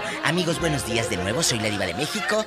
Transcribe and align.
México. 0.00 0.20
Amigos, 0.24 0.60
buenos 0.60 0.86
días 0.86 1.08
de 1.10 1.16
nuevo. 1.16 1.42
Soy 1.42 1.58
la 1.58 1.68
Diva 1.70 1.86
de 1.86 1.94
México. 1.94 2.44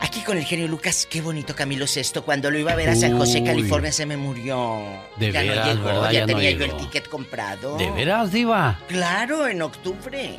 Aquí 0.00 0.20
con 0.22 0.36
el 0.36 0.44
genio 0.44 0.66
Lucas, 0.66 1.06
qué 1.08 1.20
bonito 1.20 1.54
Camilo 1.54 1.86
Sesto. 1.86 2.24
Cuando 2.24 2.50
lo 2.50 2.58
iba 2.58 2.72
a 2.72 2.74
ver 2.74 2.88
a 2.88 2.96
San 2.96 3.16
José, 3.16 3.38
Uy. 3.40 3.44
California, 3.46 3.92
se 3.92 4.04
me 4.04 4.16
murió. 4.16 4.80
De 5.16 5.30
ya 5.30 5.42
veras, 5.42 5.66
no 5.66 5.72
llegó, 5.74 5.84
¿verdad? 5.86 6.06
ya, 6.06 6.12
Ya 6.12 6.20
no 6.22 6.26
tenía 6.26 6.50
yo 6.50 6.64
el 6.64 6.76
ticket 6.76 7.08
comprado. 7.08 7.76
¿De 7.76 7.90
veras, 7.92 8.32
Diva? 8.32 8.80
Claro, 8.88 9.46
en 9.46 9.62
octubre. 9.62 10.36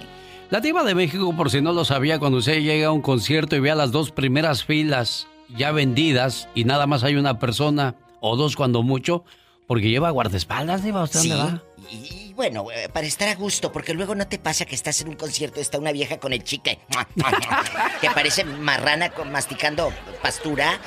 La 0.49 0.59
Diva 0.59 0.83
de 0.83 0.93
México, 0.95 1.33
por 1.35 1.49
si 1.49 1.61
no 1.61 1.71
lo 1.71 1.85
sabía, 1.85 2.19
cuando 2.19 2.39
usted 2.39 2.59
llega 2.61 2.87
a 2.87 2.91
un 2.91 3.01
concierto 3.01 3.55
y 3.55 3.59
ve 3.61 3.71
a 3.71 3.75
las 3.75 3.91
dos 3.91 4.11
primeras 4.11 4.65
filas 4.65 5.27
ya 5.55 5.71
vendidas 5.71 6.49
y 6.53 6.65
nada 6.65 6.85
más 6.85 7.03
hay 7.03 7.15
una 7.15 7.39
persona 7.39 7.95
o 8.19 8.35
dos 8.35 8.55
cuando 8.57 8.83
mucho, 8.83 9.23
porque 9.65 9.89
lleva 9.89 10.09
guardaespaldas, 10.09 10.83
Diva, 10.83 11.03
¿usted 11.03 11.21
Sí. 11.21 11.29
dónde 11.29 11.53
va? 11.53 11.63
Y, 11.89 11.95
y 11.95 12.33
bueno, 12.35 12.65
eh, 12.71 12.89
para 12.89 13.05
estar 13.05 13.29
a 13.29 13.35
gusto, 13.35 13.71
porque 13.71 13.93
luego 13.93 14.15
no 14.15 14.27
te 14.27 14.39
pasa 14.39 14.65
que 14.65 14.75
estás 14.75 15.01
en 15.01 15.09
un 15.09 15.15
concierto, 15.15 15.59
está 15.59 15.77
una 15.77 15.91
vieja 15.91 16.17
con 16.19 16.33
el 16.33 16.43
chicle, 16.43 16.79
que 18.01 18.09
parece 18.09 18.43
marrana 18.43 19.11
con, 19.11 19.31
masticando 19.31 19.93
pastura. 20.21 20.79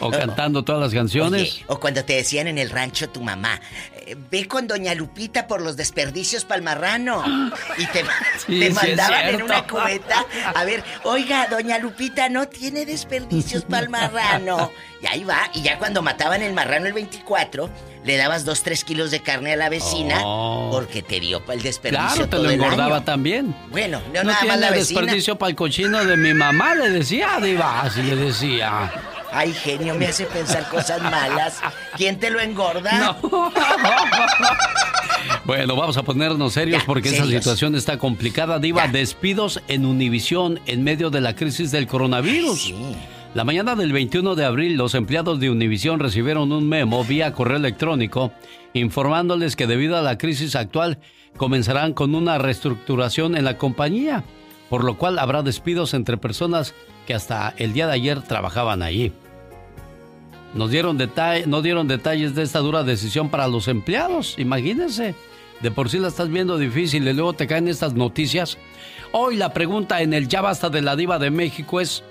O 0.00 0.10
cantando 0.10 0.62
todas 0.62 0.82
las 0.82 0.92
canciones. 0.92 1.54
Oye, 1.54 1.64
o 1.68 1.80
cuando 1.80 2.04
te 2.04 2.14
decían 2.14 2.48
en 2.48 2.58
el 2.58 2.70
rancho 2.70 3.08
tu 3.08 3.22
mamá, 3.22 3.60
eh, 4.06 4.16
ve 4.30 4.46
con 4.46 4.66
doña 4.66 4.94
Lupita 4.94 5.46
por 5.46 5.62
los 5.62 5.76
desperdicios 5.76 6.44
palmarrano. 6.44 7.24
Y 7.78 7.86
te, 7.86 8.04
Sí, 8.46 8.60
te 8.60 8.68
sí 8.68 8.72
mandaban 8.72 9.28
en 9.28 9.42
una 9.42 9.66
cubeta. 9.66 10.26
A 10.54 10.64
ver, 10.64 10.82
oiga, 11.04 11.46
doña 11.46 11.78
Lupita 11.78 12.28
no 12.28 12.48
tiene 12.48 12.84
desperdicios 12.84 13.64
palmarrano. 13.64 14.70
Y 15.02 15.06
ahí 15.06 15.24
va, 15.24 15.50
y 15.52 15.62
ya 15.62 15.80
cuando 15.80 16.00
mataban 16.00 16.42
el 16.42 16.52
marrano 16.52 16.86
el 16.86 16.92
24, 16.92 17.68
le 18.04 18.16
dabas 18.16 18.44
dos, 18.44 18.62
tres 18.62 18.84
kilos 18.84 19.10
de 19.10 19.20
carne 19.20 19.52
a 19.52 19.56
la 19.56 19.68
vecina 19.68 20.20
Oh. 20.24 20.70
porque 20.72 21.02
te 21.02 21.20
dio 21.20 21.40
para 21.40 21.54
el 21.54 21.62
desperdicio 21.62 22.06
Claro, 22.08 22.24
te 22.24 22.36
todo 22.36 22.42
lo 22.44 22.50
engordaba 22.50 22.96
año. 22.96 23.04
también. 23.04 23.54
Bueno, 23.70 24.00
no, 24.12 24.22
No 24.24 24.30
nada 24.30 24.44
más 24.44 24.58
la 24.58 24.66
tiene 24.68 24.76
vecina. 24.78 25.00
desperdicio 25.00 25.36
para 25.38 25.50
el 25.50 25.56
cochino 25.56 26.04
de 26.04 26.16
mi 26.16 26.34
mamá, 26.34 26.74
le 26.74 26.90
decía, 26.90 27.38
Diva, 27.40 27.80
así 27.82 28.02
le 28.02 28.16
decía. 28.16 28.90
Ay, 29.34 29.54
genio, 29.54 29.94
me 29.94 30.06
hace 30.08 30.26
pensar 30.26 30.68
cosas 30.68 31.00
malas. 31.02 31.58
¿Quién 31.96 32.18
te 32.18 32.28
lo 32.30 32.40
engorda? 32.40 33.16
Bueno, 35.44 35.74
vamos 35.76 35.96
a 35.96 36.02
ponernos 36.02 36.52
serios 36.52 36.80
Ya, 36.82 36.86
porque 36.86 37.08
serios. 37.10 37.28
situación 37.28 37.74
está 37.74 37.98
complicada. 37.98 38.58
Diva, 38.58 38.86
despidos 38.88 39.60
en 39.68 39.86
Univisión 39.86 40.60
en 40.66 40.84
medio 40.84 41.10
de 41.10 41.20
la 41.20 41.34
crisis 41.34 41.70
del 41.72 41.86
coronavirus. 41.86 42.72
La 43.34 43.44
mañana 43.44 43.74
del 43.76 43.94
21 43.94 44.34
de 44.34 44.44
abril, 44.44 44.76
los 44.76 44.94
empleados 44.94 45.40
de 45.40 45.48
Univisión 45.48 46.00
recibieron 46.00 46.52
un 46.52 46.68
memo 46.68 47.02
vía 47.02 47.32
correo 47.32 47.56
electrónico 47.56 48.30
informándoles 48.74 49.56
que 49.56 49.66
debido 49.66 49.96
a 49.96 50.02
la 50.02 50.18
crisis 50.18 50.54
actual 50.54 50.98
comenzarán 51.38 51.94
con 51.94 52.14
una 52.14 52.36
reestructuración 52.36 53.34
en 53.34 53.46
la 53.46 53.56
compañía, 53.56 54.22
por 54.68 54.84
lo 54.84 54.98
cual 54.98 55.18
habrá 55.18 55.42
despidos 55.42 55.94
entre 55.94 56.18
personas 56.18 56.74
que 57.06 57.14
hasta 57.14 57.54
el 57.56 57.72
día 57.72 57.86
de 57.86 57.94
ayer 57.94 58.20
trabajaban 58.20 58.82
allí. 58.82 59.12
Nos 60.52 60.70
dieron 60.70 60.98
no 61.46 61.62
dieron 61.62 61.88
detalles 61.88 62.34
de 62.34 62.42
esta 62.42 62.58
dura 62.58 62.82
decisión 62.82 63.30
para 63.30 63.48
los 63.48 63.66
empleados, 63.66 64.38
imagínense. 64.38 65.14
De 65.62 65.70
por 65.70 65.88
sí 65.88 65.98
la 65.98 66.08
estás 66.08 66.28
viendo 66.28 66.58
difícil 66.58 67.08
y 67.08 67.12
luego 67.14 67.32
te 67.32 67.46
caen 67.46 67.68
estas 67.68 67.94
noticias. 67.94 68.58
Hoy 69.12 69.36
la 69.36 69.54
pregunta 69.54 70.02
en 70.02 70.12
el 70.12 70.28
Ya 70.28 70.42
Basta 70.42 70.68
de 70.68 70.82
la 70.82 70.96
Diva 70.96 71.18
de 71.18 71.30
México 71.30 71.80
es, 71.80 72.02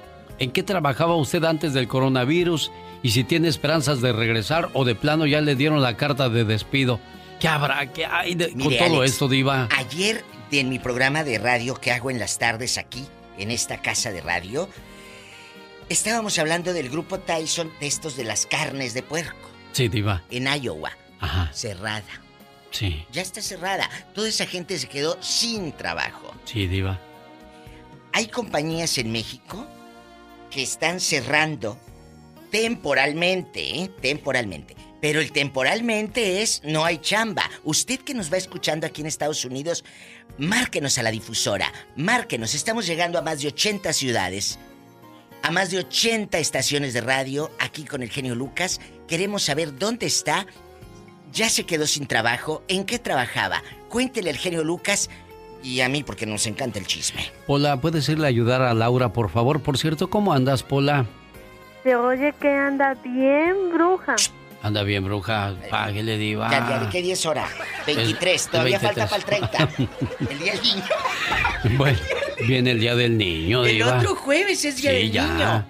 ¿en 0.42 0.52
qué 0.52 0.64
trabajaba 0.64 1.16
usted 1.16 1.44
antes 1.46 1.74
del 1.74 1.88
coronavirus? 1.88 2.72
Y 3.04 3.12
si 3.12 3.24
tiene 3.24 3.48
esperanzas 3.48 4.02
de 4.02 4.12
regresar 4.14 4.70
o 4.74 4.84
de 4.86 4.96
plano 4.96 5.26
ya 5.26 5.40
le 5.42 5.56
dieron 5.56 5.82
la 5.82 5.96
carta 5.98 6.30
de 6.30 6.44
despido. 6.44 7.00
¿Qué 7.40 7.48
habrá? 7.48 7.92
¿Qué 7.92 8.06
hay 8.06 8.36
de- 8.36 8.52
con 8.52 8.60
todo 8.78 9.00
Alex, 9.02 9.14
esto, 9.14 9.28
Diva? 9.28 9.68
Ayer, 9.76 10.24
en 10.52 10.70
mi 10.70 10.78
programa 10.80 11.24
de 11.24 11.40
radio 11.40 11.76
que 11.76 11.92
hago 11.92 12.12
en 12.12 12.20
las 12.20 12.38
tardes 12.38 12.78
aquí, 12.78 13.04
en 13.38 13.50
esta 13.50 13.82
casa 13.82 14.12
de 14.12 14.22
radio, 14.22 14.70
estábamos 15.90 16.38
hablando 16.40 16.74
del 16.74 16.90
grupo 16.90 17.20
Tyson, 17.20 17.72
de 17.80 17.88
estos 17.88 18.16
de 18.18 18.24
las 18.24 18.46
carnes 18.46 18.94
de 18.94 19.02
puerco, 19.04 19.50
Sí, 19.72 19.88
Diva. 19.88 20.22
en 20.30 20.48
Iowa. 20.62 20.92
Ajá. 21.20 21.50
Cerrada. 21.54 22.04
Sí, 22.72 23.06
Ya 23.12 23.22
está 23.22 23.42
cerrada. 23.42 23.90
Toda 24.14 24.30
esa 24.30 24.46
gente 24.46 24.78
se 24.80 24.88
quedó 24.88 25.18
sin 25.22 25.72
trabajo. 25.74 26.34
sí, 26.46 26.68
Diva. 26.68 27.00
Hay 28.14 28.28
compañías 28.28 28.98
en 28.98 29.12
México 29.12 29.66
que 30.52 30.62
están 30.62 31.00
cerrando 31.00 31.80
temporalmente, 32.52 33.80
¿eh? 33.80 33.92
Temporalmente. 34.02 34.76
Pero 35.02 35.20
el 35.20 35.32
temporalmente 35.32 36.44
es 36.44 36.62
no 36.64 36.86
hay 36.86 37.00
chamba. 37.00 37.50
Usted 37.64 38.00
que 38.02 38.14
nos 38.14 38.32
va 38.32 38.38
escuchando 38.38 38.86
aquí 38.86 39.02
en 39.02 39.08
Estados 39.08 39.44
Unidos, 39.46 39.84
márquenos 40.38 41.00
a 41.00 41.04
la 41.04 41.10
difusora. 41.10 41.74
Márquenos. 41.96 42.54
Estamos 42.54 42.86
llegando 42.86 43.18
a 43.18 43.24
más 43.24 43.42
de 43.42 43.48
80 43.48 43.94
ciudades. 43.94 44.60
A 45.42 45.50
más 45.50 45.72
de 45.72 45.80
80 45.80 46.38
estaciones 46.38 46.94
de 46.94 47.02
radio 47.02 47.50
aquí 47.58 47.84
con 47.84 48.04
el 48.04 48.12
genio 48.12 48.36
Lucas. 48.36 48.80
Queremos 49.08 49.42
saber 49.42 49.80
dónde 49.80 50.06
está. 50.06 50.46
Ya 51.34 51.50
se 51.50 51.66
quedó 51.66 51.88
sin 51.88 52.06
trabajo. 52.06 52.62
¿En 52.68 52.84
qué 52.84 53.00
trabajaba? 53.00 53.64
Cuéntele 53.90 54.30
al 54.30 54.38
genio 54.38 54.64
Lucas 54.64 55.10
y 55.64 55.82
a 55.82 55.90
mí 55.90 56.04
porque 56.04 56.26
nos 56.26 56.46
encanta 56.48 56.80
el 56.80 56.88
chisme. 56.88 57.26
Pola, 57.48 57.80
¿puedes 57.82 58.08
irle 58.10 58.26
a 58.26 58.30
ayudar 58.30 58.62
a 58.62 58.74
Laura, 58.74 59.14
por 59.14 59.30
favor? 59.30 59.62
Por 59.62 59.78
cierto, 59.78 60.10
¿cómo 60.10 60.34
andas, 60.34 60.64
Pola? 60.64 61.06
Se 61.84 61.96
oye 61.96 62.34
que 62.40 62.50
anda 62.50 62.94
bien, 63.04 63.56
bruja. 63.74 64.16
Anda 64.64 64.84
bien, 64.84 65.04
bruja. 65.04 65.56
Páguele, 65.72 66.18
diva. 66.20 66.50
Ya, 66.52 66.70
ya, 66.70 66.80
¿de 66.82 66.90
qué 66.90 67.02
día 67.02 67.14
es 67.14 67.26
hora? 67.26 67.48
23, 67.88 68.46
El- 68.46 68.52
todavía 68.52 68.80
23. 68.80 69.10
falta 69.10 69.28
para 69.28 69.38
el 69.40 69.50
30. 69.50 70.30
El 70.32 70.40
día 70.40 70.54
del 70.54 70.62
niño. 70.62 70.84
Bueno, 71.78 72.00
viene 72.48 72.72
el 72.72 72.80
Día 72.80 72.96
del 72.96 73.18
Niño, 73.18 73.66
El 73.66 73.72
diva. 73.78 73.98
otro 73.98 74.16
jueves 74.16 74.64
es 74.66 74.78
día 74.78 74.92
sí, 74.92 74.98
del 74.98 75.12
ya. 75.12 75.28
niño. 75.28 75.66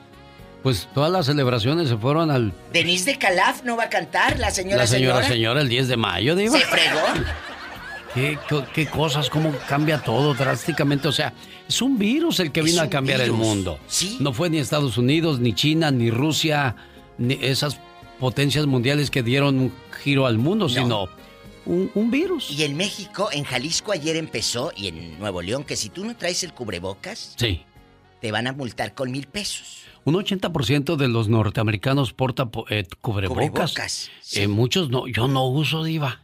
Pues 0.63 0.87
todas 0.93 1.09
las 1.11 1.25
celebraciones 1.25 1.89
se 1.89 1.97
fueron 1.97 2.29
al... 2.29 2.53
Denise 2.71 3.11
de 3.11 3.17
Calaf 3.17 3.63
no 3.63 3.77
va 3.77 3.85
a 3.85 3.89
cantar, 3.89 4.37
la 4.37 4.51
señora 4.51 4.77
la 4.83 4.87
señora, 4.87 5.15
señora. 5.23 5.27
señora, 5.33 5.61
el 5.61 5.69
10 5.69 5.87
de 5.87 5.97
mayo, 5.97 6.35
diva. 6.35 6.57
Se 6.59 6.65
fregó. 6.65 6.99
¿Qué, 8.13 8.37
qué, 8.49 8.63
qué 8.73 8.85
cosas, 8.87 9.29
cómo 9.29 9.53
cambia 9.69 10.01
todo 10.03 10.33
drásticamente. 10.33 11.07
O 11.07 11.11
sea, 11.11 11.33
es 11.67 11.81
un 11.81 11.97
virus 11.97 12.39
el 12.41 12.51
que 12.51 12.61
vino 12.61 12.81
a 12.81 12.89
cambiar 12.89 13.21
el 13.21 13.31
mundo. 13.31 13.79
sí. 13.87 14.17
No 14.19 14.33
fue 14.33 14.49
ni 14.49 14.57
Estados 14.57 14.97
Unidos, 14.97 15.39
ni 15.39 15.53
China, 15.53 15.91
ni 15.91 16.11
Rusia, 16.11 16.75
ni 17.17 17.35
esas 17.41 17.79
potencias 18.19 18.65
mundiales 18.67 19.09
que 19.09 19.23
dieron 19.23 19.57
un 19.59 19.73
giro 20.03 20.25
al 20.25 20.37
mundo, 20.37 20.67
sino 20.69 21.07
un, 21.65 21.89
un 21.95 22.11
virus. 22.11 22.51
Y 22.51 22.63
en 22.63 22.75
México, 22.75 23.29
en 23.31 23.43
Jalisco 23.45 23.91
ayer 23.93 24.15
empezó, 24.17 24.71
y 24.75 24.87
en 24.87 25.17
Nuevo 25.19 25.41
León, 25.41 25.63
que 25.63 25.75
si 25.77 25.89
tú 25.89 26.03
no 26.05 26.15
traes 26.15 26.43
el 26.43 26.53
cubrebocas, 26.53 27.33
Sí. 27.37 27.63
te 28.19 28.31
van 28.31 28.45
a 28.47 28.51
multar 28.53 28.93
con 28.93 29.09
mil 29.11 29.27
pesos. 29.27 29.77
Un 30.03 30.15
80% 30.15 30.95
de 30.97 31.07
los 31.07 31.29
norteamericanos 31.29 32.11
porta 32.13 32.47
po- 32.47 32.65
eh, 32.69 32.85
cubrebocas. 33.01 33.49
Cubrebocas, 33.51 34.09
sí. 34.21 34.41
Eh, 34.41 34.47
muchos 34.47 34.89
no, 34.89 35.07
yo 35.07 35.27
no 35.27 35.45
uso 35.47 35.83
diva. 35.83 36.20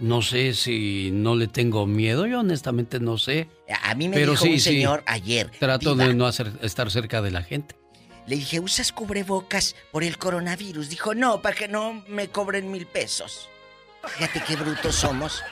No 0.00 0.22
sé 0.22 0.54
si 0.54 1.10
no 1.12 1.36
le 1.36 1.46
tengo 1.46 1.86
miedo, 1.86 2.26
yo 2.26 2.40
honestamente 2.40 3.00
no 3.00 3.18
sé. 3.18 3.48
A 3.68 3.90
a 3.90 3.94
mí 3.94 4.08
me 4.08 4.16
Pero 4.16 4.32
dijo 4.32 4.44
sí, 4.44 4.50
un 4.52 4.60
sí. 4.60 4.70
señor 4.70 5.02
ayer. 5.06 5.50
Trato 5.58 5.92
"Diva", 5.92 6.06
de 6.08 6.14
no 6.14 6.26
hacer, 6.26 6.50
estar 6.62 6.90
cerca 6.90 7.20
de 7.22 7.30
la 7.30 7.42
gente. 7.42 7.76
Le 8.26 8.36
dije, 8.36 8.60
¿usas 8.60 8.92
cubrebocas 8.92 9.74
por 9.92 10.04
el 10.04 10.16
coronavirus? 10.16 10.88
Dijo, 10.88 11.14
no, 11.14 11.42
para 11.42 11.54
que 11.56 11.68
no 11.68 12.02
me 12.08 12.28
cobren 12.28 12.70
mil 12.70 12.86
pesos. 12.86 13.48
Fíjate 14.06 14.42
qué 14.46 14.56
brutos 14.56 14.94
somos. 14.94 15.42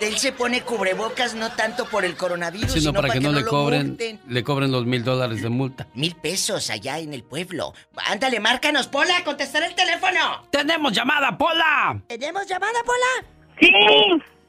Él 0.00 0.16
se 0.18 0.30
pone 0.30 0.62
cubrebocas 0.62 1.34
no 1.34 1.50
tanto 1.52 1.86
por 1.86 2.04
el 2.04 2.14
coronavirus, 2.16 2.72
Sino 2.74 2.92
para 2.92 3.12
que 3.12 3.18
no 3.18 3.32
le 3.32 3.44
cobren, 3.44 3.88
multen. 3.88 4.20
le 4.28 4.44
cobren 4.44 4.70
los 4.70 4.86
mil 4.86 5.02
dólares 5.02 5.42
de 5.42 5.48
multa. 5.48 5.88
Mil 5.94 6.14
pesos 6.14 6.70
allá 6.70 7.00
en 7.00 7.12
el 7.14 7.24
pueblo. 7.24 7.74
Ándale, 7.96 8.38
márcanos, 8.38 8.86
Pola, 8.86 9.24
contestar 9.24 9.64
el 9.64 9.74
teléfono. 9.74 10.46
¡Tenemos 10.52 10.92
llamada, 10.92 11.36
Pola! 11.36 12.00
¿Tenemos 12.06 12.46
llamada, 12.46 12.78
Pola? 12.84 13.28
Sí, 13.60 13.72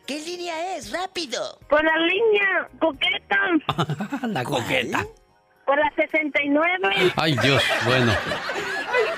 ¿Qué 0.06 0.20
línea 0.22 0.76
es? 0.78 0.92
Rápido. 0.92 1.60
por 1.70 1.84
la 1.84 1.98
línea 1.98 2.70
coqueta, 2.80 3.38
la 4.28 4.44
coqueta. 4.44 5.06
por 5.66 5.78
la 5.78 5.92
69. 5.96 7.12
Ay, 7.16 7.36
Dios, 7.42 7.62
bueno. 7.86 8.14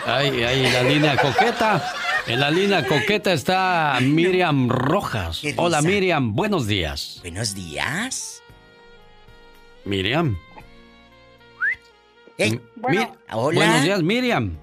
Ay, 0.06 0.44
ay, 0.44 0.71
la 0.71 0.83
línea 0.83 1.18
coqueta. 1.18 1.94
En 2.27 2.39
la 2.39 2.50
línea 2.51 2.86
coqueta 2.86 3.33
está 3.33 3.97
Miriam 4.01 4.68
Rojas. 4.69 5.41
Hola, 5.57 5.81
Miriam, 5.81 6.36
buenos 6.36 6.68
días. 6.68 7.19
Buenos 7.21 7.53
días. 7.56 8.44
Miriam. 9.86 10.38
Ey, 12.38 12.51
Mi- 12.51 12.62
Bueno. 12.75 13.15
Hola. 13.31 13.56
Buenos 13.59 13.83
días, 13.83 14.03
Miriam. 14.03 14.57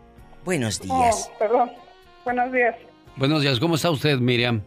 Buenos 0.45 0.81
días. 0.81 1.31
Oh, 1.35 1.39
perdón. 1.39 1.73
Buenos 2.25 2.53
días. 2.53 2.75
Buenos 3.17 3.43
días, 3.43 3.59
¿cómo 3.61 3.75
está 3.77 3.91
usted, 3.91 4.19
Miriam? 4.19 4.63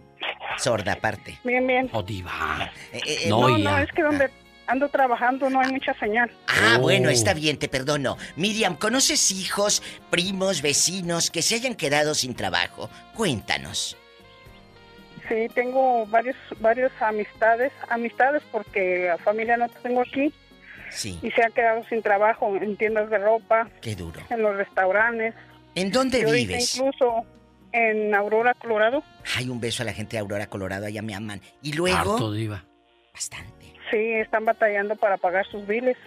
Sorda 0.60 0.94
aparte. 0.94 1.40
Bien, 1.44 1.66
bien. 1.66 1.90
Oh, 1.94 2.04
diva. 2.04 2.72
Eh, 2.92 3.00
eh, 3.06 3.26
No, 3.30 3.48
No, 3.50 3.58
no, 3.58 3.78
es 3.78 3.92
que 3.92 4.02
donde 4.04 4.30
ando 4.68 4.88
trabajando 4.90 5.50
no 5.50 5.60
hay 5.60 5.72
mucha 5.72 5.94
señal. 5.96 6.30
Ah, 6.48 6.76
Oh. 6.78 6.82
bueno, 6.82 7.10
está 7.10 7.34
bien, 7.34 7.58
te 7.58 7.68
perdono. 7.68 8.18
Miriam, 8.36 8.76
¿conoces 8.76 9.32
hijos, 9.32 9.82
primos, 10.10 10.62
vecinos 10.62 11.32
que 11.32 11.42
se 11.42 11.56
hayan 11.56 11.76
quedado 11.76 12.14
sin 12.14 12.36
trabajo? 12.36 12.90
Cuéntanos. 13.16 13.98
Sí, 15.28 15.48
tengo 15.54 16.06
varios, 16.08 16.36
varios 16.60 16.92
amistades, 17.02 17.72
amistades 17.90 18.42
porque 18.52 19.06
la 19.10 19.18
familia 19.20 19.58
no 19.58 19.70
tengo 19.70 20.02
aquí. 20.02 20.34
Sí. 20.92 21.20
Y 21.22 21.30
se 21.32 21.44
han 21.44 21.52
quedado 21.52 21.84
sin 21.88 22.02
trabajo 22.02 22.56
en 22.56 22.76
tiendas 22.76 23.10
de 23.12 23.20
ropa. 23.20 23.70
Qué 23.80 23.96
duro. 23.96 24.22
En 24.32 24.42
los 24.42 24.56
restaurantes. 24.56 25.36
¿En 25.76 25.92
dónde 25.92 26.26
vives? 26.26 26.76
Incluso 26.76 27.26
en 27.72 28.16
Aurora, 28.16 28.54
Colorado. 28.54 29.04
Hay 29.36 29.50
un 29.50 29.60
beso 29.60 29.84
a 29.84 29.86
la 29.86 29.94
gente 29.94 30.16
de 30.16 30.20
Aurora, 30.20 30.48
Colorado, 30.48 30.86
allá 30.86 31.02
me 31.02 31.16
aman. 31.16 31.42
Y 31.62 31.74
luego... 31.74 31.98
Harto, 31.98 32.32
diva. 32.32 32.64
Bastante. 33.14 33.74
Sí, 33.92 33.98
están 33.98 34.46
batallando 34.46 34.96
para 34.96 35.18
pagar 35.18 35.46
sus 35.48 35.66
biles. 35.66 35.98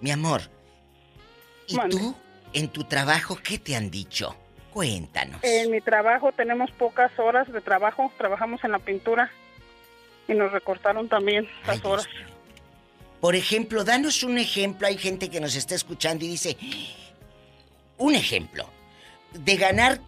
Mi 0.00 0.10
amor, 0.10 0.42
¿y 1.66 1.76
tú, 1.88 2.14
en 2.52 2.68
tu 2.68 2.84
trabajo, 2.84 3.38
qué 3.42 3.58
te 3.58 3.76
han 3.76 3.90
dicho? 3.90 4.36
Cuéntanos. 4.72 5.38
En 5.42 5.70
mi 5.70 5.80
trabajo 5.80 6.32
tenemos 6.32 6.70
pocas 6.72 7.16
horas 7.18 7.50
de 7.52 7.60
trabajo, 7.60 8.12
trabajamos 8.18 8.64
en 8.64 8.72
la 8.72 8.80
pintura 8.80 9.30
y 10.26 10.34
nos 10.34 10.52
recortaron 10.52 11.08
también 11.08 11.48
las 11.66 11.84
horas. 11.84 12.06
Por 13.20 13.36
ejemplo, 13.36 13.84
danos 13.84 14.22
un 14.22 14.36
ejemplo, 14.36 14.86
hay 14.86 14.98
gente 14.98 15.30
que 15.30 15.40
nos 15.40 15.54
está 15.54 15.74
escuchando 15.74 16.24
y 16.24 16.28
dice, 16.28 16.56
un 17.98 18.14
ejemplo, 18.14 18.68
de 19.32 19.56
ganar 19.56 20.00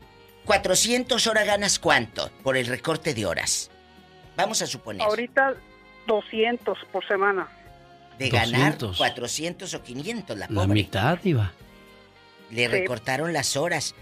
400 0.46 1.26
horas 1.26 1.46
ganas 1.46 1.78
cuánto 1.78 2.30
por 2.42 2.56
el 2.56 2.66
recorte 2.66 3.12
de 3.12 3.26
horas. 3.26 3.70
Vamos 4.36 4.62
a 4.62 4.66
suponer. 4.66 5.02
Ahorita 5.02 5.54
200 6.06 6.78
por 6.92 7.06
semana. 7.06 7.48
De 8.18 8.30
ganar 8.30 8.78
400 8.78 9.74
o 9.74 9.82
500 9.82 10.38
la 10.38 10.46
pobre. 10.46 10.60
La 10.60 10.66
mitad 10.66 11.18
iba. 11.24 11.52
Le 12.50 12.68
recortaron 12.68 13.32
las 13.32 13.56
horas. 13.56 13.94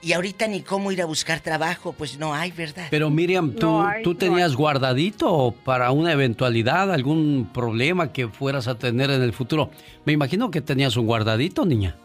Y 0.00 0.12
ahorita 0.12 0.48
ni 0.48 0.60
cómo 0.60 0.92
ir 0.92 1.00
a 1.00 1.06
buscar 1.06 1.40
trabajo, 1.40 1.92
pues 1.92 2.18
no 2.18 2.34
hay, 2.34 2.50
¿verdad? 2.50 2.88
Pero 2.90 3.08
Miriam, 3.08 3.54
¿tú, 3.54 3.82
¿tú 4.02 4.14
tenías 4.14 4.54
guardadito 4.54 5.54
para 5.64 5.92
una 5.92 6.12
eventualidad, 6.12 6.92
algún 6.92 7.48
problema 7.54 8.12
que 8.12 8.28
fueras 8.28 8.68
a 8.68 8.78
tener 8.78 9.10
en 9.10 9.22
el 9.22 9.32
futuro? 9.32 9.70
Me 10.04 10.12
imagino 10.12 10.50
que 10.50 10.60
tenías 10.60 10.96
un 10.96 11.06
guardadito, 11.06 11.64
niña. 11.64 11.96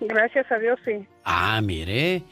Gracias 0.00 0.50
a 0.50 0.58
Dios, 0.58 0.78
sí. 0.84 1.06
Ah, 1.24 1.60
mire. 1.62 2.22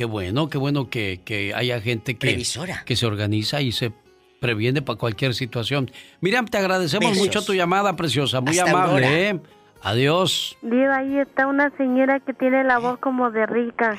Qué 0.00 0.06
bueno, 0.06 0.48
qué 0.48 0.56
bueno 0.56 0.88
que, 0.88 1.20
que 1.26 1.52
haya 1.52 1.78
gente 1.78 2.16
que, 2.16 2.42
que 2.86 2.96
se 2.96 3.06
organiza 3.06 3.60
y 3.60 3.70
se 3.70 3.92
previene 4.40 4.80
para 4.80 4.98
cualquier 4.98 5.34
situación. 5.34 5.90
Miriam, 6.22 6.46
te 6.46 6.56
agradecemos 6.56 7.18
mucho 7.18 7.44
tu 7.44 7.52
llamada, 7.52 7.96
preciosa. 7.96 8.40
Muy 8.40 8.58
amable, 8.58 9.28
¿eh? 9.28 9.40
Adiós. 9.82 10.56
Diva, 10.62 10.96
ahí 10.96 11.18
está 11.18 11.46
una 11.46 11.70
señora 11.76 12.18
que 12.18 12.32
tiene 12.32 12.64
la 12.64 12.78
voz 12.78 12.98
como 12.98 13.30
de 13.30 13.44
rica. 13.44 13.98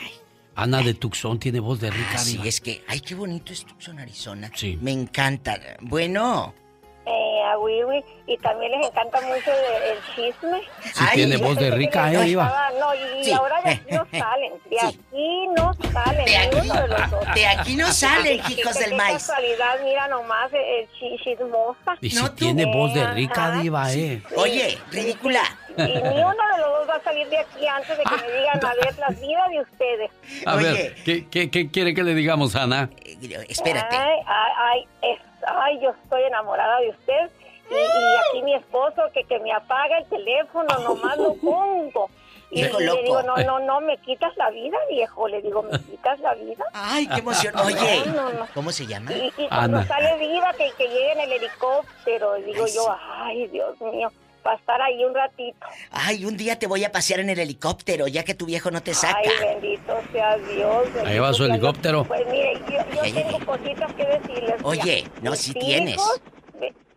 Ana 0.56 0.81
de 0.81 0.95
Tucson 0.95 1.38
tiene 1.38 1.59
voz 1.59 1.80
de 1.80 1.92
rica. 1.92 2.18
sí, 2.18 2.39
es 2.45 2.62
que, 2.62 2.83
ay, 2.88 3.01
qué 3.01 3.13
bonito 3.13 3.53
es 3.53 3.63
Tucson, 3.63 4.00
Arizona. 4.00 4.50
Sí. 4.56 4.80
Me 4.81 4.92
encanta. 4.92 5.59
Bueno. 5.81 6.56
Eh, 7.31 7.44
a 7.44 7.57
Wiwi, 7.57 8.04
y 8.28 8.38
también 8.39 8.74
les 8.74 8.88
encanta 8.88 9.22
mucho 9.22 9.51
el, 9.51 9.98
chisme. 10.13 10.62
Sí, 10.94 11.06
tiene 11.13 11.38
voz 11.38 11.56
de 11.56 11.72
rica, 11.72 12.12
eh, 12.12 12.28
Iba. 12.28 12.69
No, 12.78 12.94
y 12.94 13.31
ahora 13.31 13.62
de 13.62 13.72
aquí 13.72 13.92
no 13.92 14.06
salen, 14.12 14.54
de 14.69 14.80
aquí 14.81 15.48
no 15.56 15.74
salen, 15.94 16.25
de 16.25 16.38
aquí, 16.38 16.56
de, 16.68 16.88
los 16.88 17.12
dos. 17.12 17.33
de 17.33 17.48
aquí 17.48 17.75
no 17.78 17.94
salen, 17.94 18.42
hijos 18.50 18.78
del 18.78 18.95
maíz. 18.95 19.13
casualidad, 19.13 19.80
mira 19.81 20.10
nomás, 20.10 20.51
el 20.51 20.89
chismosa. 21.24 21.95
Y 22.01 22.10
si 22.10 22.30
tiene 22.31 22.66
voz 22.66 22.94
de 22.94 23.07
rica, 23.13 23.51
diva, 23.51 23.94
eh. 23.94 24.22
Oye, 24.36 24.77
ridícula. 24.92 25.44
Y 25.77 25.81
ni 25.81 26.23
uno 26.23 26.44
de 26.53 26.59
los 26.59 26.79
dos 26.79 26.89
va 26.89 26.95
a 26.95 27.03
salir 27.03 27.27
de 27.29 27.38
aquí 27.38 27.68
antes 27.68 27.97
de 27.97 28.03
que 28.03 28.15
me 28.15 28.38
digan 28.39 28.65
a 28.65 28.73
ver 28.73 28.97
las 28.97 29.19
vidas 29.19 29.50
de 29.50 29.62
ustedes. 29.62 30.12
A 30.45 30.56
ver, 30.56 30.95
¿qué, 31.06 31.27
qué, 31.29 31.50
qué 31.50 31.69
quiere 31.69 31.94
que 31.94 32.03
le 32.03 32.13
digamos, 32.13 32.56
Ana? 32.56 32.89
Eh, 33.06 33.45
espérate. 33.50 33.95
Ay, 33.95 34.19
ay, 34.27 34.88
ay, 35.01 35.18
ay, 35.47 35.79
yo 35.81 35.91
estoy 36.03 36.23
enamorada 36.23 36.79
de 36.81 36.89
usted. 36.89 37.31
Y, 37.69 37.75
aquí 37.75 38.44
mi 38.44 38.53
esposo 38.53 39.01
que, 39.13 39.23
que 39.23 39.39
me 39.39 39.53
apaga 39.53 40.00
el 40.00 40.06
teléfono, 40.06 40.68
nomás 40.79 41.18
lo 41.18 41.35
pongo. 41.35 42.09
Y, 42.50 42.63
le 42.63 43.01
digo, 43.03 43.24
no, 43.24 43.38
no, 43.38 43.59
no, 43.59 43.79
me 43.79 43.97
quitas 44.00 44.35
la 44.35 44.50
vida, 44.50 44.77
viejo. 44.89 45.25
Le 45.29 45.41
digo, 45.41 45.63
¿me 45.63 45.79
quitas 45.79 46.19
la 46.19 46.33
vida? 46.33 46.65
Ay, 46.74 47.07
qué 47.07 47.19
emoción. 47.19 47.57
Oye, 47.57 48.03
¿cómo 48.53 48.74
se 48.74 48.85
llama? 48.85 49.13
Y, 49.13 49.47
cuando 49.47 49.81
sale 49.85 50.17
viva, 50.17 50.51
que, 50.53 50.69
que 50.77 50.88
llegue 50.88 51.13
en 51.13 51.19
el 51.21 51.31
helicóptero, 51.31 52.33
digo 52.35 52.65
yo, 52.67 52.94
ay, 53.00 53.47
Dios 53.47 53.79
mío 53.79 54.12
para 54.41 54.57
estar 54.57 54.81
ahí 54.81 55.03
un 55.03 55.13
ratito. 55.13 55.65
Ay, 55.91 56.25
un 56.25 56.38
día 56.38 56.57
te 56.57 56.67
voy 56.67 56.83
a 56.83 56.91
pasear 56.91 57.19
en 57.19 57.29
el 57.29 57.39
helicóptero, 57.39 58.07
ya 58.07 58.23
que 58.23 58.33
tu 58.33 58.45
viejo 58.45 58.71
no 58.71 58.81
te 58.81 58.93
saca. 58.93 59.17
Ay, 59.17 59.59
bendito 59.61 59.99
sea 60.11 60.38
Dios. 60.38 60.88
ahí 61.05 61.19
va 61.19 61.33
su 61.33 61.45
helicóptero. 61.45 62.03
Pues 62.05 62.25
mire, 62.27 62.59
yo, 62.69 63.13
tengo 63.13 63.45
cositas 63.45 63.93
que 63.93 64.05
decirles. 64.05 64.55
Oye, 64.63 65.03
no, 65.21 65.35
si 65.35 65.53
tienes. 65.53 66.01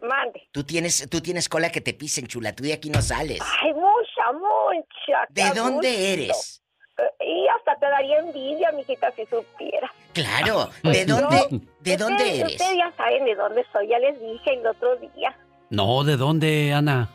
mande. 0.03 0.49
Tú 0.53 0.65
tienes, 0.65 1.09
tú 1.11 1.21
tienes 1.21 1.49
cola 1.49 1.71
que 1.71 1.81
te 1.81 1.95
pisen, 1.95 2.27
chula. 2.27 2.55
Tú 2.55 2.65
de 2.65 2.73
aquí 2.73 2.91
no 2.91 3.01
sales. 3.03 3.41
Ay, 3.63 3.73
mucha, 3.73 4.33
mucha. 4.33 5.27
¿De 5.31 5.51
dónde 5.59 6.13
eres? 6.13 6.63
Eh, 6.97 7.25
y 7.27 7.49
hasta 7.49 7.75
te 7.77 7.87
daría 7.87 8.19
envidia, 8.19 8.71
mijita, 8.73 9.11
si 9.13 9.25
supiera. 9.27 9.91
Claro, 10.13 10.71
¿de 10.83 11.05
dónde, 11.05 11.61
¿de 11.81 11.97
dónde 11.97 12.41
eres? 12.41 12.53
Ustedes 12.53 12.77
ya 12.77 12.93
saben 12.97 13.25
de 13.25 13.35
dónde 13.35 13.65
soy, 13.73 13.89
ya 13.89 13.99
les 13.99 14.21
dije 14.21 14.55
el 14.55 14.67
otro 14.67 14.97
día. 14.97 15.37
No, 15.71 16.05
¿de 16.05 16.17
dónde, 16.17 16.73
Ana? 16.73 17.11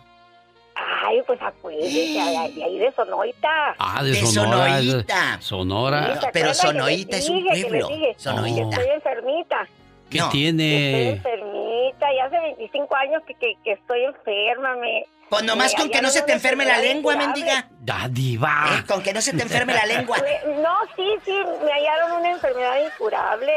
Ay, 1.02 1.22
pues 1.26 1.42
acuérdense, 1.42 2.54
de 2.56 2.64
ahí 2.64 2.80
de 2.80 2.92
Sonorita. 2.92 3.76
Ah, 3.78 4.04
de, 4.04 4.16
Sonora. 4.16 4.80
Sonorita. 4.80 5.42
Sonora. 5.42 6.20
Pero 6.32 6.54
Sonorita 6.54 7.18
es 7.18 7.30
un 7.30 7.46
pueblo. 7.46 7.90
Sonorita. 8.18 8.78
Estoy 8.78 8.96
enfermita. 8.96 9.68
¿Qué 10.10 10.22
tiene? 10.32 11.10
Estoy 11.14 11.32
enfermita, 11.34 12.08
ya 12.16 12.26
hace 12.26 12.40
25 12.40 12.96
años 12.96 13.24
que, 13.28 13.36
que, 13.36 13.56
que 13.64 13.74
estoy 13.74 14.06
enferma, 14.06 14.76
me... 14.78 15.06
Pues 15.30 15.44
nomás 15.44 15.76
con 15.76 15.90
que 15.92 16.02
no 16.02 16.10
se 16.10 16.24
te 16.24 16.34
enferme 16.34 16.66
la 16.66 16.80
lengua, 16.80 17.16
mendiga. 17.16 17.68
Dadiva. 17.82 18.80
Eh, 18.80 18.84
con 18.88 19.04
que 19.04 19.14
no 19.14 19.22
se 19.22 19.32
te 19.32 19.44
enferme 19.44 19.74
la 19.76 19.86
lengua. 19.86 20.18
No, 20.60 20.76
sí, 20.96 21.16
sí, 21.24 21.34
me 21.64 21.72
hallaron 21.72 22.20
una 22.20 22.32
enfermedad 22.32 22.78
incurable 22.84 23.52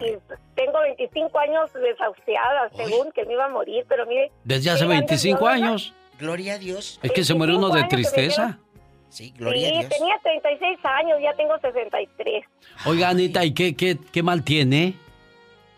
y, 0.00 0.16
tengo 0.54 0.80
25 0.80 1.38
años 1.38 1.70
desahuciada, 1.72 2.70
según 2.76 3.10
que 3.12 3.24
me 3.24 3.32
iba 3.32 3.46
a 3.46 3.48
morir, 3.48 3.84
pero 3.88 4.06
mire... 4.06 4.30
¿Desde 4.44 4.70
hace 4.70 4.84
25 4.84 5.46
años? 5.46 5.92
Gloria 6.20 6.54
a 6.54 6.58
Dios. 6.58 7.00
Es 7.02 7.12
que 7.12 7.24
se 7.24 7.34
muere 7.34 7.56
uno 7.56 7.70
de 7.70 7.84
tristeza. 7.84 8.58
Sí, 9.08 9.32
gloria 9.36 9.68
a 9.68 9.70
Dios. 9.72 9.84
Sí, 9.84 9.98
tenía 9.98 10.14
36 10.22 10.78
años, 10.84 11.18
ya 11.22 11.34
tengo 11.34 11.58
63. 11.58 12.44
Oiga, 12.86 13.08
Anita, 13.08 13.44
¿y 13.44 13.52
qué, 13.52 13.74
qué, 13.74 13.98
qué 14.12 14.22
mal 14.22 14.44
tiene? 14.44 14.94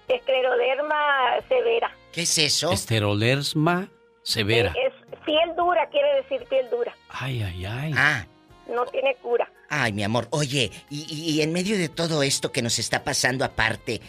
Escleroderma 0.08 1.40
severa. 1.48 1.96
¿Qué 2.12 2.22
es 2.22 2.36
eso? 2.38 2.72
Esterolerma 2.72 3.88
severa. 4.22 4.74
Es, 4.84 4.92
piel 5.24 5.54
dura, 5.56 5.88
quiere 5.90 6.16
decir 6.16 6.44
piel 6.48 6.68
dura. 6.70 6.94
Ay, 7.08 7.42
ay, 7.42 7.64
ay. 7.64 7.94
Ah. 7.96 8.26
No 8.68 8.84
tiene 8.86 9.14
cura. 9.22 9.50
Ay, 9.70 9.92
mi 9.92 10.02
amor. 10.02 10.26
Oye, 10.30 10.70
y, 10.90 11.06
y 11.08 11.40
en 11.40 11.52
medio 11.52 11.78
de 11.78 11.88
todo 11.88 12.22
esto 12.22 12.52
que 12.52 12.62
nos 12.62 12.78
está 12.78 13.04
pasando 13.04 13.44
aparte, 13.44 14.00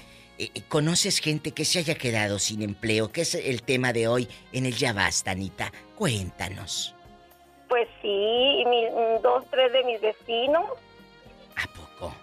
¿Conoces 0.68 1.20
gente 1.20 1.52
que 1.52 1.66
se 1.66 1.80
haya 1.80 1.96
quedado 1.96 2.40
sin 2.40 2.62
empleo? 2.62 3.12
¿Qué 3.12 3.22
es 3.22 3.36
el 3.36 3.62
tema 3.63 3.94
de 3.94 4.08
hoy 4.08 4.28
en 4.52 4.66
el 4.66 4.75
Ya 4.75 4.94
Basta, 4.94 5.32
Anita? 5.32 5.72
Cuéntanos. 5.96 6.96
Pues 7.70 7.88
sí, 8.02 8.63
dos, 9.22 9.46
tres 9.52 9.72
de 9.72 9.84
mis 9.84 10.02
vecinos. 10.02 10.66
¿A 11.56 11.68
poco? 11.75 12.13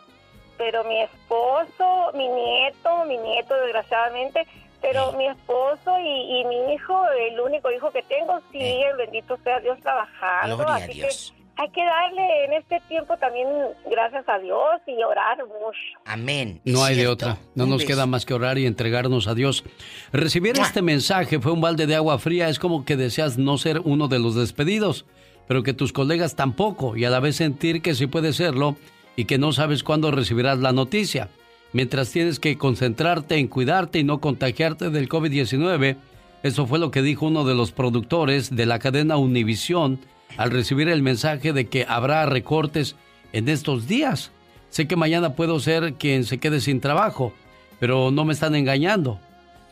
Pero 0.59 0.85
mi 0.85 1.00
esposo, 1.02 2.12
mi 2.14 2.29
nieto, 2.29 3.05
mi 3.07 3.17
nieto 3.17 3.55
desgraciadamente, 3.55 4.47
pero 4.81 5.12
mi 5.12 5.26
esposo 5.26 5.99
y, 6.00 6.45
mi 6.45 6.75
hijo, 6.75 7.05
el 7.11 7.40
único 7.40 7.71
hijo 7.71 7.90
que 7.90 8.02
tengo, 8.02 8.40
sí, 8.50 8.59
el 8.61 8.97
bendito 8.97 9.38
sea 9.45 9.61
Dios 9.61 9.79
trabajando. 9.81 10.57
Gloria 10.57 10.85
a 10.85 10.87
Dios 10.87 11.35
hay 11.61 11.69
que 11.73 11.85
darle 11.85 12.45
en 12.47 12.52
este 12.55 12.81
tiempo 12.88 13.14
también 13.19 13.47
gracias 13.90 14.26
a 14.29 14.38
Dios 14.38 14.81
y 14.87 15.02
orar 15.02 15.37
mucho. 15.45 15.79
Amén. 16.07 16.62
No 16.64 16.83
hay 16.83 16.97
de 16.97 17.07
otra. 17.07 17.37
No 17.55 17.67
nos 17.67 17.85
queda 17.85 18.07
más 18.07 18.25
que 18.25 18.33
orar 18.33 18.57
y 18.57 18.64
entregarnos 18.64 19.29
a 19.29 19.35
Dios. 19.35 19.62
Recibir 20.11 20.59
este 20.59 20.81
mensaje 20.81 21.38
fue 21.38 21.52
un 21.52 21.61
balde 21.61 21.87
de 21.87 21.97
agua 21.97 22.19
fría. 22.19 22.49
Es 22.49 22.59
como 22.59 22.87
que 22.87 22.97
deseas 22.97 23.37
no 23.37 23.59
ser 23.59 23.81
uno 23.85 24.09
de 24.09 24.19
los 24.19 24.37
despedidos, 24.37 25.05
pero 25.47 25.62
que 25.62 25.75
tus 25.75 25.93
colegas 25.93 26.35
tampoco 26.35 26.97
y 26.97 27.05
a 27.05 27.11
la 27.11 27.21
vez 27.21 27.37
sentir 27.37 27.83
que 27.83 27.95
sí 27.95 28.07
puede 28.07 28.33
serlo 28.33 28.76
y 29.14 29.26
que 29.26 29.37
no 29.37 29.52
sabes 29.52 29.83
cuándo 29.83 30.11
recibirás 30.11 30.59
la 30.61 30.73
noticia. 30.73 31.29
Mientras 31.75 32.11
tienes 32.11 32.40
que 32.40 32.57
concentrarte 32.57 33.37
en 33.37 33.49
cuidarte 33.49 33.99
y 33.99 34.05
no 34.05 34.23
contagiarte 34.23 34.88
del 34.88 35.11
COVID-19. 35.11 35.99
Eso 36.43 36.67
fue 36.67 36.79
lo 36.79 36.90
que 36.90 37.02
dijo 37.02 37.26
uno 37.26 37.45
de 37.45 37.55
los 37.55 37.71
productores 37.71 38.57
de 38.57 38.64
la 38.64 38.79
cadena 38.79 39.19
Univisión 39.19 40.00
al 40.37 40.51
recibir 40.51 40.89
el 40.89 41.03
mensaje 41.03 41.53
de 41.53 41.69
que 41.69 41.87
habrá 41.89 42.27
recortes 42.27 42.97
en 43.33 43.49
estos 43.49 43.87
días. 43.87 44.31
Sé 44.71 44.87
que 44.87 44.97
mañana 44.97 45.35
puedo 45.35 45.59
ser 45.61 45.95
quien 45.95 46.25
se 46.25 46.39
quede 46.39 46.61
sin 46.61 46.81
trabajo, 46.81 47.33
pero 47.79 48.11
no 48.11 48.25
me 48.25 48.33
están 48.33 48.55
engañando. 48.55 49.21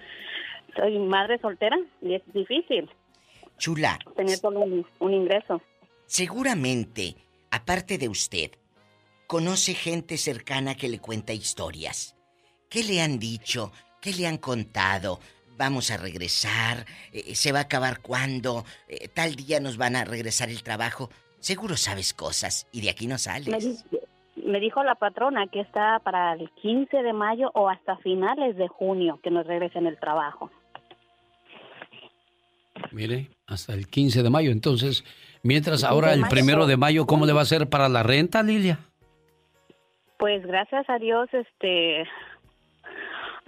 soy 0.75 0.99
madre 0.99 1.39
soltera 1.39 1.77
y 2.01 2.15
es 2.15 2.23
difícil. 2.33 2.91
Chula. 3.59 3.99
Tener 4.17 4.41
todo 4.41 4.61
un 4.61 5.13
ingreso. 5.13 5.61
Seguramente 6.07 7.17
aparte 7.55 7.99
de 7.99 8.09
usted, 8.09 8.51
conoce 9.29 9.75
gente 9.75 10.19
cercana 10.19 10.75
que 10.75 10.89
le 10.89 10.99
cuenta 10.99 11.33
historias. 11.33 12.17
¿Qué 12.69 12.83
le 12.83 13.01
han 13.01 13.21
dicho? 13.21 13.71
¿Qué 14.01 14.13
le 14.13 14.27
han 14.27 14.39
contado? 14.39 15.21
Vamos 15.57 15.91
a 15.91 15.97
regresar, 15.97 16.85
eh, 17.13 17.35
se 17.35 17.53
va 17.53 17.61
a 17.61 17.63
acabar 17.63 18.01
cuando, 18.01 18.65
eh, 18.89 19.09
tal 19.09 19.37
día 19.37 19.61
nos 19.61 19.77
van 19.77 19.97
a 19.97 20.05
regresar 20.05 20.49
el 20.49 20.63
trabajo. 20.63 21.11
Seguro 21.39 21.77
sabes 21.77 22.13
cosas 22.15 22.67
y 22.73 22.81
de 22.81 22.91
aquí 22.91 23.07
no 23.07 23.19
sales. 23.19 23.85
Me, 24.37 24.61
dijo 24.61 24.83
la 24.83 24.95
patrona 24.97 25.47
que 25.47 25.61
está 25.61 26.01
para 26.01 26.33
el 26.35 26.51
15 26.63 27.03
de 27.03 27.13
mayo 27.13 27.51
o 27.55 27.69
hasta 27.69 27.97
finales 27.99 28.57
de 28.57 28.69
junio 28.69 29.21
que 29.23 29.31
nos 29.31 29.47
regresen 29.47 29.87
el 29.87 29.99
trabajo. 29.99 30.51
Mire, 32.91 33.31
hasta 33.47 33.73
el 33.75 33.89
15 33.89 34.23
de 34.23 34.31
mayo. 34.31 34.51
Entonces, 34.51 35.05
Mientras 35.45 35.85
ahora 35.85 36.15
el 36.15 36.25
primero 36.31 36.67
de 36.67 36.79
mayo, 36.79 37.05
¿cómo 37.05 37.27
le 37.27 37.35
va 37.35 37.43
a 37.43 37.45
ser 37.45 37.69
para 37.69 37.91
la 37.91 38.03
renta, 38.03 38.43
Lilia? 38.43 38.79
Pues 40.17 40.45
gracias 40.47 40.89
a 40.89 40.99
Dios, 40.99 41.29
este, 41.35 42.05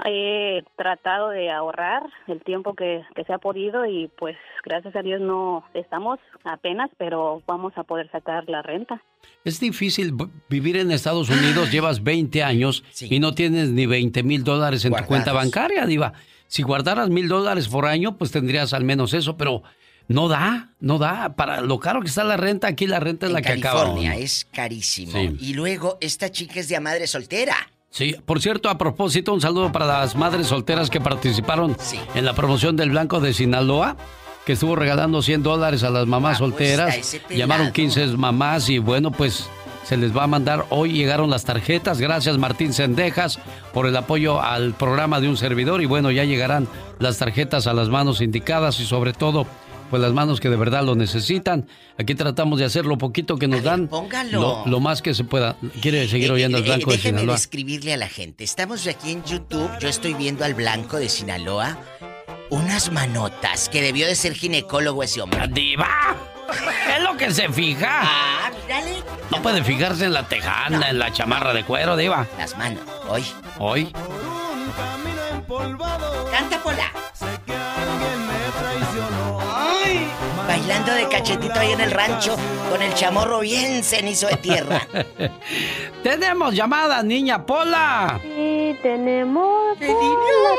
he 0.04 0.62
tratado 0.76 1.30
de 1.30 1.50
ahorrar 1.50 2.02
el 2.26 2.42
tiempo 2.42 2.74
que, 2.74 3.02
se 3.26 3.32
ha 3.32 3.38
podido 3.38 3.86
y 3.86 4.08
pues 4.18 4.36
gracias 4.64 4.94
a 4.94 5.02
Dios 5.02 5.20
no 5.20 5.64
estamos 5.74 6.18
apenas, 6.44 6.90
pero 6.98 7.42
vamos 7.46 7.72
a 7.76 7.82
poder 7.82 8.10
sacar 8.10 8.48
la 8.48 8.62
renta. 8.62 9.02
Es 9.44 9.58
difícil 9.58 10.14
vivir 10.48 10.76
en 10.76 10.90
Estados 10.90 11.30
Unidos, 11.30 11.70
llevas 11.72 12.02
20 12.02 12.42
años 12.42 12.84
y 13.00 13.18
no 13.20 13.34
tienes 13.34 13.70
ni 13.70 13.86
20 13.86 14.22
mil 14.22 14.44
dólares 14.44 14.84
en 14.84 14.94
tu 14.94 15.04
cuenta 15.04 15.32
bancaria, 15.32 15.86
Diva. 15.86 16.12
Si 16.48 16.62
guardaras 16.62 17.10
mil 17.10 17.28
dólares 17.28 17.68
por 17.68 17.86
año, 17.86 18.16
pues 18.16 18.30
tendrías 18.30 18.72
al 18.72 18.84
menos 18.84 19.14
eso, 19.14 19.36
pero 19.36 19.62
no 20.08 20.28
da, 20.28 20.70
no 20.78 20.98
da. 20.98 21.34
Para 21.34 21.60
lo 21.60 21.80
caro 21.80 22.00
que 22.00 22.08
está 22.08 22.22
la 22.22 22.36
renta, 22.36 22.68
aquí 22.68 22.86
la 22.86 23.00
renta 23.00 23.26
es 23.26 23.32
la 23.32 23.42
que 23.42 23.52
acaba. 23.52 23.80
California 23.80 24.16
es 24.16 24.46
carísimo. 24.52 25.18
Y 25.40 25.54
luego, 25.54 25.98
esta 26.00 26.30
chica 26.30 26.60
es 26.60 26.68
de 26.68 26.78
madre 26.78 27.08
soltera. 27.08 27.56
Sí, 27.96 28.14
por 28.26 28.42
cierto, 28.42 28.68
a 28.68 28.76
propósito, 28.76 29.32
un 29.32 29.40
saludo 29.40 29.72
para 29.72 29.86
las 29.86 30.16
madres 30.16 30.48
solteras 30.48 30.90
que 30.90 31.00
participaron 31.00 31.74
en 32.14 32.26
la 32.26 32.34
promoción 32.34 32.76
del 32.76 32.90
Blanco 32.90 33.20
de 33.20 33.32
Sinaloa, 33.32 33.96
que 34.44 34.52
estuvo 34.52 34.76
regalando 34.76 35.22
100 35.22 35.42
dólares 35.42 35.82
a 35.82 35.88
las 35.88 36.06
mamás 36.06 36.36
ah, 36.36 36.40
pues, 36.40 36.50
solteras. 36.50 37.18
Llamaron 37.30 37.72
15 37.72 38.08
mamás 38.08 38.68
y 38.68 38.80
bueno, 38.80 39.12
pues 39.12 39.48
se 39.82 39.96
les 39.96 40.14
va 40.14 40.24
a 40.24 40.26
mandar. 40.26 40.66
Hoy 40.68 40.92
llegaron 40.92 41.30
las 41.30 41.46
tarjetas. 41.46 41.98
Gracias 41.98 42.36
Martín 42.36 42.74
Sendejas 42.74 43.38
por 43.72 43.86
el 43.86 43.96
apoyo 43.96 44.42
al 44.42 44.74
programa 44.74 45.18
de 45.22 45.30
un 45.30 45.38
servidor. 45.38 45.80
Y 45.80 45.86
bueno, 45.86 46.10
ya 46.10 46.24
llegarán 46.24 46.68
las 46.98 47.16
tarjetas 47.16 47.66
a 47.66 47.72
las 47.72 47.88
manos 47.88 48.20
indicadas 48.20 48.78
y 48.78 48.84
sobre 48.84 49.14
todo 49.14 49.46
pues 49.90 50.02
las 50.02 50.12
manos 50.12 50.40
que 50.40 50.48
de 50.48 50.56
verdad 50.56 50.84
lo 50.84 50.94
necesitan. 50.94 51.68
Aquí 51.98 52.14
tratamos 52.14 52.58
de 52.58 52.64
hacer 52.64 52.86
lo 52.86 52.98
poquito 52.98 53.36
que 53.36 53.48
nos 53.48 53.62
dan. 53.62 53.88
póngalo. 53.88 54.64
Lo, 54.66 54.80
más 54.80 55.02
que 55.02 55.14
se 55.14 55.24
pueda. 55.24 55.56
¿Quiere 55.80 56.08
seguir 56.08 56.30
oyendo 56.30 56.58
al 56.58 56.64
eh, 56.64 56.66
Blanco 56.66 56.90
de 56.90 56.98
Sinaloa? 56.98 57.20
Déjeme 57.20 57.32
describirle 57.32 57.94
a 57.94 57.96
la 57.96 58.08
gente. 58.08 58.44
Estamos 58.44 58.86
aquí 58.86 59.12
en 59.12 59.24
YouTube. 59.24 59.70
Yo 59.80 59.88
estoy 59.88 60.14
viendo 60.14 60.44
al 60.44 60.54
Blanco 60.54 60.98
de 60.98 61.08
Sinaloa. 61.08 61.78
Unas 62.50 62.92
manotas 62.92 63.68
que 63.68 63.82
debió 63.82 64.06
de 64.06 64.14
ser 64.14 64.34
ginecólogo 64.34 65.02
ese 65.02 65.20
hombre. 65.20 65.48
¡Diva! 65.48 66.16
Es 66.96 67.02
lo 67.02 67.16
que 67.16 67.32
se 67.32 67.48
fija. 67.48 68.02
Ah, 68.02 68.50
mírale. 68.62 69.02
No 69.30 69.42
puede 69.42 69.64
fijarse 69.64 70.04
en 70.04 70.12
la 70.12 70.28
tejana, 70.28 70.90
en 70.90 70.98
la 70.98 71.12
chamarra 71.12 71.52
de 71.52 71.64
cuero, 71.64 71.96
Diva. 71.96 72.26
Las 72.38 72.56
manos. 72.56 72.82
Hoy. 73.08 73.24
Hoy. 73.58 73.92
Canta 76.30 76.62
Pola. 76.62 76.92
Bailando 80.66 80.94
de 80.94 81.08
cachetito 81.08 81.54
ahí 81.54 81.70
en 81.70 81.80
el 81.80 81.92
rancho 81.92 82.34
con 82.70 82.82
el 82.82 82.92
chamorro 82.94 83.38
bien 83.40 83.84
cenizo 83.84 84.26
de 84.26 84.36
tierra. 84.36 84.86
tenemos 86.02 86.54
llamada, 86.54 87.04
niña 87.04 87.46
Pola. 87.46 88.18
Sí, 88.20 88.76
tenemos 88.82 89.78
Pola 89.78 90.50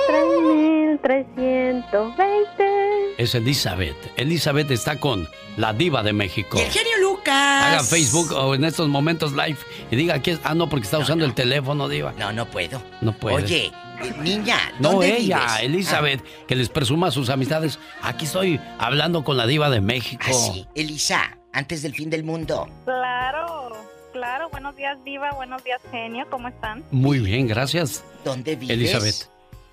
3320. 1.01 3.15
Es 3.17 3.35
Elizabeth. 3.35 3.97
Elizabeth 4.15 4.71
está 4.71 4.97
con 4.97 5.27
la 5.57 5.73
diva 5.73 6.03
de 6.03 6.13
México. 6.13 6.57
Y 6.57 6.61
el 6.61 6.71
genio 6.71 6.99
Lucas. 7.01 7.65
Haga 7.65 7.83
Facebook 7.83 8.31
o 8.31 8.55
en 8.55 8.63
estos 8.63 8.87
momentos 8.87 9.33
live 9.33 9.57
y 9.91 9.97
diga 9.97 10.21
que... 10.21 10.37
Ah, 10.45 10.55
no, 10.55 10.69
porque 10.69 10.85
está 10.85 10.99
usando 10.99 11.25
el 11.25 11.33
teléfono, 11.33 11.89
diva. 11.89 12.13
No, 12.17 12.31
no 12.31 12.45
puedo. 12.45 12.81
No 13.01 13.11
puedo. 13.11 13.35
Oye, 13.35 13.73
Niña, 14.21 14.57
¿dónde 14.79 15.09
No 15.09 15.15
ella, 15.15 15.57
Elizabeth, 15.61 16.23
que 16.47 16.55
les 16.55 16.69
presuma 16.69 17.07
a 17.07 17.11
sus 17.11 17.29
amistades. 17.29 17.79
Aquí 18.01 18.25
estoy 18.25 18.59
hablando 18.79 19.23
con 19.23 19.37
la 19.37 19.45
diva 19.45 19.69
de 19.69 19.81
México. 19.81 20.23
Ah, 20.27 20.33
sí. 20.33 20.67
Elisa, 20.75 21.37
antes 21.53 21.81
del 21.81 21.93
fin 21.93 22.09
del 22.09 22.23
mundo. 22.23 22.69
Claro, 22.85 23.71
claro. 24.13 24.49
Buenos 24.49 24.75
días, 24.75 24.97
diva. 25.03 25.31
Buenos 25.31 25.63
días, 25.63 25.81
genio. 25.91 26.25
¿Cómo 26.29 26.47
están? 26.47 26.83
Muy 26.91 27.19
bien, 27.19 27.47
gracias. 27.47 28.03
¿Dónde 28.23 28.55
vives? 28.55 28.77
Elizabeth. 28.77 29.29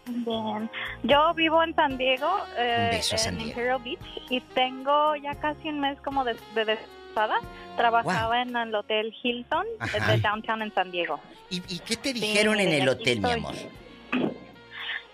Bien. 0.07 0.71
Yo 1.03 1.33
vivo 1.35 1.63
en 1.63 1.75
San 1.75 1.97
Diego, 1.97 2.29
eh, 2.59 3.01
en 3.27 3.41
Imperial 3.41 3.81
Beach, 3.83 3.99
y 4.29 4.41
tengo 4.41 5.17
ya 5.17 5.35
casi 5.37 5.69
un 5.69 5.81
mes 5.81 5.99
como 6.03 6.25
de, 6.25 6.35
de 6.55 6.79
Trabajaba 7.77 8.43
en 8.43 8.57
el 8.57 8.75
Hotel 8.75 9.15
Hilton 9.23 9.65
de 10.09 10.19
Downtown 10.19 10.63
en 10.63 10.75
San 10.75 10.91
Diego. 10.91 11.21
¿Y, 11.51 11.61
qué 11.61 11.97
te 11.97 12.13
dijeron 12.13 12.59
en 12.61 12.73
el 12.73 12.89
hotel, 12.89 13.21
mi 13.21 13.31
amor? 13.31 13.55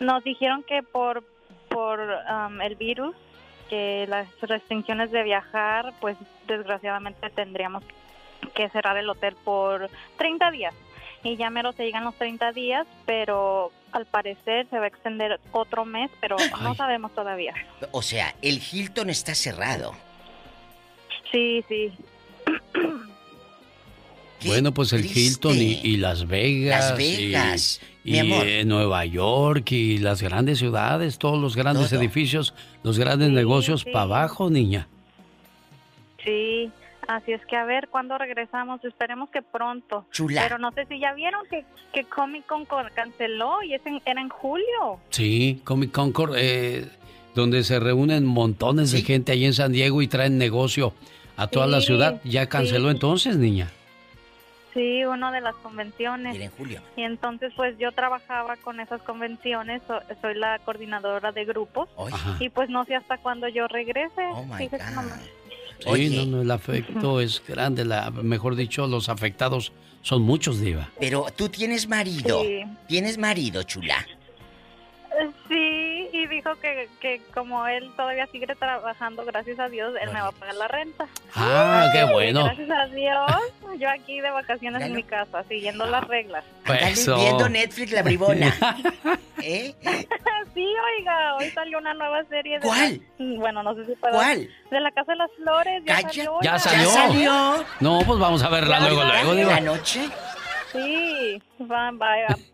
Nos 0.00 0.25
dijeron 0.25 0.62
que 0.62 0.83
por, 0.83 1.25
por 1.69 2.00
um, 2.00 2.61
el 2.61 2.75
virus, 2.76 3.14
que 3.69 4.07
las 4.09 4.28
restricciones 4.40 5.11
de 5.11 5.23
viajar, 5.23 5.92
pues 6.00 6.16
desgraciadamente 6.47 7.30
tendríamos 7.30 7.85
que 8.54 8.69
cerrar 8.71 8.97
el 8.97 9.09
hotel 9.09 9.37
por 9.45 9.90
30 10.16 10.50
días. 10.50 10.75
Y 11.23 11.37
ya 11.37 11.50
mero 11.50 11.73
se 11.73 11.85
llegan 11.85 12.04
los 12.04 12.14
30 12.14 12.52
días, 12.52 12.87
pero 13.04 13.73
al 13.92 14.07
parecer 14.07 14.66
se 14.71 14.78
va 14.78 14.85
a 14.85 14.88
extender 14.88 15.38
otro 15.52 15.85
mes, 15.85 16.11
pero 16.21 16.37
no 16.62 16.75
sabemos 16.75 17.14
todavía. 17.14 17.54
O 17.92 18.00
sea, 18.00 18.35
el 18.40 18.61
Hilton 18.61 19.11
está 19.11 19.35
cerrado. 19.35 19.92
Sí, 21.30 21.62
sí. 21.69 21.92
Bueno, 24.44 24.73
pues 24.73 24.92
el 24.92 25.04
Hilton 25.04 25.56
y, 25.59 25.97
Las 25.97 26.26
Vegas. 26.26 26.90
Las 26.90 26.99
Vegas. 26.99 27.80
Y, 28.04 28.23
Nueva 28.64 29.04
York 29.04 29.73
y 29.73 29.99
las 29.99 30.23
grandes 30.23 30.59
ciudades, 30.59 31.18
todos 31.18 31.40
los 31.40 31.56
grandes 31.56 31.92
edificios, 31.92 32.54
los 32.82 32.99
grandes 32.99 33.30
negocios 33.30 33.85
para 33.85 34.02
abajo, 34.02 34.50
niña. 34.50 34.88
Sí, 36.25 36.70
Así 37.11 37.32
es 37.32 37.44
que 37.47 37.56
a 37.56 37.64
ver 37.64 37.88
cuándo 37.88 38.16
regresamos, 38.18 38.85
esperemos 38.85 39.30
que 39.30 39.42
pronto. 39.42 40.06
Chula. 40.12 40.42
Pero 40.42 40.59
no 40.59 40.70
sé 40.70 40.87
si 40.87 41.00
ya 41.00 41.12
vieron 41.12 41.40
que, 41.50 41.64
que 41.92 42.04
Comic 42.04 42.47
Con 42.47 42.64
canceló 42.94 43.64
y 43.64 43.75
es 43.75 43.85
en, 43.85 44.00
era 44.04 44.20
en 44.20 44.28
julio. 44.28 45.00
Sí, 45.09 45.61
Comic 45.64 45.90
Concord, 45.90 46.37
eh, 46.37 46.88
donde 47.35 47.64
se 47.64 47.80
reúnen 47.80 48.25
montones 48.25 48.92
de 48.92 49.02
gente 49.02 49.32
ahí 49.32 49.44
en 49.44 49.54
San 49.54 49.73
Diego 49.73 50.02
y 50.02 50.06
traen 50.06 50.38
negocio 50.38 50.92
a 51.37 51.49
toda 51.49 51.66
la 51.66 51.80
ciudad. 51.80 52.20
¿Ya 52.23 52.49
canceló 52.49 52.92
entonces, 52.92 53.37
niña? 53.37 53.73
Sí, 54.75 55.05
una 55.05 55.33
de 55.33 55.41
las 55.41 55.55
convenciones. 55.57 56.37
en 56.37 56.50
julio. 56.50 56.81
Y 56.97 57.03
entonces, 57.03 57.53
pues 57.57 57.77
yo 57.79 57.91
trabajaba 57.93 58.57
con 58.57 58.79
esas 58.79 59.03
convenciones, 59.03 59.83
soy 60.21 60.35
la 60.35 60.59
coordinadora 60.61 61.33
de 61.33 61.45
grupos. 61.45 61.89
Y 62.39 62.50
pues 62.50 62.71
no 62.71 62.85
sé 62.85 62.95
hasta 62.95 63.19
cuándo 63.19 63.49
yo 63.49 63.67
regrese. 63.67 64.23
Oh 64.33 64.45
my 64.45 64.69
God. 64.69 64.81
Sí, 65.95 66.17
no, 66.17 66.27
no, 66.27 66.43
el 66.43 66.50
afecto 66.50 67.21
es 67.21 67.43
grande, 67.47 67.85
la, 67.85 68.11
mejor 68.11 68.55
dicho, 68.55 68.87
los 68.87 69.09
afectados 69.09 69.73
son 70.03 70.23
muchos, 70.23 70.61
Diva. 70.61 70.91
Pero 70.99 71.27
tú 71.35 71.49
tienes 71.49 71.89
marido. 71.89 72.43
¿Tienes 72.87 73.19
marido, 73.19 73.62
chula? 73.62 74.07
Sí, 75.49 75.79
y 76.12 76.26
dijo 76.26 76.55
que, 76.57 76.88
que 77.00 77.21
como 77.33 77.67
él 77.67 77.90
todavía 77.97 78.26
sigue 78.26 78.47
trabajando, 78.47 79.25
gracias 79.25 79.59
a 79.59 79.69
Dios, 79.69 79.95
él 80.00 80.11
me 80.12 80.21
va 80.21 80.29
a 80.29 80.33
pagar 80.33 80.55
la 80.55 80.69
renta. 80.69 81.07
Ah, 81.35 81.88
qué 81.93 82.05
bueno. 82.05 82.45
Gracias 82.45 82.71
a 82.71 82.87
Dios, 82.87 83.79
yo 83.79 83.88
aquí 83.88 84.21
de 84.21 84.31
vacaciones 84.31 84.83
en 84.83 84.95
mi 84.95 85.02
casa, 85.02 85.45
siguiendo 85.49 85.87
las 85.87 86.07
reglas. 86.07 86.45
Pues 86.64 87.07
viendo 87.07 87.49
Netflix 87.49 87.93
la 87.93 88.02
bribona. 88.02 88.55
¿Eh? 89.43 89.75
sí, 90.55 90.67
oiga, 90.99 91.37
hoy 91.37 91.50
salió 91.50 91.79
una 91.79 91.95
nueva 91.95 92.23
serie 92.25 92.59
de... 92.59 92.67
¿Cuál? 92.67 93.00
bueno, 93.19 93.62
no 93.62 93.75
sé 93.75 93.87
si 93.87 93.95
puedo... 93.95 94.14
¿Cuál? 94.14 94.49
De 94.71 94.81
la 94.81 94.90
Casa 94.90 95.12
de 95.12 95.19
las 95.19 95.31
Flores, 95.37 95.83
ya 95.87 96.00
salió. 96.00 96.38
¿Ya 96.43 96.59
salió? 96.59 97.64
No, 97.81 98.00
pues 98.07 98.19
vamos 98.19 98.43
a 98.43 98.49
verla 98.49 98.81
luego, 98.81 99.05
luego, 99.05 99.35
¿De 99.35 99.45
la 99.45 99.61
noche? 99.61 100.11
Sí, 100.73 101.43
va, 101.61 101.91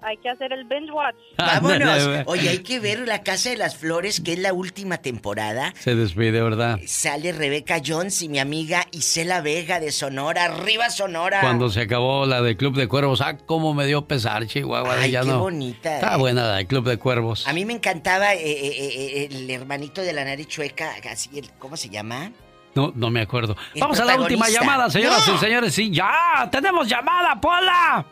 hay 0.00 0.16
que 0.18 0.30
hacer 0.30 0.52
el 0.52 0.64
binge 0.64 0.90
watch. 0.90 1.16
Vámonos. 1.38 2.24
Oye, 2.26 2.48
hay 2.48 2.58
que 2.58 2.80
ver 2.80 3.06
La 3.06 3.22
Casa 3.22 3.50
de 3.50 3.56
las 3.56 3.76
Flores, 3.76 4.20
que 4.20 4.32
es 4.32 4.38
la 4.38 4.52
última 4.52 4.98
temporada. 4.98 5.74
Se 5.78 5.94
despide, 5.94 6.42
¿verdad? 6.42 6.80
Sale 6.86 7.32
Rebeca 7.32 7.80
Jones 7.84 8.22
y 8.22 8.28
mi 8.28 8.38
amiga 8.38 8.86
Isela 8.92 9.40
Vega 9.40 9.80
de 9.80 9.92
Sonora. 9.92 10.44
¡Arriba 10.44 10.90
Sonora! 10.90 11.40
Cuando 11.40 11.68
se 11.68 11.82
acabó 11.82 12.26
la 12.26 12.40
de 12.40 12.56
Club 12.56 12.76
de 12.76 12.88
Cuervos, 12.88 13.20
ah, 13.20 13.36
cómo 13.36 13.74
me 13.74 13.86
dio 13.86 14.06
pesar, 14.06 14.46
Chihuahua. 14.46 14.96
Ay, 14.98 15.10
ya 15.10 15.20
qué 15.20 15.28
no. 15.28 15.40
bonita. 15.40 15.96
Está 15.96 16.16
buena 16.16 16.46
la 16.46 16.56
de 16.56 16.66
Club 16.66 16.88
de 16.88 16.98
Cuervos. 16.98 17.46
A 17.46 17.52
mí 17.52 17.64
me 17.64 17.74
encantaba 17.74 18.34
eh, 18.34 18.40
eh, 18.42 18.74
eh, 18.78 19.28
el 19.30 19.50
hermanito 19.50 20.02
de 20.02 20.12
la 20.12 20.24
nariz 20.24 20.48
chueca, 20.48 20.94
así, 21.10 21.30
el, 21.38 21.50
¿cómo 21.58 21.76
se 21.76 21.90
llama? 21.90 22.32
No, 22.76 22.92
no 22.94 23.10
me 23.10 23.22
acuerdo. 23.22 23.56
Vamos 23.80 23.98
a 23.98 24.04
la 24.04 24.20
última 24.20 24.48
llamada, 24.50 24.90
señoras 24.90 25.26
y 25.26 25.38
señores. 25.38 25.74
Sí, 25.74 25.90
ya, 25.90 26.46
tenemos 26.52 26.86
llamada, 26.86 27.40
Pola. 27.40 28.04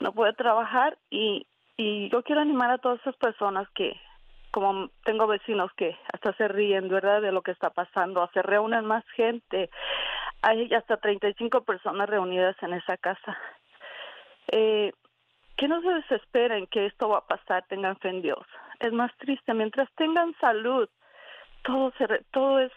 No 0.00 0.12
puede 0.12 0.32
trabajar 0.32 0.96
y, 1.10 1.46
y 1.76 2.08
yo 2.10 2.22
quiero 2.22 2.40
animar 2.40 2.70
a 2.70 2.78
todas 2.78 3.00
esas 3.00 3.16
personas 3.16 3.68
que, 3.74 3.98
como 4.50 4.88
tengo 5.04 5.26
vecinos 5.26 5.70
que 5.76 5.96
hasta 6.12 6.32
se 6.34 6.48
ríen, 6.48 6.88
¿verdad?, 6.88 7.20
de 7.20 7.32
lo 7.32 7.42
que 7.42 7.52
está 7.52 7.70
pasando. 7.70 8.28
Se 8.32 8.42
reúnen 8.42 8.84
más 8.84 9.04
gente. 9.16 9.70
Hay 10.42 10.72
hasta 10.74 10.96
35 10.96 11.62
personas 11.62 12.08
reunidas 12.08 12.56
en 12.62 12.74
esa 12.74 12.96
casa. 12.96 13.38
Eh, 14.52 14.92
que 15.56 15.68
no 15.68 15.80
se 15.82 15.88
desesperen 15.88 16.66
que 16.66 16.86
esto 16.86 17.08
va 17.08 17.18
a 17.18 17.26
pasar, 17.26 17.64
tengan 17.68 17.96
fe 17.98 18.08
en 18.08 18.22
Dios. 18.22 18.44
Es 18.80 18.92
más 18.92 19.10
triste, 19.18 19.54
mientras 19.54 19.88
tengan 19.94 20.34
salud, 20.40 20.88
todo, 21.62 21.92
se, 21.96 22.06
todo, 22.32 22.58
es, 22.60 22.72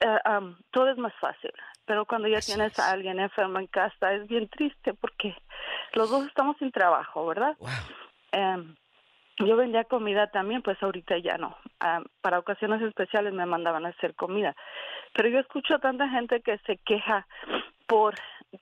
eh, 0.00 0.18
todo 0.70 0.90
es 0.90 0.98
más 0.98 1.14
fácil. 1.20 1.52
Pero 1.86 2.04
cuando 2.06 2.28
ya 2.28 2.40
tienes 2.40 2.78
a 2.78 2.90
alguien 2.90 3.18
enfermo 3.18 3.58
en 3.58 3.66
casa 3.66 4.12
es 4.12 4.26
bien 4.28 4.48
triste 4.48 4.94
porque 4.94 5.34
los 5.94 6.10
dos 6.10 6.26
estamos 6.26 6.56
sin 6.58 6.70
trabajo, 6.70 7.26
¿verdad? 7.26 7.56
Em, 8.32 8.76
yo 9.38 9.56
vendía 9.56 9.84
comida 9.84 10.28
también, 10.28 10.62
pues 10.62 10.80
ahorita 10.82 11.18
ya 11.18 11.38
no. 11.38 11.56
para 12.20 12.38
ocasiones 12.38 12.82
especiales 12.82 13.32
me 13.32 13.46
mandaban 13.46 13.86
a 13.86 13.88
hacer 13.88 14.14
comida. 14.14 14.54
Pero 15.14 15.30
yo 15.30 15.40
escucho 15.40 15.74
a 15.74 15.78
tanta 15.78 16.08
gente 16.08 16.42
que 16.42 16.58
se 16.58 16.76
queja 16.78 17.26
por 17.86 18.14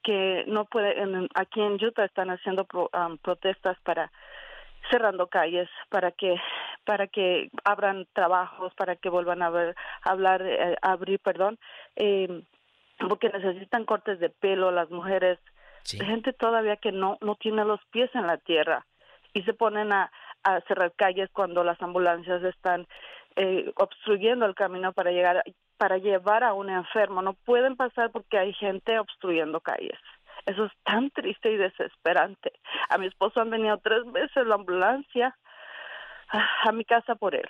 que 0.02 0.44
no 0.46 0.64
puede, 0.66 0.94
aquí 1.34 1.60
en 1.60 1.82
Utah 1.82 2.04
están 2.04 2.30
haciendo 2.30 2.66
protestas 3.22 3.78
para 3.84 4.10
cerrando 4.90 5.26
calles 5.26 5.68
para 5.90 6.12
que 6.12 6.36
para 6.84 7.06
que 7.08 7.50
abran 7.64 8.06
trabajos 8.12 8.72
para 8.74 8.96
que 8.96 9.10
vuelvan 9.10 9.42
a 9.42 9.50
ver 9.50 9.76
hablar 10.02 10.42
eh, 10.42 10.76
abrir 10.82 11.18
perdón 11.18 11.58
eh, 11.96 12.42
porque 13.08 13.28
necesitan 13.28 13.84
cortes 13.84 14.18
de 14.18 14.30
pelo 14.30 14.70
las 14.70 14.90
mujeres. 14.90 15.38
Gente 15.84 16.32
todavía 16.32 16.76
que 16.76 16.92
no 16.92 17.18
no 17.20 17.34
tiene 17.36 17.64
los 17.64 17.80
pies 17.90 18.10
en 18.14 18.26
la 18.26 18.38
tierra 18.38 18.86
y 19.34 19.42
se 19.42 19.52
ponen 19.52 19.92
a, 19.92 20.10
a 20.42 20.60
cerrar 20.62 20.92
calles 20.92 21.30
cuando 21.32 21.64
las 21.64 21.80
ambulancias 21.82 22.42
están 22.42 22.86
eh, 23.36 23.72
obstruyendo 23.76 24.46
el 24.46 24.54
camino 24.54 24.92
para 24.92 25.12
llegar 25.12 25.42
para 25.78 25.96
llevar 25.98 26.44
a 26.44 26.52
un 26.52 26.68
enfermo 26.68 27.22
no 27.22 27.32
pueden 27.32 27.76
pasar 27.76 28.10
porque 28.10 28.38
hay 28.38 28.52
gente 28.52 28.98
obstruyendo 28.98 29.60
calles 29.60 29.98
eso 30.48 30.64
es 30.64 30.72
tan 30.84 31.10
triste 31.10 31.52
y 31.52 31.56
desesperante. 31.56 32.52
A 32.88 32.96
mi 32.96 33.06
esposo 33.06 33.40
han 33.40 33.50
venido 33.50 33.76
tres 33.78 34.10
veces 34.10 34.46
la 34.46 34.54
ambulancia 34.54 35.36
a, 36.64 36.72
mi 36.72 36.84
casa 36.84 37.14
por 37.14 37.34
él. 37.34 37.48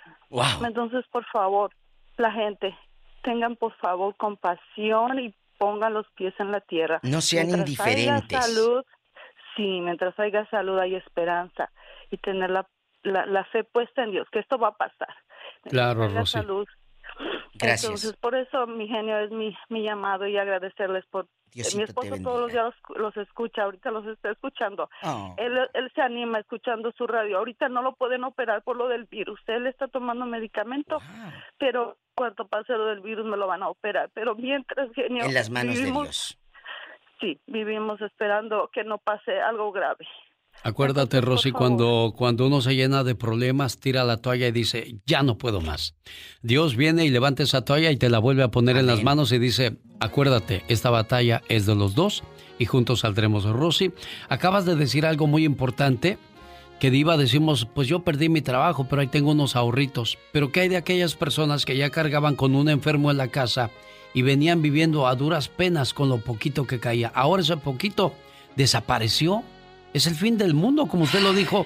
Entonces, 0.65 1.05
por 1.11 1.25
favor, 1.25 1.71
la 2.17 2.31
gente, 2.31 2.77
tengan 3.23 3.55
por 3.55 3.73
favor 3.77 4.15
compasión 4.17 5.19
y 5.19 5.33
pongan 5.57 5.93
los 5.93 6.07
pies 6.11 6.33
en 6.39 6.51
la 6.51 6.61
tierra. 6.61 6.99
No 7.03 7.21
sean 7.21 7.49
indiferentes. 7.49 8.37
Haya 8.37 8.41
salud, 8.41 8.85
sí, 9.55 9.81
mientras 9.81 10.17
haya 10.19 10.45
salud 10.49 10.77
hay 10.79 10.95
esperanza 10.95 11.71
y 12.11 12.17
tener 12.17 12.49
la, 12.49 12.65
la, 13.03 13.43
fe 13.45 13.63
puesta 13.63 14.03
en 14.03 14.11
Dios, 14.11 14.27
que 14.31 14.39
esto 14.39 14.57
va 14.57 14.69
a 14.69 14.77
pasar. 14.77 15.13
claro, 15.63 16.07
Rosy. 16.09 16.33
Salud, 16.33 16.67
Gracias. 17.59 17.83
Entonces, 17.83 18.15
por 18.17 18.35
eso 18.35 18.67
mi 18.67 18.87
genio 18.87 19.19
es 19.19 19.31
mi, 19.31 19.55
mi 19.69 19.83
llamado 19.83 20.25
y 20.27 20.37
agradecerles 20.37 21.05
por... 21.07 21.27
mi 21.53 21.83
esposo 21.83 22.15
todos 22.23 22.41
los 22.41 22.51
días 22.51 22.73
los, 22.95 23.17
escucha, 23.17 23.63
ahorita 23.63 23.91
los 23.91 24.05
está 24.07 24.31
escuchando. 24.31 24.89
Oh. 25.03 25.35
Él, 25.37 25.57
él 25.73 25.91
se 25.93 26.01
anima 26.01 26.39
escuchando 26.39 26.91
su 26.97 27.05
radio. 27.05 27.37
Ahorita 27.39 27.67
no 27.69 27.81
lo 27.81 27.93
pueden 27.93 28.23
operar 28.23 28.63
por 28.63 28.77
lo 28.77 28.87
del 28.87 29.05
virus. 29.05 29.39
Él 29.47 29.67
está 29.67 29.87
tomando 29.87 30.25
medicamento, 30.25 30.99
pero 31.57 31.97
cuando 32.15 32.47
pase 32.47 32.73
lo 32.73 32.85
del 32.85 33.01
virus 33.01 33.25
me 33.25 33.37
lo 33.37 33.47
van 33.47 33.63
a 33.63 33.69
operar. 33.69 34.09
Pero 34.13 34.35
mientras, 34.35 34.91
genio... 34.93 35.25
En 35.25 35.33
las 35.33 35.49
manos 35.49 35.75
de 35.75 35.91
Dios. 35.91 36.39
Sí, 37.19 37.37
vivimos 37.47 37.99
esperando 38.01 38.69
que 38.71 38.85
no 38.85 38.97
pase 38.97 39.41
algo 39.41 39.73
grave. 39.73 40.07
Acuérdate, 40.63 41.21
Rosy, 41.21 41.51
cuando, 41.51 42.13
cuando 42.17 42.45
uno 42.47 42.61
se 42.61 42.75
llena 42.75 43.03
de 43.03 43.15
problemas, 43.15 43.79
tira 43.79 44.03
la 44.03 44.17
toalla 44.17 44.47
y 44.47 44.51
dice, 44.51 44.97
ya 45.05 45.23
no 45.23 45.37
puedo 45.37 45.61
más. 45.61 45.95
Dios 46.41 46.75
viene 46.75 47.05
y 47.05 47.09
levanta 47.09 47.43
esa 47.43 47.63
toalla 47.63 47.91
y 47.91 47.97
te 47.97 48.09
la 48.09 48.19
vuelve 48.19 48.43
a 48.43 48.51
poner 48.51 48.75
en 48.75 48.85
las 48.85 49.01
manos 49.01 49.31
y 49.31 49.39
dice, 49.39 49.77
acuérdate, 49.99 50.63
esta 50.67 50.89
batalla 50.89 51.41
es 51.47 51.65
de 51.65 51.75
los 51.75 51.95
dos 51.95 52.23
y 52.57 52.65
juntos 52.65 52.99
saldremos. 52.99 53.45
Rosy, 53.45 53.93
acabas 54.27 54.65
de 54.65 54.75
decir 54.75 55.05
algo 55.05 55.27
muy 55.27 55.45
importante. 55.45 56.17
que 56.79 56.91
Diva 56.91 57.17
decimos, 57.17 57.65
pues 57.73 57.87
yo 57.87 58.03
perdí 58.03 58.29
mi 58.29 58.41
trabajo, 58.41 58.87
pero 58.89 59.01
ahí 59.01 59.07
tengo 59.07 59.31
unos 59.31 59.55
ahorritos. 59.55 60.17
Pero 60.33 60.51
¿qué 60.51 60.61
hay 60.61 60.69
de 60.69 60.77
aquellas 60.77 61.15
personas 61.15 61.65
que 61.65 61.77
ya 61.77 61.89
cargaban 61.89 62.35
con 62.35 62.55
un 62.55 62.69
enfermo 62.69 63.11
en 63.11 63.17
la 63.17 63.29
casa 63.29 63.69
y 64.13 64.23
venían 64.23 64.61
viviendo 64.61 65.07
a 65.07 65.15
duras 65.15 65.47
penas 65.47 65.93
con 65.93 66.09
lo 66.09 66.17
poquito 66.19 66.67
que 66.67 66.79
caía? 66.81 67.11
Ahora 67.15 67.41
ese 67.41 67.57
poquito 67.57 68.13
desapareció. 68.57 69.43
Es 69.93 70.07
el 70.07 70.15
fin 70.15 70.37
del 70.37 70.53
mundo, 70.53 70.87
como 70.87 71.03
usted 71.03 71.21
lo 71.21 71.33
dijo, 71.33 71.65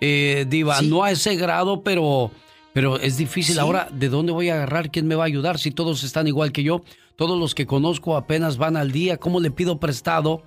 eh, 0.00 0.46
Diva. 0.48 0.82
No 0.82 1.04
a 1.04 1.10
ese 1.10 1.36
grado, 1.36 1.82
pero, 1.82 2.30
pero 2.72 2.98
es 2.98 3.16
difícil. 3.16 3.58
Ahora, 3.58 3.88
¿de 3.92 4.08
dónde 4.08 4.32
voy 4.32 4.50
a 4.50 4.54
agarrar? 4.54 4.90
¿Quién 4.90 5.06
me 5.06 5.14
va 5.14 5.24
a 5.24 5.26
ayudar 5.26 5.58
si 5.58 5.70
todos 5.70 6.02
están 6.02 6.26
igual 6.26 6.52
que 6.52 6.62
yo? 6.62 6.82
Todos 7.16 7.38
los 7.38 7.54
que 7.54 7.66
conozco 7.66 8.16
apenas 8.16 8.56
van 8.56 8.76
al 8.76 8.90
día. 8.92 9.16
¿Cómo 9.16 9.40
le 9.40 9.50
pido 9.50 9.78
prestado? 9.78 10.42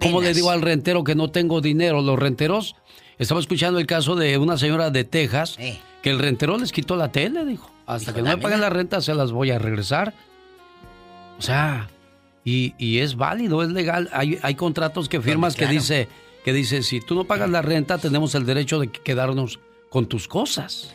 ¿Cómo, 0.00 0.20
le 0.20 0.34
digo 0.34 0.50
al 0.50 0.62
rentero 0.62 1.04
que 1.04 1.14
no 1.14 1.30
tengo 1.30 1.60
dinero? 1.60 2.02
Los 2.02 2.18
renteros, 2.18 2.74
estaba 3.18 3.40
escuchando 3.40 3.78
el 3.78 3.86
caso 3.86 4.16
de 4.16 4.36
una 4.38 4.58
señora 4.58 4.90
de 4.90 5.04
Texas 5.04 5.56
que 6.02 6.10
el 6.10 6.18
rentero 6.18 6.58
les 6.58 6.72
quitó 6.72 6.96
la 6.96 7.12
tele, 7.12 7.44
dijo. 7.44 7.70
Hasta 7.86 8.12
que 8.12 8.22
no 8.22 8.30
me 8.30 8.38
paguen 8.38 8.60
la 8.60 8.70
renta 8.70 9.00
se 9.00 9.14
las 9.14 9.30
voy 9.30 9.50
a 9.50 9.58
regresar. 9.58 10.14
O 11.38 11.42
sea, 11.42 11.88
y, 12.44 12.98
es 12.98 13.16
válido, 13.16 13.62
es 13.62 13.70
legal. 13.70 14.10
Hay, 14.12 14.38
hay 14.42 14.54
contratos 14.54 15.08
que 15.08 15.20
firmas 15.20 15.54
que 15.54 15.66
dice 15.66 16.08
que 16.44 16.52
dice 16.52 16.82
si 16.82 17.00
tú 17.00 17.14
no 17.14 17.24
pagas 17.24 17.48
la 17.50 17.62
renta 17.62 17.98
tenemos 17.98 18.34
el 18.34 18.44
derecho 18.44 18.78
de 18.78 18.92
quedarnos 18.92 19.58
con 19.88 20.06
tus 20.06 20.28
cosas. 20.28 20.94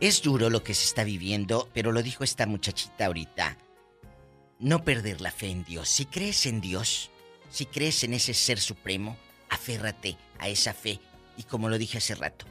Es 0.00 0.22
duro 0.22 0.50
lo 0.50 0.62
que 0.62 0.74
se 0.74 0.84
está 0.84 1.04
viviendo, 1.04 1.68
pero 1.72 1.92
lo 1.92 2.02
dijo 2.02 2.24
esta 2.24 2.46
muchachita 2.46 3.06
ahorita. 3.06 3.56
No 4.58 4.84
perder 4.84 5.20
la 5.20 5.30
fe 5.30 5.50
en 5.50 5.62
Dios. 5.64 5.88
Si 5.88 6.06
crees 6.06 6.46
en 6.46 6.60
Dios, 6.60 7.10
si 7.50 7.66
crees 7.66 8.02
en 8.02 8.14
ese 8.14 8.34
ser 8.34 8.58
supremo, 8.58 9.16
aférrate 9.48 10.16
a 10.38 10.48
esa 10.48 10.72
fe. 10.72 10.98
Y 11.36 11.44
como 11.44 11.68
lo 11.68 11.78
dije 11.78 11.98
hace 11.98 12.14
rato, 12.14 12.46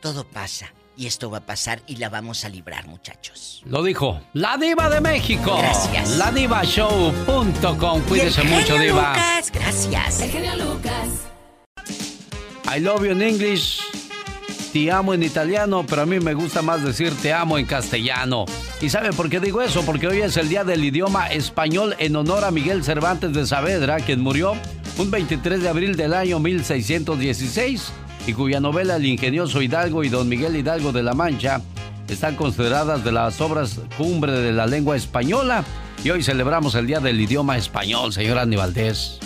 todo 0.00 0.24
pasa. 0.24 0.72
Y 0.96 1.06
esto 1.06 1.30
va 1.30 1.38
a 1.38 1.46
pasar 1.46 1.82
y 1.86 1.96
la 1.96 2.08
vamos 2.08 2.46
a 2.46 2.48
librar, 2.48 2.86
muchachos. 2.86 3.62
Lo 3.66 3.82
dijo 3.82 4.22
la 4.32 4.56
diva 4.56 4.88
de 4.88 5.02
México. 5.02 5.58
Gracias. 5.58 6.16
Ladivashow.com. 6.16 8.00
Cuídese 8.08 8.42
mucho, 8.44 8.78
diva. 8.78 9.10
Lucas, 9.10 9.52
gracias. 9.52 10.20
El 10.22 10.30
genio 10.30 10.56
Lucas. 10.56 11.35
I 12.76 12.80
love 12.80 13.06
you 13.06 13.12
in 13.12 13.22
English. 13.22 13.80
Te 14.70 14.92
amo 14.92 15.14
en 15.14 15.22
italiano, 15.22 15.86
pero 15.88 16.02
a 16.02 16.06
mí 16.06 16.20
me 16.20 16.34
gusta 16.34 16.60
más 16.60 16.84
decir 16.84 17.10
te 17.22 17.32
amo 17.32 17.56
en 17.56 17.64
castellano. 17.64 18.44
¿Y 18.82 18.90
sabe 18.90 19.14
por 19.14 19.30
qué 19.30 19.40
digo 19.40 19.62
eso? 19.62 19.80
Porque 19.86 20.06
hoy 20.06 20.20
es 20.20 20.36
el 20.36 20.50
Día 20.50 20.62
del 20.62 20.84
Idioma 20.84 21.28
Español 21.28 21.96
en 21.98 22.14
honor 22.16 22.44
a 22.44 22.50
Miguel 22.50 22.84
Cervantes 22.84 23.32
de 23.32 23.46
Saavedra, 23.46 23.96
quien 24.00 24.20
murió 24.20 24.52
un 24.98 25.10
23 25.10 25.62
de 25.62 25.68
abril 25.70 25.96
del 25.96 26.12
año 26.12 26.38
1616 26.38 27.92
y 28.26 28.34
cuya 28.34 28.60
novela 28.60 28.96
El 28.96 29.06
ingenioso 29.06 29.62
Hidalgo 29.62 30.04
y 30.04 30.10
Don 30.10 30.28
Miguel 30.28 30.54
Hidalgo 30.54 30.92
de 30.92 31.02
la 31.02 31.14
Mancha 31.14 31.62
están 32.08 32.36
consideradas 32.36 33.02
de 33.02 33.12
las 33.12 33.40
obras 33.40 33.80
cumbre 33.96 34.32
de 34.32 34.52
la 34.52 34.66
lengua 34.66 34.96
española. 34.96 35.64
Y 36.04 36.10
hoy 36.10 36.22
celebramos 36.22 36.74
el 36.74 36.86
Día 36.86 37.00
del 37.00 37.18
Idioma 37.18 37.56
Español, 37.56 38.12
señor 38.12 38.36
Andy 38.36 38.56
Valdés. 38.56 39.18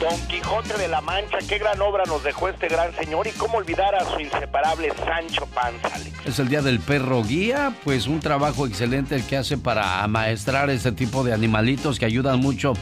Don 0.00 0.18
Quijote 0.28 0.78
de 0.78 0.88
la 0.88 1.02
Mancha, 1.02 1.36
qué 1.46 1.58
gran 1.58 1.78
obra 1.82 2.04
nos 2.06 2.24
dejó 2.24 2.48
este 2.48 2.68
gran 2.68 2.90
señor 2.96 3.26
y 3.26 3.32
cómo 3.32 3.58
olvidar 3.58 3.94
a 3.94 4.10
su 4.10 4.18
inseparable 4.18 4.90
Sancho 4.96 5.46
Panza. 5.54 5.90
Es 6.24 6.38
el 6.38 6.48
día 6.48 6.62
del 6.62 6.80
perro 6.80 7.22
guía, 7.22 7.74
pues 7.84 8.06
un 8.06 8.18
trabajo 8.18 8.66
excelente 8.66 9.14
el 9.14 9.26
que 9.26 9.36
hace 9.36 9.58
para 9.58 10.02
amaestrar 10.02 10.70
este 10.70 10.92
tipo 10.92 11.22
de 11.22 11.34
animalitos 11.34 11.98
que 11.98 12.06
ayudan 12.06 12.40
mucho 12.40 12.72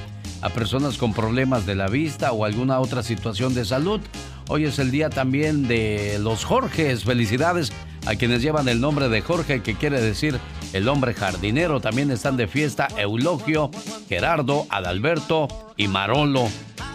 a 0.42 0.48
personas 0.50 0.96
con 0.96 1.12
problemas 1.12 1.66
de 1.66 1.74
la 1.74 1.88
vista 1.88 2.30
o 2.30 2.44
alguna 2.44 2.78
otra 2.78 3.02
situación 3.02 3.52
de 3.52 3.64
salud. 3.64 4.00
Hoy 4.46 4.66
es 4.66 4.78
el 4.78 4.92
día 4.92 5.10
también 5.10 5.66
de 5.66 6.18
los 6.20 6.44
Jorges. 6.44 7.02
Felicidades 7.02 7.72
a 8.06 8.14
quienes 8.14 8.42
llevan 8.42 8.68
el 8.68 8.80
nombre 8.80 9.08
de 9.08 9.22
Jorge, 9.22 9.60
que 9.60 9.74
quiere 9.74 10.00
decir 10.00 10.38
el 10.72 10.88
hombre 10.88 11.14
jardinero. 11.14 11.80
También 11.80 12.12
están 12.12 12.36
de 12.36 12.46
fiesta 12.46 12.86
Eulogio, 12.96 13.72
Gerardo, 14.08 14.66
Adalberto 14.70 15.48
y 15.76 15.88
Marolo. 15.88 16.48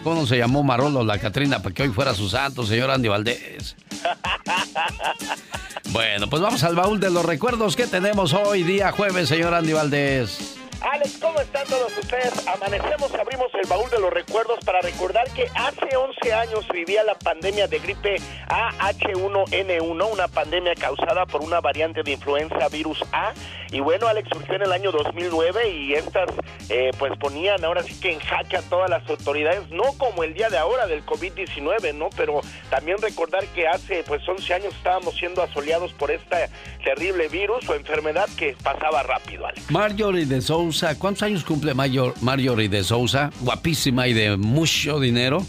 ¿Cómo 0.04 0.28
se 0.28 0.38
llamó 0.38 0.64
Marolo 0.64 1.04
la 1.04 1.18
Catrina 1.18 1.60
para 1.60 1.74
que 1.74 1.84
hoy 1.84 1.90
fuera 1.90 2.14
su 2.14 2.30
santo, 2.30 2.66
señor 2.66 2.92
Andy 2.92 3.08
Valdés? 3.08 3.76
Bueno, 5.92 6.28
pues 6.28 6.42
vamos 6.42 6.64
al 6.64 6.76
baúl 6.76 7.00
de 7.00 7.12
los 7.12 7.24
recuerdos 7.24 7.76
que 7.76 7.86
tenemos 7.86 8.34
hoy, 8.34 8.64
día 8.64 8.92
jueves, 8.92 9.30
señor 9.30 9.54
Andy 9.54 9.74
Valdés. 9.74 10.58
Alex, 10.82 11.18
¿cómo 11.22 11.40
están 11.40 11.66
todos 11.68 11.98
ustedes? 11.98 12.48
Amanecemos, 12.48 13.14
abrimos 13.16 13.48
el 13.62 13.68
baúl 13.70 13.90
de 13.90 14.00
los 14.00 14.12
recuerdos 14.12 14.60
para 14.66 14.82
recordar 14.82 15.30
que 15.32 15.48
hace 15.56 15.96
11 15.96 16.34
años 16.34 16.68
vivía 16.74 17.04
la 17.04 17.16
pandemia 17.16 17.68
de 17.68 17.80
gripe 17.80 18.18
AH1N1, 18.50 20.12
una 20.12 20.28
pandemia 20.28 20.76
causada 20.76 21.26
por 21.26 21.42
una 21.42 21.62
variante 21.62 22.04
de 22.04 22.12
influenza 22.12 22.68
virus 22.70 23.04
A. 23.12 23.34
Y 23.72 23.80
bueno, 23.80 24.08
Alex 24.08 24.30
surgió 24.32 24.56
en 24.56 24.64
el 24.64 24.72
año 24.72 24.92
2009 24.92 25.70
y 25.70 25.94
estas 25.94 26.30
eh, 26.70 26.92
pues 27.00 27.12
ponían 27.18 27.64
ahora 27.64 27.82
sí 27.84 28.00
que 28.00 28.12
en 28.12 28.20
jaque 28.20 28.58
a 28.58 28.62
todas 28.64 28.90
las 28.90 29.08
autoridades, 29.10 29.70
no 29.70 29.94
como 29.98 30.24
el 30.24 30.34
día 30.34 30.50
de 30.50 30.58
ahora 30.58 30.86
del 30.86 31.06
COVID-19, 31.06 31.94
¿no? 31.96 32.10
Pero 32.16 32.42
también 32.70 32.98
recordar 33.02 33.46
que 33.48 33.68
hace 33.68 34.04
pues 34.04 34.28
11 34.28 34.54
años 34.54 34.76
estábamos 34.76 35.16
siendo 35.16 35.42
asoleados 35.42 35.94
por 35.94 36.12
esta 36.12 36.50
terrible 36.84 37.30
virus 37.30 37.68
o 37.70 37.74
enfermedad 37.74 38.28
que 38.38 38.56
pasaba 38.62 39.02
rápido, 39.04 39.48
Alex. 39.48 39.72
Marjorie 39.72 40.26
de 40.26 40.42
Sousa 40.42 40.63
¿Cuántos 40.98 41.24
años 41.24 41.44
cumple 41.44 41.74
Mayor, 41.74 42.14
Marjorie 42.22 42.70
de 42.70 42.86
Sousa? 42.86 43.32
Guapísima 43.42 44.08
y 44.08 44.14
de 44.14 44.38
mucho 44.38 45.00
dinero 45.00 45.46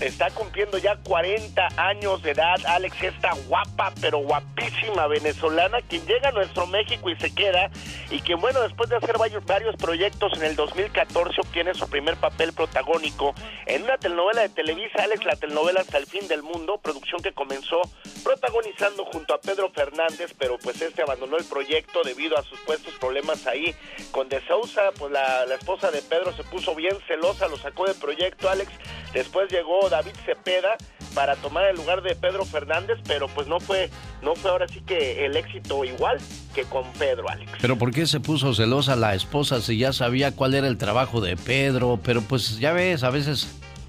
está 0.00 0.30
cumpliendo 0.30 0.78
ya 0.78 0.96
40 0.96 1.68
años 1.76 2.22
de 2.22 2.32
edad. 2.32 2.56
Alex, 2.66 3.02
esta 3.02 3.32
guapa, 3.48 3.92
pero 4.00 4.18
guapísima 4.18 5.06
venezolana, 5.06 5.78
quien 5.82 6.06
llega 6.06 6.28
a 6.28 6.32
nuestro 6.32 6.66
México 6.66 7.08
y 7.10 7.16
se 7.16 7.34
queda, 7.34 7.70
y 8.10 8.20
que 8.20 8.34
bueno, 8.34 8.60
después 8.62 8.90
de 8.90 8.96
hacer 8.96 9.16
varios, 9.18 9.44
varios 9.46 9.76
proyectos 9.76 10.32
en 10.34 10.44
el 10.44 10.56
2014 10.56 11.40
obtiene 11.40 11.74
su 11.74 11.88
primer 11.88 12.16
papel 12.16 12.52
protagónico 12.52 13.34
en 13.66 13.84
una 13.84 13.96
telenovela 13.98 14.42
de 14.42 14.48
Televisa, 14.50 15.02
Alex, 15.02 15.24
la 15.24 15.36
telenovela 15.36 15.80
Hasta 15.80 15.98
el 15.98 16.06
fin 16.06 16.28
del 16.28 16.42
mundo, 16.42 16.78
producción 16.78 17.22
que 17.22 17.32
comenzó 17.32 17.80
protagonizando 18.22 19.04
junto 19.06 19.34
a 19.34 19.40
Pedro 19.40 19.70
Fernández, 19.70 20.34
pero 20.38 20.58
pues 20.58 20.80
este 20.82 21.02
abandonó 21.02 21.36
el 21.36 21.44
proyecto 21.44 22.02
debido 22.02 22.36
a 22.38 22.42
sus 22.42 22.58
puestos 22.60 22.94
problemas 22.94 23.46
ahí 23.46 23.74
con 24.10 24.28
De 24.28 24.40
Sousa, 24.46 24.90
pues 24.98 25.12
la, 25.12 25.46
la 25.46 25.54
esposa 25.54 25.90
de 25.90 26.02
Pedro 26.02 26.32
se 26.32 26.44
puso 26.44 26.74
bien 26.74 26.96
celosa, 27.06 27.48
lo 27.48 27.56
sacó 27.56 27.86
del 27.86 27.96
proyecto, 27.96 28.48
Alex, 28.48 28.70
después 29.12 29.50
llegó 29.50 29.85
David 29.88 30.14
Cepeda 30.24 30.76
para 31.14 31.34
tomar 31.36 31.64
el 31.64 31.76
lugar 31.76 32.02
de 32.02 32.14
Pedro 32.14 32.44
Fernández, 32.44 32.98
pero 33.06 33.26
pues 33.28 33.46
no 33.46 33.58
fue, 33.58 33.90
no 34.22 34.34
fue 34.34 34.50
ahora 34.50 34.68
sí 34.68 34.82
que 34.82 35.24
el 35.24 35.34
éxito 35.36 35.82
igual 35.84 36.18
que 36.54 36.64
con 36.64 36.84
Pedro, 36.92 37.28
Alex. 37.28 37.52
Pero 37.60 37.76
¿por 37.78 37.90
qué 37.90 38.06
se 38.06 38.20
puso 38.20 38.54
celosa 38.54 38.96
la 38.96 39.14
esposa 39.14 39.62
si 39.62 39.78
ya 39.78 39.94
sabía 39.94 40.32
cuál 40.32 40.54
era 40.54 40.68
el 40.68 40.76
trabajo 40.76 41.22
de 41.22 41.36
Pedro? 41.36 41.98
Pero 42.02 42.20
pues 42.20 42.58
ya 42.58 42.72
ves, 42.72 43.02
a 43.02 43.10
veces 43.10 43.48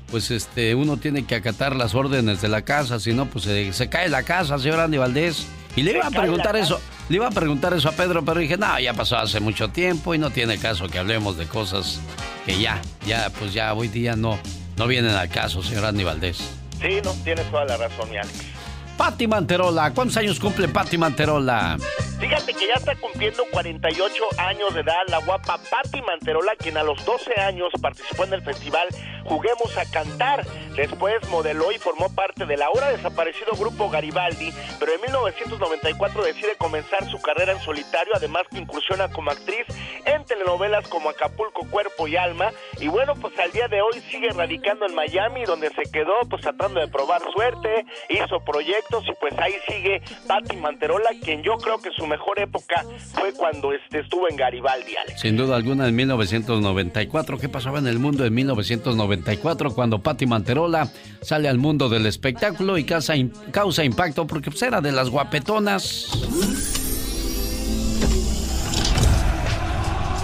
pues 0.09 0.31
este 0.31 0.73
uno 0.73 0.97
tiene 0.97 1.25
que 1.25 1.35
acatar 1.35 1.75
las 1.75 1.95
órdenes 1.95 2.41
de 2.41 2.47
la 2.47 2.61
casa, 2.61 2.99
si 2.99 3.13
no 3.13 3.25
pues 3.25 3.43
se, 3.43 3.89
cae 3.89 4.09
la 4.09 4.23
casa, 4.23 4.57
señor 4.57 4.79
Andy 4.79 4.97
Valdés. 4.97 5.47
Y 5.75 5.83
le 5.83 5.91
iba 5.91 6.07
a 6.07 6.11
preguntar 6.11 6.55
eso, 6.55 6.79
le 7.09 7.17
iba 7.17 7.27
a 7.27 7.31
preguntar 7.31 7.73
eso 7.73 7.89
a 7.89 7.91
Pedro, 7.91 8.25
pero 8.25 8.39
dije, 8.39 8.57
no, 8.57 8.79
ya 8.79 8.93
pasó 8.93 9.17
hace 9.17 9.39
mucho 9.39 9.69
tiempo 9.69 10.15
y 10.15 10.17
no 10.17 10.31
tiene 10.31 10.57
caso 10.57 10.87
que 10.87 10.97
hablemos 10.97 11.37
de 11.37 11.45
cosas 11.45 11.99
que 12.45 12.59
ya, 12.59 12.81
ya, 13.05 13.29
pues 13.37 13.53
ya 13.53 13.73
hoy 13.73 13.87
día 13.87 14.15
no, 14.15 14.39
no 14.77 14.87
vienen 14.87 15.11
al 15.11 15.29
caso, 15.29 15.61
señor 15.61 15.85
Andy 15.85 16.03
Valdés. 16.03 16.37
Sí, 16.81 17.01
no, 17.03 17.11
tienes 17.23 17.49
toda 17.49 17.65
la 17.65 17.77
razón, 17.77 18.09
mi 18.09 18.17
Alex. 18.17 18.56
Patti 18.97 19.27
Manterola, 19.27 19.93
¿cuántos 19.93 20.17
años 20.17 20.39
cumple 20.39 20.67
Patti 20.67 20.97
Manterola? 20.97 21.77
Fíjate 22.19 22.51
que 22.51 22.67
ya 22.67 22.73
está 22.73 22.95
cumpliendo 22.95 23.43
48 23.51 24.23
años 24.39 24.73
de 24.73 24.81
edad 24.81 25.03
la 25.07 25.19
guapa 25.19 25.59
Patti 25.69 26.01
Manterola, 26.01 26.53
quien 26.57 26.77
a 26.77 26.83
los 26.83 27.05
12 27.05 27.39
años 27.39 27.69
participó 27.79 28.23
en 28.23 28.33
el 28.33 28.41
festival 28.41 28.87
Juguemos 29.27 29.77
a 29.77 29.85
Cantar. 29.91 30.45
Después 30.75 31.15
modeló 31.29 31.71
y 31.71 31.77
formó 31.77 32.13
parte 32.13 32.45
del 32.45 32.61
ahora 32.61 32.91
desaparecido 32.91 33.53
grupo 33.57 33.89
Garibaldi, 33.89 34.53
pero 34.79 34.93
en 34.93 35.01
1994 35.01 36.23
decide 36.23 36.55
comenzar 36.57 37.09
su 37.09 37.19
carrera 37.19 37.51
en 37.51 37.59
solitario, 37.61 38.13
además 38.15 38.43
que 38.49 38.59
incursiona 38.59 39.09
como 39.09 39.31
actriz 39.31 39.65
en 40.05 40.23
telenovelas 40.23 40.87
como 40.87 41.09
Acapulco, 41.09 41.67
Cuerpo 41.69 42.07
y 42.07 42.15
Alma. 42.15 42.51
Y 42.79 42.87
bueno, 42.87 43.15
pues 43.15 43.37
al 43.39 43.51
día 43.51 43.67
de 43.67 43.81
hoy 43.81 43.99
sigue 44.09 44.29
radicando 44.29 44.85
en 44.85 44.95
Miami, 44.95 45.43
donde 45.45 45.69
se 45.71 45.83
quedó 45.91 46.13
pues 46.29 46.41
tratando 46.41 46.79
de 46.79 46.87
probar 46.87 47.21
suerte, 47.33 47.85
hizo 48.09 48.39
proyectos 48.45 48.86
y 48.89 49.19
pues 49.19 49.33
ahí 49.37 49.53
sigue 49.67 50.01
Patti 50.27 50.55
Manterola, 50.55 51.09
quien 51.21 51.43
yo 51.43 51.57
creo 51.57 51.79
que 51.79 51.91
su 51.91 52.07
mejor 52.07 52.39
época 52.39 52.85
fue 53.13 53.33
cuando 53.33 53.73
este, 53.73 53.99
estuvo 53.99 54.29
en 54.29 54.37
Garibaldi, 54.37 54.95
Alex. 54.95 55.21
Sin 55.21 55.35
duda 55.35 55.55
alguna 55.55 55.87
en 55.87 55.95
1994. 55.95 57.37
¿Qué 57.37 57.49
pasaba 57.49 57.79
en 57.79 57.87
el 57.87 57.99
mundo 57.99 58.25
en 58.25 58.33
1994 58.33 59.73
cuando 59.73 59.99
Patti 59.99 60.25
Manterola 60.25 60.89
sale 61.21 61.49
al 61.49 61.57
mundo 61.57 61.89
del 61.89 62.05
espectáculo 62.05 62.77
y 62.77 62.85
causa, 62.85 63.13
causa 63.51 63.83
impacto 63.83 64.25
porque 64.25 64.51
pues, 64.51 64.61
era 64.61 64.81
de 64.81 64.91
las 64.91 65.09
guapetonas? 65.09 66.07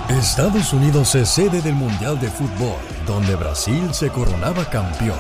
Estados 0.10 0.74
Unidos 0.74 1.16
es 1.16 1.30
sede 1.30 1.62
del 1.62 1.74
Mundial 1.74 2.20
de 2.20 2.30
Fútbol, 2.30 2.78
donde 3.06 3.36
Brasil 3.36 3.94
se 3.94 4.10
coronaba 4.10 4.70
campeón. 4.70 5.18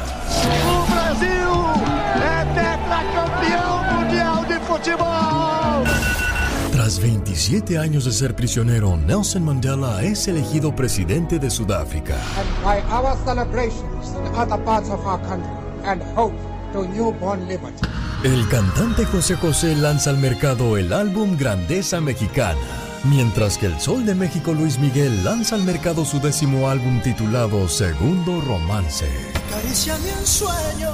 Tras 6.71 6.99
27 6.99 7.77
años 7.77 8.03
de 8.03 8.11
ser 8.11 8.35
prisionero, 8.35 8.97
Nelson 8.97 9.45
Mandela 9.45 10.03
es 10.03 10.27
elegido 10.27 10.75
presidente 10.75 11.39
de 11.39 11.49
Sudáfrica. 11.49 12.17
by 12.63 12.81
our 12.91 13.15
celebrations 13.23 14.09
in 14.09 14.35
other 14.35 14.61
parts 14.65 14.89
of 14.89 14.99
our 15.05 15.21
country 15.21 15.49
and 15.85 16.01
hope 16.17 16.33
to 16.73 16.85
newborn 16.89 17.47
liberty. 17.47 17.87
El 18.25 18.45
cantante 18.49 19.05
José 19.05 19.35
José 19.35 19.75
lanza 19.75 20.09
al 20.09 20.17
mercado 20.17 20.77
el 20.77 20.91
álbum 20.91 21.37
Grandeza 21.37 22.01
Mexicana, 22.01 22.59
mientras 23.05 23.57
que 23.57 23.67
el 23.67 23.79
Sol 23.79 24.05
de 24.05 24.15
México 24.15 24.53
Luis 24.53 24.79
Miguel 24.79 25.23
lanza 25.23 25.55
al 25.55 25.63
mercado 25.63 26.03
su 26.03 26.19
décimo 26.19 26.69
álbum 26.69 27.01
titulado 27.01 27.69
Segundo 27.69 28.41
Romance. 28.41 29.07
Acariciame 29.47 30.09
en 30.09 30.25
sueño, 30.25 30.89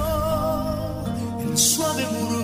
el 1.40 1.58
suave 1.58 2.04
murmullo. 2.12 2.39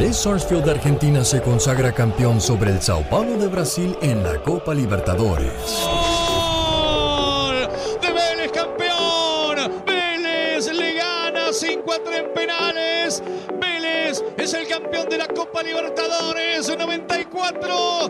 El 0.00 0.06
Vélez 0.06 0.22
Sarsfield 0.22 0.64
de 0.64 0.70
Argentina 0.70 1.22
se 1.22 1.42
consagra 1.42 1.92
campeón 1.92 2.40
sobre 2.40 2.70
el 2.70 2.80
Sao 2.80 3.02
Paulo 3.10 3.36
de 3.36 3.48
Brasil 3.48 3.94
en 4.00 4.22
la 4.22 4.42
Copa 4.42 4.72
Libertadores. 4.72 5.52
¡Gol 5.84 7.68
de 8.00 8.10
Vélez 8.10 8.50
campeón! 8.50 9.84
Vélez 9.86 10.72
le 10.72 10.94
gana 10.94 11.52
5 11.52 11.92
a 11.92 11.98
3 12.02 12.22
penales. 12.34 13.22
Vélez 13.60 14.24
es 14.38 14.54
el 14.54 14.66
campeón 14.68 15.06
de 15.10 15.18
la 15.18 15.26
Copa 15.26 15.62
Libertadores 15.62 16.74
94. 16.78 18.08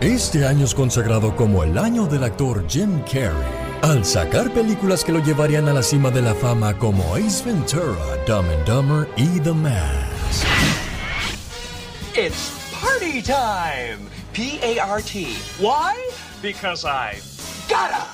Este 0.00 0.46
año 0.46 0.66
es 0.66 0.74
consagrado 0.74 1.34
como 1.34 1.64
el 1.64 1.76
año 1.76 2.06
del 2.06 2.22
actor 2.22 2.64
Jim 2.68 3.00
Carrey, 3.00 3.32
al 3.82 4.04
sacar 4.04 4.52
películas 4.52 5.02
que 5.02 5.10
lo 5.10 5.18
llevarían 5.18 5.66
a 5.66 5.72
la 5.72 5.82
cima 5.82 6.12
de 6.12 6.22
la 6.22 6.36
fama 6.36 6.78
como 6.78 7.16
Ace 7.16 7.44
Ventura, 7.44 7.96
Dumb 8.24 8.46
and 8.48 8.64
Dumber 8.68 9.08
y 9.16 9.40
The 9.40 9.52
Mask. 9.52 10.17
It's 12.14 12.50
party 12.72 13.22
time! 13.22 14.08
P 14.32 14.58
A 14.62 14.80
R 14.80 15.00
T. 15.02 15.26
Why? 15.60 15.94
Because 16.40 16.84
I 16.84 17.20
gotta! 17.68 18.06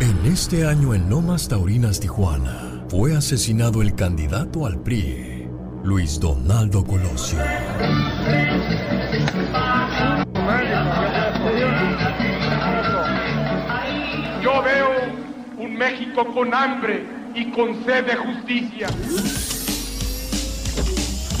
En 0.00 0.24
este 0.32 0.66
año 0.66 0.94
en 0.94 1.10
Lomas 1.10 1.48
Taurinas, 1.48 1.98
Tijuana, 2.00 2.84
fue 2.88 3.16
asesinado 3.16 3.82
el 3.82 3.94
candidato 3.94 4.64
al 4.66 4.80
PRI, 4.80 5.48
Luis 5.82 6.20
Donaldo 6.20 6.84
Colosio. 6.84 7.38
Yo 14.42 14.62
veo 14.62 14.90
un 15.58 15.74
México 15.76 16.32
con 16.32 16.54
hambre 16.54 17.04
y 17.34 17.50
con 17.50 17.84
sed 17.84 18.06
de 18.06 18.16
justicia. 18.16 18.88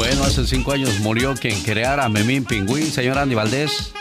Bueno, 0.04 0.24
hace 0.24 0.44
cinco 0.44 0.72
años 0.72 0.98
murió 0.98 1.32
quien 1.34 1.62
creara 1.62 2.08
Memín 2.08 2.44
Pingüín, 2.44 2.90
señor 2.90 3.18
Andy 3.18 3.36
Valdés. 3.36 3.92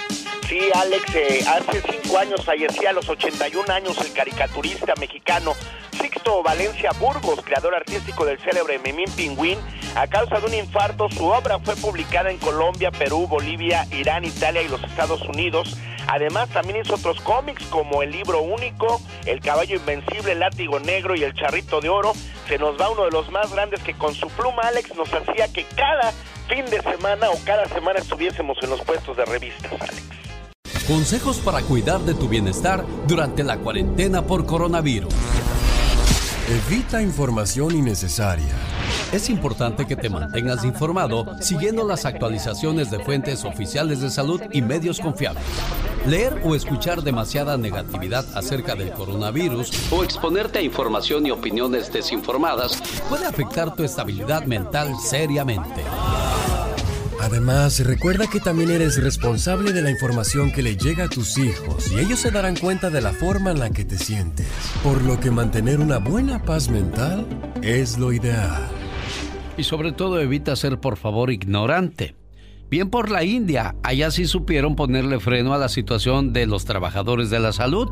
Sí, 0.50 0.60
Alex, 0.74 1.04
eh, 1.14 1.46
hace 1.48 1.80
cinco 1.92 2.18
años 2.18 2.44
fallecía 2.44 2.90
a 2.90 2.94
los 2.94 3.08
81 3.08 3.72
años 3.72 3.96
el 4.04 4.12
caricaturista 4.12 4.96
mexicano 5.00 5.54
Sixto 6.02 6.42
Valencia 6.42 6.92
Burgos, 7.00 7.42
creador 7.44 7.76
artístico 7.76 8.26
del 8.26 8.40
célebre 8.40 8.80
Memín 8.80 9.10
Pingüín. 9.16 9.60
A 9.96 10.08
causa 10.08 10.40
de 10.40 10.48
un 10.48 10.54
infarto, 10.54 11.10
su 11.10 11.26
obra 11.28 11.60
fue 11.60 11.76
publicada 11.76 12.32
en 12.32 12.38
Colombia, 12.38 12.92
Perú, 12.92 13.28
Bolivia, 13.28 13.86
Irán, 13.92 14.26
Italia 14.26 14.62
y 14.62 14.68
los 14.68 14.84
Estados 14.84 15.22
Unidos. 15.22 15.78
Además, 16.08 16.50
también 16.50 16.82
hizo 16.82 16.96
otros 16.96 17.22
cómics 17.22 17.66
como 17.68 18.02
El 18.02 18.12
Libro 18.12 18.42
Único, 18.42 19.00
El 19.26 19.42
Caballo 19.42 19.76
Invencible, 19.76 20.32
El 20.32 20.40
Látigo 20.40 20.80
Negro 20.80 21.16
y 21.16 21.24
El 21.24 21.34
Charrito 21.36 21.80
de 21.82 21.90
Oro. 21.90 22.14
Se 22.48 22.58
nos 22.58 22.80
va 22.80 22.90
uno 22.90 23.06
de 23.06 23.12
los 23.12 23.30
más 23.32 23.52
grandes 23.52 23.82
que 23.84 23.94
con 23.94 24.16
su 24.16 24.28
pluma, 24.30 24.64
Alex, 24.64 24.96
nos 24.96 25.14
hacía 25.14 25.52
que 25.54 25.66
cada 25.76 26.12
fin 26.48 26.66
de 26.66 26.82
semana 26.82 27.30
o 27.30 27.38
cada 27.46 27.66
semana 27.68 28.00
estuviésemos 28.00 28.58
en 28.64 28.72
los 28.72 28.82
puestos 28.82 29.16
de 29.16 29.26
revistas, 29.26 29.72
Alex. 29.74 30.02
Consejos 30.88 31.38
para 31.38 31.62
cuidar 31.62 32.00
de 32.02 32.14
tu 32.14 32.28
bienestar 32.28 32.84
durante 33.08 33.44
la 33.44 33.58
cuarentena 33.58 34.24
por 34.24 34.46
coronavirus. 34.46 35.14
Evita 36.52 37.02
información 37.02 37.74
innecesaria. 37.74 38.54
Es 39.14 39.30
importante 39.30 39.88
que 39.88 39.96
te 39.96 40.10
mantengas 40.10 40.66
informado 40.66 41.26
siguiendo 41.40 41.88
las 41.88 42.04
actualizaciones 42.04 42.92
de 42.92 43.00
fuentes 43.00 43.46
oficiales 43.46 44.02
de 44.02 44.10
salud 44.10 44.42
y 44.52 44.62
medios 44.62 45.00
confiables. 45.00 45.46
Leer 46.06 46.42
o 46.44 46.54
escuchar 46.54 47.04
demasiada 47.04 47.56
negatividad 47.56 48.26
acerca 48.36 48.76
del 48.76 48.92
coronavirus 48.92 49.94
o 49.94 50.04
exponerte 50.04 50.60
a 50.60 50.62
información 50.62 51.26
y 51.26 51.32
opiniones 51.32 51.90
desinformadas 51.94 52.84
puede 53.08 53.26
afectar 53.26 53.74
tu 53.74 53.86
estabilidad 53.86 54.44
mental 54.44 54.94
seriamente. 55.00 55.86
Además, 57.22 57.80
recuerda 57.86 58.26
que 58.26 58.40
también 58.40 58.72
eres 58.72 59.02
responsable 59.02 59.74
de 59.74 59.84
la 59.84 59.92
información 59.92 60.52
que 60.52 60.64
le 60.64 60.76
llega 60.76 61.04
a 61.04 61.08
tus 61.08 61.38
hijos 61.38 61.92
y 61.92 62.00
ellos 62.00 62.20
se 62.20 62.32
darán 62.32 62.56
cuenta 62.56 62.90
de 62.90 63.00
la 63.00 63.14
forma 63.14 63.52
en 63.52 63.60
la 63.60 63.70
que 63.70 63.86
te 63.86 64.00
sientes. 64.00 64.48
Por 64.82 65.04
lo 65.04 65.20
que 65.20 65.30
mantener 65.30 65.80
una 65.80 66.00
buena 66.00 66.42
paz 66.42 66.68
mental 66.68 67.28
es 67.62 68.00
lo 68.00 68.12
ideal. 68.12 68.68
Y 69.56 69.64
sobre 69.64 69.92
todo 69.92 70.20
evita 70.20 70.56
ser 70.56 70.80
por 70.80 70.98
favor 70.98 71.32
ignorante. 71.32 72.16
Bien 72.72 72.90
por 72.90 73.12
la 73.12 73.24
India, 73.24 73.76
allá 73.84 74.10
sí 74.10 74.26
supieron 74.26 74.76
ponerle 74.76 75.20
freno 75.20 75.54
a 75.54 75.60
la 75.60 75.70
situación 75.70 76.34
de 76.34 76.48
los 76.48 76.66
trabajadores 76.66 77.30
de 77.30 77.40
la 77.40 77.54
salud. 77.54 77.90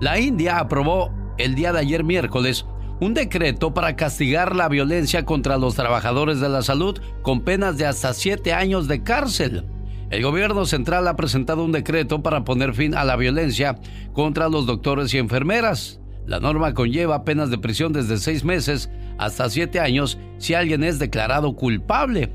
La 0.00 0.20
India 0.20 0.58
aprobó 0.58 1.14
el 1.38 1.54
día 1.54 1.72
de 1.72 1.78
ayer 1.78 2.04
miércoles 2.04 2.66
un 3.00 3.14
decreto 3.14 3.72
para 3.72 3.96
castigar 3.96 4.54
la 4.54 4.68
violencia 4.68 5.24
contra 5.24 5.56
los 5.56 5.74
trabajadores 5.74 6.38
de 6.40 6.48
la 6.48 6.62
salud 6.62 6.98
con 7.22 7.40
penas 7.40 7.78
de 7.78 7.86
hasta 7.86 8.12
siete 8.12 8.52
años 8.52 8.88
de 8.88 9.02
cárcel. 9.02 9.64
El 10.10 10.22
gobierno 10.22 10.66
central 10.66 11.08
ha 11.08 11.16
presentado 11.16 11.64
un 11.64 11.72
decreto 11.72 12.22
para 12.22 12.44
poner 12.44 12.74
fin 12.74 12.94
a 12.94 13.04
la 13.04 13.16
violencia 13.16 13.78
contra 14.12 14.48
los 14.48 14.66
doctores 14.66 15.14
y 15.14 15.18
enfermeras. 15.18 16.00
La 16.26 16.40
norma 16.40 16.74
conlleva 16.74 17.24
penas 17.24 17.50
de 17.50 17.58
prisión 17.58 17.92
desde 17.92 18.18
seis 18.18 18.44
meses 18.44 18.90
hasta 19.18 19.48
siete 19.48 19.80
años 19.80 20.18
si 20.38 20.54
alguien 20.54 20.84
es 20.84 20.98
declarado 20.98 21.54
culpable. 21.54 22.32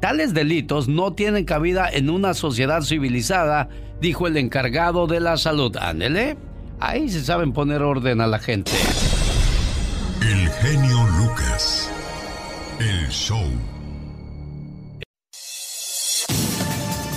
Tales 0.00 0.34
delitos 0.34 0.88
no 0.88 1.12
tienen 1.12 1.44
cabida 1.44 1.88
en 1.90 2.10
una 2.10 2.32
sociedad 2.34 2.82
civilizada, 2.82 3.68
dijo 4.00 4.26
el 4.26 4.36
encargado 4.36 5.06
de 5.06 5.20
la 5.20 5.36
salud. 5.36 5.76
Ándele, 5.76 6.36
ahí 6.80 7.08
se 7.08 7.24
saben 7.24 7.52
poner 7.52 7.82
orden 7.82 8.20
a 8.20 8.26
la 8.26 8.38
gente. 8.38 8.72
El 10.22 10.48
genio 10.50 11.06
Lucas. 11.18 11.90
El 12.78 13.08
show. 13.08 13.44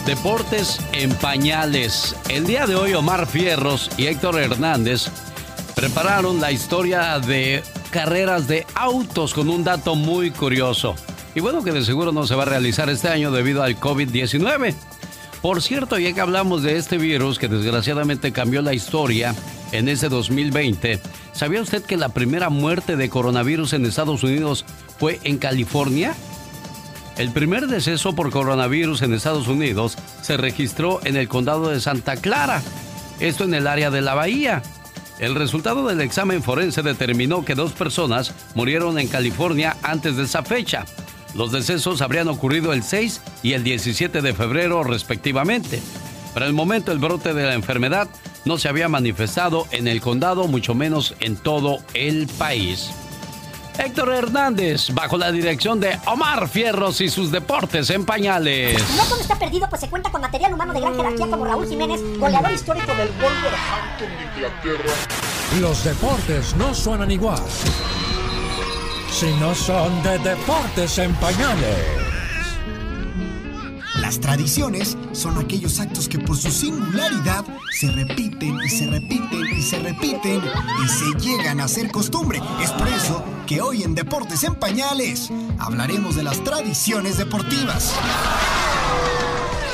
Deportes 0.06 0.80
en 0.92 1.14
pañales. 1.16 2.16
El 2.30 2.46
día 2.46 2.68
de 2.68 2.76
hoy 2.76 2.94
Omar 2.94 3.28
Fierros 3.28 3.90
y 3.98 4.08
Héctor 4.08 4.40
Hernández 4.40 5.08
prepararon 5.76 6.42
la 6.42 6.52
historia 6.52 7.20
de 7.20 7.64
carreras 7.92 8.48
de 8.48 8.66
autos 8.76 9.34
con 9.34 9.50
un 9.50 9.64
dato 9.64 9.96
muy 9.96 10.32
curioso. 10.32 10.96
Y 11.36 11.40
bueno, 11.40 11.64
que 11.64 11.72
de 11.72 11.84
seguro 11.84 12.12
no 12.12 12.28
se 12.28 12.36
va 12.36 12.44
a 12.44 12.48
realizar 12.48 12.90
este 12.90 13.08
año 13.08 13.32
debido 13.32 13.64
al 13.64 13.80
COVID-19. 13.80 14.76
Por 15.42 15.62
cierto, 15.62 15.98
ya 15.98 16.14
que 16.14 16.22
hablamos 16.22 16.64
de 16.64 16.76
este 16.76 16.98
virus 16.98 17.40
que 17.40 17.48
desgraciadamente 17.48 18.34
cambió 18.34 18.62
la 18.62 18.74
historia 18.74 19.34
en 19.72 19.88
ese 19.88 20.10
2020, 20.10 21.00
¿sabía 21.40 21.62
usted 21.62 21.82
que 21.82 21.96
la 21.96 22.10
primera 22.10 22.50
muerte 22.50 22.98
de 22.98 23.08
coronavirus 23.08 23.72
en 23.72 23.86
Estados 23.86 24.24
Unidos 24.24 24.66
fue 24.98 25.22
en 25.24 25.38
California? 25.38 26.14
El 27.18 27.32
primer 27.32 27.68
deceso 27.68 28.14
por 28.14 28.30
coronavirus 28.30 29.04
en 29.04 29.14
Estados 29.14 29.48
Unidos 29.48 29.98
se 30.22 30.36
registró 30.36 31.00
en 31.06 31.16
el 31.16 31.30
condado 31.30 31.70
de 31.70 31.80
Santa 31.80 32.18
Clara, 32.18 32.62
esto 33.22 33.46
en 33.46 33.54
el 33.54 33.68
área 33.68 33.90
de 33.90 34.02
la 34.02 34.16
bahía. 34.16 34.62
El 35.20 35.34
resultado 35.34 35.88
del 35.88 36.02
examen 36.02 36.44
forense 36.44 36.82
determinó 36.82 37.46
que 37.46 37.56
dos 37.56 37.72
personas 37.72 38.34
murieron 38.54 39.00
en 39.00 39.08
California 39.08 39.78
antes 39.82 40.18
de 40.18 40.24
esa 40.24 40.44
fecha. 40.44 40.84
Los 41.36 41.54
decesos 41.54 42.02
habrían 42.02 42.28
ocurrido 42.28 42.74
el 42.74 42.84
6 42.84 43.22
y 43.44 43.54
el 43.54 43.64
17 43.64 44.22
de 44.22 44.34
febrero 44.34 44.84
respectivamente. 44.84 45.80
Para 46.34 46.46
el 46.46 46.54
momento 46.54 46.92
el 46.92 47.00
brote 47.00 47.34
de 47.34 47.46
la 47.46 47.54
enfermedad 47.54 48.08
no 48.46 48.58
se 48.58 48.70
había 48.70 48.88
manifestado 48.88 49.68
en 49.72 49.88
el 49.88 50.02
condado, 50.02 50.48
mucho 50.48 50.74
menos 50.76 51.16
en 51.20 51.36
todo 51.36 51.80
el 51.94 52.28
país. 52.28 52.90
Héctor 53.80 54.14
Hernández, 54.14 54.90
bajo 54.94 55.18
la 55.18 55.32
dirección 55.32 55.80
de 55.80 55.98
Omar 56.06 56.50
Fierros 56.50 57.00
y 57.00 57.08
sus 57.08 57.32
deportes 57.32 57.90
en 57.90 58.06
pañales. 58.06 58.78
No 58.98 59.04
todo 59.04 59.22
está 59.22 59.40
perdido, 59.40 59.70
pues 59.70 59.80
se 59.82 59.90
cuenta 59.90 60.12
con 60.12 60.20
material 60.20 60.54
humano 60.54 60.74
de 60.74 60.82
gran 60.82 60.96
jerarquía 60.96 61.28
como 61.28 61.46
Raúl 61.46 61.68
Jiménez, 61.68 62.02
goleador 62.20 62.52
histórico 62.52 62.94
del 62.94 63.08
Wolverhampton 63.08 64.10
de 64.10 64.24
Inglaterra. 64.36 64.94
Los 65.62 65.84
deportes 65.86 66.56
no 66.58 66.74
suenan 66.74 67.10
igual. 67.10 67.42
Si 69.12 69.32
no 69.40 69.56
son 69.56 70.04
de 70.04 70.20
deportes 70.20 70.98
en 70.98 71.14
pañales. 71.16 72.09
Las 74.10 74.20
tradiciones 74.20 74.98
son 75.12 75.38
aquellos 75.38 75.80
actos 75.80 76.10
que 76.10 76.18
por 76.18 76.36
su 76.36 76.50
singularidad 76.50 77.46
se 77.80 77.92
repiten 77.92 78.58
y 78.66 78.68
se 78.68 78.88
repiten 78.88 79.46
y 79.56 79.62
se 79.62 79.78
repiten 79.78 80.42
y 80.84 80.88
se 80.88 81.20
llegan 81.20 81.62
a 81.62 81.68
ser 81.68 81.92
costumbre. 81.92 82.42
Es 82.60 82.72
por 82.72 82.88
eso 82.88 83.24
que 83.46 83.62
hoy 83.62 83.84
en 83.84 83.94
Deportes 83.94 84.44
en 84.44 84.56
Pañales 84.56 85.30
hablaremos 85.60 86.16
de 86.16 86.24
las 86.24 86.44
tradiciones 86.44 87.20
deportivas. 87.20 87.94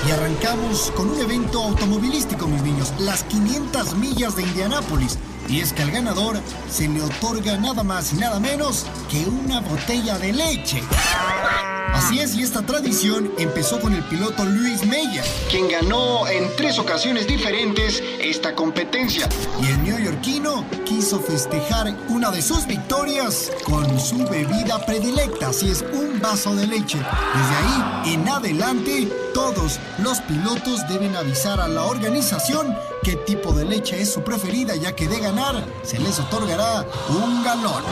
Y 0.05 0.11
arrancamos 0.11 0.91
con 0.97 1.11
un 1.11 1.21
evento 1.21 1.63
automovilístico, 1.63 2.45
mis 2.45 2.61
niños, 2.61 2.93
las 2.99 3.23
500 3.23 3.95
millas 3.95 4.35
de 4.35 4.43
Indianápolis. 4.43 5.17
Y 5.47 5.61
es 5.61 5.71
que 5.71 5.83
al 5.83 5.91
ganador 5.91 6.41
se 6.69 6.89
le 6.89 7.01
otorga 7.01 7.55
nada 7.55 7.83
más 7.85 8.11
y 8.11 8.17
nada 8.17 8.41
menos 8.41 8.85
que 9.09 9.25
una 9.27 9.61
botella 9.61 10.19
de 10.19 10.33
leche. 10.33 10.83
Así 11.95 12.19
es, 12.19 12.35
y 12.35 12.43
esta 12.43 12.61
tradición 12.61 13.31
empezó 13.37 13.79
con 13.79 13.93
el 13.93 14.03
piloto 14.03 14.43
Luis 14.43 14.85
Meyer, 14.85 15.23
quien 15.49 15.69
ganó 15.69 16.27
en 16.27 16.53
tres 16.57 16.77
ocasiones 16.77 17.25
diferentes 17.25 18.03
esta 18.19 18.53
competencia. 18.53 19.29
Y 19.63 19.67
el 19.67 19.81
neoyorquino 19.81 20.65
quiso 20.83 21.21
festejar 21.21 21.95
una 22.09 22.31
de 22.31 22.41
sus 22.41 22.67
victorias 22.67 23.49
con 23.63 23.97
su 23.97 24.17
bebida 24.27 24.85
predilecta, 24.85 25.47
así 25.47 25.69
es, 25.69 25.85
un 25.93 26.19
vaso 26.19 26.53
de 26.53 26.67
leche. 26.67 26.97
Desde 26.97 27.55
ahí 27.55 28.13
en 28.13 28.27
adelante, 28.27 29.07
todos 29.33 29.79
los 29.99 30.19
pilotos 30.19 30.85
deben 30.89 31.15
avisar 31.15 31.61
a 31.61 31.69
la 31.69 31.85
organización 31.85 32.75
qué 33.03 33.15
tipo 33.15 33.53
de 33.53 33.63
leche 33.63 34.01
es 34.01 34.11
su 34.11 34.21
preferida, 34.21 34.75
ya 34.75 34.93
que 34.93 35.07
de 35.07 35.21
ganar 35.21 35.65
se 35.83 35.97
les 35.99 36.19
otorgará 36.19 36.85
un 37.07 37.41
galón. 37.41 37.83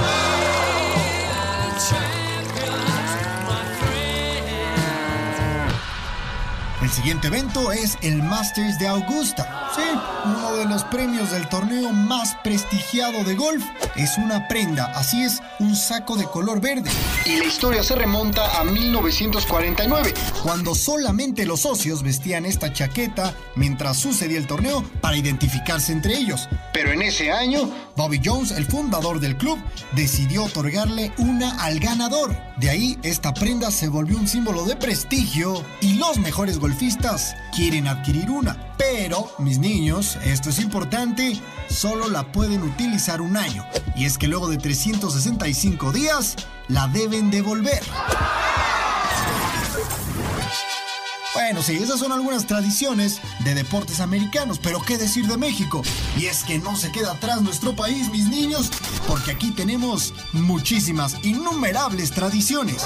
El 6.83 6.91
siguiente 6.91 7.27
evento 7.27 7.71
es 7.71 7.97
el 8.01 8.21
Masters 8.21 8.77
de 8.77 8.87
Augusta. 8.87 9.71
Sí, 9.73 9.81
uno 10.25 10.57
de 10.57 10.65
los 10.65 10.83
premios 10.83 11.31
del 11.31 11.47
torneo 11.47 11.93
más 11.93 12.35
prestigiado 12.43 13.23
de 13.23 13.35
golf. 13.35 13.63
Es 13.95 14.17
una 14.17 14.49
prenda, 14.49 14.87
así 14.87 15.23
es, 15.23 15.41
un 15.59 15.77
saco 15.77 16.17
de 16.17 16.25
color 16.25 16.59
verde. 16.59 16.91
Y 17.25 17.37
la 17.37 17.45
historia 17.45 17.83
se 17.83 17.95
remonta 17.95 18.59
a 18.59 18.65
1949, 18.65 20.13
cuando 20.43 20.75
solamente 20.75 21.45
los 21.45 21.61
socios 21.61 22.03
vestían 22.03 22.45
esta 22.45 22.73
chaqueta 22.73 23.33
mientras 23.55 23.95
sucedía 23.95 24.37
el 24.37 24.45
torneo 24.47 24.83
para 24.99 25.15
identificarse 25.15 25.93
entre 25.93 26.17
ellos. 26.17 26.49
Pero 26.73 26.91
en 26.91 27.01
ese 27.01 27.31
año, 27.31 27.71
Bobby 27.95 28.19
Jones, 28.21 28.51
el 28.51 28.65
fundador 28.65 29.21
del 29.21 29.37
club, 29.37 29.57
decidió 29.93 30.43
otorgarle 30.43 31.13
una 31.17 31.63
al 31.63 31.79
ganador. 31.79 32.35
De 32.57 32.69
ahí, 32.69 32.99
esta 33.01 33.33
prenda 33.33 33.71
se 33.71 33.87
volvió 33.87 34.15
un 34.17 34.27
símbolo 34.27 34.63
de 34.65 34.75
prestigio 34.75 35.65
y 35.81 35.95
los 35.95 36.19
mejores 36.19 36.59
golfistas 36.59 37.35
quieren 37.55 37.87
adquirir 37.87 38.29
una. 38.29 38.75
Pero, 38.77 39.31
mis 39.39 39.57
niños, 39.57 40.17
esto 40.23 40.49
es 40.49 40.59
importante, 40.59 41.39
solo 41.67 42.09
la 42.09 42.31
pueden 42.31 42.61
utilizar 42.61 43.21
un 43.21 43.37
año. 43.37 43.65
Y 43.95 44.05
es 44.05 44.19
que 44.19 44.27
luego 44.27 44.47
de 44.49 44.57
365 44.57 45.91
días, 45.91 46.35
la 46.67 46.87
deben 46.87 47.31
devolver. 47.31 47.81
Bueno, 51.33 51.63
sí, 51.63 51.73
esas 51.81 51.99
son 51.99 52.11
algunas 52.11 52.45
tradiciones 52.45 53.19
de 53.39 53.55
deportes 53.55 53.99
americanos, 53.99 54.59
pero 54.61 54.79
¿qué 54.81 54.99
decir 54.99 55.25
de 55.25 55.35
México? 55.35 55.81
Y 56.15 56.27
es 56.27 56.43
que 56.43 56.59
no 56.59 56.75
se 56.75 56.91
queda 56.91 57.13
atrás 57.13 57.41
nuestro 57.41 57.75
país, 57.75 58.09
mis 58.09 58.27
niños, 58.27 58.69
porque 59.07 59.31
aquí 59.31 59.49
tenemos 59.49 60.13
muchísimas, 60.31 61.15
innumerables 61.23 62.11
tradiciones. 62.11 62.83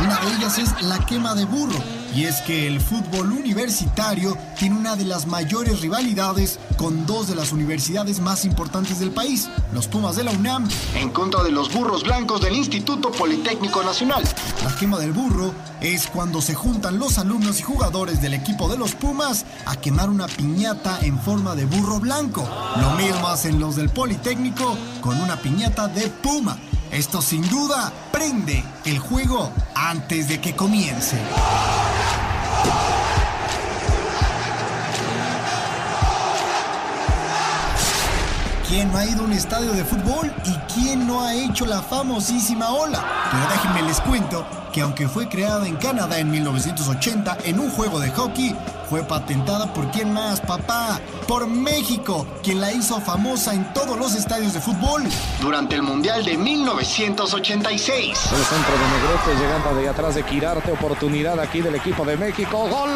Una 0.00 0.18
de 0.18 0.32
ellas 0.36 0.58
es 0.58 0.82
la 0.82 0.98
quema 1.06 1.36
de 1.36 1.44
burro. 1.44 2.01
Y 2.14 2.24
es 2.24 2.42
que 2.42 2.66
el 2.66 2.80
fútbol 2.80 3.32
universitario 3.32 4.36
tiene 4.58 4.76
una 4.76 4.96
de 4.96 5.04
las 5.04 5.26
mayores 5.26 5.80
rivalidades 5.80 6.58
con 6.76 7.06
dos 7.06 7.26
de 7.26 7.34
las 7.34 7.52
universidades 7.52 8.20
más 8.20 8.44
importantes 8.44 8.98
del 8.98 9.10
país, 9.10 9.48
los 9.72 9.88
Pumas 9.88 10.16
de 10.16 10.24
la 10.24 10.32
UNAM, 10.32 10.68
en 10.94 11.10
contra 11.10 11.42
de 11.42 11.50
los 11.50 11.72
burros 11.72 12.02
blancos 12.02 12.42
del 12.42 12.54
Instituto 12.54 13.10
Politécnico 13.10 13.82
Nacional. 13.82 14.24
La 14.62 14.76
quema 14.76 14.98
del 14.98 15.12
burro 15.12 15.54
es 15.80 16.06
cuando 16.06 16.42
se 16.42 16.54
juntan 16.54 16.98
los 16.98 17.16
alumnos 17.16 17.60
y 17.60 17.62
jugadores 17.62 18.20
del 18.20 18.34
equipo 18.34 18.68
de 18.68 18.76
los 18.76 18.94
Pumas 18.94 19.46
a 19.64 19.76
quemar 19.76 20.10
una 20.10 20.26
piñata 20.26 20.98
en 21.00 21.18
forma 21.18 21.54
de 21.54 21.64
burro 21.64 21.98
blanco. 21.98 22.46
Lo 22.76 22.90
mismo 22.92 23.28
hacen 23.28 23.58
los 23.58 23.76
del 23.76 23.88
Politécnico 23.88 24.76
con 25.00 25.18
una 25.20 25.36
piñata 25.36 25.88
de 25.88 26.08
puma. 26.08 26.58
Esto 26.90 27.22
sin 27.22 27.48
duda 27.48 27.90
prende 28.12 28.62
el 28.84 28.98
juego 28.98 29.50
antes 29.74 30.28
de 30.28 30.40
que 30.42 30.54
comience. 30.54 31.18
¿Quién 38.72 38.90
no 38.90 38.96
ha 38.96 39.04
ido 39.04 39.20
a 39.20 39.24
un 39.26 39.32
estadio 39.34 39.74
de 39.74 39.84
fútbol 39.84 40.32
y 40.46 40.72
quién 40.72 41.06
no 41.06 41.20
ha 41.20 41.34
hecho 41.34 41.66
la 41.66 41.82
famosísima 41.82 42.70
ola? 42.70 43.04
Pero 43.30 43.46
déjenme 43.50 43.82
les 43.82 44.00
cuento 44.00 44.46
que 44.72 44.80
aunque 44.80 45.08
fue 45.08 45.28
creada 45.28 45.68
en 45.68 45.76
Canadá 45.76 46.18
en 46.18 46.30
1980 46.30 47.36
en 47.44 47.60
un 47.60 47.70
juego 47.70 48.00
de 48.00 48.10
hockey, 48.12 48.56
fue 48.88 49.02
patentada 49.02 49.70
por 49.74 49.90
quién 49.90 50.14
más, 50.14 50.40
papá, 50.40 50.98
por 51.28 51.46
México, 51.46 52.26
quien 52.42 52.62
la 52.62 52.72
hizo 52.72 52.98
famosa 53.02 53.52
en 53.52 53.70
todos 53.74 53.98
los 53.98 54.14
estadios 54.14 54.54
de 54.54 54.60
fútbol 54.62 55.02
durante 55.42 55.74
el 55.74 55.82
Mundial 55.82 56.24
de 56.24 56.38
1986. 56.38 58.08
El 58.08 58.14
centro 58.16 58.72
de 58.72 58.86
Negrete 58.88 59.38
llegando 59.38 59.74
de 59.82 59.86
atrás 59.90 60.14
de 60.14 60.22
Quirarte, 60.22 60.72
oportunidad 60.72 61.38
aquí 61.40 61.60
del 61.60 61.74
equipo 61.74 62.06
de 62.06 62.16
México. 62.16 62.66
¡Gol! 62.70 62.90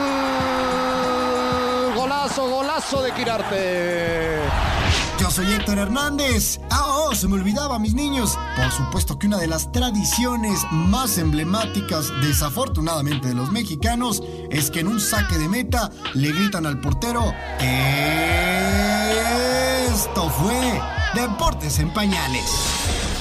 Golazo, 1.94 2.48
golazo 2.48 3.02
de 3.02 3.12
Quirarte. 3.12 4.75
Yo 5.18 5.30
soy 5.30 5.50
Héctor 5.52 5.78
Hernández. 5.78 6.60
Ah, 6.70 6.84
oh, 6.98 7.14
se 7.14 7.26
me 7.26 7.34
olvidaba, 7.34 7.78
mis 7.78 7.94
niños. 7.94 8.38
Por 8.56 8.70
supuesto 8.70 9.18
que 9.18 9.26
una 9.26 9.38
de 9.38 9.46
las 9.46 9.72
tradiciones 9.72 10.60
más 10.70 11.16
emblemáticas, 11.16 12.12
desafortunadamente, 12.20 13.28
de 13.28 13.34
los 13.34 13.50
mexicanos 13.50 14.22
es 14.50 14.70
que 14.70 14.80
en 14.80 14.88
un 14.88 15.00
saque 15.00 15.38
de 15.38 15.48
meta 15.48 15.90
le 16.14 16.32
gritan 16.32 16.66
al 16.66 16.80
portero: 16.80 17.32
Esto 19.88 20.28
fue 20.30 20.80
Deportes 21.14 21.78
en 21.78 21.92
Pañales. 21.94 23.15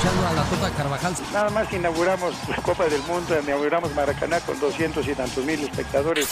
Escuchando 0.00 0.28
a 0.28 0.32
la 0.32 0.42
Tota 0.44 0.70
Carvajal. 0.70 1.14
Nada 1.32 1.50
más 1.50 1.68
que 1.68 1.76
inauguramos 1.76 2.34
la 2.48 2.56
Copa 2.56 2.88
del 2.88 3.02
Mundo, 3.02 3.38
inauguramos 3.38 3.94
Maracaná 3.94 4.40
con 4.40 4.58
200 4.58 5.06
y 5.06 5.14
tantos 5.14 5.44
mil 5.44 5.60
espectadores. 5.60 6.28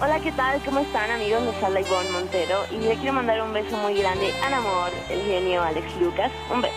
Hola, 0.00 0.20
¿qué 0.20 0.30
tal? 0.32 0.60
¿Cómo 0.62 0.80
están 0.80 1.10
amigos? 1.10 1.42
Les 1.42 1.62
habla 1.62 1.80
Ivonne 1.80 2.10
Montero 2.10 2.66
y 2.70 2.76
le 2.76 2.96
quiero 2.96 3.14
mandar 3.14 3.40
un 3.40 3.52
beso 3.54 3.76
muy 3.78 3.98
grande 3.98 4.32
al 4.44 4.52
amor, 4.52 4.90
el 5.08 5.22
genio 5.22 5.62
Alex 5.62 5.86
Lucas. 6.00 6.30
Un 6.50 6.60
beso. 6.60 6.74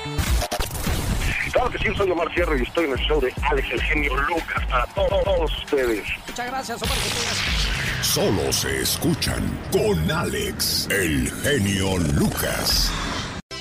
Claro 1.51 1.69
que 1.69 1.77
sí, 1.79 1.93
soy 1.97 2.09
Omar 2.11 2.31
Fierro 2.31 2.57
y 2.57 2.61
estoy 2.61 2.85
en 2.85 2.93
el 2.93 2.99
show 2.99 3.19
de 3.19 3.33
Alex 3.49 3.67
el 3.73 3.81
genio 3.81 4.15
Lucas 4.15 4.65
para 4.69 4.85
todos 4.87 5.57
ustedes. 5.57 6.07
Muchas 6.27 6.47
gracias, 6.47 6.81
Omar. 6.81 6.97
Solo 8.01 8.53
se 8.53 8.81
escuchan 8.81 9.59
con 9.71 10.09
Alex, 10.09 10.87
el 10.89 11.29
genio 11.43 11.97
Lucas. 11.97 12.89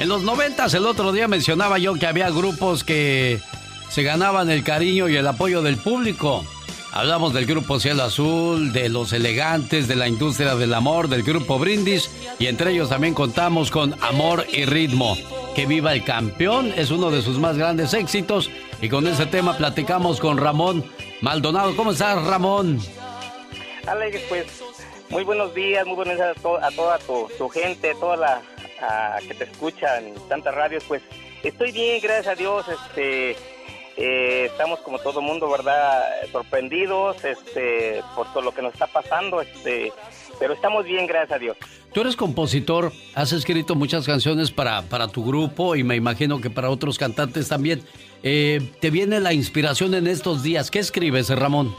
En 0.01 0.09
los 0.09 0.23
noventas, 0.23 0.73
el 0.73 0.87
otro 0.87 1.13
día 1.13 1.29
mencionaba 1.29 1.77
yo 1.77 1.93
que 1.93 2.07
había 2.07 2.31
grupos 2.31 2.85
que 2.85 3.39
se 3.91 4.03
ganaban 4.03 4.49
el 4.49 4.65
cariño 4.65 5.11
y 5.11 5.17
el 5.17 5.27
apoyo 5.27 5.61
del 5.61 5.77
público. 5.77 6.43
Hablamos 6.91 7.35
del 7.35 7.45
grupo 7.45 7.79
Cielo 7.79 8.05
Azul, 8.05 8.73
de 8.73 8.89
los 8.89 9.13
elegantes, 9.13 9.89
de 9.89 9.97
la 9.97 10.09
industria 10.09 10.55
del 10.55 10.73
amor, 10.73 11.09
del 11.09 11.23
grupo 11.23 11.59
Brindis 11.59 12.11
y 12.39 12.47
entre 12.47 12.71
ellos 12.71 12.89
también 12.89 13.13
contamos 13.13 13.71
con 13.71 13.95
Amor 14.01 14.47
y 14.51 14.65
Ritmo. 14.65 15.19
Que 15.55 15.67
viva 15.67 15.93
el 15.93 16.03
campeón 16.03 16.73
es 16.75 16.91
uno 16.91 17.11
de 17.11 17.21
sus 17.21 17.39
más 17.39 17.59
grandes 17.59 17.93
éxitos 17.93 18.49
y 18.81 18.89
con 18.89 19.07
ese 19.07 19.27
tema 19.27 19.59
platicamos 19.59 20.19
con 20.19 20.39
Ramón 20.39 20.83
Maldonado. 21.21 21.77
¿Cómo 21.77 21.91
estás, 21.91 22.25
Ramón? 22.25 22.81
Alex, 23.87 24.19
pues 24.31 24.47
muy 25.11 25.25
buenos 25.25 25.55
días, 25.55 25.87
muy 25.87 25.97
buenos 25.97 26.17
días 26.17 26.39
a 26.39 26.71
toda 26.71 26.99
tu, 27.01 27.29
tu 27.37 27.51
gente, 27.51 27.95
toda 28.01 28.17
la 28.17 28.43
a- 28.83 29.19
que 29.27 29.35
te 29.35 29.45
escuchan 29.45 30.15
tantas 30.29 30.55
radios. 30.55 30.85
Pues 30.87 31.03
estoy 31.43 31.73
bien, 31.73 32.01
gracias 32.03 32.27
a 32.29 32.35
Dios. 32.35 32.67
Este, 32.69 33.37
eh, 33.97 34.47
estamos 34.47 34.81
como 34.81 34.99
todo 34.99 35.21
mundo, 35.21 35.51
¿verdad? 35.51 36.05
Sorprendidos 36.33 37.23
este, 37.25 38.03
por 38.15 38.33
todo 38.33 38.43
lo 38.43 38.53
que 38.53 38.63
nos 38.63 38.73
está 38.73 38.87
pasando. 38.87 39.41
Este, 39.41 39.93
pero 40.39 40.55
estamos 40.55 40.85
bien, 40.85 41.07
gracias 41.07 41.33
a 41.33 41.39
Dios. 41.39 41.57
Tú 41.93 42.03
eres 42.03 42.15
compositor, 42.15 42.93
has 43.17 43.33
escrito 43.33 43.75
muchas 43.75 44.07
canciones 44.07 44.53
para, 44.53 44.83
para 44.83 45.09
tu 45.09 45.25
grupo 45.25 45.75
y 45.75 45.83
me 45.83 45.97
imagino 45.97 46.41
que 46.41 46.49
para 46.49 46.71
otros 46.71 46.97
cantantes 46.99 47.49
también. 47.49 47.83
Eh, 48.23 48.61
¿Te 48.81 48.91
viene 48.91 49.19
la 49.19 49.33
inspiración 49.33 49.95
en 49.95 50.07
estos 50.07 50.43
días? 50.45 50.71
¿Qué 50.71 50.79
escribes, 50.79 51.29
Ramón? 51.31 51.75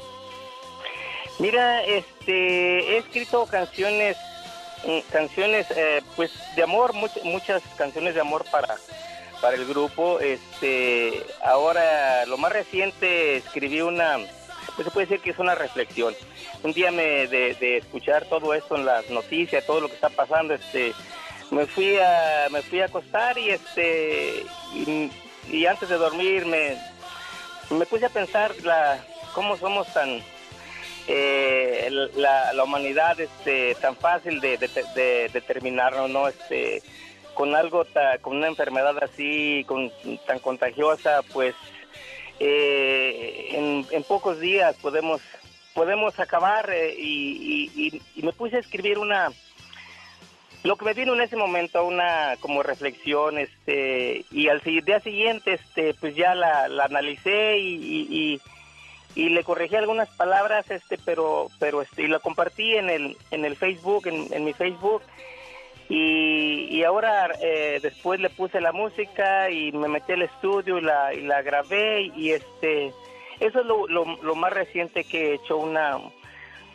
Mira, 1.39 1.83
este, 1.85 2.93
he 2.93 2.97
escrito 2.97 3.45
canciones, 3.45 4.17
canciones, 5.11 5.67
eh, 5.71 6.01
pues 6.15 6.31
de 6.55 6.63
amor, 6.63 6.93
muchas 7.23 7.61
canciones 7.77 8.15
de 8.15 8.21
amor 8.21 8.45
para, 8.51 8.75
para 9.41 9.55
el 9.55 9.65
grupo. 9.65 10.19
Este, 10.19 11.25
ahora, 11.43 12.25
lo 12.25 12.37
más 12.37 12.51
reciente, 12.51 13.37
escribí 13.37 13.81
una, 13.81 14.17
pues 14.75 14.85
se 14.85 14.91
puede 14.91 15.07
decir 15.07 15.21
que 15.21 15.31
es 15.31 15.39
una 15.39 15.55
reflexión. 15.55 16.15
Un 16.63 16.73
día 16.73 16.91
me, 16.91 17.27
de, 17.27 17.77
escuchar 17.77 18.25
todo 18.25 18.53
esto 18.53 18.75
en 18.75 18.85
las 18.85 19.09
noticias, 19.09 19.65
todo 19.65 19.81
lo 19.81 19.87
que 19.87 19.95
está 19.95 20.09
pasando, 20.09 20.53
este, 20.53 20.93
me 21.49 21.65
fui 21.65 21.97
a, 21.97 22.47
me 22.51 22.61
fui 22.61 22.81
a 22.81 22.85
acostar 22.85 23.37
y 23.37 23.49
este, 23.49 24.45
y, 24.73 25.65
antes 25.65 25.89
de 25.89 25.95
dormir 25.95 26.45
me, 26.45 26.77
me 27.71 27.85
puse 27.85 28.05
a 28.05 28.09
pensar 28.09 28.53
la, 28.63 29.03
cómo 29.33 29.57
somos 29.57 29.91
tan 29.93 30.21
eh, 31.07 31.89
la, 32.15 32.53
la, 32.53 32.63
humanidad 32.63 33.19
este 33.19 33.75
tan 33.75 33.95
fácil 33.95 34.39
de, 34.39 34.57
de, 34.57 35.29
determinarnos 35.33 36.09
no 36.09 36.27
este 36.27 36.83
con 37.33 37.55
algo 37.55 37.85
con 38.21 38.37
una 38.37 38.47
enfermedad 38.47 38.95
así 39.03 39.63
con 39.67 39.91
tan 40.27 40.39
contagiosa 40.39 41.21
pues 41.33 41.55
eh, 42.39 43.49
en, 43.51 43.85
en, 43.91 44.03
pocos 44.03 44.39
días 44.39 44.75
podemos 44.77 45.21
podemos 45.73 46.19
acabar 46.19 46.69
eh, 46.71 46.95
y, 46.97 48.01
y, 48.15 48.21
me 48.21 48.33
puse 48.33 48.57
a 48.57 48.59
escribir 48.59 48.99
una 48.99 49.31
lo 50.63 50.75
que 50.75 50.85
me 50.85 50.93
vino 50.93 51.13
en 51.13 51.21
ese 51.21 51.35
momento 51.35 51.83
una 51.83 52.35
como 52.39 52.61
reflexión 52.61 53.39
este 53.39 54.25
y 54.31 54.49
al 54.49 54.61
día 54.61 54.99
siguiente 54.99 55.53
este 55.53 55.93
pues 55.95 56.15
ya 56.15 56.35
la, 56.35 56.67
la 56.67 56.85
analicé 56.85 57.57
y, 57.57 58.39
y 59.15 59.29
le 59.29 59.43
corregí 59.43 59.75
algunas 59.75 60.09
palabras, 60.09 60.69
este, 60.69 60.97
pero, 61.03 61.49
pero 61.59 61.81
este, 61.81 62.03
y 62.03 62.07
lo 62.07 62.19
compartí 62.19 62.75
en 62.75 62.89
el, 62.89 63.17
en 63.31 63.45
el 63.45 63.55
Facebook, 63.55 64.07
en, 64.07 64.43
mi 64.43 64.53
Facebook, 64.53 65.01
y, 65.89 66.67
y 66.69 66.83
ahora 66.83 67.31
eh, 67.41 67.79
después 67.81 68.19
le 68.19 68.29
puse 68.29 68.61
la 68.61 68.71
música 68.71 69.49
y 69.49 69.71
me 69.73 69.89
metí 69.89 70.13
al 70.13 70.21
estudio 70.21 70.77
y 70.77 70.81
la, 70.81 71.13
y 71.13 71.21
la 71.21 71.41
grabé 71.41 72.11
y 72.15 72.31
este, 72.31 72.93
eso 73.41 73.59
es 73.59 73.65
lo, 73.65 73.87
lo, 73.87 74.35
más 74.35 74.53
reciente 74.53 75.03
que 75.03 75.31
he 75.31 75.33
hecho, 75.33 75.57
una, 75.57 75.97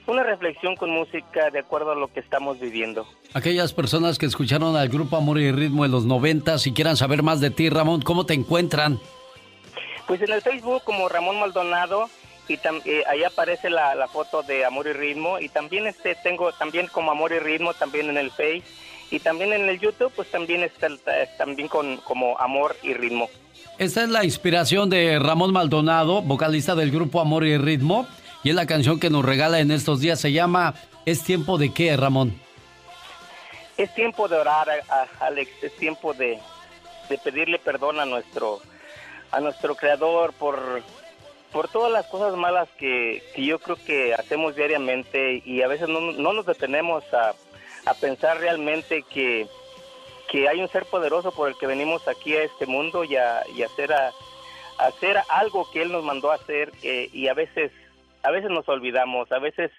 una 0.07 0.22
reflexión 0.22 0.76
con 0.76 0.91
música 0.91 1.51
de 1.51 1.61
acuerdo 1.61 1.93
a 1.93 1.95
lo 1.95 2.09
que 2.09 2.20
estamos 2.20 2.61
viviendo. 2.61 3.07
Aquellas 3.32 3.72
personas 3.72 4.18
que 4.18 4.26
escucharon 4.26 4.76
al 4.76 4.89
grupo 4.89 5.16
Amor 5.16 5.39
y 5.39 5.51
Ritmo 5.51 5.87
en 5.87 5.93
los 5.93 6.05
90, 6.05 6.59
si 6.59 6.72
quieran 6.72 6.97
saber 6.97 7.22
más 7.22 7.41
de 7.41 7.51
ti, 7.51 7.70
Ramón, 7.70 8.03
¿cómo 8.03 8.26
te 8.26 8.34
encuentran? 8.34 9.01
Pues 10.07 10.20
en 10.20 10.32
el 10.32 10.43
Facebook 10.43 10.82
como 10.84 11.09
Ramón 11.09 11.41
Maldonado 11.41 12.09
y 12.49 12.55
eh, 12.85 13.05
ahí 13.09 13.25
aparece 13.25 13.71
la, 13.71 13.95
la, 13.95 14.09
foto 14.09 14.43
de 14.43 14.65
Amor 14.65 14.87
y 14.87 14.93
Ritmo 14.93 15.39
y 15.39 15.49
también 15.49 15.87
este 15.87 16.15
tengo 16.15 16.53
también 16.53 16.87
como 16.89 17.11
Amor 17.11 17.33
y 17.33 17.39
Ritmo 17.39 17.75
también 17.75 18.09
en 18.09 18.19
el 18.19 18.31
Face 18.31 18.63
y 19.11 19.19
también 19.21 19.53
en 19.53 19.69
el 19.69 19.81
YouTube 19.81 20.13
pues 20.15 20.31
también 20.31 20.63
está 20.63 20.89
también 21.39 21.69
con 21.69 21.97
como 21.99 22.39
Amor 22.39 22.77
y 22.83 22.95
Ritmo. 22.95 23.29
Esta 23.79 24.03
es 24.05 24.09
la 24.09 24.25
inspiración 24.25 24.89
de 24.89 25.19
Ramón 25.19 25.53
Maldonado, 25.53 26.23
vocalista 26.23 26.75
del 26.75 26.91
grupo 26.91 27.21
Amor 27.21 27.45
y 27.45 27.59
Ritmo 27.59 28.07
y 28.45 28.51
es 28.51 28.55
la 28.55 28.67
canción 28.67 29.01
que 29.01 29.11
nos 29.11 29.25
regala 29.25 29.59
en 29.59 29.71
estos 29.71 30.01
días 30.01 30.21
se 30.21 30.33
llama 30.33 30.75
Es 31.05 31.23
tiempo 31.23 31.59
de 31.59 31.73
qué, 31.73 31.97
Ramón? 31.97 32.41
Es 33.77 33.93
tiempo 33.95 34.29
de 34.29 34.37
orar, 34.37 34.69
Alex, 35.21 35.51
es 35.63 35.77
tiempo 35.77 36.15
de, 36.15 36.39
de 37.09 37.19
pedirle 37.19 37.59
perdón 37.59 38.01
a 38.01 38.07
nuestro 38.07 38.61
a 39.33 39.41
nuestro 39.41 39.75
creador 39.75 40.33
por 40.33 40.83
por 41.57 41.69
todas 41.69 41.91
las 41.91 42.07
cosas 42.09 42.37
malas 42.37 42.69
que, 42.77 43.23
yo 43.35 43.59
creo 43.59 43.77
que 43.77 44.13
hacemos 44.13 44.55
diariamente 44.57 45.41
y 45.43 45.63
a 45.63 45.69
veces 45.69 45.89
no, 45.89 46.13
nos 46.13 46.45
detenemos 46.45 47.03
a, 47.15 47.33
pensar 47.99 48.37
realmente 48.41 49.03
que, 49.05 49.47
que, 50.31 50.51
hay 50.51 50.61
un 50.61 50.69
ser 50.69 50.85
poderoso 50.85 51.33
por 51.33 51.49
el 51.49 51.57
que 51.57 51.67
venimos 51.67 52.07
aquí 52.09 52.35
a 52.37 52.43
este 52.43 52.67
mundo 52.67 53.05
y 53.05 53.17
a, 53.17 53.39
hacer, 53.65 53.91
a, 53.95 54.11
hacer 54.77 55.17
algo 55.31 55.67
que 55.73 55.81
Él 55.81 55.93
nos 55.93 56.05
mandó 56.05 56.31
a 56.31 56.35
hacer 56.35 56.73
eh, 56.83 57.09
y 57.15 57.29
a 57.29 57.33
veces, 57.33 57.73
a 58.23 58.31
veces 58.31 58.51
nos 58.51 58.69
olvidamos, 58.69 59.33
a 59.33 59.39
veces 59.39 59.71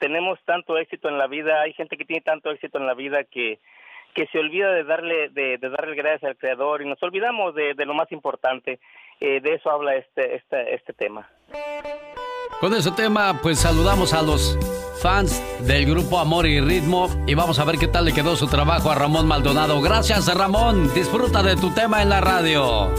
tenemos 0.00 0.40
tanto 0.44 0.78
éxito 0.78 1.08
en 1.08 1.16
la 1.16 1.28
vida, 1.28 1.60
hay 1.60 1.74
gente 1.74 1.96
que 1.96 2.06
tiene 2.06 2.22
tanto 2.22 2.50
éxito 2.50 2.78
en 2.78 2.88
la 2.88 2.94
vida 2.94 3.22
que, 3.22 3.60
que 4.14 4.26
se 4.26 4.38
olvida 4.40 4.72
de 4.72 4.82
darle, 4.82 5.28
de, 5.28 5.58
darle 5.58 5.94
gracias 5.94 6.24
al 6.24 6.36
Creador 6.36 6.82
y 6.82 6.88
nos 6.88 7.00
olvidamos 7.04 7.54
de, 7.54 7.74
de 7.74 7.86
lo 7.86 7.94
más 7.94 8.10
importante. 8.10 8.80
Eh, 9.20 9.40
de 9.40 9.54
eso 9.54 9.70
habla 9.70 9.96
este, 9.96 10.36
este, 10.36 10.74
este 10.74 10.92
tema. 10.94 11.28
Con 12.60 12.74
ese 12.74 12.90
tema, 12.90 13.38
pues 13.42 13.58
saludamos 13.58 14.12
a 14.12 14.22
los 14.22 14.58
fans 15.00 15.42
del 15.66 15.86
grupo 15.86 16.18
Amor 16.18 16.46
y 16.46 16.60
Ritmo 16.60 17.08
y 17.26 17.34
vamos 17.34 17.58
a 17.58 17.64
ver 17.64 17.78
qué 17.78 17.88
tal 17.88 18.04
le 18.04 18.12
quedó 18.12 18.36
su 18.36 18.46
trabajo 18.48 18.90
a 18.90 18.94
Ramón 18.94 19.26
Maldonado. 19.26 19.80
Gracias, 19.80 20.32
Ramón. 20.34 20.92
Disfruta 20.94 21.42
de 21.42 21.56
tu 21.56 21.70
tema 21.70 22.02
en 22.02 22.10
la 22.10 22.20
radio. 22.20 22.90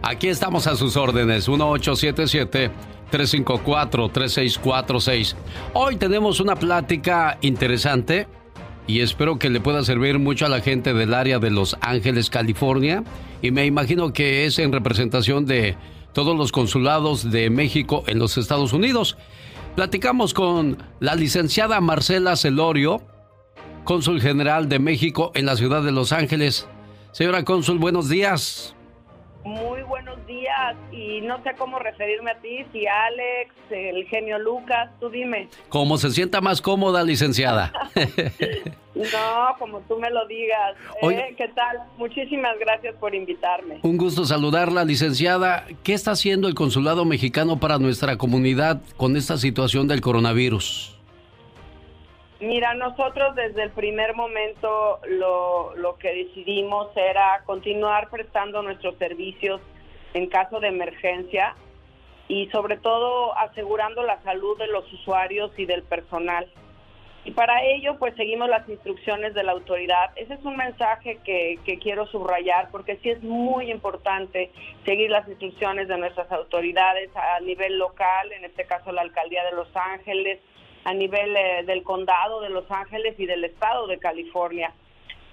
Aquí 0.03 0.29
estamos 0.29 0.69
a 0.69 0.77
sus 0.77 0.97
órdenes. 0.97 1.49
1877 1.49 2.71
354-3646. 3.11 5.35
Hoy 5.75 5.97
tenemos 5.97 6.39
una 6.41 6.57
plática 6.57 7.39
interesante 7.41 8.27
y 8.87 9.01
espero 9.01 9.39
que 9.39 9.51
le 9.51 9.61
pueda 9.61 9.83
servir 9.85 10.19
mucho 10.19 10.47
a 10.47 10.49
la 10.49 10.61
gente 10.61 10.95
del 10.95 11.13
área 11.13 11.39
de 11.39 11.51
Los 11.51 11.77
Ángeles, 11.81 12.31
California. 12.31 13.03
Y 13.43 13.51
me 13.51 13.67
imagino 13.67 14.13
que 14.13 14.47
es 14.47 14.59
en 14.59 14.73
representación 14.73 15.45
de 15.45 15.77
todos 16.13 16.37
los 16.37 16.53
consulados 16.53 17.31
de 17.31 17.51
México 17.51 18.05
en 18.07 18.19
los 18.19 18.39
Estados 18.39 18.73
Unidos. 18.73 19.17
Platicamos 19.75 20.35
con 20.35 20.79
la 21.01 21.17
licenciada 21.17 21.81
Marcela 21.81 22.37
Celorio, 22.37 23.03
cónsul 23.85 24.21
general 24.21 24.69
de 24.69 24.79
México 24.79 25.33
en 25.35 25.47
la 25.47 25.57
ciudad 25.57 25.83
de 25.83 25.93
Los 25.93 26.13
Ángeles. 26.13 26.69
Señora 27.11 27.45
cónsul, 27.45 27.79
buenos 27.79 28.09
días. 28.09 28.76
Muy 29.47 29.83
buenos 29.83 30.27
días 30.27 30.75
y 30.91 31.21
no 31.21 31.41
sé 31.45 31.51
cómo 31.57 31.79
referirme 31.79 32.33
a 32.33 32.41
ti, 32.41 32.67
si 32.73 32.85
Alex, 32.89 33.55
el 33.71 34.05
genio 34.09 34.41
Lucas, 34.41 34.91
tú 34.99 35.09
dime. 35.09 35.49
Como 35.69 35.99
se 35.99 36.11
sienta 36.11 36.41
más 36.41 36.61
cómoda, 36.61 37.05
licenciada. 37.05 37.73
no, 38.97 39.57
como 39.61 39.83
tú 39.83 40.01
me 40.01 40.11
lo 40.11 40.27
digas. 40.27 40.75
¿eh? 41.01 41.33
¿Qué 41.37 41.47
tal? 41.55 41.79
Muchísimas 41.97 42.59
gracias 42.59 42.97
por 42.97 43.15
invitarme. 43.15 43.79
Un 43.85 43.97
gusto 43.97 44.25
saludarla, 44.25 44.85
licenciada. 44.85 45.65
¿Qué 45.85 45.95
está 45.95 46.11
haciendo 46.11 46.49
el 46.49 46.57
consulado 46.57 47.05
mexicano 47.05 47.61
para 47.61 47.79
nuestra 47.79 48.17
comunidad 48.17 48.83
con 48.97 49.17
esta 49.17 49.37
situación 49.39 49.87
del 49.87 50.01
coronavirus? 50.01 50.96
Mira, 52.41 52.75
nosotros 52.75 53.35
desde 53.35 53.63
el 53.63 53.71
primer 53.71 54.15
momento 54.15 55.01
lo, 55.09 55.75
lo 55.75 55.97
que 55.97 56.13
decidimos 56.13 56.89
era 56.95 57.43
continuar 57.47 58.11
prestando 58.11 58.61
nuestros 58.63 58.97
servicios 58.99 59.61
en 60.13 60.29
caso 60.29 60.61
de 60.61 60.69
emergencia 60.69 61.57
y 62.29 62.49
sobre 62.49 62.77
todo 62.77 63.37
asegurando 63.39 64.03
la 64.03 64.21
salud 64.23 64.59
de 64.59 64.67
los 64.67 64.93
usuarios 64.93 65.51
y 65.57 65.65
del 65.65 65.83
personal. 65.83 66.47
Y 67.25 67.33
para 67.33 67.65
ello, 67.65 67.99
pues 67.99 68.15
seguimos 68.15 68.49
las 68.49 68.69
instrucciones 68.69 69.35
de 69.35 69.43
la 69.43 69.51
autoridad. 69.51 70.13
Ese 70.15 70.35
es 70.35 70.45
un 70.45 70.57
mensaje 70.57 71.19
que, 71.25 71.59
que, 71.65 71.79
quiero 71.79 72.07
subrayar 72.07 72.69
porque 72.71 72.99
sí 72.99 73.11
es 73.11 73.21
muy 73.23 73.71
importante 73.73 74.53
seguir 74.85 75.11
las 75.11 75.27
instrucciones 75.27 75.89
de 75.89 75.99
nuestras 75.99 76.31
autoridades 76.31 77.11
a 77.17 77.41
nivel 77.41 77.79
local, 77.79 78.31
en 78.33 78.45
este 78.45 78.65
caso 78.65 78.93
la 78.93 79.03
Alcaldía 79.03 79.45
de 79.45 79.57
Los 79.57 79.75
Ángeles, 79.75 80.39
a 80.87 80.95
nivel 80.95 81.37
eh, 81.37 81.65
del 81.67 81.83
condado 81.83 82.41
de 82.41 82.49
Los 82.49 82.71
Ángeles 82.71 83.19
y 83.19 83.27
del 83.27 83.45
estado 83.45 83.89
de 83.89 83.99
California. 83.99 84.73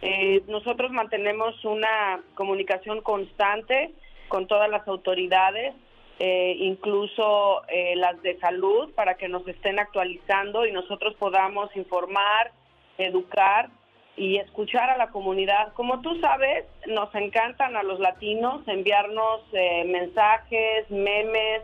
Eh, 0.02 0.42
nosotros 0.48 0.92
mantenemos 0.92 1.64
una 1.64 2.22
comunicación 2.34 3.02
constante 3.02 3.92
con 4.30 4.48
todas 4.48 4.68
las 4.68 4.88
autoridades, 4.88 5.76
eh, 6.18 6.56
incluso 6.58 7.62
las 7.96 8.20
de 8.24 8.40
salud, 8.40 8.92
para 8.96 9.16
que 9.16 9.30
nos 9.30 9.48
estén 9.48 9.78
actualizando 9.78 10.66
y 10.66 10.72
nosotros 10.72 11.14
podamos 11.20 11.70
informar, 11.76 12.52
educar 12.98 13.70
y 14.18 14.38
escuchar 14.38 14.90
a 14.90 14.98
la 14.98 15.12
comunidad. 15.12 15.74
Como 15.74 16.02
tú 16.02 16.20
sabes, 16.20 16.66
nos 16.88 17.14
encantan 17.14 17.76
a 17.76 17.84
los 17.84 18.00
latinos 18.00 18.68
enviarnos 18.68 19.42
eh, 19.54 19.86
mensajes, 19.86 20.90
memes 20.90 21.62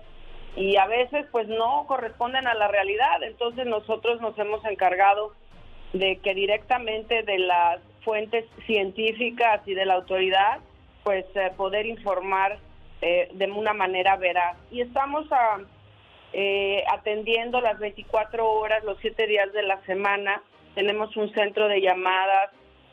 y 0.60 0.76
a 0.76 0.86
veces 0.88 1.26
pues 1.32 1.48
no 1.48 1.86
corresponden 1.88 2.46
a 2.46 2.54
la 2.54 2.68
realidad. 2.68 3.24
Entonces 3.24 3.66
nosotros 3.66 4.20
nos 4.20 4.38
hemos 4.38 4.64
encargado 4.66 5.32
de 5.94 6.18
que 6.18 6.36
directamente 6.36 7.24
de 7.24 7.40
las 7.40 7.80
fuentes 8.04 8.44
científicas 8.68 9.62
y 9.66 9.74
de 9.74 9.86
la 9.86 9.94
autoridad 9.96 10.60
pues 11.04 11.26
eh, 11.36 11.52
poder 11.56 11.86
informar 11.86 12.60
eh, 13.02 13.30
de 13.34 13.50
una 13.50 13.74
manera 13.74 14.18
veraz. 14.18 14.58
Y 14.70 14.82
estamos 14.82 15.32
a, 15.32 15.62
eh, 16.34 16.84
atendiendo 16.92 17.62
las 17.62 17.80
24 17.80 18.52
horas, 18.52 18.84
los 18.84 18.98
7 19.00 19.28
días 19.28 19.54
de 19.54 19.64
la 19.64 19.80
semana. 19.86 20.44
Tenemos 20.76 21.16
un 21.16 21.34
centro 21.34 21.70
de 21.70 21.80
llamadas, 21.80 22.50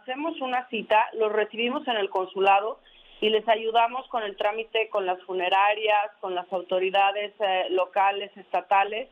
hacemos 0.00 0.40
una 0.40 0.66
cita, 0.68 1.06
los 1.14 1.32
recibimos 1.32 1.86
en 1.86 1.96
el 1.96 2.08
consulado 2.10 2.80
y 3.20 3.30
les 3.30 3.46
ayudamos 3.48 4.08
con 4.08 4.22
el 4.22 4.36
trámite 4.36 4.88
con 4.88 5.06
las 5.06 5.20
funerarias, 5.22 6.12
con 6.20 6.34
las 6.34 6.50
autoridades 6.52 7.32
eh, 7.40 7.66
locales, 7.70 8.34
estatales 8.36 9.08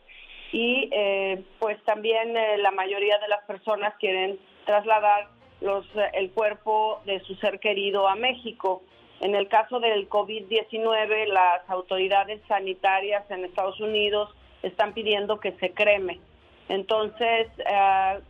y 0.52 0.88
eh, 0.92 1.42
pues 1.58 1.82
también 1.84 2.36
eh, 2.36 2.58
la 2.58 2.70
mayoría 2.70 3.18
de 3.18 3.28
las 3.28 3.44
personas 3.44 3.94
quieren 3.98 4.38
trasladar 4.64 5.28
los, 5.60 5.84
eh, 5.96 6.10
el 6.14 6.30
cuerpo 6.30 7.00
de 7.04 7.20
su 7.20 7.34
ser 7.36 7.58
querido 7.60 8.08
a 8.08 8.14
México. 8.14 8.82
En 9.20 9.34
el 9.34 9.48
caso 9.48 9.80
del 9.80 10.08
COVID-19, 10.08 11.26
las 11.28 11.68
autoridades 11.68 12.40
sanitarias 12.46 13.28
en 13.30 13.44
Estados 13.44 13.80
Unidos 13.80 14.34
están 14.68 14.92
pidiendo 14.92 15.40
que 15.40 15.52
se 15.52 15.72
creme. 15.72 16.20
Entonces, 16.68 17.46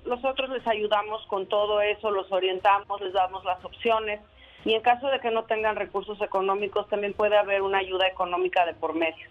nosotros 0.04 0.50
les 0.50 0.66
ayudamos 0.66 1.24
con 1.26 1.46
todo 1.46 1.80
eso, 1.80 2.10
los 2.10 2.30
orientamos, 2.30 3.00
les 3.00 3.12
damos 3.12 3.44
las 3.44 3.64
opciones 3.64 4.20
y 4.64 4.74
en 4.74 4.82
caso 4.82 5.06
de 5.06 5.20
que 5.20 5.30
no 5.30 5.44
tengan 5.44 5.76
recursos 5.76 6.20
económicos, 6.20 6.88
también 6.88 7.12
puede 7.12 7.36
haber 7.38 7.62
una 7.62 7.78
ayuda 7.78 8.06
económica 8.08 8.66
de 8.66 8.74
por 8.74 8.94
medio. 8.94 9.26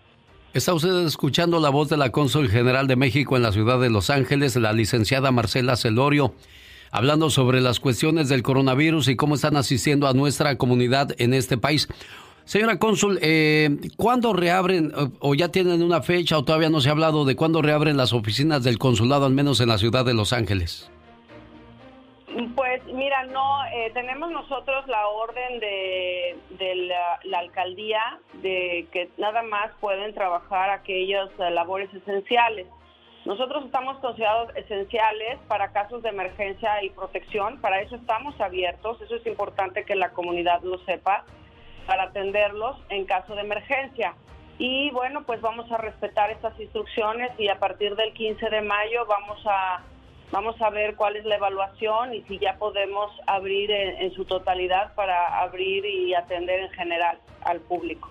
Está 0.53 0.73
usted 0.73 1.05
escuchando 1.05 1.59
la 1.59 1.69
voz 1.69 1.89
de 1.89 1.97
la 1.97 2.11
cónsul 2.11 2.49
general 2.49 2.87
de 2.87 2.95
México 2.95 3.35
en 3.35 3.43
la 3.43 3.51
ciudad 3.51 3.77
de 3.79 3.89
Los 3.89 4.09
Ángeles, 4.09 4.55
la 4.55 4.71
licenciada 4.71 5.31
Marcela 5.31 5.75
Celorio, 5.75 6.33
hablando 6.91 7.29
sobre 7.29 7.59
las 7.59 7.81
cuestiones 7.81 8.29
del 8.29 8.41
coronavirus 8.41 9.09
y 9.09 9.17
cómo 9.17 9.35
están 9.35 9.57
asistiendo 9.57 10.07
a 10.07 10.13
nuestra 10.13 10.57
comunidad 10.57 11.09
en 11.17 11.33
este 11.33 11.57
país. 11.57 11.89
Señora 12.45 12.77
cónsul, 12.77 13.17
eh, 13.23 13.69
¿cuándo 13.97 14.31
reabren 14.31 14.91
o 15.19 15.33
ya 15.33 15.49
tienen 15.49 15.81
una 15.81 16.03
fecha 16.03 16.37
o 16.37 16.45
todavía 16.45 16.69
no 16.69 16.79
se 16.79 16.89
ha 16.89 16.91
hablado 16.91 17.25
de 17.25 17.35
cuándo 17.35 17.63
reabren 17.63 17.97
las 17.97 18.13
oficinas 18.13 18.63
del 18.63 18.77
consulado, 18.77 19.25
al 19.25 19.33
menos 19.33 19.59
en 19.61 19.69
la 19.69 19.79
ciudad 19.79 20.05
de 20.05 20.13
Los 20.13 20.31
Ángeles? 20.31 20.91
Pues 22.55 22.83
mira, 22.93 23.23
no, 23.25 23.65
eh, 23.73 23.89
tenemos 23.95 24.29
nosotros 24.29 24.87
la 24.87 25.07
orden 25.07 25.59
de, 25.59 26.35
la 27.23 27.39
alcaldía 27.39 28.19
de 28.43 28.87
que 28.91 29.09
nada 29.17 29.41
más 29.41 29.71
pueden 29.79 30.13
trabajar 30.13 30.69
aquellas 30.69 31.29
eh, 31.39 31.49
labores 31.49 31.91
esenciales. 31.93 32.67
Nosotros 33.25 33.65
estamos 33.65 33.97
considerados 33.99 34.55
esenciales 34.55 35.39
para 35.47 35.71
casos 35.71 36.03
de 36.03 36.09
emergencia 36.09 36.83
y 36.83 36.91
protección, 36.91 37.59
para 37.59 37.81
eso 37.81 37.95
estamos 37.95 38.39
abiertos, 38.39 39.01
eso 39.01 39.15
es 39.15 39.25
importante 39.25 39.83
que 39.83 39.95
la 39.95 40.11
comunidad 40.11 40.61
lo 40.61 40.77
sepa, 40.85 41.25
para 41.85 42.03
atenderlos 42.03 42.77
en 42.89 43.05
caso 43.05 43.35
de 43.35 43.41
emergencia. 43.41 44.15
Y 44.57 44.89
bueno, 44.91 45.23
pues 45.25 45.41
vamos 45.41 45.69
a 45.71 45.77
respetar 45.77 46.31
estas 46.31 46.57
instrucciones 46.59 47.31
y 47.37 47.49
a 47.49 47.59
partir 47.59 47.95
del 47.95 48.13
15 48.13 48.49
de 48.49 48.61
mayo 48.61 49.05
vamos 49.05 49.41
a 49.45 49.83
Vamos 50.31 50.59
a 50.61 50.69
ver 50.69 50.95
cuál 50.95 51.15
es 51.15 51.25
la 51.25 51.35
evaluación 51.35 52.13
y 52.13 52.21
si 52.23 52.39
ya 52.39 52.57
podemos 52.57 53.11
abrir 53.27 53.69
en, 53.71 54.11
su 54.13 54.25
totalidad 54.25 54.93
para 54.95 55.41
abrir 55.41 55.85
y 55.85 56.13
atender 56.13 56.61
en 56.61 56.71
general 56.71 57.19
al 57.43 57.61
público. 57.61 58.09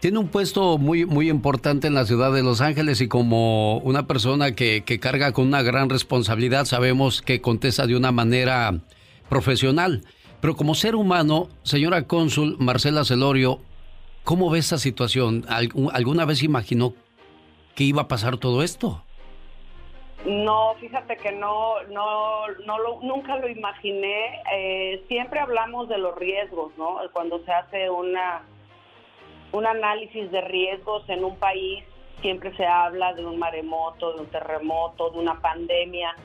Tiene 0.00 0.18
un 0.18 0.28
puesto 0.28 0.78
muy, 0.78 1.06
muy 1.06 1.30
importante 1.30 1.86
en 1.86 1.94
la 1.94 2.04
ciudad 2.06 2.32
de 2.32 2.42
Los 2.42 2.60
Ángeles 2.60 3.00
y 3.00 3.06
como 3.06 3.78
una 3.78 4.08
persona 4.08 4.56
que, 4.56 4.82
que 4.84 4.98
carga 4.98 5.32
con 5.32 5.46
una 5.46 5.62
gran 5.62 5.88
responsabilidad, 5.88 6.64
sabemos 6.64 7.22
que 7.22 7.40
contesta 7.40 7.86
de 7.86 7.96
una 7.96 8.10
manera 8.10 8.74
profesional. 9.28 10.02
Pero 10.42 10.56
como 10.56 10.74
ser 10.74 10.96
humano, 10.96 11.46
señora 11.62 12.08
cónsul 12.08 12.56
Marcela 12.58 13.04
Celorio, 13.04 13.60
¿cómo 14.24 14.50
ve 14.50 14.58
esta 14.58 14.76
situación? 14.76 15.44
¿Alguna 15.48 16.24
vez 16.24 16.42
imaginó 16.42 16.94
que 17.76 17.84
iba 17.84 18.02
a 18.02 18.08
pasar 18.08 18.38
todo 18.38 18.64
esto? 18.64 19.04
No, 20.26 20.74
fíjate 20.80 21.16
que 21.16 21.30
no, 21.30 21.80
no, 21.90 22.48
no 22.66 22.78
lo, 22.80 23.00
nunca 23.02 23.36
lo 23.36 23.48
imaginé. 23.48 24.42
Eh, 24.52 25.04
siempre 25.06 25.38
hablamos 25.38 25.88
de 25.88 25.98
los 25.98 26.16
riesgos, 26.16 26.72
¿no? 26.76 26.96
Cuando 27.12 27.38
se 27.44 27.52
hace 27.52 27.88
una 27.88 28.42
un 29.52 29.66
análisis 29.66 30.28
de 30.32 30.40
riesgos 30.40 31.08
en 31.08 31.24
un 31.24 31.36
país, 31.36 31.84
siempre 32.20 32.56
se 32.56 32.66
habla 32.66 33.12
de 33.14 33.24
un 33.24 33.38
maremoto, 33.38 34.14
de 34.14 34.22
un 34.22 34.26
terremoto, 34.26 35.10
de 35.10 35.18
una 35.20 35.40
pandemia, 35.40 36.16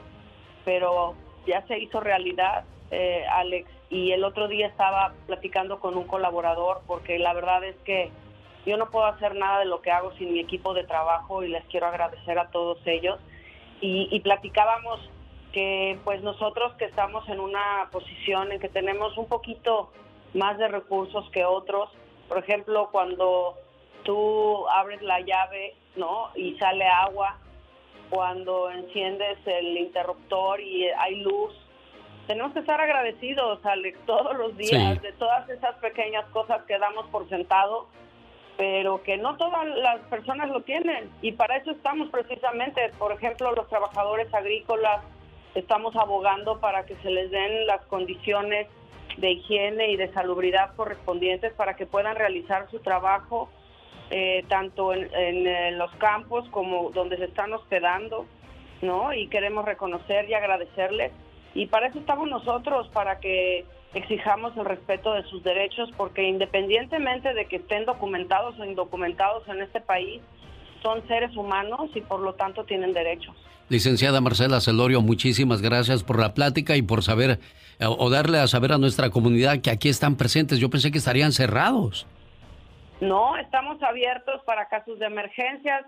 pero 0.66 1.14
ya 1.46 1.62
se 1.68 1.78
hizo 1.78 2.00
realidad, 2.00 2.66
eh, 2.90 3.24
Alex. 3.30 3.77
Y 3.90 4.12
el 4.12 4.24
otro 4.24 4.48
día 4.48 4.68
estaba 4.68 5.14
platicando 5.28 5.80
con 5.80 5.98
un 5.98 6.06
colaborador 6.06 6.82
porque 6.88 7.20
la 7.20 7.34
verdad 7.34 7.64
es 7.64 7.76
que 7.86 8.12
yo 8.66 8.76
no 8.76 8.90
puedo 8.90 9.06
hacer 9.06 9.36
nada 9.36 9.60
de 9.60 9.66
lo 9.66 9.82
que 9.82 9.92
hago 9.92 10.12
sin 10.18 10.34
mi 10.34 10.40
equipo 10.40 10.74
de 10.74 10.84
trabajo 10.84 11.42
y 11.42 11.48
les 11.48 11.64
quiero 11.66 11.88
agradecer 11.88 12.38
a 12.38 12.50
todos 12.50 12.80
ellos 12.86 13.18
y, 13.80 14.20
platicábamos 14.22 15.00
que 15.54 16.00
pues 16.04 16.22
nosotros 16.24 16.74
que 16.74 16.86
estamos 16.86 17.28
en 17.30 17.40
una 17.40 17.90
posición 17.92 18.52
en 18.52 18.60
que 18.60 18.70
tenemos 18.70 19.18
un 19.18 19.28
poquito 19.28 19.92
más 20.34 20.58
de 20.58 20.68
recursos 20.68 21.30
que 21.32 21.46
otros, 21.46 21.90
por 22.28 22.40
ejemplo, 22.40 22.90
cuando 22.92 23.56
tú 24.04 24.68
abres 24.70 25.02
la 25.02 25.22
llave, 25.22 25.76
¿no? 25.96 26.30
Y 26.36 26.58
sale 26.58 26.86
agua, 26.86 27.38
cuando 28.10 28.70
enciendes 28.70 29.38
el 29.46 29.78
interruptor 29.78 30.60
y 30.60 30.88
hay 30.90 31.22
luz, 31.22 31.54
tenemos 32.28 32.54
que 32.54 32.60
estar 32.60 32.80
agradecidos, 32.80 33.66
Alex, 33.66 33.98
todos 34.06 34.38
los 34.38 34.56
días 34.58 35.02
de 35.02 35.14
todas 35.14 35.50
esas 35.50 35.76
pequeñas 35.78 36.26
cosas 36.28 36.64
que 36.64 36.78
damos 36.78 37.08
por 37.08 37.28
sentado 37.30 37.88
pero 38.58 39.04
que 39.04 39.18
no 39.18 39.38
todas 39.38 39.68
las 39.68 40.00
personas 40.10 40.50
lo 40.50 40.62
tienen 40.62 41.12
y 41.22 41.34
para 41.34 41.58
eso 41.58 41.70
estamos 41.72 42.10
precisamente, 42.10 42.92
por 42.98 43.12
ejemplo, 43.12 43.52
los 43.52 43.70
trabajadores 43.70 44.34
agrícolas 44.34 45.02
estamos 45.54 45.96
abogando 45.96 46.60
para 46.60 46.86
que 46.86 46.96
se 46.98 47.12
les 47.12 47.30
den 47.30 47.68
las 47.68 47.82
condiciones 47.86 48.68
de 49.18 49.32
higiene 49.32 49.92
y 49.92 49.96
de 49.96 50.12
salubridad 50.12 50.76
correspondientes 50.76 51.54
para 51.54 51.76
que 51.76 51.86
puedan 51.86 52.16
realizar 52.16 52.70
su 52.72 52.80
trabajo 52.80 53.50
eh, 54.10 54.44
tanto 54.48 54.94
en, 54.94 55.10
en, 55.48 55.78
los 55.78 55.92
campos 55.96 56.48
como 56.50 56.92
donde 56.92 57.18
se 57.18 57.26
están 57.26 57.52
hospedando, 57.54 58.26
¿no? 58.82 59.14
Y 59.14 59.28
queremos 59.28 59.66
reconocer 59.66 60.30
y 60.30 60.34
agradecerles. 60.34 61.12
Y 61.58 61.66
para 61.66 61.88
eso 61.88 61.98
estamos 61.98 62.30
nosotros, 62.30 62.88
para 62.90 63.20
que 63.20 63.66
exijamos 63.96 64.56
el 64.58 64.66
respeto 64.66 65.14
de 65.14 65.24
sus 65.24 65.44
derechos, 65.44 65.90
porque 65.98 66.22
independientemente 66.22 67.34
de 67.34 67.46
que 67.46 67.56
estén 67.56 67.86
documentados 67.86 68.60
o 68.60 68.64
indocumentados 68.64 69.48
en 69.48 69.64
este 69.64 69.82
país, 69.82 70.22
son 70.84 71.06
seres 71.08 71.36
humanos 71.36 71.90
y 71.96 72.02
por 72.02 72.20
lo 72.20 72.36
tanto 72.36 72.64
tienen 72.64 72.94
derechos. 72.94 73.36
Licenciada 73.70 74.22
Marcela 74.22 74.62
Celorio, 74.62 75.02
muchísimas 75.02 75.64
gracias 75.64 76.04
por 76.04 76.20
la 76.20 76.36
plática 76.36 76.76
y 76.76 76.84
por 76.84 77.02
saber 77.02 77.40
o 77.80 78.10
darle 78.12 78.38
a 78.38 78.46
saber 78.46 78.72
a 78.72 78.78
nuestra 78.78 79.10
comunidad 79.10 79.60
que 79.60 79.72
aquí 79.72 79.90
están 79.90 80.16
presentes. 80.16 80.60
Yo 80.60 80.70
pensé 80.70 80.92
que 80.92 81.00
estarían 81.00 81.32
cerrados. 81.32 82.06
No, 83.02 83.36
estamos 83.38 83.82
abiertos 83.82 84.42
para 84.46 84.68
casos 84.68 85.00
de 85.00 85.08
emergencias. 85.08 85.86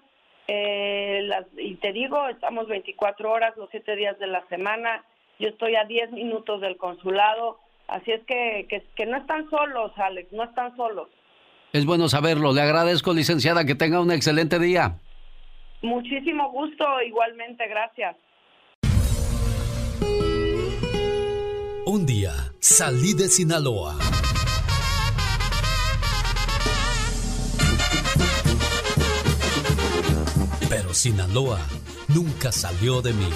Eh, 0.48 1.22
las, 1.26 1.46
y 1.58 1.76
te 1.76 1.94
digo, 1.94 2.28
estamos 2.28 2.68
24 2.68 3.32
horas, 3.32 3.56
los 3.56 3.70
7 3.70 3.96
días 3.96 4.18
de 4.18 4.26
la 4.26 4.44
semana. 4.48 5.04
Yo 5.40 5.48
estoy 5.48 5.76
a 5.76 5.86
10 5.86 6.12
minutos 6.12 6.60
del 6.62 6.78
consulado. 6.78 7.60
Así 7.88 8.12
es 8.12 8.22
que, 8.26 8.68
que, 8.70 8.84
que 8.96 9.06
no 9.06 9.18
están 9.18 9.50
solos, 9.50 9.92
Alex, 9.98 10.32
no 10.34 10.44
están 10.44 10.76
solos. 10.76 11.08
Es 11.72 11.86
bueno 11.86 12.10
saberlo. 12.10 12.54
Le 12.54 12.62
agradezco, 12.62 13.14
licenciada, 13.14 13.66
que 13.66 13.76
tenga 13.76 14.02
un 14.02 14.12
excelente 14.12 14.60
día. 14.60 15.00
Muchísimo 15.82 16.52
gusto, 16.52 16.86
igualmente, 17.02 17.68
gracias. 17.68 18.18
Un 21.86 22.06
día 22.06 22.32
salí 22.60 23.14
de 23.14 23.30
Sinaloa. 23.30 23.98
Pero 30.70 30.94
Sinaloa 30.94 31.60
nunca 32.10 32.52
salió 32.52 33.02
de 33.02 33.14
mí. 33.14 33.30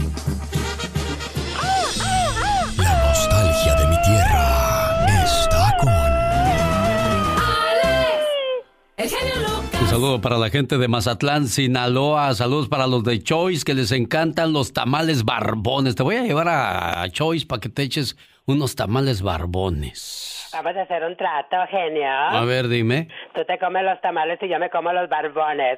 Saludo 9.94 10.22
para 10.22 10.40
la 10.40 10.50
gente 10.50 10.80
de 10.80 10.88
Mazatlán, 10.88 11.46
Sinaloa. 11.46 12.34
Saludos 12.34 12.68
para 12.68 12.88
los 12.88 13.04
de 13.04 13.22
Choice 13.22 13.64
que 13.64 13.76
les 13.76 13.92
encantan 13.92 14.52
los 14.52 14.74
tamales 14.74 15.24
barbones. 15.24 15.96
Te 15.96 16.02
voy 16.02 16.16
a 16.16 16.24
llevar 16.24 16.48
a 16.50 17.08
Choice 17.12 17.46
para 17.46 17.60
que 17.60 17.70
te 17.70 17.84
eches 17.84 18.18
unos 18.48 18.76
tamales 18.76 19.22
barbones. 19.22 20.50
Vamos 20.52 20.76
a 20.78 20.82
hacer 20.82 21.04
un 21.04 21.16
trato, 21.16 21.58
genio. 21.70 22.10
A 22.10 22.44
ver, 22.44 22.70
dime. 22.70 23.08
Tú 23.36 23.46
te 23.46 23.60
comes 23.60 23.84
los 23.84 24.02
tamales 24.02 24.40
y 24.42 24.50
yo 24.50 24.58
me 24.58 24.72
como 24.72 24.92
los 24.94 25.08
barbones. 25.08 25.78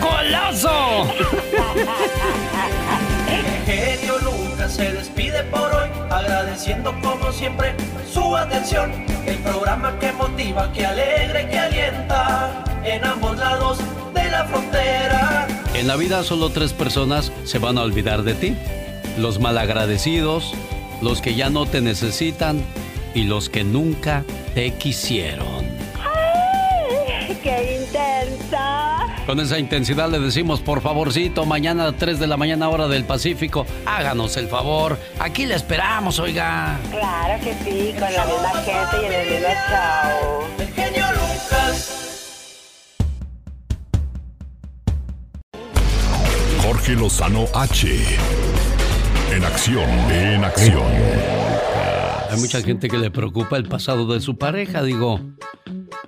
¡Coloso! 0.00 1.10
genio 1.50 2.83
Lucas 2.83 2.83
se 4.74 4.92
despide 4.92 5.44
por 5.44 5.72
hoy, 5.72 5.88
agradeciendo 6.10 6.92
como 7.00 7.30
siempre 7.30 7.76
su 8.12 8.36
atención. 8.36 8.90
El 9.24 9.36
programa 9.38 9.96
que 10.00 10.10
motiva, 10.12 10.72
que 10.72 10.84
alegra 10.84 11.48
que 11.48 11.58
alienta 11.58 12.64
en 12.84 13.04
ambos 13.04 13.38
lados 13.38 13.78
de 14.12 14.30
la 14.30 14.44
frontera. 14.46 15.46
En 15.74 15.86
la 15.86 15.94
vida 15.94 16.24
solo 16.24 16.50
tres 16.50 16.72
personas 16.72 17.30
se 17.44 17.60
van 17.60 17.78
a 17.78 17.82
olvidar 17.82 18.24
de 18.24 18.34
ti. 18.34 18.56
Los 19.16 19.38
malagradecidos, 19.38 20.54
los 21.00 21.20
que 21.20 21.36
ya 21.36 21.50
no 21.50 21.66
te 21.66 21.80
necesitan 21.80 22.60
y 23.14 23.24
los 23.24 23.48
que 23.48 23.62
nunca 23.62 24.24
te 24.56 24.72
quisieron. 24.72 25.83
¡Ay, 27.44 27.50
¡Qué 27.50 27.80
intensa! 27.82 29.06
Con 29.26 29.40
esa 29.40 29.58
intensidad 29.58 30.10
le 30.10 30.18
decimos, 30.18 30.60
por 30.60 30.80
favorcito, 30.80 31.44
mañana 31.44 31.88
a 31.88 31.92
3 31.92 32.18
de 32.18 32.26
la 32.26 32.36
mañana 32.36 32.68
hora 32.68 32.88
del 32.88 33.04
Pacífico, 33.04 33.66
háganos 33.86 34.36
el 34.36 34.48
favor. 34.48 34.98
Aquí 35.18 35.46
le 35.46 35.54
esperamos, 35.54 36.18
oiga. 36.18 36.78
Claro 36.90 37.42
que 37.42 37.54
sí, 37.64 37.92
con 37.98 38.12
la 38.12 38.26
misma 38.26 38.50
gente 38.64 38.96
y 39.02 39.06
en 39.06 39.12
el 39.12 39.30
mismo 39.30 39.48
show. 39.70 40.44
El 40.58 40.68
genio 40.68 41.04
Lucas. 41.12 42.00
Jorge 46.62 46.92
Lozano 46.92 47.44
H. 47.54 47.88
En 49.32 49.44
acción, 49.44 49.90
en 50.10 50.44
acción. 50.44 50.92
Hay 52.30 52.40
mucha 52.40 52.62
gente 52.62 52.88
que 52.88 52.98
le 52.98 53.10
preocupa 53.10 53.56
el 53.56 53.68
pasado 53.68 54.06
de 54.06 54.20
su 54.20 54.36
pareja, 54.36 54.82
digo. 54.82 55.20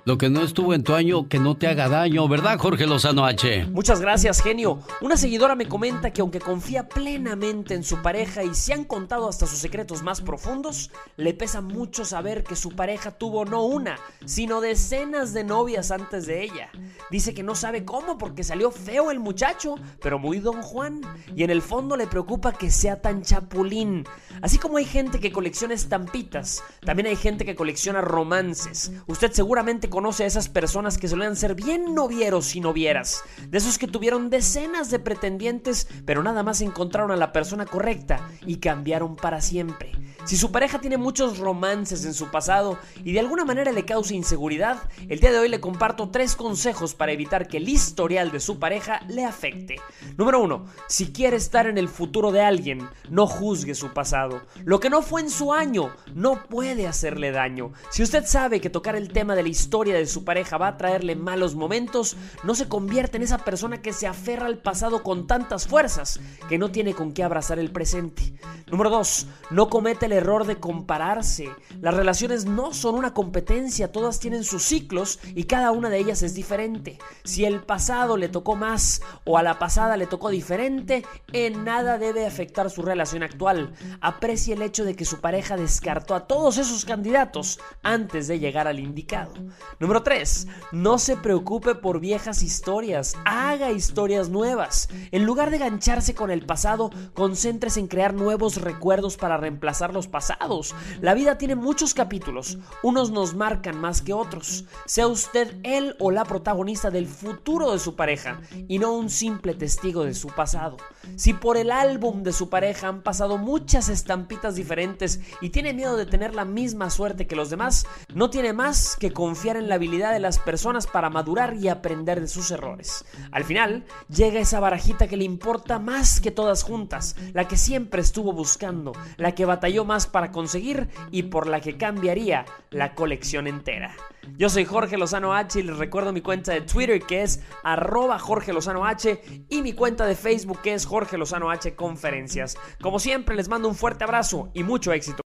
Lo 0.07 0.17
que 0.17 0.29
no 0.29 0.41
estuvo 0.41 0.73
en 0.73 0.83
tu 0.83 0.93
año, 0.93 1.27
que 1.27 1.37
no 1.37 1.57
te 1.57 1.67
haga 1.67 1.89
daño, 1.89 2.29
¿verdad, 2.29 2.57
Jorge 2.57 2.87
Lozano 2.87 3.25
H? 3.25 3.65
Muchas 3.65 3.99
gracias, 3.99 4.41
genio. 4.41 4.79
Una 5.01 5.17
seguidora 5.17 5.53
me 5.53 5.67
comenta 5.67 6.11
que 6.11 6.21
aunque 6.21 6.39
confía 6.39 6.87
plenamente 6.87 7.73
en 7.73 7.83
su 7.83 8.01
pareja 8.01 8.41
y 8.45 8.55
se 8.55 8.71
han 8.71 8.85
contado 8.85 9.27
hasta 9.27 9.45
sus 9.47 9.59
secretos 9.59 10.03
más 10.03 10.21
profundos, 10.21 10.91
le 11.17 11.33
pesa 11.33 11.59
mucho 11.59 12.05
saber 12.05 12.45
que 12.45 12.55
su 12.55 12.73
pareja 12.73 13.11
tuvo 13.11 13.43
no 13.43 13.65
una, 13.65 13.99
sino 14.23 14.61
decenas 14.61 15.33
de 15.33 15.43
novias 15.43 15.91
antes 15.91 16.25
de 16.25 16.41
ella. 16.41 16.69
Dice 17.11 17.33
que 17.33 17.43
no 17.43 17.53
sabe 17.53 17.83
cómo 17.83 18.17
porque 18.17 18.45
salió 18.45 18.71
feo 18.71 19.11
el 19.11 19.19
muchacho, 19.19 19.75
pero 20.01 20.19
muy 20.19 20.39
don 20.39 20.61
Juan. 20.61 21.01
Y 21.35 21.43
en 21.43 21.49
el 21.49 21.61
fondo 21.61 21.97
le 21.97 22.07
preocupa 22.07 22.53
que 22.53 22.71
sea 22.71 23.01
tan 23.01 23.23
chapulín. 23.23 24.05
Así 24.41 24.57
como 24.57 24.77
hay 24.77 24.85
gente 24.85 25.19
que 25.19 25.33
colecciona 25.33 25.73
estampitas, 25.73 26.63
también 26.85 27.07
hay 27.07 27.17
gente 27.17 27.43
que 27.43 27.57
colecciona 27.57 27.99
romances. 27.99 28.93
Usted 29.07 29.33
seguramente 29.33 29.89
conoce 29.97 30.25
a 30.25 30.27
esas 30.27 30.47
personas 30.47 30.99
que 30.99 31.07
solían 31.07 31.35
ser 31.35 31.55
bien 31.55 31.95
novieros 31.95 32.55
y 32.55 32.61
novieras. 32.61 33.23
De 33.49 33.57
esos 33.57 33.79
que 33.79 33.87
tuvieron 33.87 34.29
decenas 34.29 34.91
de 34.91 34.99
pretendientes, 34.99 35.87
pero 36.05 36.21
nada 36.21 36.43
más 36.43 36.61
encontraron 36.61 37.09
a 37.09 37.15
la 37.15 37.31
persona 37.31 37.65
correcta 37.65 38.29
y 38.45 38.57
cambiaron 38.57 39.15
para 39.15 39.41
siempre. 39.41 39.93
Si 40.27 40.35
su 40.35 40.51
pareja 40.51 40.79
tiene 40.79 40.97
muchos 40.97 41.39
romances 41.39 42.03
en 42.03 42.13
su 42.13 42.29
pasado 42.29 42.77
y 43.03 43.13
de 43.13 43.21
alguna 43.21 43.45
manera 43.45 43.71
le 43.71 43.85
causa 43.85 44.13
inseguridad, 44.13 44.83
el 45.07 45.21
día 45.21 45.31
de 45.31 45.39
hoy 45.39 45.47
le 45.47 45.61
comparto 45.61 46.09
tres 46.09 46.35
consejos 46.35 46.93
para 46.93 47.13
evitar 47.13 47.47
que 47.47 47.57
el 47.57 47.69
historial 47.69 48.29
de 48.31 48.41
su 48.41 48.59
pareja 48.59 49.01
le 49.07 49.23
afecte. 49.23 49.77
Número 50.17 50.41
uno, 50.41 50.65
si 50.89 51.13
quiere 51.13 51.37
estar 51.37 51.65
en 51.65 51.77
el 51.77 51.87
futuro 51.87 52.33
de 52.33 52.41
alguien, 52.41 52.89
no 53.09 53.25
juzgue 53.25 53.73
su 53.73 53.93
pasado. 53.93 54.41
Lo 54.65 54.81
que 54.81 54.89
no 54.89 55.01
fue 55.01 55.21
en 55.21 55.29
su 55.29 55.53
año 55.53 55.95
no 56.13 56.43
puede 56.43 56.87
hacerle 56.87 57.31
daño. 57.31 57.71
Si 57.89 58.03
usted 58.03 58.25
sabe 58.25 58.59
que 58.59 58.69
tocar 58.69 58.97
el 58.97 59.13
tema 59.13 59.33
de 59.33 59.43
la 59.43 59.49
historia 59.49 59.86
de 59.93 60.05
su 60.05 60.23
pareja 60.23 60.57
va 60.57 60.67
a 60.69 60.77
traerle 60.77 61.15
malos 61.15 61.55
momentos, 61.55 62.17
no 62.43 62.55
se 62.55 62.67
convierte 62.67 63.17
en 63.17 63.23
esa 63.23 63.39
persona 63.39 63.81
que 63.81 63.93
se 63.93 64.07
aferra 64.07 64.45
al 64.45 64.59
pasado 64.59 65.03
con 65.03 65.27
tantas 65.27 65.67
fuerzas 65.67 66.19
que 66.49 66.57
no 66.57 66.71
tiene 66.71 66.93
con 66.93 67.13
qué 67.13 67.23
abrazar 67.23 67.59
el 67.59 67.71
presente. 67.71 68.33
Número 68.67 68.89
2. 68.89 69.27
No 69.51 69.69
comete 69.69 70.07
el 70.07 70.11
error 70.11 70.45
de 70.45 70.57
compararse. 70.57 71.49
Las 71.79 71.93
relaciones 71.93 72.45
no 72.45 72.73
son 72.73 72.95
una 72.95 73.13
competencia, 73.13 73.91
todas 73.91 74.19
tienen 74.19 74.43
sus 74.43 74.63
ciclos 74.63 75.19
y 75.35 75.45
cada 75.45 75.71
una 75.71 75.89
de 75.89 75.99
ellas 75.99 76.21
es 76.21 76.33
diferente. 76.33 76.97
Si 77.23 77.45
el 77.45 77.61
pasado 77.61 78.17
le 78.17 78.29
tocó 78.29 78.55
más 78.55 79.01
o 79.25 79.37
a 79.37 79.43
la 79.43 79.59
pasada 79.59 79.97
le 79.97 80.07
tocó 80.07 80.29
diferente, 80.29 81.05
en 81.31 81.63
nada 81.63 81.97
debe 81.97 82.25
afectar 82.25 82.69
su 82.69 82.81
relación 82.81 83.23
actual. 83.23 83.73
Aprecie 84.01 84.55
el 84.55 84.61
hecho 84.61 84.83
de 84.83 84.95
que 84.95 85.05
su 85.05 85.19
pareja 85.21 85.55
descartó 85.55 86.15
a 86.15 86.27
todos 86.27 86.57
esos 86.57 86.85
candidatos 86.85 87.59
antes 87.83 88.27
de 88.27 88.39
llegar 88.39 88.67
al 88.67 88.79
indicado. 88.79 89.33
Número 89.79 90.01
3. 90.01 90.47
No 90.71 90.97
se 90.97 91.17
preocupe 91.17 91.75
por 91.75 91.99
viejas 91.99 92.41
historias, 92.41 93.15
haga 93.25 93.71
historias 93.71 94.27
nuevas. 94.27 94.89
En 95.11 95.23
lugar 95.23 95.51
de 95.51 95.59
gancharse 95.59 96.15
con 96.15 96.31
el 96.31 96.47
pasado, 96.47 96.89
concéntrese 97.13 97.79
en 97.79 97.87
crear 97.87 98.15
nuevos 98.15 98.59
recuerdos 98.59 99.17
para 99.17 99.37
reemplazar 99.37 99.93
los 99.93 100.07
pasados. 100.07 100.73
La 100.99 101.13
vida 101.13 101.37
tiene 101.37 101.53
muchos 101.53 101.93
capítulos, 101.93 102.57
unos 102.81 103.11
nos 103.11 103.35
marcan 103.35 103.79
más 103.79 104.01
que 104.01 104.13
otros. 104.13 104.65
Sea 104.87 105.05
usted 105.05 105.57
él 105.61 105.95
o 105.99 106.09
la 106.09 106.25
protagonista 106.25 106.89
del 106.89 107.05
futuro 107.05 107.71
de 107.71 107.77
su 107.77 107.95
pareja 107.95 108.41
y 108.67 108.79
no 108.79 108.93
un 108.93 109.11
simple 109.11 109.53
testigo 109.53 110.05
de 110.05 110.15
su 110.15 110.29
pasado. 110.29 110.77
Si 111.17 111.33
por 111.33 111.55
el 111.55 111.69
álbum 111.69 112.23
de 112.23 112.33
su 112.33 112.49
pareja 112.49 112.87
han 112.87 113.03
pasado 113.03 113.37
muchas 113.37 113.89
estampitas 113.89 114.55
diferentes 114.55 115.19
y 115.39 115.51
tiene 115.51 115.73
miedo 115.73 115.97
de 115.97 116.07
tener 116.07 116.33
la 116.33 116.45
misma 116.45 116.89
suerte 116.89 117.27
que 117.27 117.35
los 117.35 117.51
demás, 117.51 117.85
no 118.11 118.31
tiene 118.31 118.53
más 118.53 118.95
que 118.95 119.13
confiar 119.13 119.56
en 119.57 119.69
la 119.69 119.75
habilidad 119.75 120.13
de 120.13 120.19
las 120.19 120.39
personas 120.39 120.87
para 120.87 121.09
madurar 121.09 121.55
y 121.55 121.67
aprender 121.67 122.21
de 122.21 122.27
sus 122.27 122.51
errores. 122.51 123.05
Al 123.31 123.43
final, 123.43 123.85
llega 124.09 124.39
esa 124.39 124.59
barajita 124.59 125.07
que 125.07 125.17
le 125.17 125.23
importa 125.23 125.79
más 125.79 126.21
que 126.21 126.31
todas 126.31 126.63
juntas, 126.63 127.15
la 127.33 127.47
que 127.47 127.57
siempre 127.57 128.01
estuvo 128.01 128.33
buscando, 128.33 128.93
la 129.17 129.33
que 129.33 129.45
batalló 129.45 129.85
más 129.85 130.07
para 130.07 130.31
conseguir 130.31 130.87
y 131.11 131.23
por 131.23 131.47
la 131.47 131.61
que 131.61 131.77
cambiaría 131.77 132.45
la 132.69 132.95
colección 132.95 133.47
entera. 133.47 133.95
Yo 134.35 134.49
soy 134.49 134.65
Jorge 134.65 134.97
Lozano 134.97 135.33
H 135.33 135.59
y 135.59 135.63
les 135.63 135.77
recuerdo 135.77 136.11
mi 136.11 136.21
cuenta 136.21 136.51
de 136.53 136.61
Twitter 136.61 137.01
que 137.01 137.23
es 137.23 137.41
arroba 137.63 138.19
Jorge 138.19 138.53
Lozano 138.53 138.85
H 138.85 139.45
y 139.49 139.61
mi 139.61 139.73
cuenta 139.73 140.05
de 140.05 140.15
Facebook 140.15 140.61
que 140.61 140.73
es 140.73 140.85
Jorge 140.85 141.17
Lozano 141.17 141.49
H 141.49 141.75
Conferencias. 141.75 142.57
Como 142.81 142.99
siempre 142.99 143.35
les 143.35 143.47
mando 143.47 143.69
un 143.69 143.75
fuerte 143.75 144.03
abrazo 144.03 144.49
y 144.53 144.63
mucho 144.63 144.91
éxito. 144.91 145.21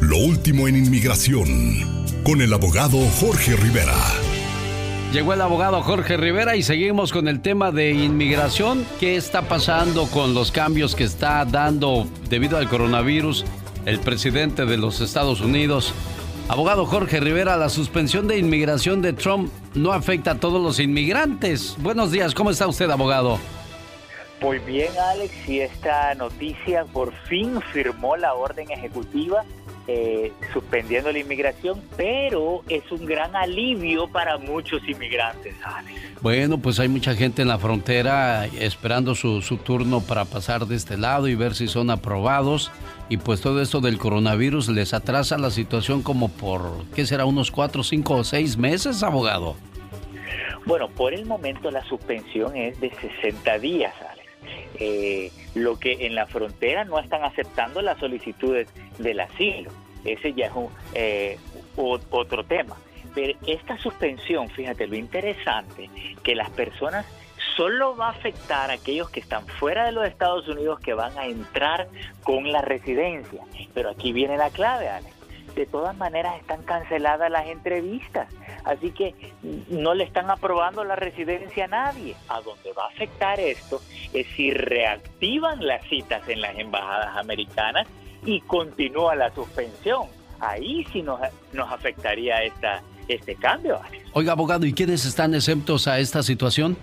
Lo 0.00 0.16
último 0.16 0.68
en 0.68 0.76
inmigración 0.76 1.97
con 2.24 2.40
el 2.42 2.52
abogado 2.52 2.98
Jorge 3.20 3.56
Rivera. 3.56 3.96
Llegó 5.12 5.32
el 5.32 5.40
abogado 5.40 5.82
Jorge 5.82 6.16
Rivera 6.16 6.56
y 6.56 6.62
seguimos 6.62 7.12
con 7.12 7.28
el 7.28 7.40
tema 7.40 7.70
de 7.72 7.92
inmigración. 7.92 8.86
¿Qué 9.00 9.16
está 9.16 9.42
pasando 9.42 10.06
con 10.06 10.34
los 10.34 10.52
cambios 10.52 10.94
que 10.94 11.04
está 11.04 11.44
dando 11.44 12.06
debido 12.28 12.58
al 12.58 12.68
coronavirus 12.68 13.44
el 13.86 14.00
presidente 14.00 14.66
de 14.66 14.76
los 14.76 15.00
Estados 15.00 15.40
Unidos? 15.40 15.94
Abogado 16.48 16.84
Jorge 16.86 17.20
Rivera, 17.20 17.56
la 17.56 17.68
suspensión 17.68 18.28
de 18.28 18.38
inmigración 18.38 19.00
de 19.00 19.14
Trump 19.14 19.50
no 19.74 19.92
afecta 19.92 20.32
a 20.32 20.40
todos 20.40 20.62
los 20.62 20.78
inmigrantes. 20.80 21.76
Buenos 21.78 22.10
días, 22.10 22.34
¿cómo 22.34 22.50
está 22.50 22.66
usted, 22.66 22.90
abogado? 22.90 23.38
Muy 24.40 24.58
bien, 24.60 24.92
Alex, 25.12 25.32
y 25.48 25.60
esta 25.60 26.14
noticia 26.14 26.84
por 26.84 27.12
fin 27.24 27.60
firmó 27.72 28.16
la 28.16 28.34
orden 28.34 28.70
ejecutiva 28.70 29.44
eh, 29.90 30.32
suspendiendo 30.52 31.10
la 31.10 31.18
inmigración, 31.18 31.80
pero 31.96 32.62
es 32.68 32.82
un 32.92 33.06
gran 33.06 33.34
alivio 33.34 34.06
para 34.06 34.36
muchos 34.36 34.86
inmigrantes, 34.86 35.54
Alex. 35.64 35.98
Bueno, 36.20 36.58
pues 36.58 36.78
hay 36.78 36.88
mucha 36.88 37.14
gente 37.14 37.40
en 37.40 37.48
la 37.48 37.58
frontera 37.58 38.44
esperando 38.60 39.14
su, 39.14 39.40
su 39.40 39.56
turno 39.56 40.02
para 40.02 40.26
pasar 40.26 40.66
de 40.66 40.76
este 40.76 40.98
lado 40.98 41.26
y 41.26 41.34
ver 41.34 41.54
si 41.54 41.68
son 41.68 41.88
aprobados. 41.88 42.70
Y 43.08 43.16
pues 43.16 43.40
todo 43.40 43.62
esto 43.62 43.80
del 43.80 43.96
coronavirus 43.96 44.68
les 44.68 44.92
atrasa 44.92 45.38
la 45.38 45.50
situación 45.50 46.02
como 46.02 46.28
por, 46.28 46.84
¿qué 46.94 47.06
será? 47.06 47.24
Unos 47.24 47.50
cuatro, 47.50 47.82
cinco 47.82 48.16
o 48.16 48.24
seis 48.24 48.58
meses, 48.58 49.02
abogado. 49.02 49.56
Bueno, 50.66 50.90
por 50.90 51.14
el 51.14 51.24
momento 51.24 51.70
la 51.70 51.82
suspensión 51.84 52.54
es 52.54 52.78
de 52.78 52.90
60 53.22 53.58
días, 53.58 53.94
Alex. 54.02 54.28
Eh, 54.78 55.32
lo 55.62 55.78
que 55.78 56.06
en 56.06 56.14
la 56.14 56.26
frontera 56.26 56.84
no 56.84 56.98
están 56.98 57.24
aceptando 57.24 57.82
las 57.82 57.98
solicitudes 57.98 58.68
del 58.98 59.20
asilo. 59.20 59.70
Ese 60.04 60.32
ya 60.32 60.46
es 60.46 60.52
un, 60.54 60.70
eh, 60.94 61.38
otro 61.76 62.44
tema. 62.44 62.76
Pero 63.14 63.38
esta 63.46 63.78
suspensión, 63.78 64.48
fíjate, 64.48 64.86
lo 64.86 64.96
interesante, 64.96 65.90
que 66.22 66.34
las 66.34 66.50
personas 66.50 67.06
solo 67.56 67.96
va 67.96 68.08
a 68.08 68.10
afectar 68.10 68.70
a 68.70 68.74
aquellos 68.74 69.10
que 69.10 69.20
están 69.20 69.46
fuera 69.46 69.84
de 69.86 69.92
los 69.92 70.06
Estados 70.06 70.46
Unidos 70.48 70.78
que 70.80 70.94
van 70.94 71.16
a 71.18 71.26
entrar 71.26 71.88
con 72.22 72.50
la 72.52 72.62
residencia. 72.62 73.42
Pero 73.74 73.90
aquí 73.90 74.12
viene 74.12 74.36
la 74.36 74.50
clave, 74.50 74.88
Alex. 74.88 75.17
De 75.58 75.66
todas 75.66 75.96
maneras 75.96 76.36
están 76.38 76.62
canceladas 76.62 77.28
las 77.32 77.48
entrevistas, 77.48 78.32
así 78.62 78.92
que 78.92 79.12
no 79.68 79.92
le 79.92 80.04
están 80.04 80.30
aprobando 80.30 80.84
la 80.84 80.94
residencia 80.94 81.64
a 81.64 81.66
nadie. 81.66 82.14
A 82.28 82.40
donde 82.42 82.72
va 82.74 82.84
a 82.84 82.86
afectar 82.90 83.40
esto 83.40 83.82
es 84.12 84.24
si 84.36 84.52
reactivan 84.52 85.66
las 85.66 85.84
citas 85.88 86.22
en 86.28 86.42
las 86.42 86.56
embajadas 86.56 87.16
americanas 87.16 87.88
y 88.24 88.40
continúa 88.42 89.16
la 89.16 89.34
suspensión. 89.34 90.02
Ahí 90.38 90.86
sí 90.92 91.02
nos, 91.02 91.18
nos 91.52 91.72
afectaría 91.72 92.40
esta, 92.44 92.80
este 93.08 93.34
cambio. 93.34 93.80
Oiga, 94.12 94.34
abogado, 94.34 94.64
¿y 94.64 94.72
quiénes 94.72 95.04
están 95.06 95.34
exentos 95.34 95.88
a 95.88 95.98
esta 95.98 96.22
situación? 96.22 96.76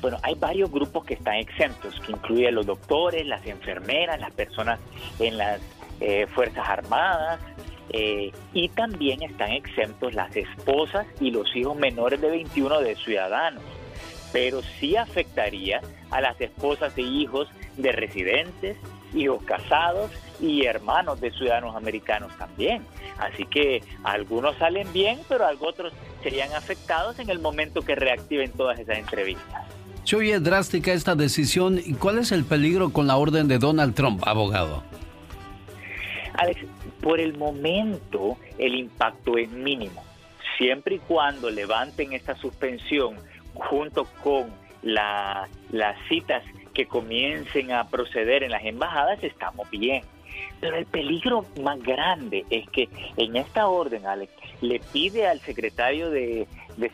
Bueno, 0.00 0.16
hay 0.22 0.34
varios 0.34 0.70
grupos 0.70 1.04
que 1.04 1.12
están 1.12 1.34
exentos, 1.34 2.00
que 2.06 2.12
incluyen 2.12 2.54
los 2.54 2.64
doctores, 2.64 3.26
las 3.26 3.44
enfermeras, 3.44 4.18
las 4.18 4.32
personas 4.32 4.80
en 5.18 5.36
las 5.36 5.60
eh, 6.00 6.26
Fuerzas 6.34 6.68
Armadas, 6.68 7.40
eh, 7.92 8.30
y 8.52 8.68
también 8.68 9.22
están 9.22 9.50
exentos 9.50 10.14
las 10.14 10.34
esposas 10.36 11.06
y 11.20 11.30
los 11.30 11.54
hijos 11.56 11.76
menores 11.76 12.20
de 12.20 12.30
21 12.30 12.80
de 12.80 12.94
ciudadanos. 12.96 13.62
Pero 14.32 14.62
sí 14.78 14.96
afectaría 14.96 15.80
a 16.10 16.20
las 16.20 16.40
esposas 16.40 16.96
e 16.96 17.02
hijos 17.02 17.48
de 17.76 17.90
residentes, 17.90 18.76
hijos 19.12 19.42
casados 19.42 20.12
y 20.40 20.64
hermanos 20.66 21.20
de 21.20 21.32
ciudadanos 21.32 21.74
americanos 21.74 22.32
también. 22.38 22.84
Así 23.18 23.44
que 23.44 23.82
algunos 24.04 24.56
salen 24.56 24.92
bien, 24.92 25.18
pero 25.28 25.46
otros 25.60 25.92
serían 26.22 26.52
afectados 26.54 27.18
en 27.18 27.28
el 27.28 27.40
momento 27.40 27.82
que 27.82 27.96
reactiven 27.96 28.52
todas 28.52 28.78
esas 28.78 28.98
entrevistas. 28.98 29.64
Se 30.04 30.40
drástica 30.40 30.92
esta 30.92 31.14
decisión. 31.14 31.80
¿Y 31.84 31.94
cuál 31.94 32.18
es 32.18 32.32
el 32.32 32.44
peligro 32.44 32.90
con 32.90 33.08
la 33.08 33.16
orden 33.16 33.48
de 33.48 33.58
Donald 33.58 33.94
Trump, 33.94 34.22
abogado? 34.26 34.82
Alex, 36.40 36.60
por 37.02 37.20
el 37.20 37.36
momento 37.36 38.36
el 38.58 38.74
impacto 38.74 39.36
es 39.36 39.50
mínimo. 39.50 40.02
Siempre 40.56 40.96
y 40.96 40.98
cuando 40.98 41.50
levanten 41.50 42.12
esta 42.12 42.34
suspensión 42.36 43.16
junto 43.54 44.04
con 44.22 44.50
la- 44.82 45.48
las 45.70 45.96
citas 46.08 46.42
que 46.72 46.86
comiencen 46.86 47.72
a 47.72 47.88
proceder 47.88 48.42
en 48.42 48.52
las 48.52 48.64
embajadas, 48.64 49.22
estamos 49.22 49.68
bien. 49.70 50.02
Pero 50.60 50.76
el 50.76 50.86
peligro 50.86 51.44
más 51.62 51.78
grande 51.82 52.44
es 52.50 52.68
que 52.70 52.88
en 53.16 53.36
esta 53.36 53.66
orden, 53.68 54.06
Alex, 54.06 54.32
le 54.62 54.80
pide 54.92 55.26
al 55.26 55.40
secretario 55.40 56.10
de, 56.10 56.46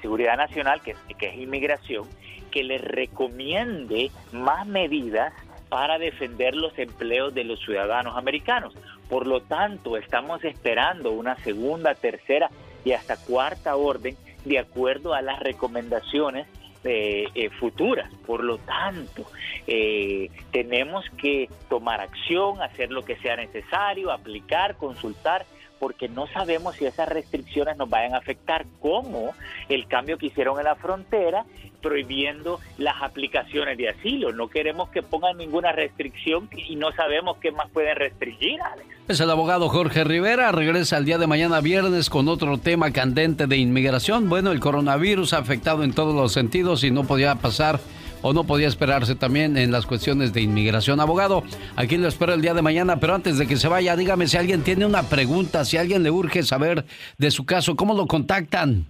Seguridad 0.03 0.37
Nacional, 0.37 0.81
que 0.83 0.97
es 1.21 1.37
Inmigración, 1.37 2.09
que 2.51 2.65
le 2.65 2.79
recomiende 2.79 4.11
más 4.33 4.67
medidas 4.67 5.33
para 5.69 5.99
defender 5.99 6.55
los 6.55 6.79
empleos 6.79 7.35
de 7.35 7.45
los 7.45 7.61
ciudadanos 7.61 8.17
americanos. 8.17 8.75
Por 9.09 9.27
lo 9.27 9.41
tanto, 9.43 9.97
estamos 9.97 10.45
esperando 10.45 11.13
una 11.13 11.37
segunda, 11.37 11.95
tercera 11.95 12.51
y 12.85 12.93
hasta 12.93 13.17
cuarta 13.17 13.77
orden 13.77 14.17
de 14.45 14.59
acuerdo 14.59 15.13
a 15.13 15.23
las 15.23 15.41
recomendaciones 15.41 16.47
eh, 16.85 17.25
eh, 17.35 17.51
futuras. 17.51 18.13
Por 18.27 18.45
lo 18.45 18.59
tanto, 18.59 19.27
eh, 19.67 20.31
tenemos 20.53 21.05
que 21.21 21.49
tomar 21.69 22.01
acción, 22.01 22.63
hacer 22.63 22.93
lo 22.93 23.03
que 23.03 23.17
sea 23.17 23.35
necesario, 23.35 24.13
aplicar, 24.13 24.77
consultar, 24.77 25.47
porque 25.79 26.09
no 26.09 26.27
sabemos 26.29 26.77
si 26.77 26.87
esas 26.87 27.09
restricciones 27.09 27.77
nos 27.77 27.89
vayan 27.89 28.15
a 28.15 28.19
afectar, 28.19 28.67
como 28.81 29.35
el 29.69 29.87
cambio 29.87 30.19
que 30.19 30.27
hicieron 30.27 30.59
en 30.59 30.65
la 30.65 30.77
frontera, 30.77 31.45
prohibiendo 31.81 32.59
las 32.79 33.03
aplicaciones 33.03 33.79
de 33.79 33.91
asilo. 33.91 34.33
No 34.33 34.49
queremos 34.49 34.89
que 34.91 35.03
pongan 35.03 35.37
ninguna 35.37 35.73
restricción 35.73 36.49
y 36.57 36.77
no 36.77 36.91
sabemos 36.93 37.37
qué 37.39 37.53
más 37.53 37.71
pueden 37.71 37.97
restringir, 37.97 38.61
Alex. 38.61 38.89
Es 39.09 39.21
el 39.21 39.31
abogado 39.31 39.69
Jorge 39.69 40.03
Rivera, 40.03 40.51
regresa 40.51 40.99
el 40.99 41.05
día 41.05 41.19
de 41.19 41.29
mañana 41.29 41.61
viernes 41.61 42.11
con 42.11 42.27
otro 42.29 42.59
tema 42.59 42.91
candente 42.91 43.47
de 43.47 43.57
inmigración. 43.57 44.29
Bueno, 44.29 44.51
el 44.51 44.59
coronavirus 44.59 45.33
ha 45.35 45.39
afectado 45.39 45.85
en 45.85 45.95
todos 45.95 46.15
los 46.15 46.33
sentidos 46.33 46.83
y 46.83 46.91
no 46.91 47.05
podía 47.05 47.37
pasar 47.37 47.79
o 48.27 48.33
no 48.33 48.43
podía 48.43 48.67
esperarse 48.67 49.15
también 49.15 49.57
en 49.57 49.71
las 49.71 49.87
cuestiones 49.87 50.33
de 50.33 50.41
inmigración. 50.41 50.99
Abogado, 50.99 51.45
aquí 51.77 51.97
lo 51.97 52.09
espero 52.09 52.35
el 52.35 52.43
día 52.43 52.55
de 52.55 52.63
mañana, 52.63 52.99
pero 52.99 53.15
antes 53.15 53.39
de 53.39 53.47
que 53.47 53.55
se 53.55 53.69
vaya, 53.69 53.95
dígame 53.95 54.27
si 54.27 54.37
alguien 54.37 54.65
tiene 54.65 54.85
una 54.85 55.05
pregunta, 55.05 55.65
si 55.65 55.77
alguien 55.77 56.03
le 56.03 56.11
urge 56.11 56.43
saber 56.43 56.85
de 57.19 57.31
su 57.31 57.47
caso, 57.47 57.77
¿cómo 57.77 57.95
lo 57.95 58.09
contactan? 58.09 58.87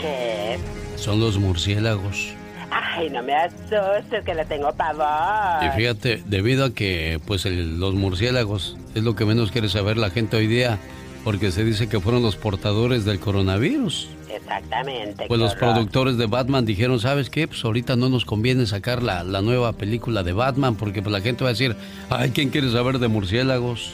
¿Qué? 0.00 0.58
Son 0.96 1.20
los 1.20 1.38
murciélagos. 1.38 2.34
Ay, 2.70 3.10
no 3.10 3.22
me 3.22 3.34
asustes, 3.34 4.24
que 4.24 4.34
le 4.34 4.44
tengo 4.44 4.70
pavor. 4.72 5.64
Y 5.64 5.76
fíjate, 5.76 6.22
debido 6.26 6.66
a 6.66 6.70
que 6.74 7.20
pues 7.26 7.44
el- 7.46 7.80
los 7.80 7.94
murciélagos 7.94 8.76
es 8.94 9.02
lo 9.02 9.14
que 9.16 9.24
menos 9.24 9.50
quiere 9.50 9.68
saber 9.68 9.96
la 9.96 10.10
gente 10.10 10.36
hoy 10.36 10.46
día, 10.46 10.78
porque 11.24 11.50
se 11.50 11.64
dice 11.64 11.88
que 11.88 12.00
fueron 12.00 12.22
los 12.22 12.36
portadores 12.36 13.04
del 13.04 13.18
coronavirus. 13.18 14.08
Exactamente. 14.32 15.24
Pues 15.26 15.40
los 15.40 15.52
horror. 15.54 15.72
productores 15.74 16.16
de 16.16 16.26
Batman 16.26 16.64
dijeron, 16.64 17.00
¿sabes 17.00 17.28
qué? 17.30 17.48
Pues 17.48 17.64
ahorita 17.64 17.96
no 17.96 18.08
nos 18.08 18.24
conviene 18.24 18.66
sacar 18.66 19.02
la, 19.02 19.24
la 19.24 19.42
nueva 19.42 19.72
película 19.72 20.22
de 20.22 20.32
Batman, 20.32 20.76
porque 20.76 21.02
pues 21.02 21.12
la 21.12 21.20
gente 21.20 21.42
va 21.42 21.50
a 21.50 21.52
decir, 21.52 21.74
ay, 22.08 22.30
¿quién 22.30 22.50
quiere 22.50 22.70
saber 22.70 22.98
de 23.00 23.08
murciélagos? 23.08 23.92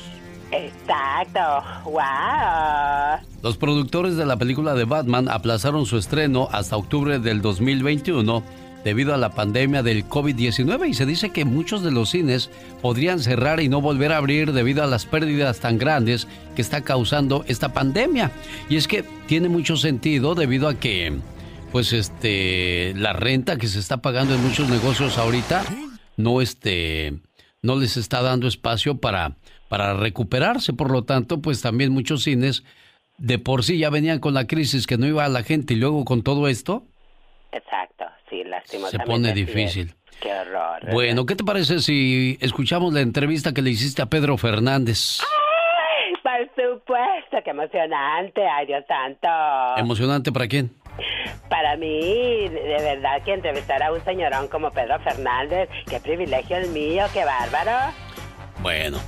Exacto. 0.52 1.40
Wow. 1.84 3.20
Los 3.42 3.56
productores 3.56 4.16
de 4.16 4.26
la 4.26 4.36
película 4.36 4.74
de 4.74 4.84
Batman 4.84 5.28
aplazaron 5.28 5.86
su 5.86 5.98
estreno 5.98 6.48
hasta 6.52 6.76
octubre 6.76 7.18
del 7.18 7.42
2021 7.42 8.42
debido 8.84 9.12
a 9.12 9.16
la 9.16 9.30
pandemia 9.30 9.82
del 9.82 10.08
COVID-19 10.08 10.88
y 10.88 10.94
se 10.94 11.06
dice 11.06 11.30
que 11.30 11.44
muchos 11.44 11.82
de 11.82 11.90
los 11.90 12.10
cines 12.10 12.50
podrían 12.82 13.18
cerrar 13.18 13.58
y 13.58 13.68
no 13.68 13.80
volver 13.80 14.12
a 14.12 14.18
abrir 14.18 14.52
debido 14.52 14.84
a 14.84 14.86
las 14.86 15.06
pérdidas 15.06 15.58
tan 15.58 15.76
grandes 15.76 16.28
que 16.54 16.62
está 16.62 16.82
causando 16.82 17.44
esta 17.48 17.72
pandemia. 17.72 18.30
Y 18.68 18.76
es 18.76 18.86
que 18.86 19.04
tiene 19.26 19.48
mucho 19.48 19.76
sentido 19.76 20.36
debido 20.36 20.68
a 20.68 20.74
que 20.74 21.18
pues 21.72 21.92
este 21.92 22.94
la 22.94 23.12
renta 23.12 23.56
que 23.56 23.66
se 23.66 23.80
está 23.80 23.96
pagando 23.96 24.34
en 24.36 24.42
muchos 24.42 24.68
negocios 24.68 25.18
ahorita 25.18 25.64
no 26.16 26.40
este 26.40 27.18
no 27.62 27.74
les 27.76 27.96
está 27.96 28.22
dando 28.22 28.46
espacio 28.46 28.98
para 28.98 29.36
para 29.68 29.94
recuperarse, 29.94 30.72
por 30.72 30.90
lo 30.90 31.04
tanto, 31.04 31.40
pues 31.40 31.60
también 31.62 31.92
muchos 31.92 32.22
cines 32.22 32.64
de 33.18 33.38
por 33.38 33.64
sí 33.64 33.78
ya 33.78 33.90
venían 33.90 34.18
con 34.20 34.34
la 34.34 34.46
crisis 34.46 34.86
que 34.86 34.98
no 34.98 35.06
iba 35.06 35.24
a 35.24 35.28
la 35.28 35.42
gente 35.42 35.74
y 35.74 35.76
luego 35.78 36.04
con 36.04 36.22
todo 36.22 36.48
esto 36.48 36.84
Exacto. 37.52 38.04
Sí, 38.28 38.42
se 38.42 38.48
lastimosamente. 38.48 39.06
pone 39.10 39.30
así 39.30 39.40
es. 39.40 39.46
difícil. 39.46 39.94
Qué 40.20 40.32
horror. 40.32 40.80
¿verdad? 40.80 40.92
Bueno, 40.92 41.26
¿qué 41.26 41.36
te 41.36 41.44
parece 41.44 41.78
si 41.80 42.36
escuchamos 42.40 42.92
la 42.92 43.00
entrevista 43.00 43.54
que 43.54 43.62
le 43.62 43.70
hiciste 43.70 44.02
a 44.02 44.06
Pedro 44.06 44.36
Fernández? 44.36 45.20
Ay, 45.20 46.14
para 46.22 46.44
supuesto, 46.44 47.38
qué 47.44 47.50
emocionante, 47.50 48.42
ay 48.46 48.66
Dios 48.66 48.84
santo. 48.88 49.28
¿Emocionante 49.78 50.32
para 50.32 50.46
quién? 50.48 50.70
Para 51.48 51.76
mí, 51.76 52.48
de 52.48 52.76
verdad 52.82 53.22
que 53.24 53.32
entrevistar 53.34 53.82
a 53.82 53.92
un 53.92 54.02
señorón 54.04 54.48
como 54.48 54.70
Pedro 54.70 54.98
Fernández, 55.00 55.68
qué 55.88 56.00
privilegio 56.00 56.56
el 56.56 56.68
mío, 56.70 57.04
qué 57.14 57.24
bárbaro. 57.24 57.92
Bueno, 58.60 58.98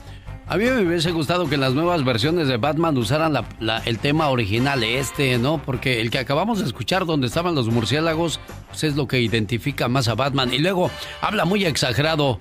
a 0.48 0.56
mí 0.56 0.64
me 0.64 0.82
hubiese 0.86 1.10
gustado 1.12 1.48
que 1.48 1.56
en 1.56 1.60
las 1.60 1.74
nuevas 1.74 2.04
versiones 2.04 2.48
de 2.48 2.56
Batman 2.56 2.96
usaran 2.96 3.32
la- 3.34 3.44
la- 3.60 3.82
el 3.84 3.98
tema 3.98 4.28
original 4.28 4.82
este, 4.82 5.36
¿no? 5.38 5.58
Porque 5.58 6.00
el 6.00 6.10
que 6.10 6.18
acabamos 6.18 6.58
de 6.60 6.64
escuchar 6.66 7.04
donde 7.06 7.26
estaban 7.26 7.54
los 7.54 7.68
murciélagos, 7.68 8.40
pues 8.68 8.84
es 8.84 8.96
lo 8.96 9.06
que 9.06 9.20
identifica 9.20 9.88
más 9.88 10.08
a 10.08 10.14
Batman. 10.14 10.52
Y 10.54 10.58
luego 10.58 10.90
habla 11.20 11.44
muy 11.44 11.64
exagerado. 11.64 12.38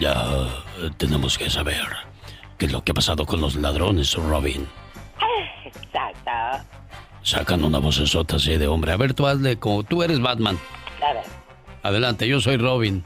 Ya 0.00 0.12
eh, 0.82 0.90
tenemos 0.96 1.38
que 1.38 1.48
saber 1.50 1.82
qué 2.58 2.66
es 2.66 2.72
lo 2.72 2.82
que 2.82 2.90
ha 2.90 2.94
pasado 2.94 3.24
con 3.26 3.40
los 3.40 3.54
ladrones, 3.54 4.14
Robin. 4.14 4.66
Exacto. 5.64 6.66
Sacan 7.22 7.64
una 7.64 7.78
vocesota 7.78 8.36
así 8.36 8.56
de 8.56 8.66
hombre. 8.66 8.92
A 8.92 8.96
ver, 8.96 9.14
tú 9.14 9.26
hazle 9.26 9.56
como 9.58 9.82
tú 9.84 10.02
eres 10.02 10.20
Batman. 10.20 10.58
A 11.00 11.12
ver, 11.12 11.22
Adelante, 11.82 12.26
yo 12.26 12.40
soy 12.40 12.56
Robin. 12.56 13.04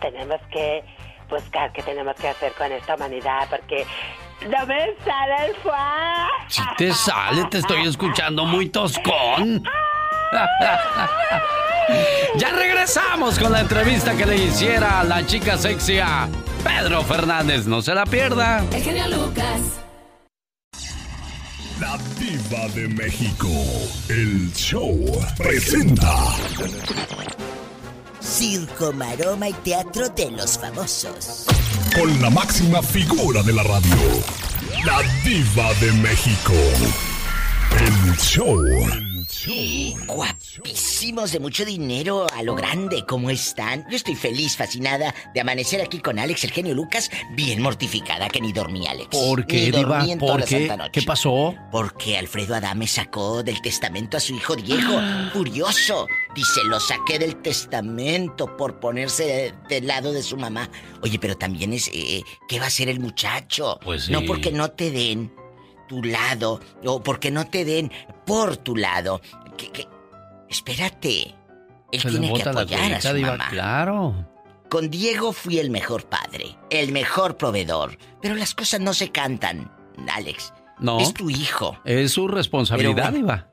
tenemos 0.00 0.40
que 0.52 0.82
buscar 1.30 1.72
qué 1.72 1.82
tenemos 1.82 2.14
que 2.16 2.28
hacer 2.28 2.52
con 2.52 2.70
esta 2.72 2.96
humanidad 2.96 3.48
porque 3.48 3.86
no 4.48 4.66
me 4.66 4.94
sale 5.04 5.46
el 5.46 5.54
fuá. 5.56 6.28
Si 6.48 6.62
te 6.76 6.92
sale, 6.92 7.44
te 7.46 7.58
estoy 7.58 7.86
escuchando 7.86 8.44
muy 8.44 8.68
toscón. 8.68 9.64
ya 12.36 12.50
regresamos 12.50 13.38
con 13.38 13.52
la 13.52 13.60
entrevista 13.60 14.16
que 14.16 14.26
le 14.26 14.36
hiciera 14.36 15.04
la 15.04 15.24
chica 15.26 15.56
sexy 15.56 15.98
a 15.98 16.28
Pedro 16.64 17.02
Fernández. 17.02 17.66
No 17.66 17.82
se 17.82 17.94
la 17.94 18.06
pierda. 18.06 18.64
El 18.72 18.82
genio 18.82 19.08
Lucas. 19.08 19.80
La 21.80 21.96
diva 22.18 22.68
de 22.74 22.88
México. 22.88 23.48
El 24.08 24.52
show 24.52 24.96
presenta. 25.36 26.14
Circo, 28.20 28.92
maroma 28.92 29.48
y 29.48 29.52
teatro 29.54 30.08
de 30.10 30.30
los 30.30 30.58
famosos. 30.58 31.46
Con 31.94 32.20
la 32.20 32.30
máxima 32.30 32.82
figura 32.82 33.42
de 33.42 33.52
la 33.52 33.62
radio. 33.62 33.96
La 34.84 35.02
diva 35.24 35.72
de 35.80 35.92
México. 35.92 36.52
El 37.78 38.16
show. 38.18 38.62
Guapísimos 40.06 41.32
de 41.32 41.40
mucho 41.40 41.64
dinero 41.64 42.26
a 42.34 42.42
lo 42.42 42.54
grande, 42.54 43.04
¿cómo 43.06 43.30
están? 43.30 43.86
Yo 43.88 43.96
estoy 43.96 44.14
feliz, 44.16 44.56
fascinada 44.56 45.14
de 45.32 45.40
amanecer 45.40 45.80
aquí 45.80 46.00
con 46.00 46.18
Alex, 46.18 46.44
el 46.44 46.50
genio 46.50 46.74
Lucas, 46.74 47.10
bien 47.34 47.62
mortificada 47.62 48.28
que 48.28 48.40
ni 48.40 48.52
dormí, 48.52 48.86
Alex. 48.86 49.08
¿Por 49.10 49.46
qué, 49.46 49.66
Ni 49.66 49.70
dormí 49.70 50.02
Diva? 50.04 50.12
en 50.12 50.18
toda 50.18 50.32
¿Por 50.32 50.40
la 50.40 50.46
qué? 50.46 50.58
santa 50.58 50.76
noche. 50.76 50.90
¿Qué 51.00 51.02
pasó? 51.06 51.54
Porque 51.70 52.18
Alfredo 52.18 52.54
Adame 52.54 52.86
sacó 52.86 53.42
del 53.42 53.62
testamento 53.62 54.16
a 54.16 54.20
su 54.20 54.34
hijo 54.34 54.56
Diego. 54.56 55.00
Furioso. 55.32 56.06
Dice, 56.34 56.62
lo 56.64 56.78
saqué 56.78 57.18
del 57.18 57.36
testamento 57.42 58.56
por 58.56 58.78
ponerse 58.78 59.52
del 59.68 59.86
lado 59.86 60.12
de 60.12 60.22
su 60.22 60.36
mamá. 60.36 60.70
Oye, 61.02 61.18
pero 61.18 61.36
también 61.36 61.72
es, 61.72 61.88
eh, 61.92 62.22
¿qué 62.48 62.58
va 62.58 62.66
a 62.66 62.68
hacer 62.68 62.88
el 62.88 63.00
muchacho? 63.00 63.78
Pues 63.82 64.04
sí. 64.04 64.12
No 64.12 64.22
porque 64.24 64.52
no 64.52 64.70
te 64.70 64.90
den 64.90 65.34
tu 65.88 66.02
lado 66.04 66.60
o 66.84 67.02
porque 67.02 67.32
no 67.32 67.48
te 67.48 67.64
den 67.64 67.90
por 68.24 68.56
tu 68.56 68.76
lado. 68.76 69.20
¿Qué, 69.56 69.70
qué? 69.70 69.88
Espérate. 70.48 71.34
Él 71.92 72.00
Se 72.00 72.10
tiene 72.10 72.32
que 72.32 72.48
apoyar 72.48 72.92
a 72.92 73.00
su 73.00 73.12
Diva, 73.12 73.32
mamá. 73.32 73.48
Claro. 73.50 74.26
Con 74.68 74.88
Diego 74.88 75.32
fui 75.32 75.58
el 75.58 75.70
mejor 75.70 76.04
padre, 76.08 76.56
el 76.70 76.92
mejor 76.92 77.36
proveedor. 77.36 77.98
Pero 78.22 78.36
las 78.36 78.54
cosas 78.54 78.80
no 78.80 78.94
se 78.94 79.10
cantan, 79.10 79.72
Alex. 80.12 80.52
No. 80.78 81.00
Es 81.00 81.12
tu 81.12 81.28
hijo. 81.28 81.76
Es 81.84 82.12
su 82.12 82.28
responsabilidad, 82.28 83.12
Diva. 83.12 83.48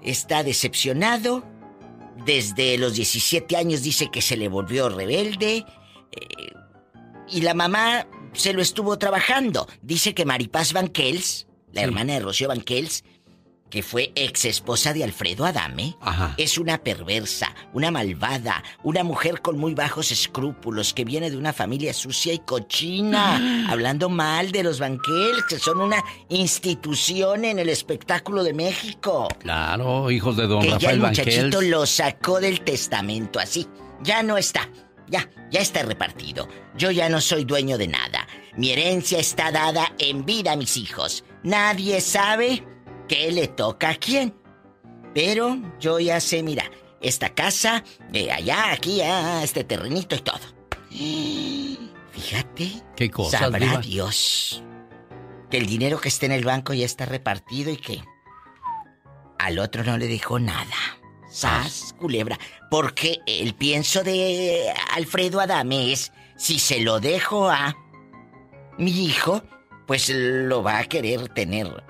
Está 0.00 0.44
decepcionado. 0.44 1.44
Desde 2.24 2.78
los 2.78 2.94
17 2.94 3.56
años 3.56 3.82
dice 3.82 4.10
que 4.10 4.22
se 4.22 4.36
le 4.36 4.48
volvió 4.48 4.88
rebelde. 4.88 5.64
eh, 6.12 6.52
y 7.28 7.40
la 7.40 7.54
mamá 7.54 8.06
se 8.34 8.52
lo 8.52 8.60
estuvo 8.60 8.98
trabajando. 8.98 9.66
Dice 9.80 10.12
que 10.14 10.26
Maripaz 10.26 10.72
Banquels, 10.74 11.46
la 11.72 11.80
Sí. 11.80 11.86
hermana 11.86 12.14
de 12.14 12.20
Rocío 12.20 12.48
Banquels, 12.48 13.02
que 13.72 13.82
fue 13.82 14.12
ex 14.14 14.44
esposa 14.44 14.92
de 14.92 15.02
Alfredo 15.02 15.46
Adame, 15.46 15.96
Ajá. 16.02 16.34
es 16.36 16.58
una 16.58 16.76
perversa, 16.76 17.54
una 17.72 17.90
malvada, 17.90 18.62
una 18.82 19.02
mujer 19.02 19.40
con 19.40 19.58
muy 19.58 19.72
bajos 19.72 20.12
escrúpulos 20.12 20.92
que 20.92 21.06
viene 21.06 21.30
de 21.30 21.38
una 21.38 21.54
familia 21.54 21.94
sucia 21.94 22.34
y 22.34 22.38
cochina, 22.40 23.66
hablando 23.70 24.10
mal 24.10 24.52
de 24.52 24.62
los 24.62 24.78
Banquels, 24.78 25.44
que 25.48 25.58
son 25.58 25.80
una 25.80 26.04
institución 26.28 27.46
en 27.46 27.58
el 27.58 27.70
espectáculo 27.70 28.44
de 28.44 28.52
México. 28.52 29.28
Claro, 29.38 30.10
hijos 30.10 30.36
de 30.36 30.46
don 30.46 30.60
que 30.60 30.68
ya 30.68 30.74
Rafael 30.74 30.94
el 30.96 31.00
muchachito 31.00 31.42
Banquels. 31.44 31.70
lo 31.70 31.86
sacó 31.86 32.40
del 32.40 32.60
testamento 32.60 33.40
así. 33.40 33.66
Ya 34.02 34.22
no 34.22 34.36
está. 34.36 34.68
Ya, 35.08 35.30
ya 35.50 35.60
está 35.60 35.82
repartido. 35.82 36.46
Yo 36.76 36.90
ya 36.90 37.08
no 37.08 37.22
soy 37.22 37.46
dueño 37.46 37.78
de 37.78 37.88
nada. 37.88 38.26
Mi 38.54 38.70
herencia 38.70 39.18
está 39.18 39.50
dada 39.50 39.94
en 39.98 40.26
vida 40.26 40.52
a 40.52 40.56
mis 40.56 40.76
hijos. 40.76 41.24
Nadie 41.42 42.02
sabe 42.02 42.66
qué 43.12 43.30
le 43.30 43.48
toca 43.48 43.90
a 43.90 43.94
quién. 43.96 44.34
Pero 45.14 45.58
yo 45.78 46.00
ya 46.00 46.18
sé, 46.20 46.42
mira, 46.42 46.64
esta 47.02 47.34
casa, 47.34 47.84
eh, 48.12 48.32
allá, 48.32 48.72
aquí, 48.72 49.02
ah, 49.02 49.42
este 49.44 49.64
terrenito 49.64 50.16
y 50.16 50.20
todo. 50.20 50.40
Fíjate. 52.12 52.82
¿Qué 52.96 53.10
cosas, 53.10 53.40
Sabrá 53.40 53.66
Diva? 53.66 53.80
Dios 53.80 54.62
que 55.50 55.58
el 55.58 55.66
dinero 55.66 56.00
que 56.00 56.08
está 56.08 56.24
en 56.24 56.32
el 56.32 56.46
banco 56.46 56.72
ya 56.72 56.86
está 56.86 57.04
repartido 57.04 57.70
y 57.70 57.76
que 57.76 58.02
al 59.38 59.58
otro 59.58 59.84
no 59.84 59.98
le 59.98 60.06
dejó 60.06 60.38
nada. 60.38 60.64
Sas, 61.30 61.94
culebra. 61.98 62.38
Porque 62.70 63.18
el 63.26 63.54
pienso 63.54 64.02
de 64.02 64.72
Alfredo 64.94 65.40
Adame 65.40 65.92
es, 65.92 66.12
si 66.36 66.58
se 66.58 66.80
lo 66.80 67.00
dejo 67.00 67.50
a 67.50 67.76
mi 68.78 69.04
hijo, 69.04 69.42
pues 69.86 70.08
lo 70.08 70.62
va 70.62 70.78
a 70.78 70.84
querer 70.84 71.28
tener, 71.28 71.84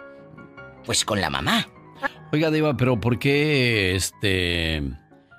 pues 0.84 1.04
con 1.04 1.20
la 1.20 1.30
mamá. 1.30 1.66
Oiga, 2.32 2.50
Diva, 2.50 2.76
pero 2.76 2.98
¿por 3.00 3.18
qué 3.18 3.94
este 3.94 4.82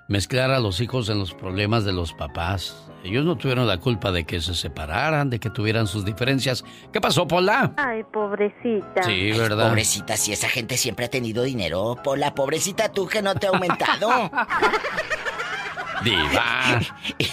mezclar 0.08 0.52
a 0.52 0.60
los 0.60 0.80
hijos 0.82 1.10
en 1.10 1.20
los 1.20 1.34
problemas 1.34 1.86
de 1.86 1.94
los 1.94 2.14
papás? 2.14 2.78
Ellos 3.04 3.26
no 3.26 3.36
tuvieron 3.36 3.68
la 3.68 3.80
culpa 3.80 4.12
de 4.14 4.24
que 4.24 4.40
se 4.40 4.54
separaran, 4.54 5.30
de 5.30 5.40
que 5.40 5.50
tuvieran 5.50 5.88
sus 5.88 6.06
diferencias. 6.06 6.64
¿Qué 6.94 7.02
pasó, 7.02 7.28
Pola? 7.28 7.74
Ay, 7.76 8.04
pobrecita. 8.14 9.04
Sí, 9.04 9.32
¿verdad? 9.34 9.68
Pobrecita, 9.68 10.16
si 10.16 10.32
esa 10.32 10.48
gente 10.48 10.78
siempre 10.78 11.06
ha 11.06 11.10
tenido 11.10 11.44
dinero, 11.44 11.98
Pola, 12.02 12.34
pobrecita 12.34 12.90
tú 12.90 13.08
que 13.08 13.22
no 13.22 13.36
te 13.36 13.48
ha 13.48 13.50
aumentado. 13.50 14.10
Diva. 16.04 16.80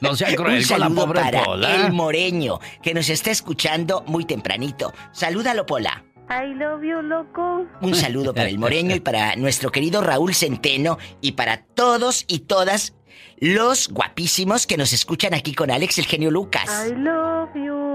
No 0.00 0.16
sea 0.16 0.30
Un 0.30 0.34
cruel 0.36 0.66
con 0.66 0.80
la 0.80 0.86
saludo 0.86 1.06
pobre 1.06 1.20
para 1.20 1.44
Pola. 1.44 1.74
el 1.86 1.92
moreño, 1.92 2.58
que 2.82 2.94
nos 2.94 3.10
está 3.10 3.30
escuchando 3.30 4.02
muy 4.06 4.24
tempranito. 4.24 4.94
Salúdalo, 5.12 5.66
Pola. 5.66 6.02
I 6.30 6.54
love 6.54 6.82
you, 6.84 7.02
loco. 7.02 7.66
Un 7.80 7.94
saludo 7.94 8.32
para 8.32 8.48
el 8.48 8.58
Moreño 8.58 8.94
y 8.94 9.00
para 9.00 9.34
nuestro 9.34 9.72
querido 9.72 10.00
Raúl 10.00 10.32
Centeno 10.34 10.96
y 11.20 11.32
para 11.32 11.64
todos 11.64 12.24
y 12.28 12.40
todas 12.40 12.94
los 13.38 13.88
guapísimos 13.88 14.66
que 14.66 14.76
nos 14.76 14.92
escuchan 14.92 15.34
aquí 15.34 15.54
con 15.54 15.72
Alex 15.72 15.98
el 15.98 16.06
genio 16.06 16.30
Lucas. 16.30 16.86
I 16.86 16.94
love 16.94 17.50
you. 17.56 17.90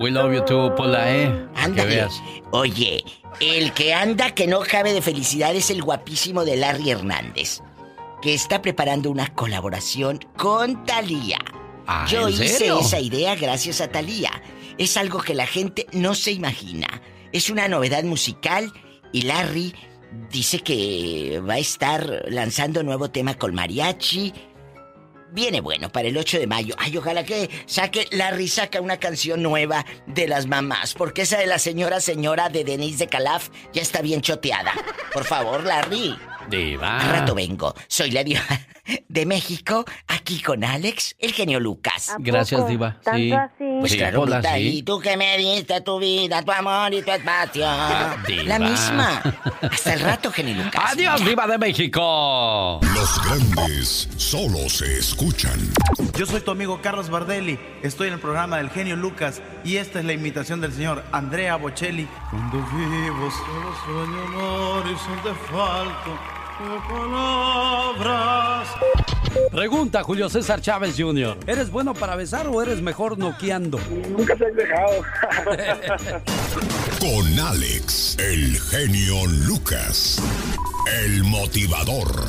We 0.00 0.10
love 0.10 0.32
you 0.34 0.44
too, 0.44 0.74
Pola, 0.74 1.14
¿eh? 1.14 1.46
Ándale. 1.54 2.08
Oye, 2.50 3.04
el 3.40 3.72
que 3.72 3.94
anda 3.94 4.30
que 4.32 4.48
no 4.48 4.60
cabe 4.60 4.92
de 4.92 5.02
felicidad 5.02 5.54
es 5.54 5.70
el 5.70 5.82
guapísimo 5.82 6.44
de 6.44 6.56
Larry 6.56 6.90
Hernández, 6.90 7.60
que 8.20 8.34
está 8.34 8.60
preparando 8.60 9.10
una 9.10 9.28
colaboración 9.34 10.18
con 10.36 10.84
Thalía. 10.84 11.38
Ah, 11.86 12.06
Yo 12.08 12.26
¿en 12.26 12.34
hice 12.34 12.48
serio? 12.48 12.80
esa 12.80 12.98
idea 12.98 13.36
gracias 13.36 13.80
a 13.80 13.88
Thalía. 13.88 14.30
Es 14.82 14.96
algo 14.96 15.20
que 15.20 15.32
la 15.32 15.46
gente 15.46 15.86
no 15.92 16.12
se 16.16 16.32
imagina. 16.32 16.88
Es 17.30 17.50
una 17.50 17.68
novedad 17.68 18.02
musical 18.02 18.72
y 19.12 19.22
Larry 19.22 19.72
dice 20.28 20.58
que 20.58 21.40
va 21.48 21.54
a 21.54 21.58
estar 21.58 22.24
lanzando 22.26 22.82
nuevo 22.82 23.08
tema 23.08 23.38
con 23.38 23.54
mariachi. 23.54 24.34
Viene 25.30 25.60
bueno 25.60 25.92
para 25.92 26.08
el 26.08 26.18
8 26.18 26.40
de 26.40 26.48
mayo. 26.48 26.74
Ay, 26.78 26.96
ojalá 26.96 27.22
que 27.22 27.48
saque 27.66 28.08
Larry 28.10 28.48
saca 28.48 28.80
una 28.80 28.96
canción 28.96 29.40
nueva 29.40 29.86
de 30.08 30.26
las 30.26 30.46
mamás, 30.46 30.94
porque 30.94 31.22
esa 31.22 31.38
de 31.38 31.46
la 31.46 31.60
señora 31.60 32.00
señora 32.00 32.48
de 32.48 32.64
Denise 32.64 33.04
de 33.04 33.06
Calaf 33.06 33.50
ya 33.72 33.82
está 33.82 34.02
bien 34.02 34.20
choteada. 34.20 34.72
Por 35.12 35.22
favor, 35.22 35.62
Larry. 35.62 36.18
Diva. 36.50 36.98
Al 36.98 37.20
rato 37.20 37.36
vengo. 37.36 37.72
Soy 37.86 38.10
la 38.10 38.24
diva 38.24 38.42
de 39.08 39.26
México, 39.26 39.84
aquí 40.08 40.40
con 40.42 40.64
Alex, 40.64 41.14
el 41.18 41.32
genio 41.32 41.60
Lucas. 41.60 42.14
Gracias, 42.18 42.66
Diva. 42.66 42.96
Sí. 43.14 43.32
Pues 43.58 43.92
Sí, 43.92 43.98
claro, 43.98 44.20
Pola, 44.20 44.38
Rita, 44.38 44.54
sí. 44.56 44.78
y 44.78 44.82
tú 44.82 44.98
que 45.00 45.16
me 45.16 45.36
diste 45.38 45.80
tu 45.82 45.98
vida, 45.98 46.42
tu 46.42 46.50
amor 46.52 46.92
y 46.92 47.02
tu 47.02 47.10
espacio. 47.10 47.66
Diva. 48.26 48.42
La 48.44 48.58
misma. 48.58 49.22
Hasta 49.62 49.94
el 49.94 50.00
rato, 50.00 50.32
Genio 50.32 50.64
Lucas. 50.64 50.82
¡Adiós, 50.92 51.24
Diva 51.24 51.46
de 51.46 51.58
México! 51.58 52.80
Los 52.94 53.22
grandes 53.24 54.08
solo 54.16 54.68
se 54.68 54.98
escuchan. 54.98 55.58
Yo 56.16 56.26
soy 56.26 56.40
tu 56.40 56.50
amigo 56.50 56.80
Carlos 56.82 57.08
Bardelli, 57.08 57.58
estoy 57.82 58.08
en 58.08 58.14
el 58.14 58.20
programa 58.20 58.56
del 58.58 58.70
genio 58.70 58.96
Lucas 58.96 59.40
y 59.64 59.76
esta 59.76 60.00
es 60.00 60.04
la 60.04 60.12
imitación 60.12 60.60
del 60.60 60.72
señor 60.72 61.04
Andrea 61.12 61.56
Bocelli. 61.56 62.08
Cuando 62.30 62.58
vivo 62.58 63.30
solo 63.30 63.74
sueño 63.84 64.22
amor 64.24 64.84
y 64.86 64.98
son 64.98 65.22
de 65.24 65.34
falto 65.50 66.18
palabras. 66.88 68.68
Pregunta 69.50 70.02
Julio 70.02 70.28
César 70.28 70.60
Chávez 70.60 70.94
Jr. 70.96 71.36
¿Eres 71.46 71.70
bueno 71.70 71.94
para 71.94 72.16
besar 72.16 72.46
o 72.48 72.62
eres 72.62 72.80
mejor 72.80 73.18
noqueando? 73.18 73.78
Nunca 74.10 74.34
te 74.36 74.46
has 74.46 74.54
dejado. 74.54 75.02
Con 77.00 77.38
Alex, 77.38 78.16
el 78.18 78.58
genio 78.60 79.26
Lucas. 79.26 80.22
El 81.02 81.24
motivador. 81.24 82.24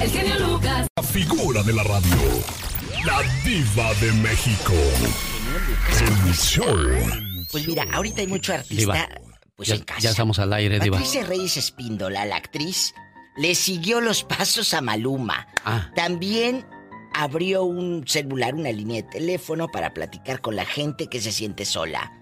El 0.00 0.10
genio 0.10 0.38
Lucas. 0.46 0.86
La 0.96 1.02
figura 1.02 1.62
de 1.62 1.72
la 1.72 1.82
radio. 1.82 2.16
La 3.04 3.22
diva 3.44 3.94
de 4.00 4.12
México. 4.12 4.72
El 6.26 6.34
show. 6.34 6.66
Pues 7.50 7.66
mira, 7.66 7.84
ahorita 7.92 8.20
hay 8.20 8.26
mucho 8.26 8.52
artista 8.52 8.92
Diva. 8.94 9.08
Pues 9.56 9.68
ya, 9.68 9.74
en 9.76 9.82
casa. 9.82 10.00
ya 10.00 10.10
estamos 10.10 10.38
al 10.38 10.52
aire, 10.52 10.78
Diva. 10.78 10.98
Patricia 10.98 11.24
Reyes 11.24 11.56
Espíndola, 11.56 12.24
la 12.26 12.36
actriz, 12.36 12.94
le 13.36 13.54
siguió 13.54 14.00
los 14.00 14.22
pasos 14.22 14.72
a 14.74 14.80
Maluma. 14.80 15.46
Ah. 15.64 15.90
También 15.96 16.66
abrió 17.14 17.64
un 17.64 18.06
celular, 18.06 18.54
una 18.54 18.70
línea 18.72 19.02
de 19.02 19.08
teléfono 19.08 19.68
para 19.68 19.94
platicar 19.94 20.40
con 20.40 20.54
la 20.56 20.66
gente 20.66 21.06
que 21.08 21.20
se 21.20 21.32
siente 21.32 21.64
sola. 21.64 22.12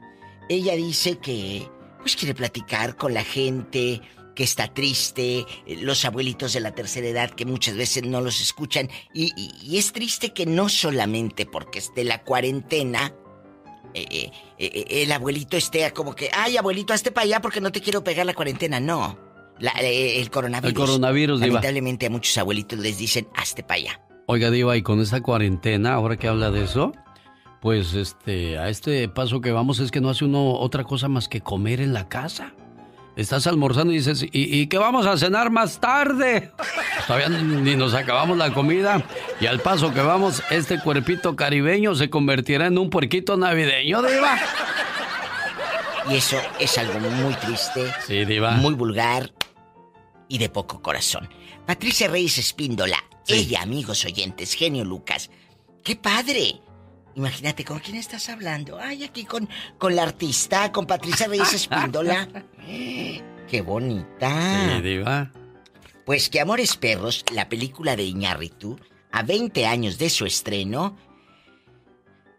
Ella 0.48 0.74
dice 0.76 1.18
que 1.18 1.68
pues 2.00 2.16
quiere 2.16 2.34
platicar 2.34 2.96
con 2.96 3.14
la 3.14 3.24
gente 3.24 4.00
que 4.36 4.44
está 4.44 4.66
triste, 4.74 5.38
eh, 5.66 5.76
los 5.80 6.04
abuelitos 6.04 6.52
de 6.52 6.60
la 6.60 6.72
tercera 6.74 7.06
edad 7.06 7.30
que 7.30 7.44
muchas 7.46 7.76
veces 7.76 8.02
no 8.04 8.20
los 8.20 8.40
escuchan 8.40 8.90
y, 9.12 9.32
y- 9.36 9.54
y 9.62 9.78
es 9.78 9.92
triste 9.92 10.32
que 10.34 10.44
no 10.44 10.68
solamente 10.68 11.46
porque 11.46 11.78
esté 11.78 12.04
la 12.04 12.22
cuarentena 12.24 13.14
eh, 13.94 14.06
eh, 14.10 14.30
eh, 14.58 15.02
el 15.02 15.12
abuelito 15.12 15.56
esté 15.56 15.90
como 15.92 16.14
que, 16.14 16.30
ay 16.32 16.56
abuelito, 16.56 16.92
hazte 16.92 17.10
para 17.12 17.24
allá 17.24 17.40
porque 17.40 17.60
no 17.60 17.70
te 17.72 17.80
quiero 17.80 18.02
pegar 18.04 18.26
la 18.26 18.34
cuarentena. 18.34 18.80
No, 18.80 19.18
La- 19.58 19.70
el 19.80 20.30
coronavirus. 20.30 20.68
El 20.70 20.74
coronavirus, 20.86 21.40
Diva. 21.40 21.54
Lamentablemente 21.54 22.06
a 22.06 22.10
muchos 22.10 22.36
abuelitos 22.38 22.78
les 22.78 22.98
dicen, 22.98 23.28
hazte 23.34 23.62
para 23.62 23.74
allá. 23.80 24.00
Oiga, 24.26 24.50
Diva, 24.50 24.76
y 24.76 24.82
con 24.82 25.00
esta 25.00 25.20
cuarentena, 25.20 25.94
ahora 25.94 26.16
que 26.16 26.28
habla 26.28 26.50
de 26.50 26.64
eso, 26.64 26.92
pues 27.60 27.94
este, 27.94 28.58
a 28.58 28.68
este 28.68 29.08
paso 29.08 29.40
que 29.40 29.52
vamos 29.52 29.78
es 29.78 29.90
que 29.90 30.00
no 30.00 30.10
hace 30.10 30.24
uno 30.24 30.52
otra 30.54 30.84
cosa 30.84 31.08
más 31.08 31.28
que 31.28 31.40
comer 31.40 31.80
en 31.80 31.92
la 31.94 32.08
casa. 32.08 32.54
Estás 33.16 33.46
almorzando 33.46 33.92
y 33.92 33.98
dices, 33.98 34.22
¿y, 34.24 34.28
y 34.32 34.66
qué 34.66 34.76
vamos 34.76 35.06
a 35.06 35.16
cenar 35.16 35.48
más 35.50 35.80
tarde? 35.80 36.50
Todavía 37.06 37.28
ni 37.28 37.76
nos 37.76 37.94
acabamos 37.94 38.36
la 38.36 38.52
comida. 38.52 39.04
Y 39.40 39.46
al 39.46 39.60
paso 39.60 39.94
que 39.94 40.00
vamos, 40.00 40.42
este 40.50 40.80
cuerpito 40.80 41.36
caribeño 41.36 41.94
se 41.94 42.10
convertirá 42.10 42.66
en 42.66 42.76
un 42.76 42.90
puerquito 42.90 43.36
navideño, 43.36 44.02
Diva. 44.02 44.36
Y 46.10 46.16
eso 46.16 46.36
es 46.58 46.76
algo 46.76 46.98
muy 46.98 47.34
triste, 47.34 47.86
Sí, 48.06 48.24
Diva. 48.24 48.50
muy 48.52 48.74
vulgar 48.74 49.32
y 50.28 50.38
de 50.38 50.48
poco 50.48 50.82
corazón. 50.82 51.28
Patricia 51.66 52.08
Reyes 52.08 52.36
Espíndola, 52.38 52.98
ella, 53.28 53.62
amigos 53.62 54.04
oyentes, 54.04 54.54
genio 54.54 54.84
Lucas. 54.84 55.30
¡Qué 55.84 55.94
padre! 55.96 56.60
Imagínate, 57.16 57.64
¿con 57.64 57.78
quién 57.78 57.96
estás 57.96 58.28
hablando? 58.28 58.78
Ay, 58.78 59.04
aquí 59.04 59.24
con, 59.24 59.48
con 59.78 59.94
la 59.94 60.02
artista, 60.02 60.72
con 60.72 60.86
Patricia 60.86 61.28
Reyes 61.28 61.52
Espíndola. 61.54 62.28
¡Qué 63.48 63.62
bonita! 63.62 64.76
Sí, 64.76 64.82
Diva. 64.82 65.30
Pues 66.04 66.28
que 66.28 66.40
Amores 66.40 66.76
Perros, 66.76 67.24
la 67.32 67.48
película 67.48 67.96
de 67.96 68.02
Iñárritu, 68.04 68.78
a 69.12 69.22
20 69.22 69.66
años 69.66 69.96
de 69.96 70.10
su 70.10 70.26
estreno, 70.26 70.96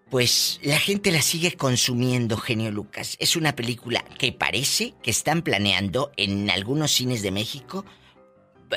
pues 0.09 0.59
la 0.61 0.77
gente 0.77 1.11
la 1.11 1.21
sigue 1.21 1.53
consumiendo, 1.53 2.37
genio 2.37 2.71
Lucas. 2.71 3.15
Es 3.19 3.35
una 3.35 3.55
película 3.55 4.03
que 4.19 4.31
parece 4.31 4.93
que 5.01 5.11
están 5.11 5.41
planeando 5.41 6.11
en 6.17 6.49
algunos 6.49 6.91
cines 6.91 7.21
de 7.21 7.31
México 7.31 7.85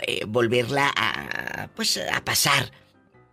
eh, 0.02 0.24
volverla 0.26 0.92
a, 0.94 1.68
pues, 1.74 1.98
a 2.12 2.24
pasar 2.24 2.70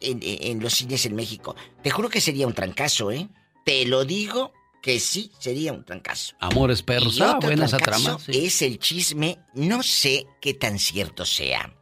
en, 0.05 0.19
en 0.21 0.59
los 0.61 0.73
cines 0.73 1.05
en 1.05 1.15
México. 1.15 1.55
Te 1.83 1.89
juro 1.89 2.09
que 2.09 2.21
sería 2.21 2.47
un 2.47 2.53
trancazo, 2.53 3.11
¿eh? 3.11 3.27
Te 3.65 3.85
lo 3.85 4.05
digo 4.05 4.53
que 4.81 4.99
sí, 4.99 5.31
sería 5.39 5.73
un 5.73 5.83
trancazo. 5.83 6.35
Amores 6.39 6.83
perros. 6.83 7.19
Ah, 7.19 7.35
otro 7.37 7.49
buena 7.49 7.65
esa 7.65 7.77
trancazo 7.77 8.03
trama. 8.03 8.19
sí. 8.23 8.45
Es 8.45 8.61
el 8.61 8.77
chisme, 8.79 9.39
no 9.55 9.81
sé 9.83 10.27
qué 10.41 10.53
tan 10.53 10.77
cierto 10.79 11.25
sea, 11.25 11.73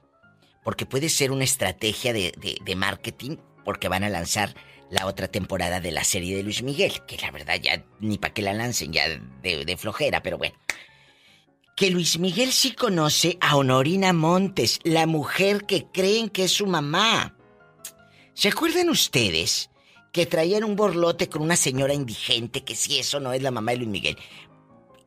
porque 0.64 0.86
puede 0.86 1.10
ser 1.10 1.32
una 1.32 1.44
estrategia 1.44 2.14
de, 2.14 2.32
de- 2.38 2.58
de 2.64 2.76
marketing, 2.76 3.36
porque 3.66 3.90
van 3.90 4.04
a 4.06 4.10
lanzar 4.10 4.56
la 4.90 5.06
otra 5.08 5.28
temporada 5.28 5.82
de 5.82 5.92
la 5.92 6.04
serie 6.04 6.36
de 6.38 6.44
Luis 6.44 6.62
Miguel, 6.64 6.94
que 7.08 7.18
la 7.18 7.32
verdad 7.32 7.56
ya 7.62 7.84
ni 8.00 8.18
para 8.18 8.34
que 8.34 8.42
la 8.42 8.54
lancen, 8.54 8.94
ya 8.94 9.10
de, 9.42 9.66
de 9.66 9.78
flojera, 9.78 10.22
pero 10.24 10.38
bueno. 10.38 10.56
Que 11.76 11.90
Luis 11.90 12.20
Miguel 12.20 12.52
sí 12.54 12.74
conoce 12.74 13.38
a 13.42 13.56
Honorina 13.56 14.14
Montes, 14.14 14.80
la 14.84 15.08
mujer 15.08 15.66
que 15.66 15.88
creen 15.92 16.30
que 16.30 16.44
es 16.44 16.52
su 16.52 16.68
mamá. 16.68 17.36
¿Se 18.34 18.50
acuerdan 18.50 18.90
ustedes 18.90 19.70
que 20.12 20.26
traían 20.26 20.64
un 20.64 20.76
borlote 20.76 21.30
con 21.30 21.42
una 21.42 21.56
señora 21.56 21.94
indigente 21.94 22.64
que 22.64 22.76
si 22.76 23.00
eso 23.00 23.20
no 23.20 23.34
es 23.34 23.42
la 23.42 23.52
mamá 23.52 23.72
de 23.72 23.78
Luis 23.78 23.90
Miguel? 23.90 24.18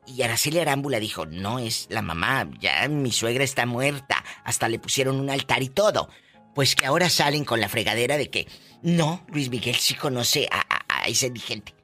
Y 0.07 0.23
Araceli 0.23 0.61
Arámbula 0.61 1.01
dijo, 1.01 1.27
no 1.27 1.59
es 1.59 1.89
la 1.91 2.03
mamá, 2.03 2.49
ya 2.61 2.87
mi 2.89 3.11
suegra 3.11 3.43
está 3.43 3.67
muerta, 3.67 4.25
hasta 4.45 4.69
le 4.69 4.79
pusieron 4.79 5.19
un 5.19 5.31
altar 5.31 5.63
y 5.63 5.69
todo. 5.69 6.09
Pues 6.55 6.77
que 6.77 6.87
ahora 6.87 7.11
salen 7.11 7.45
con 7.45 7.61
la 7.61 7.69
fregadera 7.69 8.17
de 8.17 8.31
que, 8.31 8.47
no, 8.83 9.27
Luis 9.33 9.51
Miguel 9.51 9.75
sí 9.75 9.95
conoce 9.95 10.49
a, 10.51 10.61
a, 10.61 11.03
a 11.03 11.09
esa 11.09 11.27
indigente. 11.27 11.75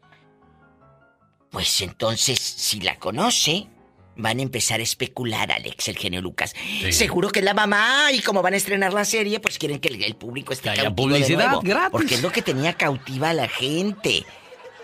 Pues 1.50 1.80
entonces, 1.80 2.38
si 2.38 2.80
la 2.80 2.98
conoce, 2.98 3.68
van 4.16 4.38
a 4.38 4.42
empezar 4.42 4.80
a 4.80 4.82
especular, 4.82 5.50
Alex, 5.52 5.88
el 5.88 5.96
genio 5.96 6.20
Lucas. 6.20 6.54
Seguro 6.90 7.30
que 7.30 7.38
es 7.40 7.44
la 7.44 7.54
mamá 7.54 8.12
y 8.12 8.20
como 8.20 8.42
van 8.42 8.54
a 8.54 8.56
estrenar 8.56 8.92
la 8.92 9.04
serie, 9.04 9.40
pues 9.40 9.58
quieren 9.58 9.78
que 9.78 9.88
el, 9.88 10.02
el 10.02 10.16
público 10.16 10.52
esté 10.52 10.70
Que 10.70 10.82
cautivo 10.82 11.08
de 11.08 11.14
publicidad 11.14 11.46
nuevo, 11.46 11.60
gratis. 11.62 11.90
Porque 11.90 12.14
es 12.16 12.22
lo 12.22 12.30
que 12.30 12.42
tenía 12.42 12.74
cautiva 12.74 13.30
a 13.30 13.34
la 13.34 13.48
gente. 13.48 14.24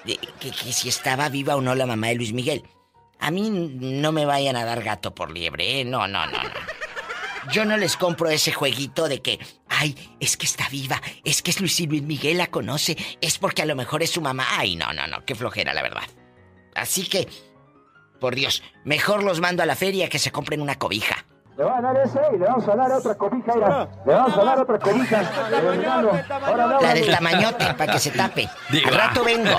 De- 0.04 0.16
que, 0.40 0.50
que 0.50 0.72
si 0.72 0.88
estaba 0.88 1.28
viva 1.28 1.56
o 1.56 1.60
no 1.60 1.74
la 1.74 1.86
mamá 1.86 2.08
de 2.08 2.14
Luis 2.14 2.32
Miguel. 2.32 2.62
A 3.20 3.30
mí 3.30 3.50
no 3.50 4.12
me 4.12 4.24
vayan 4.26 4.54
a 4.56 4.64
dar 4.64 4.82
gato 4.82 5.14
por 5.14 5.32
liebre, 5.32 5.80
¿eh? 5.80 5.84
No, 5.84 6.06
no, 6.06 6.24
no, 6.26 6.42
no. 6.42 6.50
Yo 7.52 7.64
no 7.64 7.76
les 7.76 7.96
compro 7.96 8.28
ese 8.28 8.52
jueguito 8.52 9.08
de 9.08 9.22
que, 9.22 9.38
ay, 9.68 9.94
es 10.20 10.36
que 10.36 10.44
está 10.46 10.68
viva, 10.68 11.00
es 11.24 11.40
que 11.42 11.50
es 11.50 11.60
Luis, 11.60 11.80
Luis 11.80 12.02
Miguel 12.02 12.36
la 12.38 12.48
conoce, 12.48 12.96
es 13.20 13.38
porque 13.38 13.62
a 13.62 13.66
lo 13.66 13.74
mejor 13.74 14.02
es 14.02 14.10
su 14.10 14.20
mamá. 14.20 14.46
Ay, 14.58 14.76
no, 14.76 14.92
no, 14.92 15.06
no, 15.06 15.24
qué 15.24 15.34
flojera, 15.34 15.72
la 15.74 15.82
verdad. 15.82 16.02
Así 16.74 17.06
que, 17.08 17.26
por 18.18 18.34
Dios, 18.34 18.62
mejor 18.84 19.22
los 19.22 19.40
mando 19.40 19.62
a 19.62 19.66
la 19.66 19.76
feria 19.76 20.08
que 20.08 20.18
se 20.18 20.30
compren 20.30 20.60
una 20.60 20.76
cobija. 20.76 21.24
Le 21.56 21.64
van 21.64 21.84
a 21.84 21.92
dar 21.92 22.06
ese 22.06 22.20
y 22.34 22.38
le 22.38 22.44
vamos 22.44 22.68
a 22.68 22.76
dar 22.76 22.92
otra 22.92 23.14
cobija, 23.16 23.52
mira. 23.54 23.88
Le 24.06 24.12
vamos 24.14 24.38
a 24.38 24.44
dar 24.44 24.60
otra 24.60 24.78
cobija. 24.78 25.22
Eh, 25.22 26.24
La 26.80 26.94
del 26.94 27.10
tamañote, 27.10 27.74
para 27.74 27.92
que 27.94 27.98
se 27.98 28.10
tape. 28.12 28.48
Diva. 28.70 28.88
Al 28.90 28.94
rato 28.94 29.24
vengo. 29.24 29.50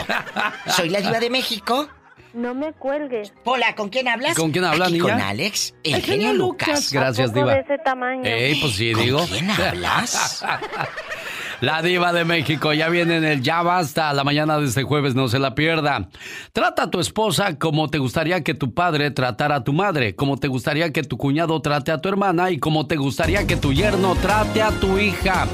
Soy 0.68 0.88
la 0.90 1.02
diva 1.02 1.20
de 1.20 1.30
México. 1.30 1.90
No 2.34 2.54
me 2.54 2.72
cuelgues. 2.74 3.34
Hola, 3.44 3.76
¿con 3.76 3.90
quién 3.90 4.08
hablas? 4.08 4.38
¿Con 4.38 4.52
quién 4.52 4.64
habla, 4.64 4.86
Aquí 4.86 4.94
niña? 5.00 5.14
Con 5.14 5.22
Alex, 5.22 5.74
el, 5.84 6.02
genio 6.02 6.32
Lucas. 6.34 6.94
Gracias, 6.94 7.34
Diva. 7.34 7.56
de 7.56 7.62
ese 7.62 7.78
tamaño. 7.80 8.22
Ey, 8.24 8.62
pues 8.62 8.76
sí, 8.76 8.94
¿Con 8.94 9.04
digo. 9.04 9.26
quién 9.28 9.50
hablas? 9.50 10.46
La 11.62 11.82
diva 11.82 12.14
de 12.14 12.24
México 12.24 12.72
ya 12.72 12.88
viene 12.88 13.18
en 13.18 13.26
el 13.26 13.42
Ya 13.42 13.62
Basta. 13.62 14.14
La 14.14 14.24
mañana 14.24 14.58
de 14.60 14.66
este 14.66 14.84
jueves 14.84 15.14
no 15.14 15.28
se 15.28 15.40
la 15.40 15.56
pierda. 15.56 16.08
Trata 16.54 16.84
a 16.84 16.90
tu 16.90 17.00
esposa 17.02 17.58
como 17.60 17.90
te 17.90 17.98
gustaría 17.98 18.44
que 18.44 18.54
tu 18.54 18.74
padre 18.74 19.12
tratara 19.12 19.58
a 19.58 19.64
tu 19.64 19.74
madre, 19.74 20.16
como 20.16 20.38
te 20.38 20.48
gustaría 20.48 20.94
que 20.94 21.04
tu 21.04 21.18
cuñado 21.18 21.62
trate 21.62 21.92
a 21.92 22.00
tu 22.00 22.08
hermana 22.08 22.50
y 22.52 22.60
como 22.60 22.88
te 22.88 22.96
gustaría 22.96 23.46
que 23.46 23.58
tu 23.58 23.74
yerno 23.74 24.16
trate 24.16 24.62
a 24.62 24.72
tu 24.72 24.98
hija. 24.98 25.48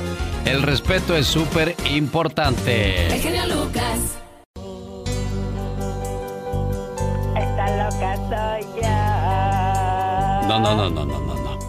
El 0.45 0.61
respeto 0.61 1.15
es 1.15 1.25
súper 1.25 1.75
importante. 1.91 3.07
El 3.07 3.21
genio 3.21 3.47
Lucas. 3.47 4.19
Está 7.35 7.83
loca 7.83 8.15
soy 8.29 8.61
yo. 8.79 10.47
No, 10.47 10.59
no, 10.59 10.75
no, 10.75 10.89
no, 10.91 11.03
no, 11.03 11.19
no, 11.19 11.33
no. 11.33 11.59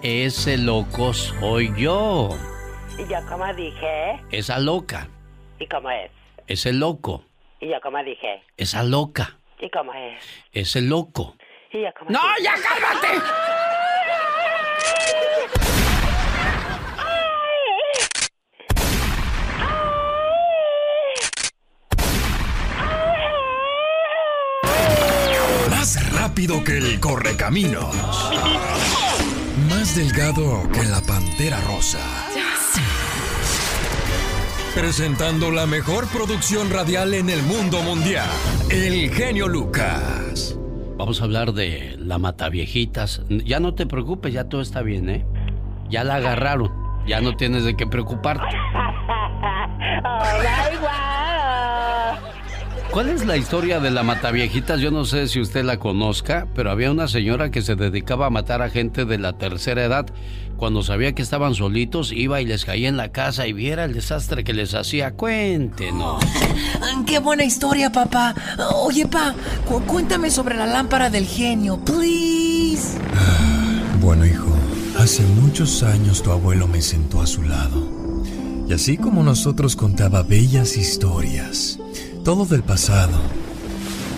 Ese 0.00 0.56
loco 0.56 1.12
soy 1.12 1.70
yo. 1.76 2.30
¿Y 2.96 3.08
yo 3.08 3.18
cómo 3.28 3.52
dije? 3.54 4.20
Esa 4.30 4.58
loca. 4.60 5.08
¿Y 5.58 5.66
cómo 5.66 5.90
es? 5.90 6.10
Ese 6.46 6.72
loco. 6.72 7.24
¿Y 7.60 7.68
yo 7.68 7.80
cómo 7.82 8.02
dije? 8.04 8.42
Esa 8.56 8.84
loca. 8.84 9.36
¿Y 9.58 9.68
cómo 9.70 9.92
es? 9.94 10.22
Ese 10.52 10.80
loco. 10.80 11.34
¿Y 11.72 11.82
yo 11.82 11.88
¡No, 12.08 12.20
ya 12.40 12.54
cálmate! 12.54 13.08
Más 25.70 26.12
rápido 26.12 26.62
que 26.62 26.78
el 26.78 27.00
correcaminos. 27.00 27.92
Más 29.68 29.96
delgado 29.96 30.70
que 30.72 30.84
la 30.84 31.00
pantera 31.00 31.60
rosa 31.62 32.24
Presentando 34.74 35.50
la 35.50 35.66
mejor 35.66 36.06
producción 36.08 36.70
radial 36.70 37.14
en 37.14 37.30
el 37.30 37.42
mundo 37.42 37.80
mundial. 37.82 38.28
El 38.70 39.10
genio 39.10 39.48
Lucas. 39.48 40.56
Vamos 40.96 41.20
a 41.20 41.24
hablar 41.24 41.52
de 41.52 41.96
la 41.98 42.18
mataviejitas. 42.18 43.22
Ya 43.28 43.60
no 43.60 43.74
te 43.74 43.86
preocupes, 43.86 44.32
ya 44.32 44.48
todo 44.48 44.60
está 44.60 44.82
bien, 44.82 45.10
¿eh? 45.10 45.26
Ya 45.88 46.04
la 46.04 46.16
agarraron. 46.16 46.72
Ya 47.06 47.20
no 47.20 47.36
tienes 47.36 47.64
de 47.64 47.76
qué 47.76 47.86
preocuparte. 47.86 48.44
¿Cuál 52.94 53.08
es 53.08 53.26
la 53.26 53.36
historia 53.36 53.80
de 53.80 53.90
la 53.90 54.04
mataviejitas? 54.04 54.80
Yo 54.80 54.92
no 54.92 55.04
sé 55.04 55.26
si 55.26 55.40
usted 55.40 55.64
la 55.64 55.80
conozca, 55.80 56.46
pero 56.54 56.70
había 56.70 56.92
una 56.92 57.08
señora 57.08 57.50
que 57.50 57.60
se 57.60 57.74
dedicaba 57.74 58.26
a 58.26 58.30
matar 58.30 58.62
a 58.62 58.70
gente 58.70 59.04
de 59.04 59.18
la 59.18 59.32
tercera 59.32 59.84
edad. 59.84 60.06
Cuando 60.56 60.80
sabía 60.84 61.12
que 61.12 61.20
estaban 61.22 61.56
solitos, 61.56 62.12
iba 62.12 62.40
y 62.40 62.44
les 62.46 62.64
caía 62.64 62.88
en 62.88 62.96
la 62.96 63.10
casa 63.10 63.48
y 63.48 63.52
viera 63.52 63.84
el 63.84 63.94
desastre 63.94 64.44
que 64.44 64.52
les 64.52 64.74
hacía. 64.74 65.10
Cuéntenos. 65.14 66.22
¡Qué 67.04 67.18
buena 67.18 67.42
historia, 67.42 67.90
papá! 67.90 68.32
Oye, 68.76 69.06
pa, 69.08 69.34
cu- 69.66 69.82
cuéntame 69.82 70.30
sobre 70.30 70.54
la 70.56 70.66
lámpara 70.66 71.10
del 71.10 71.26
genio, 71.26 71.78
please. 71.84 72.96
Bueno, 74.00 74.24
hijo, 74.24 74.46
hace 75.00 75.24
muchos 75.24 75.82
años 75.82 76.22
tu 76.22 76.30
abuelo 76.30 76.68
me 76.68 76.80
sentó 76.80 77.20
a 77.20 77.26
su 77.26 77.42
lado. 77.42 77.88
Y 78.68 78.72
así 78.72 78.96
como 78.96 79.24
nosotros 79.24 79.74
contaba 79.74 80.22
bellas 80.22 80.76
historias, 80.76 81.80
todo 82.24 82.46
del 82.46 82.62
pasado. 82.62 83.12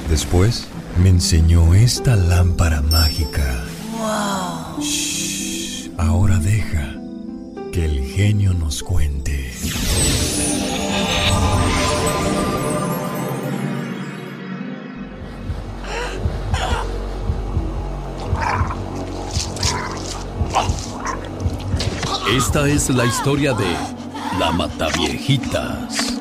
Después 0.09 0.69
me 1.03 1.09
enseñó 1.09 1.75
esta 1.75 2.15
lámpara 2.15 2.81
mágica. 2.81 3.65
¡Wow! 3.99 4.81
Shh, 4.81 5.91
ahora 5.99 6.39
deja 6.39 6.95
que 7.73 7.85
el 7.85 8.01
genio 8.07 8.55
nos 8.55 8.85
cuente. 8.85 9.53
Esta 22.31 22.69
es 22.69 22.89
la 22.91 23.05
historia 23.05 23.53
de 23.53 23.77
la 24.39 24.53
mataviejitas. 24.53 26.17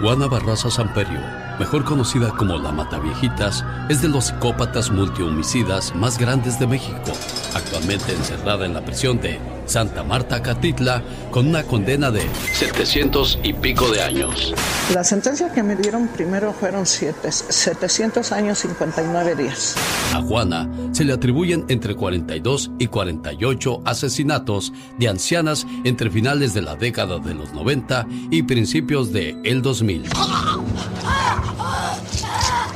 Juana 0.00 0.26
Barraza 0.26 0.70
Samperio, 0.70 1.20
mejor 1.58 1.82
conocida 1.84 2.30
como 2.36 2.58
la 2.58 2.70
Mataviejitas, 2.70 3.64
es 3.88 4.02
de 4.02 4.08
los 4.08 4.26
psicópatas 4.26 4.90
multihomicidas 4.90 5.94
más 5.94 6.18
grandes 6.18 6.58
de 6.58 6.66
México, 6.66 7.12
actualmente 7.54 8.12
encerrada 8.12 8.66
en 8.66 8.74
la 8.74 8.84
prisión 8.84 9.18
de 9.22 9.40
Santa 9.66 10.02
Marta 10.02 10.42
Catitla 10.42 11.02
con 11.30 11.46
una 11.46 11.62
condena 11.62 12.10
de 12.10 12.22
700 12.54 13.40
y 13.42 13.52
pico 13.52 13.90
de 13.90 14.02
años. 14.02 14.54
La 14.94 15.04
sentencia 15.04 15.52
que 15.52 15.62
me 15.62 15.76
dieron 15.76 16.08
primero 16.08 16.52
fueron 16.52 16.86
siete, 16.86 17.30
700 17.30 18.32
años 18.32 18.58
59 18.58 19.34
días. 19.36 19.74
A 20.14 20.22
Juana 20.22 20.70
se 20.92 21.04
le 21.04 21.12
atribuyen 21.12 21.64
entre 21.68 21.94
42 21.94 22.70
y 22.78 22.86
48 22.86 23.82
asesinatos 23.84 24.72
de 24.98 25.08
ancianas 25.08 25.66
entre 25.84 26.10
finales 26.10 26.54
de 26.54 26.62
la 26.62 26.76
década 26.76 27.18
de 27.18 27.34
los 27.34 27.52
90 27.52 28.06
y 28.30 28.42
principios 28.44 29.12
de 29.12 29.36
el 29.44 29.62
2000. 29.62 30.04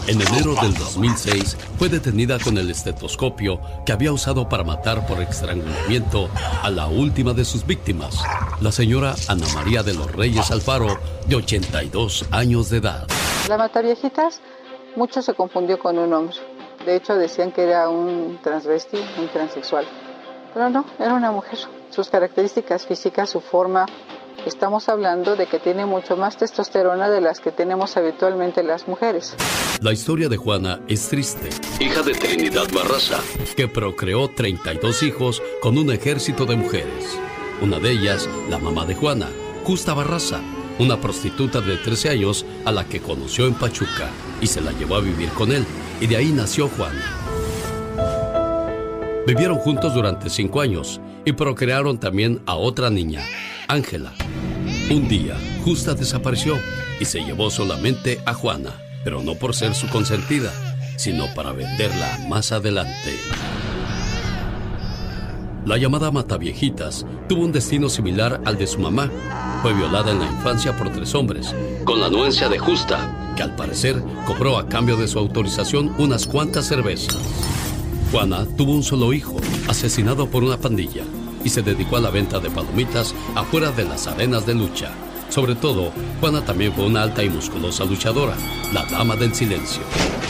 En 0.07 0.21
enero 0.21 0.55
del 0.61 0.75
2006 0.75 1.57
fue 1.79 1.89
detenida 1.89 2.39
con 2.39 2.59
el 2.59 2.71
estetoscopio 2.71 3.61
que 3.85 3.93
había 3.93 4.13
usado 4.13 4.49
para 4.49 4.65
matar 4.65 5.07
por 5.07 5.21
estrangulamiento 5.21 6.29
a 6.63 6.71
la 6.71 6.87
última 6.87 7.33
de 7.33 7.45
sus 7.45 7.65
víctimas, 7.67 8.23
la 8.61 8.73
señora 8.73 9.15
Ana 9.29 9.47
María 9.55 9.83
de 9.83 9.95
los 9.95 10.11
Reyes 10.11 10.51
Alfaro, 10.51 10.99
de 11.27 11.37
82 11.37 12.27
años 12.31 12.71
de 12.71 12.79
edad. 12.79 13.07
La 13.49 13.59
Mataviejitas, 13.59 14.41
mucho 14.97 15.23
se 15.23 15.35
confundió 15.35 15.79
con 15.79 15.99
un 15.99 16.13
hombre. 16.13 16.37
De 16.85 16.97
hecho, 16.97 17.15
decían 17.15 17.53
que 17.53 17.63
era 17.63 17.89
un 17.89 18.39
transvesti, 18.43 18.99
un 19.19 19.29
transexual. 19.29 19.85
Pero 20.53 20.71
no, 20.71 20.85
era 20.99 21.15
una 21.15 21.31
mujer. 21.31 21.59
Sus 21.91 22.09
características 22.09 22.87
físicas, 22.87 23.31
su 23.31 23.41
forma, 23.41 23.87
estamos 24.47 24.89
hablando 24.89 25.37
de 25.37 25.47
que 25.47 25.59
tiene 25.59 25.87
mucho 25.87 26.17
más 26.17 26.37
testosterona 26.37 27.09
de 27.11 27.21
las 27.21 27.41
que 27.41 27.51
tenemos 27.51 27.97
habitualmente 27.97 28.63
las 28.63 28.89
mujeres. 28.89 29.35
La 29.81 29.93
historia 29.93 30.29
de 30.29 30.37
Juana 30.37 30.81
es 30.89 31.09
triste. 31.09 31.51
Hija 31.81 32.03
de 32.03 32.13
Trinidad 32.13 32.69
Barraza, 32.73 33.19
que 33.57 33.69
procreó 33.69 34.29
32 34.29 35.03
hijos 35.03 35.43
con 35.61 35.79
un 35.79 35.91
ejército 35.93 36.47
de 36.47 36.57
mujeres. 36.57 37.19
Una 37.61 37.79
de 37.79 37.93
ellas, 37.93 38.29
la 38.49 38.59
mamá 38.59 38.87
de 38.87 38.95
Juana, 38.95 39.29
Justa 39.65 39.95
Barraza, 39.95 40.41
una 40.79 41.01
prostituta 41.01 41.61
de 41.61 41.77
13 41.77 42.09
años 42.11 42.47
a 42.65 42.73
la 42.73 42.85
que 42.85 43.01
conoció 43.01 43.47
en 43.47 43.55
Pachuca 43.55 44.09
y 44.41 44.47
se 44.47 44.61
la 44.61 44.73
llevó 44.73 44.97
a 44.97 45.01
vivir 45.01 45.29
con 45.31 45.53
él. 45.53 45.65
Y 46.01 46.07
de 46.07 46.17
ahí 46.17 46.33
nació 46.33 46.69
Juana. 46.69 47.21
Vivieron 49.27 49.59
juntos 49.59 49.95
durante 49.95 50.31
cinco 50.31 50.61
años 50.63 51.01
y 51.25 51.33
procrearon 51.33 51.99
también 51.99 52.41
a 52.47 52.55
otra 52.57 52.89
niña, 52.89 53.23
Ángela. 53.71 54.13
Un 54.91 55.07
día, 55.09 55.37
Justa 55.65 55.95
desapareció 55.95 56.59
y 56.99 57.05
se 57.05 57.21
llevó 57.21 57.51
solamente 57.51 58.21
a 58.27 58.35
Juana, 58.35 58.73
pero 59.05 59.23
no 59.23 59.37
por 59.37 59.55
ser 59.55 59.77
su 59.77 59.89
consentida, 59.89 60.53
sino 60.97 61.33
para 61.35 61.53
venderla 61.53 62.19
más 62.29 62.51
adelante. 62.51 63.15
La 65.65 65.77
llamada 65.77 66.11
Mataviejitas 66.11 67.07
tuvo 67.29 67.45
un 67.45 67.53
destino 67.53 67.89
similar 67.89 68.41
al 68.45 68.59
de 68.59 68.67
su 68.67 68.81
mamá. 68.81 69.09
Fue 69.63 69.73
violada 69.73 70.11
en 70.11 70.19
la 70.19 70.27
infancia 70.27 70.77
por 70.77 70.91
tres 70.91 71.15
hombres, 71.15 71.55
con 71.85 72.01
la 72.01 72.07
anuencia 72.07 72.49
de 72.49 72.59
Justa, 72.59 73.35
que 73.37 73.45
al 73.45 73.55
parecer 73.55 74.03
cobró 74.27 74.59
a 74.59 74.69
cambio 74.69 74.97
de 74.97 75.07
su 75.07 75.21
autorización 75.21 75.95
unas 75.97 76.27
cuantas 76.27 76.67
cervezas. 76.67 77.17
Juana 78.11 78.47
tuvo 78.57 78.73
un 78.73 78.83
solo 78.83 79.13
hijo, 79.13 79.37
asesinado 79.69 80.29
por 80.29 80.43
una 80.43 80.57
pandilla, 80.57 81.05
y 81.45 81.49
se 81.49 81.63
dedicó 81.63 81.97
a 81.97 82.01
la 82.01 82.11
venta 82.11 82.41
de 82.41 82.51
palomitas 82.51 83.15
afuera 83.35 83.71
de 83.73 83.85
las 83.85 84.07
arenas 84.07 84.47
de 84.47 84.55
lucha. 84.55 84.91
Sobre 85.29 85.55
todo, 85.55 85.93
Juana 86.21 86.45
también 86.45 86.73
fue 86.73 86.87
una 86.87 87.03
alta 87.03 87.23
y 87.23 87.31
musculosa 87.31 87.85
luchadora, 87.85 88.35
la 88.73 88.85
dama 88.87 89.15
del 89.15 89.35
silencio. 89.35 89.83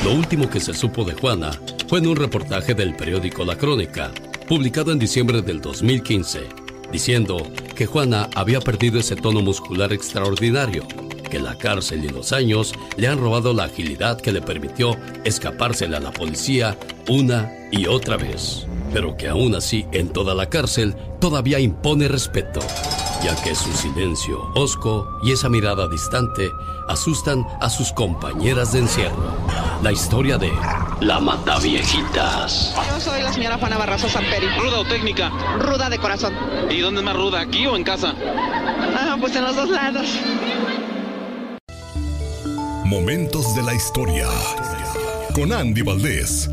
Lo 0.04 0.12
último 0.12 0.48
que 0.48 0.60
se 0.60 0.74
supo 0.74 1.04
de 1.04 1.14
Juana 1.14 1.52
fue 1.88 2.00
en 2.00 2.06
un 2.06 2.16
reportaje 2.16 2.74
del 2.74 2.94
periódico 2.94 3.44
La 3.44 3.56
Crónica, 3.56 4.10
publicado 4.46 4.92
en 4.92 4.98
diciembre 4.98 5.40
del 5.40 5.60
2015, 5.60 6.40
diciendo 6.92 7.38
que 7.74 7.86
Juana 7.86 8.28
había 8.34 8.60
perdido 8.60 9.00
ese 9.00 9.16
tono 9.16 9.40
muscular 9.40 9.92
extraordinario, 9.92 10.86
que 11.30 11.38
la 11.38 11.56
cárcel 11.56 12.04
y 12.04 12.08
los 12.08 12.32
años 12.32 12.74
le 12.96 13.08
han 13.08 13.18
robado 13.18 13.54
la 13.54 13.64
agilidad 13.64 14.20
que 14.20 14.32
le 14.32 14.42
permitió 14.42 14.96
escapársele 15.24 15.96
a 15.96 16.00
la 16.00 16.10
policía 16.10 16.76
una 17.08 17.50
y 17.72 17.86
otra 17.86 18.16
vez, 18.16 18.66
pero 18.92 19.16
que 19.16 19.28
aún 19.28 19.54
así 19.54 19.86
en 19.92 20.10
toda 20.10 20.34
la 20.34 20.50
cárcel 20.50 20.94
todavía 21.20 21.60
impone 21.60 22.08
respeto, 22.08 22.60
ya 23.22 23.34
que 23.42 23.54
su 23.54 23.72
silencio 23.72 24.50
hosco 24.54 25.08
y 25.22 25.32
esa 25.32 25.48
mirada 25.48 25.88
distante 25.88 26.50
asustan 26.88 27.46
a 27.60 27.70
sus 27.70 27.92
compañeras 27.92 28.72
de 28.72 28.80
encierro. 28.80 29.32
La 29.82 29.92
historia 29.92 30.36
de 30.36 30.52
La 31.00 31.20
Mataviejitas. 31.20 32.74
Yo 32.74 33.00
soy 33.00 33.22
la 33.22 33.32
señora 33.32 33.56
Juana 33.56 33.78
Barraza 33.78 34.08
Samperi. 34.08 34.48
¿Ruda 34.58 34.80
o 34.80 34.84
técnica? 34.84 35.30
Ruda 35.58 35.88
de 35.88 35.98
corazón. 35.98 36.34
¿Y 36.68 36.80
dónde 36.80 37.00
es 37.00 37.04
más 37.04 37.16
ruda, 37.16 37.40
aquí 37.40 37.66
o 37.66 37.76
en 37.76 37.84
casa? 37.84 38.14
Ah, 38.98 39.16
pues 39.18 39.34
en 39.36 39.44
los 39.44 39.56
dos 39.56 39.70
lados. 39.70 40.06
Momentos 42.90 43.54
de 43.54 43.62
la 43.62 43.72
historia. 43.72 44.26
Con 45.32 45.52
Andy 45.52 45.80
Valdés. 45.80 46.50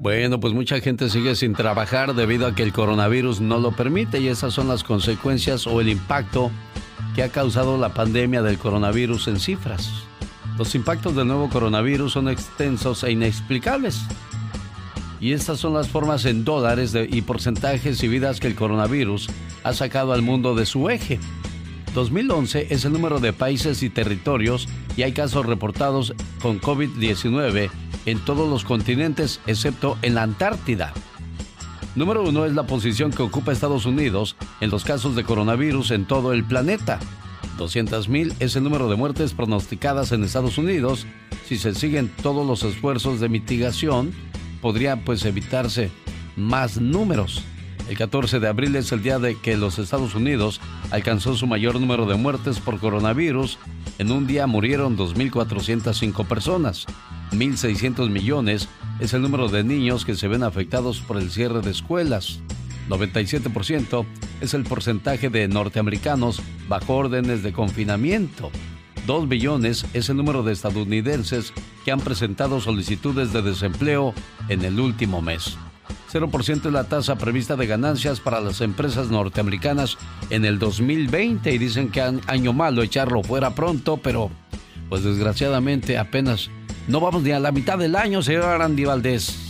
Bueno, 0.00 0.40
pues 0.40 0.52
mucha 0.52 0.80
gente 0.80 1.08
sigue 1.08 1.36
sin 1.36 1.52
trabajar 1.52 2.16
debido 2.16 2.48
a 2.48 2.54
que 2.56 2.64
el 2.64 2.72
coronavirus 2.72 3.40
no 3.40 3.60
lo 3.60 3.70
permite 3.70 4.18
y 4.18 4.26
esas 4.26 4.52
son 4.52 4.66
las 4.66 4.82
consecuencias 4.82 5.68
o 5.68 5.80
el 5.80 5.88
impacto 5.88 6.50
que 7.14 7.22
ha 7.22 7.28
causado 7.28 7.78
la 7.78 7.90
pandemia 7.94 8.42
del 8.42 8.58
coronavirus 8.58 9.28
en 9.28 9.38
cifras. 9.38 9.88
Los 10.58 10.74
impactos 10.74 11.14
del 11.14 11.28
nuevo 11.28 11.48
coronavirus 11.48 12.14
son 12.14 12.28
extensos 12.28 13.04
e 13.04 13.12
inexplicables. 13.12 14.00
Y 15.20 15.32
estas 15.32 15.60
son 15.60 15.74
las 15.74 15.86
formas 15.86 16.24
en 16.24 16.44
dólares 16.44 16.90
de- 16.90 17.08
y 17.08 17.22
porcentajes 17.22 18.02
y 18.02 18.08
vidas 18.08 18.40
que 18.40 18.48
el 18.48 18.56
coronavirus 18.56 19.28
ha 19.62 19.72
sacado 19.74 20.12
al 20.12 20.22
mundo 20.22 20.56
de 20.56 20.66
su 20.66 20.90
eje. 20.90 21.20
2011 21.96 22.66
es 22.68 22.84
el 22.84 22.92
número 22.92 23.20
de 23.20 23.32
países 23.32 23.82
y 23.82 23.88
territorios 23.88 24.68
y 24.98 25.02
hay 25.02 25.12
casos 25.12 25.46
reportados 25.46 26.12
con 26.42 26.60
COVID-19 26.60 27.70
en 28.04 28.18
todos 28.18 28.50
los 28.50 28.64
continentes 28.64 29.40
excepto 29.46 29.96
en 30.02 30.14
la 30.14 30.22
Antártida. 30.22 30.92
Número 31.94 32.22
uno 32.22 32.44
es 32.44 32.52
la 32.52 32.66
posición 32.66 33.12
que 33.12 33.22
ocupa 33.22 33.50
Estados 33.50 33.86
Unidos 33.86 34.36
en 34.60 34.68
los 34.68 34.84
casos 34.84 35.16
de 35.16 35.24
coronavirus 35.24 35.90
en 35.92 36.04
todo 36.04 36.34
el 36.34 36.44
planeta. 36.44 37.00
200.000 37.56 38.34
es 38.40 38.56
el 38.56 38.64
número 38.64 38.90
de 38.90 38.96
muertes 38.96 39.32
pronosticadas 39.32 40.12
en 40.12 40.22
Estados 40.22 40.58
Unidos. 40.58 41.06
Si 41.46 41.56
se 41.56 41.74
siguen 41.74 42.12
todos 42.22 42.46
los 42.46 42.62
esfuerzos 42.62 43.20
de 43.20 43.30
mitigación, 43.30 44.12
podría 44.60 45.02
pues 45.02 45.24
evitarse 45.24 45.90
más 46.36 46.78
números. 46.78 47.42
El 47.88 47.96
14 47.96 48.40
de 48.40 48.48
abril 48.48 48.74
es 48.74 48.90
el 48.90 49.02
día 49.02 49.20
de 49.20 49.36
que 49.36 49.56
los 49.56 49.78
Estados 49.78 50.16
Unidos 50.16 50.60
alcanzó 50.90 51.36
su 51.36 51.46
mayor 51.46 51.78
número 51.80 52.04
de 52.06 52.16
muertes 52.16 52.58
por 52.58 52.80
coronavirus. 52.80 53.58
En 53.98 54.10
un 54.10 54.26
día 54.26 54.48
murieron 54.48 54.96
2.405 54.96 56.26
personas. 56.26 56.86
1.600 57.30 58.10
millones 58.10 58.68
es 58.98 59.14
el 59.14 59.22
número 59.22 59.48
de 59.48 59.62
niños 59.62 60.04
que 60.04 60.16
se 60.16 60.26
ven 60.26 60.42
afectados 60.42 61.00
por 61.00 61.16
el 61.16 61.30
cierre 61.30 61.60
de 61.60 61.70
escuelas. 61.70 62.40
97% 62.88 64.04
es 64.40 64.54
el 64.54 64.64
porcentaje 64.64 65.28
de 65.28 65.46
norteamericanos 65.46 66.42
bajo 66.68 66.96
órdenes 66.96 67.44
de 67.44 67.52
confinamiento. 67.52 68.50
2 69.06 69.28
billones 69.28 69.86
es 69.94 70.08
el 70.08 70.16
número 70.16 70.42
de 70.42 70.52
estadounidenses 70.52 71.52
que 71.84 71.92
han 71.92 72.00
presentado 72.00 72.60
solicitudes 72.60 73.32
de 73.32 73.42
desempleo 73.42 74.12
en 74.48 74.64
el 74.64 74.80
último 74.80 75.22
mes. 75.22 75.56
0% 76.12 76.66
es 76.66 76.72
la 76.72 76.84
tasa 76.84 77.16
prevista 77.16 77.56
de 77.56 77.66
ganancias 77.66 78.20
para 78.20 78.40
las 78.40 78.60
empresas 78.60 79.08
norteamericanas 79.08 79.98
en 80.30 80.44
el 80.44 80.58
2020 80.58 81.52
y 81.52 81.58
dicen 81.58 81.90
que 81.90 82.00
año 82.00 82.52
malo 82.52 82.82
echarlo 82.82 83.22
fuera 83.22 83.54
pronto, 83.54 83.96
pero 83.98 84.30
pues 84.88 85.02
desgraciadamente 85.04 85.98
apenas 85.98 86.50
no 86.88 87.00
vamos 87.00 87.22
ni 87.22 87.32
a 87.32 87.40
la 87.40 87.52
mitad 87.52 87.78
del 87.78 87.96
año, 87.96 88.22
señor 88.22 88.62
Andy 88.62 88.84
Valdés. 88.84 89.46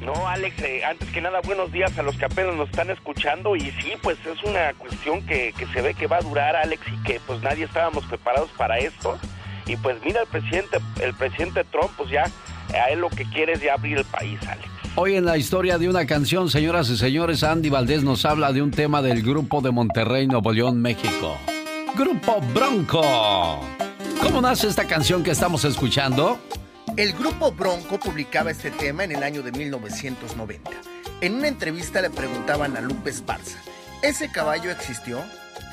No, 0.00 0.28
Alex, 0.28 0.62
eh, 0.62 0.84
antes 0.84 1.10
que 1.10 1.20
nada, 1.20 1.40
buenos 1.40 1.72
días 1.72 1.98
a 1.98 2.02
los 2.02 2.16
que 2.16 2.26
apenas 2.26 2.54
nos 2.54 2.68
están 2.68 2.90
escuchando. 2.90 3.56
Y 3.56 3.70
sí, 3.80 3.92
pues 4.02 4.18
es 4.26 4.42
una 4.44 4.74
cuestión 4.74 5.24
que, 5.26 5.54
que 5.56 5.66
se 5.68 5.80
ve 5.80 5.94
que 5.94 6.06
va 6.06 6.18
a 6.18 6.20
durar, 6.20 6.54
Alex, 6.54 6.82
y 6.92 7.02
que 7.02 7.18
pues 7.26 7.40
nadie 7.42 7.64
estábamos 7.64 8.04
preparados 8.04 8.50
para 8.58 8.78
esto. 8.78 9.18
Y 9.66 9.76
pues 9.76 9.96
mira, 10.04 10.20
el 10.20 10.26
presidente, 10.28 10.78
el 11.00 11.14
presidente 11.14 11.64
Trump, 11.64 11.90
pues 11.96 12.10
ya 12.10 12.24
a 12.74 12.90
él 12.90 13.00
lo 13.00 13.08
que 13.08 13.24
quiere 13.24 13.54
es 13.54 13.62
ya 13.62 13.74
abrir 13.74 13.98
el 13.98 14.04
país, 14.04 14.38
Alex. 14.46 14.75
Hoy 14.98 15.14
en 15.14 15.26
la 15.26 15.36
historia 15.36 15.76
de 15.76 15.90
una 15.90 16.06
canción, 16.06 16.48
señoras 16.48 16.88
y 16.88 16.96
señores, 16.96 17.42
Andy 17.42 17.68
Valdés 17.68 18.02
nos 18.02 18.24
habla 18.24 18.54
de 18.54 18.62
un 18.62 18.70
tema 18.70 19.02
del 19.02 19.22
grupo 19.22 19.60
de 19.60 19.70
Monterrey, 19.70 20.26
Nuevo 20.26 20.50
León, 20.52 20.80
México. 20.80 21.36
Grupo 21.94 22.40
Bronco. 22.54 23.02
¿Cómo 24.22 24.40
nace 24.40 24.68
esta 24.68 24.86
canción 24.86 25.22
que 25.22 25.32
estamos 25.32 25.66
escuchando? 25.66 26.38
El 26.96 27.12
grupo 27.12 27.52
Bronco 27.52 28.00
publicaba 28.00 28.50
este 28.50 28.70
tema 28.70 29.04
en 29.04 29.12
el 29.12 29.22
año 29.22 29.42
de 29.42 29.52
1990. 29.52 30.70
En 31.20 31.34
una 31.34 31.48
entrevista 31.48 32.00
le 32.00 32.08
preguntaban 32.08 32.74
a 32.78 32.80
Lupe 32.80 33.10
Esparza, 33.10 33.58
¿ese 34.02 34.30
caballo 34.32 34.70
existió? 34.70 35.22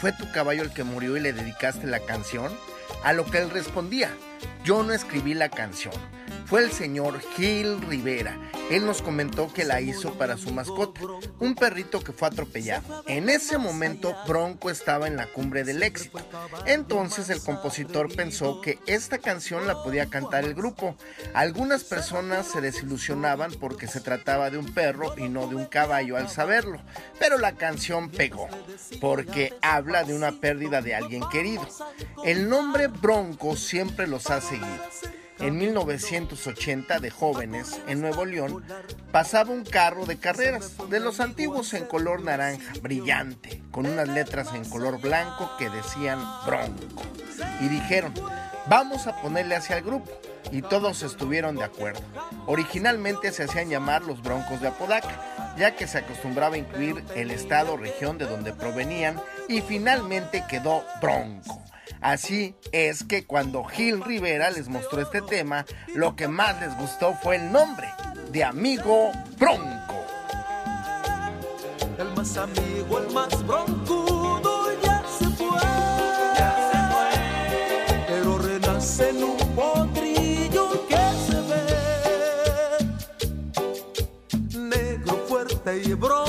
¿Fue 0.02 0.12
tu 0.12 0.30
caballo 0.34 0.64
el 0.64 0.74
que 0.74 0.84
murió 0.84 1.16
y 1.16 1.22
le 1.22 1.32
dedicaste 1.32 1.88
la 1.88 2.00
canción? 2.00 2.52
A 3.06 3.14
lo 3.14 3.24
que 3.24 3.38
él 3.38 3.50
respondía, 3.52 4.10
yo 4.66 4.84
no 4.84 4.92
escribí 4.92 5.34
la 5.34 5.48
canción, 5.48 5.94
fue 6.46 6.64
el 6.64 6.72
señor 6.72 7.20
Gil 7.36 7.82
Rivera. 7.82 8.38
Él 8.70 8.86
nos 8.86 9.02
comentó 9.02 9.52
que 9.52 9.66
la 9.66 9.82
hizo 9.82 10.14
para 10.14 10.38
su 10.38 10.54
mascota, 10.54 11.02
un 11.40 11.56
perrito 11.56 12.02
que 12.02 12.12
fue 12.14 12.28
atropellado. 12.28 13.04
En 13.08 13.30
ese 13.30 13.58
momento 13.58 14.16
Bronco 14.28 14.70
estaba 14.70 15.08
en 15.08 15.18
la 15.18 15.28
cumbre 15.28 15.64
del 15.64 15.84
éxito. 15.84 16.20
Entonces 16.66 17.30
el 17.30 17.42
compositor 17.42 18.14
pensó 18.16 18.62
que 18.62 18.80
esta 18.86 19.18
canción 19.18 19.68
la 19.68 19.84
podía 19.84 20.10
cantar 20.10 20.44
el 20.44 20.54
grupo. 20.54 20.96
Algunas 21.34 21.84
personas 21.84 22.48
se 22.48 22.62
desilusionaban 22.62 23.52
porque 23.60 23.88
se 23.88 24.00
trataba 24.00 24.50
de 24.50 24.58
un 24.58 24.74
perro 24.74 25.18
y 25.18 25.30
no 25.30 25.48
de 25.48 25.56
un 25.56 25.66
caballo 25.66 26.18
al 26.18 26.30
saberlo, 26.30 26.80
pero 27.20 27.38
la 27.38 27.56
canción 27.56 28.10
pegó 28.10 28.48
porque 29.02 29.54
habla 29.62 30.04
de 30.04 30.14
una 30.14 30.40
pérdida 30.40 30.82
de 30.82 30.96
alguien 30.96 31.24
querido. 31.32 31.68
El 32.24 32.50
nombre 32.50 32.88
Bronco 32.88 33.56
siempre 33.56 34.08
los 34.08 34.30
ha 34.30 34.42
seguido. 34.42 34.84
En 35.40 35.58
1980, 35.58 37.00
de 37.00 37.10
jóvenes, 37.10 37.82
en 37.88 38.02
Nuevo 38.02 38.26
León, 38.26 38.64
pasaba 39.12 39.52
un 39.52 39.66
carro 39.66 40.06
de 40.06 40.18
carreras, 40.18 40.74
de 40.90 41.00
los 41.00 41.20
antiguos 41.20 41.74
en 41.74 41.86
color 41.86 42.22
naranja, 42.22 42.74
brillante, 42.82 43.62
con 43.72 43.86
unas 43.86 44.08
letras 44.08 44.54
en 44.54 44.64
color 44.70 45.02
blanco 45.02 45.52
que 45.58 45.70
decían 45.70 46.20
Bronco. 46.46 47.04
Y 47.62 47.68
dijeron, 47.68 48.14
vamos 48.68 49.08
a 49.08 49.22
ponerle 49.22 49.56
hacia 49.56 49.78
el 49.78 49.84
grupo. 49.84 50.12
Y 50.52 50.62
todos 50.62 51.02
estuvieron 51.02 51.56
de 51.56 51.64
acuerdo. 51.64 52.02
Originalmente 52.46 53.32
se 53.32 53.44
hacían 53.44 53.70
llamar 53.70 54.04
los 54.04 54.22
Broncos 54.22 54.62
de 54.62 54.68
Apodaca, 54.68 55.56
ya 55.58 55.76
que 55.76 55.88
se 55.88 56.00
acostumbraba 56.00 56.56
a 56.56 56.60
incluir 56.60 57.04
el 57.16 57.32
estado 57.32 57.74
o 57.74 57.78
región 57.78 58.18
de 58.18 58.26
donde 58.26 58.54
provenían, 58.54 59.20
y 59.48 59.62
finalmente 59.62 60.44
quedó 60.48 60.84
Bronco. 61.02 61.64
Así 62.04 62.54
es 62.74 63.06
que 63.06 63.26
cuando 63.26 63.64
Gil 63.64 64.04
Rivera 64.04 64.50
les 64.50 64.68
mostró 64.68 65.00
este 65.02 65.22
tema, 65.22 65.66
lo 65.96 66.18
que 66.18 66.28
más 66.28 66.60
les 66.60 66.78
gustó 66.78 67.14
fue 67.14 67.38
el 67.38 67.50
nombre 67.50 67.88
de 68.30 68.44
Amigo 68.44 69.10
Bronco. 69.40 70.06
El 71.98 72.12
más 72.14 72.36
amigo, 72.36 73.00
el 73.00 73.10
más 73.14 73.48
broncudo 73.48 74.66
ya 74.84 75.02
se 75.18 75.26
fue. 75.30 75.62
Ya 76.36 76.56
se 76.72 76.78
fue. 76.94 77.10
Pero 78.10 78.38
renace 78.38 79.10
en 79.10 79.24
un 79.24 79.38
potrillo 79.56 80.86
que 80.90 81.04
se 81.26 81.40
ve. 81.50 81.70
Negro 84.60 85.24
fuerte 85.30 85.82
y 85.86 85.94
bronco 85.94 86.23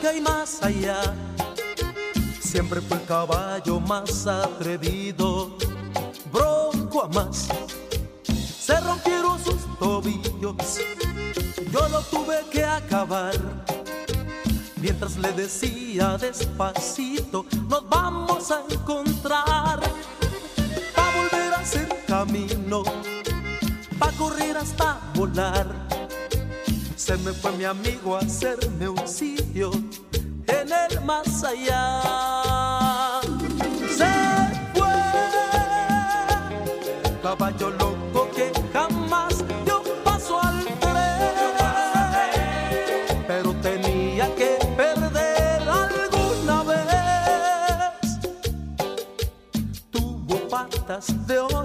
qué 0.00 0.08
hay 0.08 0.20
más 0.20 0.62
allá. 0.62 1.14
Siempre 2.40 2.80
fue 2.80 2.96
el 2.96 3.04
caballo 3.04 3.80
más 3.80 4.26
atrevido, 4.26 5.56
Bronco 6.32 7.04
a 7.04 7.08
más. 7.08 7.48
Se 8.58 8.80
rompieron 8.80 9.42
sus 9.44 9.78
tobillos, 9.78 10.78
yo 11.72 11.88
lo 11.88 12.00
tuve 12.02 12.40
que 12.50 12.64
acabar. 12.64 13.34
Mientras 14.76 15.16
le 15.18 15.32
decía 15.32 16.16
despacito, 16.16 17.44
nos 17.68 17.88
vamos 17.88 18.50
a 18.50 18.62
encontrar. 18.70 19.80
Pa' 20.94 21.10
volver 21.16 21.54
a 21.54 21.60
hacer 21.60 21.88
camino, 22.06 22.82
pa' 23.98 24.12
correr 24.12 24.56
hasta 24.56 24.98
volar. 25.14 25.99
Se 27.10 27.16
me 27.16 27.32
fue 27.32 27.50
mi 27.50 27.64
amigo 27.64 28.14
a 28.14 28.20
hacerme 28.20 28.88
un 28.88 29.08
sitio 29.08 29.72
en 30.46 30.68
el 30.70 31.00
más 31.04 31.42
allá. 31.42 33.20
Se 33.98 34.06
fue, 34.72 34.94
caballo 37.20 37.70
loco 37.70 38.30
que 38.32 38.52
jamás 38.72 39.44
dio 39.64 39.82
paso 40.04 40.40
al 40.40 40.62
tren, 40.78 41.34
pero 43.26 43.54
tenía 43.54 44.32
que 44.36 44.56
perder 44.76 45.62
alguna 45.68 46.62
vez. 46.62 46.86
Tuvo 49.90 50.48
patas 50.48 51.26
de 51.26 51.40
oro 51.40 51.59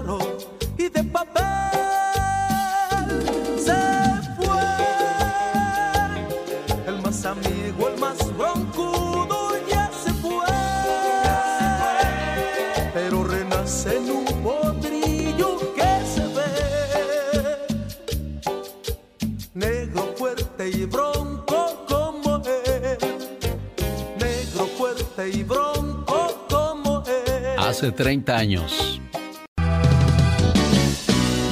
30 27.96 28.36
años. 28.36 29.00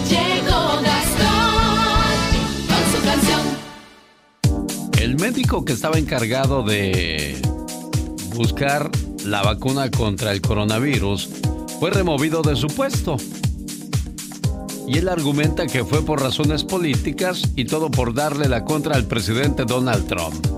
Llegó 0.09 0.81
Gastón 0.83 2.29
con 2.69 2.83
su 2.93 3.05
canción. 3.05 3.41
El 5.01 5.17
médico 5.17 5.65
que 5.65 5.73
estaba 5.73 5.99
encargado 5.99 6.63
de 6.63 7.41
buscar 8.35 8.91
la 9.25 9.43
vacuna 9.43 9.91
contra 9.91 10.33
el 10.33 10.41
coronavirus, 10.41 11.31
fue 11.81 11.91
removido 11.91 12.43
de 12.43 12.57
su 12.57 12.67
puesto. 12.67 13.17
Y 14.87 14.99
él 14.99 15.09
argumenta 15.09 15.67
que 15.67 15.85
fue 15.85 16.03
por 16.03 16.21
razones 16.21 16.63
políticas 16.63 17.51
y 17.57 17.65
todo 17.65 17.91
por 17.91 18.13
darle 18.13 18.49
la 18.49 18.65
contra 18.65 18.97
al 18.97 19.07
presidente 19.07 19.65
Donald 19.65 20.07
Trump. 20.07 20.54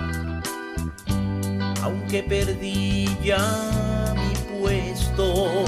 aunque 1.82 2.22
perdí 2.22 3.10
ya 3.24 4.14
mi 4.16 4.36
puesto, 4.60 5.66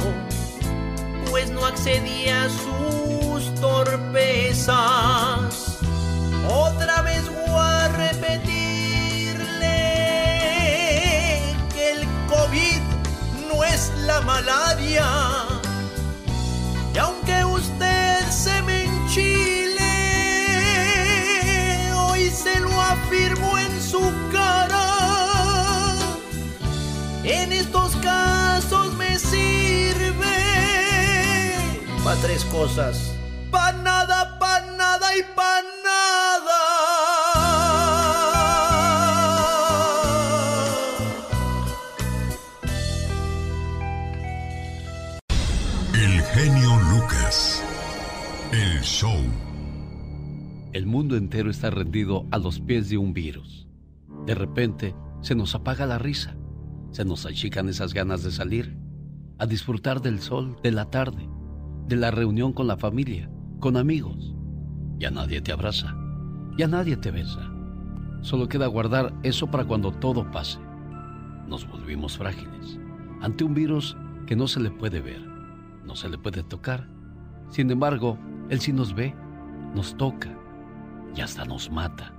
pues 1.31 1.49
no 1.49 1.65
accedí 1.65 2.30
a 2.30 2.47
sus 2.47 3.56
torpezas. 3.56 4.76
Otra 6.47 7.02
vez 7.02 7.27
voy 7.27 7.57
a 7.57 7.88
repetirle 7.88 8.35
que 11.73 11.91
el 11.93 12.07
COVID 12.27 12.81
no 13.49 13.64
es 13.64 13.91
la 14.06 14.22
malaria. 14.22 15.45
Para 32.16 32.28
tres 32.28 32.46
cosas. 32.46 33.16
Pa' 33.52 33.72
nada, 33.72 34.38
pa' 34.40 34.62
nada 34.78 35.18
y 35.18 35.22
pa' 35.36 35.62
nada. 35.84 36.62
El 45.94 46.22
genio 46.22 46.80
Lucas. 46.92 47.64
El 48.52 48.82
show. 48.82 49.18
El 50.74 50.86
mundo 50.86 51.16
entero 51.16 51.50
está 51.50 51.70
rendido 51.70 52.26
a 52.32 52.38
los 52.38 52.60
pies 52.60 52.90
de 52.90 52.98
un 52.98 53.14
virus. 53.14 53.68
De 54.26 54.36
repente, 54.36 54.96
se 55.22 55.36
nos 55.36 55.56
apaga 55.56 55.86
la 55.86 55.98
risa. 55.98 56.36
Se 56.92 57.06
nos 57.06 57.26
achican 57.26 57.70
esas 57.70 57.94
ganas 57.94 58.24
de 58.24 58.32
salir, 58.32 58.78
a 59.38 59.46
disfrutar 59.46 60.02
del 60.02 60.22
sol, 60.22 60.58
de 60.64 60.72
la 60.72 60.90
tarde, 60.90 61.28
de 61.88 61.95
la 61.95 62.12
reunión 62.12 62.53
con 62.53 62.68
la 62.68 62.78
familia, 62.78 63.30
con 63.60 63.78
amigos. 63.78 64.36
Ya 64.98 65.12
nadie 65.12 65.41
te 65.41 65.52
abraza, 65.52 65.95
ya 66.57 66.68
nadie 66.68 66.98
te 66.98 67.12
besa. 67.12 67.52
Solo 68.22 68.48
queda 68.48 68.68
guardar 68.68 69.14
eso 69.24 69.48
para 69.48 69.66
cuando 69.66 69.91
todo 69.91 70.30
pase. 70.32 70.60
Nos 71.48 71.68
volvimos 71.68 72.18
frágiles 72.18 72.80
ante 73.22 73.44
un 73.44 73.53
virus 73.53 73.95
que 74.26 74.36
no 74.36 74.48
se 74.48 74.60
le 74.60 74.72
puede 74.72 75.02
ver, 75.02 75.22
no 75.86 75.95
se 75.95 76.10
le 76.10 76.18
puede 76.18 76.44
tocar. 76.44 76.88
Sin 77.49 77.70
embargo, 77.72 78.18
él 78.49 78.60
sí 78.60 78.74
nos 78.74 78.94
ve, 78.94 79.14
nos 79.74 79.95
toca 79.95 80.36
y 81.16 81.22
hasta 81.22 81.45
nos 81.45 81.72
mata. 81.72 82.14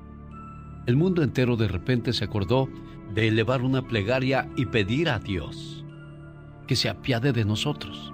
El 0.87 0.97
mundo 0.97 1.23
entero 1.23 1.57
de 1.57 1.69
repente 1.69 2.13
se 2.13 2.25
acordó 2.25 2.69
de 3.15 3.29
elevar 3.29 3.63
una 3.63 3.83
plegaria 3.83 4.49
y 4.57 4.67
pedir 4.67 5.09
a 5.09 5.19
Dios 5.19 5.85
que 6.67 6.77
se 6.77 6.89
apiade 6.89 7.33
de 7.33 7.45
nosotros. 7.45 8.13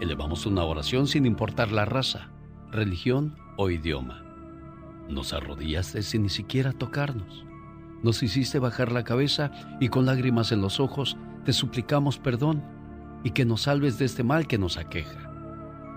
Elevamos 0.00 0.46
una 0.46 0.64
oración 0.64 1.06
sin 1.06 1.26
importar 1.26 1.72
la 1.72 1.84
raza, 1.84 2.30
religión 2.70 3.36
o 3.58 3.68
idioma. 3.68 4.24
Nos 5.08 5.34
arrodillaste 5.34 6.02
sin 6.02 6.22
ni 6.22 6.30
siquiera 6.30 6.72
tocarnos. 6.72 7.44
Nos 8.02 8.22
hiciste 8.22 8.58
bajar 8.58 8.92
la 8.92 9.04
cabeza 9.04 9.50
y 9.78 9.88
con 9.88 10.06
lágrimas 10.06 10.52
en 10.52 10.62
los 10.62 10.80
ojos 10.80 11.18
te 11.44 11.52
suplicamos 11.52 12.18
perdón 12.18 12.62
y 13.24 13.32
que 13.32 13.44
nos 13.44 13.62
salves 13.62 13.98
de 13.98 14.06
este 14.06 14.22
mal 14.22 14.46
que 14.46 14.56
nos 14.56 14.78
aqueja. 14.78 15.30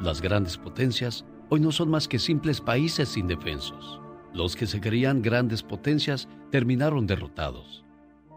Las 0.02 0.22
grandes 0.22 0.58
potencias 0.58 1.24
hoy 1.48 1.62
no 1.62 1.72
son 1.72 1.90
más 1.90 2.10
que 2.10 2.20
simples 2.20 2.60
países 2.60 3.16
indefensos. 3.16 4.02
Los 4.34 4.58
que 4.58 4.66
se 4.66 4.82
creían 4.82 5.22
grandes 5.22 5.64
potencias 5.64 6.28
terminaron 6.52 7.08
derrotados 7.08 7.86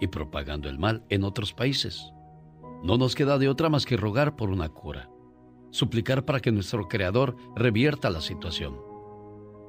y 0.00 0.06
propagando 0.06 0.68
el 0.68 0.78
mal 0.78 1.02
en 1.08 1.24
otros 1.24 1.52
países. 1.52 2.12
No 2.84 2.98
nos 2.98 3.16
queda 3.16 3.38
de 3.38 3.48
otra 3.48 3.68
más 3.68 3.84
que 3.84 3.96
rogar 3.96 4.36
por 4.36 4.50
una 4.50 4.68
cura, 4.68 5.08
suplicar 5.70 6.24
para 6.24 6.40
que 6.40 6.52
nuestro 6.52 6.88
Creador 6.88 7.36
revierta 7.54 8.10
la 8.10 8.20
situación. 8.20 8.76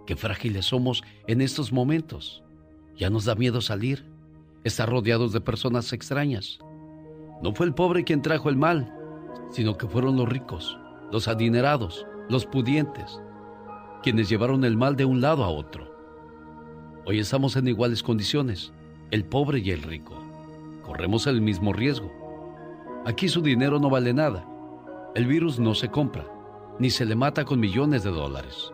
Qué 0.06 0.16
frágiles 0.16 0.66
somos 0.66 1.04
en 1.28 1.42
estos 1.42 1.74
momentos. 1.74 2.44
Ya 2.96 3.10
nos 3.10 3.26
da 3.26 3.36
miedo 3.36 3.62
salir, 3.62 4.06
estar 4.64 4.90
rodeados 4.90 5.34
de 5.34 5.42
personas 5.42 5.92
extrañas. 5.94 6.60
No 7.44 7.54
fue 7.54 7.66
el 7.66 7.74
pobre 7.74 8.04
quien 8.04 8.22
trajo 8.22 8.50
el 8.50 8.56
mal, 8.56 8.94
sino 9.52 9.78
que 9.78 9.88
fueron 9.88 10.18
los 10.18 10.28
ricos, 10.28 10.80
los 11.12 11.28
adinerados, 11.28 12.06
los 12.30 12.46
pudientes, 12.46 13.22
quienes 14.02 14.30
llevaron 14.30 14.64
el 14.64 14.78
mal 14.78 14.96
de 14.96 15.06
un 15.06 15.22
lado 15.22 15.44
a 15.44 15.50
otro. 15.50 15.94
Hoy 17.06 17.20
estamos 17.20 17.56
en 17.56 17.68
iguales 17.68 18.04
condiciones, 18.04 18.74
el 19.12 19.26
pobre 19.26 19.60
y 19.60 19.72
el 19.72 19.84
rico. 19.84 20.16
Corremos 20.84 21.28
el 21.28 21.42
mismo 21.42 21.74
riesgo. 21.74 22.12
Aquí 23.06 23.30
su 23.30 23.42
dinero 23.42 23.80
no 23.80 23.90
vale 23.90 24.14
nada. 24.14 24.46
El 25.18 25.26
virus 25.26 25.58
no 25.58 25.74
se 25.74 25.90
compra, 25.90 26.32
ni 26.78 26.92
se 26.92 27.04
le 27.04 27.16
mata 27.16 27.44
con 27.44 27.60
millones 27.60 28.04
de 28.04 28.12
dólares. 28.12 28.72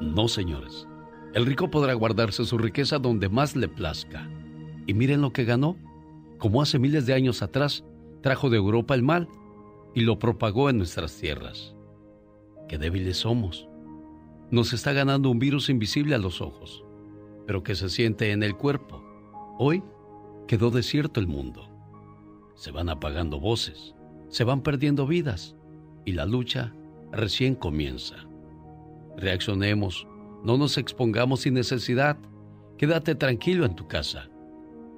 No, 0.00 0.26
señores. 0.26 0.88
El 1.34 1.44
rico 1.44 1.68
podrá 1.68 1.92
guardarse 1.92 2.46
su 2.46 2.56
riqueza 2.56 2.98
donde 2.98 3.28
más 3.28 3.54
le 3.54 3.68
plazca. 3.68 4.26
Y 4.86 4.94
miren 4.94 5.20
lo 5.20 5.34
que 5.34 5.44
ganó. 5.44 5.76
Como 6.38 6.62
hace 6.62 6.78
miles 6.78 7.04
de 7.04 7.12
años 7.12 7.42
atrás, 7.42 7.84
trajo 8.22 8.48
de 8.48 8.56
Europa 8.56 8.94
el 8.94 9.02
mal 9.02 9.28
y 9.94 10.00
lo 10.00 10.18
propagó 10.18 10.70
en 10.70 10.78
nuestras 10.78 11.14
tierras. 11.18 11.76
Qué 12.70 12.78
débiles 12.78 13.18
somos. 13.18 13.68
Nos 14.50 14.72
está 14.72 14.94
ganando 14.94 15.28
un 15.28 15.38
virus 15.38 15.68
invisible 15.68 16.14
a 16.14 16.18
los 16.18 16.40
ojos, 16.40 16.86
pero 17.46 17.62
que 17.62 17.74
se 17.74 17.90
siente 17.90 18.32
en 18.32 18.42
el 18.42 18.56
cuerpo. 18.56 19.04
Hoy 19.58 19.82
quedó 20.48 20.70
desierto 20.70 21.20
el 21.20 21.26
mundo. 21.26 21.68
Se 22.54 22.70
van 22.70 22.88
apagando 22.88 23.38
voces, 23.38 23.94
se 24.30 24.42
van 24.42 24.62
perdiendo 24.62 25.06
vidas 25.06 25.54
y 26.06 26.12
la 26.12 26.24
lucha 26.24 26.72
recién 27.12 27.54
comienza. 27.54 28.16
Reaccionemos, 29.18 30.06
no 30.42 30.56
nos 30.56 30.78
expongamos 30.78 31.40
sin 31.40 31.54
necesidad. 31.54 32.16
Quédate 32.78 33.14
tranquilo 33.14 33.66
en 33.66 33.74
tu 33.74 33.86
casa. 33.86 34.30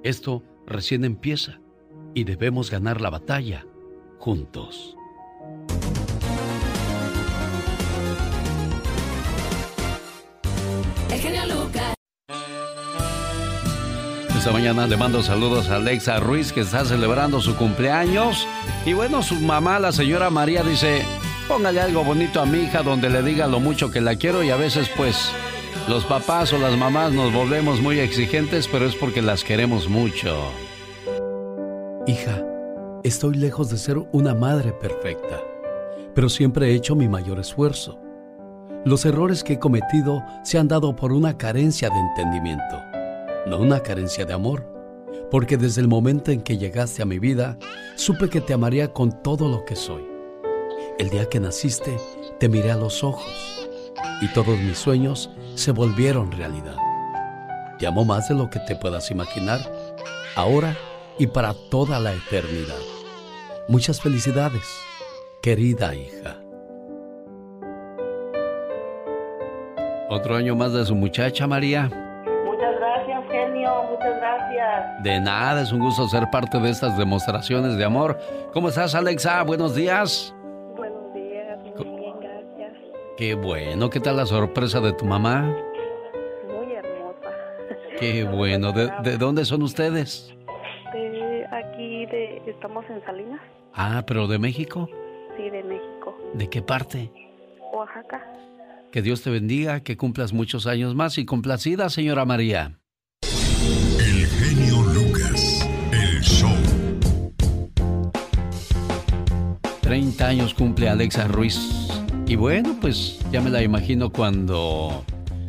Esto 0.03 0.43
recién 0.65 1.03
empieza 1.03 1.59
y 2.13 2.23
debemos 2.23 2.71
ganar 2.71 3.01
la 3.01 3.09
batalla 3.09 3.65
juntos. 4.19 4.95
Esta 14.39 14.53
mañana 14.53 14.87
le 14.87 14.95
mando 14.95 15.21
saludos 15.21 15.69
a 15.69 15.75
Alexa 15.75 16.17
Ruiz 16.21 16.53
que 16.53 16.61
está 16.61 16.85
celebrando 16.85 17.41
su 17.41 17.57
cumpleaños. 17.57 18.47
Y 18.85 18.93
bueno, 18.93 19.21
su 19.21 19.35
mamá, 19.35 19.79
la 19.79 19.91
señora 19.91 20.29
María, 20.29 20.63
dice, 20.63 21.01
póngale 21.49 21.81
algo 21.81 22.05
bonito 22.05 22.39
a 22.39 22.45
mi 22.45 22.59
hija 22.59 22.81
donde 22.81 23.09
le 23.09 23.21
diga 23.21 23.47
lo 23.47 23.59
mucho 23.59 23.91
que 23.91 23.99
la 23.99 24.15
quiero 24.15 24.41
y 24.41 24.49
a 24.49 24.55
veces 24.55 24.89
pues 24.95 25.29
los 25.89 26.05
papás 26.05 26.53
o 26.53 26.57
las 26.57 26.77
mamás 26.77 27.11
nos 27.11 27.33
volvemos 27.33 27.81
muy 27.81 27.99
exigentes, 27.99 28.69
pero 28.69 28.85
es 28.85 28.95
porque 28.95 29.21
las 29.21 29.43
queremos 29.43 29.89
mucho. 29.89 30.53
Hija, 32.07 32.41
estoy 33.03 33.33
lejos 33.33 33.69
de 33.69 33.77
ser 33.77 33.97
una 34.13 34.35
madre 34.35 34.71
perfecta, 34.71 35.41
pero 36.15 36.29
siempre 36.29 36.69
he 36.69 36.75
hecho 36.75 36.95
mi 36.95 37.09
mayor 37.09 37.39
esfuerzo. 37.39 37.99
Los 38.85 39.03
errores 39.03 39.43
que 39.43 39.53
he 39.53 39.59
cometido 39.59 40.23
se 40.45 40.57
han 40.57 40.69
dado 40.69 40.95
por 40.95 41.11
una 41.11 41.37
carencia 41.37 41.89
de 41.89 41.99
entendimiento, 41.99 42.81
no 43.49 43.57
una 43.57 43.81
carencia 43.81 44.25
de 44.25 44.33
amor, 44.33 44.63
porque 45.31 45.57
desde 45.57 45.81
el 45.81 45.87
momento 45.87 46.31
en 46.31 46.41
que 46.41 46.57
llegaste 46.57 47.01
a 47.01 47.05
mi 47.05 47.19
vida, 47.19 47.57
supe 47.95 48.29
que 48.29 48.41
te 48.41 48.53
amaría 48.53 48.93
con 48.93 49.23
todo 49.23 49.49
lo 49.49 49.65
que 49.65 49.75
soy. 49.75 50.03
El 50.99 51.09
día 51.09 51.27
que 51.27 51.39
naciste, 51.39 51.97
te 52.39 52.47
miré 52.47 52.71
a 52.71 52.77
los 52.77 53.03
ojos 53.03 53.67
y 54.21 54.27
todos 54.33 54.57
mis 54.59 54.77
sueños 54.77 55.31
se 55.55 55.71
volvieron 55.71 56.31
realidad. 56.31 56.75
Te 57.79 57.87
amo 57.87 58.05
más 58.05 58.29
de 58.29 58.35
lo 58.35 58.49
que 58.49 58.59
te 58.59 58.75
puedas 58.75 59.09
imaginar, 59.09 59.59
ahora 60.35 60.77
y 61.17 61.27
para 61.27 61.53
toda 61.69 61.99
la 61.99 62.13
eternidad. 62.13 62.79
Muchas 63.67 64.01
felicidades, 64.01 64.63
querida 65.41 65.95
hija. 65.95 66.37
Otro 70.09 70.35
año 70.35 70.55
más 70.55 70.73
de 70.73 70.85
su 70.85 70.95
muchacha 70.95 71.47
María. 71.47 72.08
Muchas 73.69 73.81
gracias, 73.81 73.81
genio, 73.81 73.89
muchas 73.91 74.19
gracias. 74.19 75.03
De 75.03 75.19
nada, 75.19 75.61
es 75.61 75.71
un 75.71 75.79
gusto 75.79 76.07
ser 76.07 76.29
parte 76.29 76.59
de 76.59 76.69
estas 76.69 76.97
demostraciones 76.97 77.77
de 77.77 77.85
amor. 77.85 78.17
¿Cómo 78.53 78.69
estás, 78.69 78.95
Alexa? 78.95 79.43
Buenos 79.43 79.75
días. 79.75 80.33
Buenos 80.75 81.13
días, 81.13 81.57
muy 81.59 81.99
bien, 81.99 82.13
gracias. 82.19 82.73
Qué 83.17 83.35
bueno, 83.35 83.89
¿qué 83.89 83.99
tal 83.99 84.17
la 84.17 84.25
sorpresa 84.25 84.79
de 84.79 84.93
tu 84.93 85.05
mamá? 85.05 85.41
Muy 86.47 86.73
hermosa. 86.73 87.29
Qué 87.99 88.23
bueno, 88.23 88.71
¿de, 88.71 88.91
de 89.03 89.17
dónde 89.17 89.45
son 89.45 89.61
ustedes? 89.63 90.33
De 90.93 91.45
aquí, 91.51 92.05
de, 92.07 92.41
estamos 92.47 92.85
en 92.89 93.03
Salinas, 93.05 93.41
Ah, 93.73 94.03
pero 94.07 94.27
de 94.27 94.39
México. 94.39 94.89
sí, 95.37 95.49
de 95.49 95.63
México, 95.63 96.15
¿De 96.33 96.49
qué 96.49 96.61
parte? 96.61 97.11
Oaxaca. 97.73 98.21
Que 98.91 99.01
Dios 99.03 99.21
te 99.21 99.29
bendiga, 99.29 99.81
que 99.81 99.95
cumplas 99.97 100.33
muchos 100.33 100.65
años 100.65 100.95
más 100.95 101.17
y 101.19 101.25
complacida, 101.25 101.89
señora 101.89 102.25
María. 102.25 102.79
30 109.89 110.27
años 110.27 110.53
cumple 110.53 110.87
Alexa 110.87 111.27
Ruiz. 111.27 111.59
Y 112.27 112.35
bueno, 112.35 112.77
pues 112.79 113.17
ya 113.31 113.41
me 113.41 113.49
la 113.49 113.63
imagino 113.63 114.11
cuando 114.11 115.03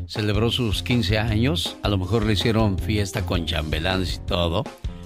celebró 0.07 0.51
sus 0.51 0.83
15 0.83 1.19
años. 1.19 1.77
A 1.83 1.91
lo 1.91 1.99
mejor 1.99 2.25
le 2.25 2.33
hicieron 2.33 2.79
fiesta 2.79 3.21
con 3.27 3.45
chambelanes 3.45 4.15
y 4.15 4.27
todo. 4.27 4.65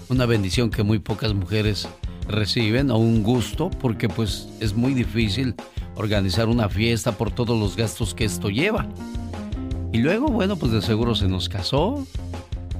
Una 0.08 0.24
bendición 0.26 0.70
que 0.70 0.84
muy 0.84 1.00
pocas 1.00 1.34
mujeres 1.34 1.88
reciben 2.28 2.92
o 2.92 2.98
un 2.98 3.24
gusto 3.24 3.70
porque 3.70 4.08
pues 4.08 4.50
es 4.60 4.74
muy 4.74 4.94
difícil 4.94 5.56
organizar 5.96 6.46
una 6.46 6.68
fiesta 6.68 7.18
por 7.18 7.32
todos 7.32 7.58
los 7.58 7.74
gastos 7.74 8.14
que 8.14 8.26
esto 8.26 8.50
lleva. 8.50 8.86
Y 9.92 9.98
luego, 9.98 10.28
bueno, 10.28 10.54
pues 10.54 10.70
de 10.70 10.80
seguro 10.80 11.16
se 11.16 11.26
nos 11.26 11.48
casó 11.48 12.06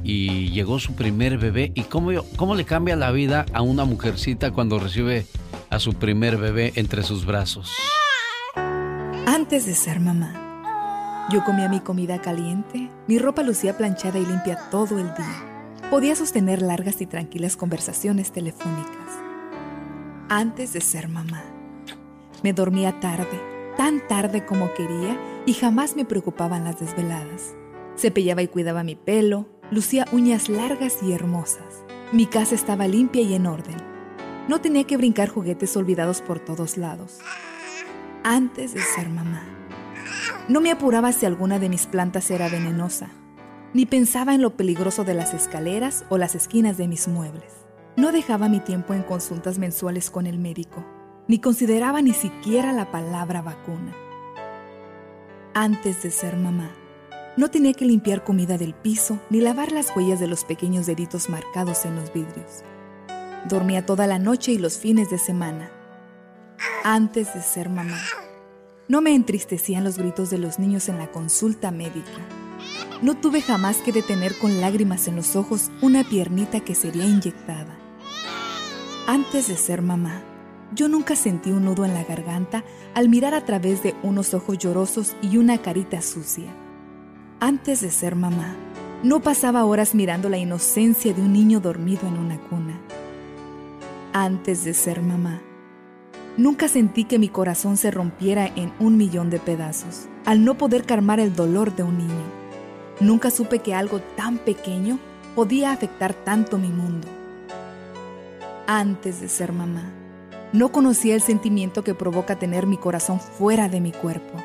y 0.04 0.50
llegó 0.50 0.78
su 0.78 0.94
primer 0.94 1.36
bebé. 1.36 1.72
¿Y 1.74 1.82
cómo, 1.82 2.12
cómo 2.36 2.54
le 2.54 2.64
cambia 2.64 2.94
la 2.94 3.10
vida 3.10 3.44
a 3.52 3.60
una 3.60 3.84
mujercita 3.84 4.52
cuando 4.52 4.78
recibe 4.78 5.26
a 5.74 5.80
su 5.80 5.94
primer 5.94 6.36
bebé 6.36 6.72
entre 6.76 7.02
sus 7.02 7.26
brazos? 7.26 7.68
Antes 9.26 9.66
de 9.66 9.74
ser 9.74 9.98
mamá, 9.98 11.26
yo 11.32 11.42
comía 11.42 11.68
mi 11.68 11.80
comida 11.80 12.20
caliente, 12.20 12.90
mi 13.08 13.18
ropa 13.18 13.42
lucía 13.42 13.76
planchada 13.76 14.20
y 14.20 14.26
limpia 14.26 14.70
todo 14.70 15.00
el 15.00 15.06
día. 15.14 15.90
Podía 15.90 16.14
sostener 16.14 16.62
largas 16.62 17.00
y 17.00 17.06
tranquilas 17.06 17.56
conversaciones 17.56 18.30
telefónicas. 18.30 18.94
Antes 20.28 20.72
de 20.74 20.80
ser 20.80 21.08
mamá, 21.08 21.42
me 22.44 22.52
dormía 22.52 23.00
tarde, 23.00 23.40
tan 23.76 24.06
tarde 24.06 24.46
como 24.46 24.72
quería 24.74 25.18
y 25.44 25.54
jamás 25.54 25.96
me 25.96 26.04
preocupaban 26.04 26.62
las 26.62 26.78
desveladas. 26.78 27.56
Cepillaba 27.96 28.42
y 28.42 28.48
cuidaba 28.48 28.84
mi 28.84 28.94
pelo, 28.94 29.48
lucía 29.72 30.06
uñas 30.12 30.48
largas 30.48 31.02
y 31.02 31.12
hermosas. 31.12 31.82
Mi 32.12 32.26
casa 32.26 32.54
estaba 32.54 32.86
limpia 32.86 33.22
y 33.22 33.34
en 33.34 33.46
orden. 33.46 33.93
No 34.46 34.60
tenía 34.60 34.84
que 34.84 34.98
brincar 34.98 35.30
juguetes 35.30 35.74
olvidados 35.76 36.20
por 36.20 36.38
todos 36.38 36.76
lados. 36.76 37.18
Antes 38.22 38.74
de 38.74 38.80
ser 38.80 39.08
mamá, 39.08 39.42
no 40.48 40.60
me 40.60 40.70
apuraba 40.70 41.12
si 41.12 41.24
alguna 41.24 41.58
de 41.58 41.70
mis 41.70 41.86
plantas 41.86 42.30
era 42.30 42.50
venenosa, 42.50 43.08
ni 43.72 43.86
pensaba 43.86 44.34
en 44.34 44.42
lo 44.42 44.56
peligroso 44.56 45.04
de 45.04 45.14
las 45.14 45.32
escaleras 45.32 46.04
o 46.10 46.18
las 46.18 46.34
esquinas 46.34 46.76
de 46.76 46.88
mis 46.88 47.08
muebles. 47.08 47.52
No 47.96 48.12
dejaba 48.12 48.50
mi 48.50 48.60
tiempo 48.60 48.92
en 48.92 49.02
consultas 49.02 49.58
mensuales 49.58 50.10
con 50.10 50.26
el 50.26 50.38
médico, 50.38 50.84
ni 51.26 51.38
consideraba 51.38 52.02
ni 52.02 52.12
siquiera 52.12 52.72
la 52.72 52.90
palabra 52.90 53.40
vacuna. 53.40 53.96
Antes 55.54 56.02
de 56.02 56.10
ser 56.10 56.36
mamá, 56.36 56.70
no 57.38 57.50
tenía 57.50 57.72
que 57.72 57.86
limpiar 57.86 58.24
comida 58.24 58.58
del 58.58 58.74
piso 58.74 59.18
ni 59.30 59.40
lavar 59.40 59.72
las 59.72 59.96
huellas 59.96 60.20
de 60.20 60.26
los 60.26 60.44
pequeños 60.44 60.84
deditos 60.84 61.30
marcados 61.30 61.86
en 61.86 61.96
los 61.96 62.12
vidrios. 62.12 62.62
Dormía 63.48 63.84
toda 63.84 64.06
la 64.06 64.18
noche 64.18 64.52
y 64.52 64.58
los 64.58 64.78
fines 64.78 65.10
de 65.10 65.18
semana. 65.18 65.70
Antes 66.82 67.34
de 67.34 67.42
ser 67.42 67.68
mamá, 67.68 68.00
no 68.88 69.02
me 69.02 69.14
entristecían 69.14 69.84
los 69.84 69.98
gritos 69.98 70.30
de 70.30 70.38
los 70.38 70.58
niños 70.58 70.88
en 70.88 70.98
la 70.98 71.10
consulta 71.10 71.70
médica. 71.70 72.10
No 73.02 73.16
tuve 73.18 73.42
jamás 73.42 73.78
que 73.78 73.92
detener 73.92 74.34
con 74.38 74.62
lágrimas 74.62 75.08
en 75.08 75.16
los 75.16 75.36
ojos 75.36 75.70
una 75.82 76.04
piernita 76.04 76.60
que 76.60 76.74
sería 76.74 77.04
inyectada. 77.04 77.76
Antes 79.06 79.48
de 79.48 79.56
ser 79.56 79.82
mamá, 79.82 80.22
yo 80.74 80.88
nunca 80.88 81.14
sentí 81.14 81.50
un 81.50 81.66
nudo 81.66 81.84
en 81.84 81.92
la 81.92 82.04
garganta 82.04 82.64
al 82.94 83.10
mirar 83.10 83.34
a 83.34 83.44
través 83.44 83.82
de 83.82 83.94
unos 84.02 84.32
ojos 84.32 84.56
llorosos 84.56 85.14
y 85.20 85.36
una 85.36 85.58
carita 85.58 86.00
sucia. 86.00 86.50
Antes 87.40 87.82
de 87.82 87.90
ser 87.90 88.16
mamá, 88.16 88.56
no 89.02 89.20
pasaba 89.20 89.66
horas 89.66 89.94
mirando 89.94 90.30
la 90.30 90.38
inocencia 90.38 91.12
de 91.12 91.20
un 91.20 91.34
niño 91.34 91.60
dormido 91.60 92.08
en 92.08 92.18
una 92.18 92.38
cuna. 92.40 92.80
Antes 94.16 94.62
de 94.62 94.74
ser 94.74 95.02
mamá, 95.02 95.42
nunca 96.36 96.68
sentí 96.68 97.02
que 97.02 97.18
mi 97.18 97.28
corazón 97.28 97.76
se 97.76 97.90
rompiera 97.90 98.46
en 98.46 98.72
un 98.78 98.96
millón 98.96 99.28
de 99.28 99.40
pedazos 99.40 100.06
al 100.24 100.44
no 100.44 100.56
poder 100.56 100.84
calmar 100.84 101.18
el 101.18 101.34
dolor 101.34 101.74
de 101.74 101.82
un 101.82 101.98
niño. 101.98 102.22
Nunca 103.00 103.32
supe 103.32 103.58
que 103.58 103.74
algo 103.74 103.98
tan 104.16 104.38
pequeño 104.38 105.00
podía 105.34 105.72
afectar 105.72 106.14
tanto 106.14 106.58
mi 106.58 106.68
mundo. 106.68 107.08
Antes 108.68 109.20
de 109.20 109.28
ser 109.28 109.52
mamá, 109.52 109.92
no 110.52 110.70
conocía 110.70 111.16
el 111.16 111.20
sentimiento 111.20 111.82
que 111.82 111.96
provoca 111.96 112.38
tener 112.38 112.68
mi 112.68 112.76
corazón 112.76 113.18
fuera 113.18 113.68
de 113.68 113.80
mi 113.80 113.90
cuerpo. 113.90 114.38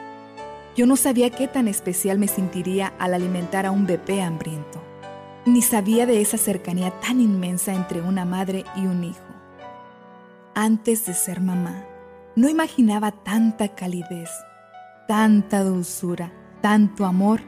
Yo 0.76 0.88
no 0.88 0.96
sabía 0.96 1.30
qué 1.30 1.48
tan 1.48 1.68
especial 1.68 2.18
me 2.18 2.28
sentiría 2.28 2.92
al 2.98 3.14
alimentar 3.14 3.68
a 3.68 3.72
un 3.72 3.86
bebé 3.86 4.24
hambriento, 4.24 4.82
ni 5.46 5.62
sabía 5.62 6.08
de 6.08 6.22
esa 6.22 6.40
cercanía 6.40 6.90
tan 7.02 7.22
inmensa 7.22 7.76
entre 7.76 8.02
una 8.02 8.26
madre 8.26 8.66
y 8.76 8.88
un 8.88 9.04
hijo. 9.04 9.29
Antes 10.62 11.06
de 11.06 11.14
ser 11.14 11.40
mamá, 11.40 11.86
no 12.36 12.50
imaginaba 12.50 13.12
tanta 13.12 13.70
calidez, 13.76 14.30
tanta 15.08 15.64
dulzura, 15.64 16.34
tanto 16.62 17.06
amor. 17.06 17.40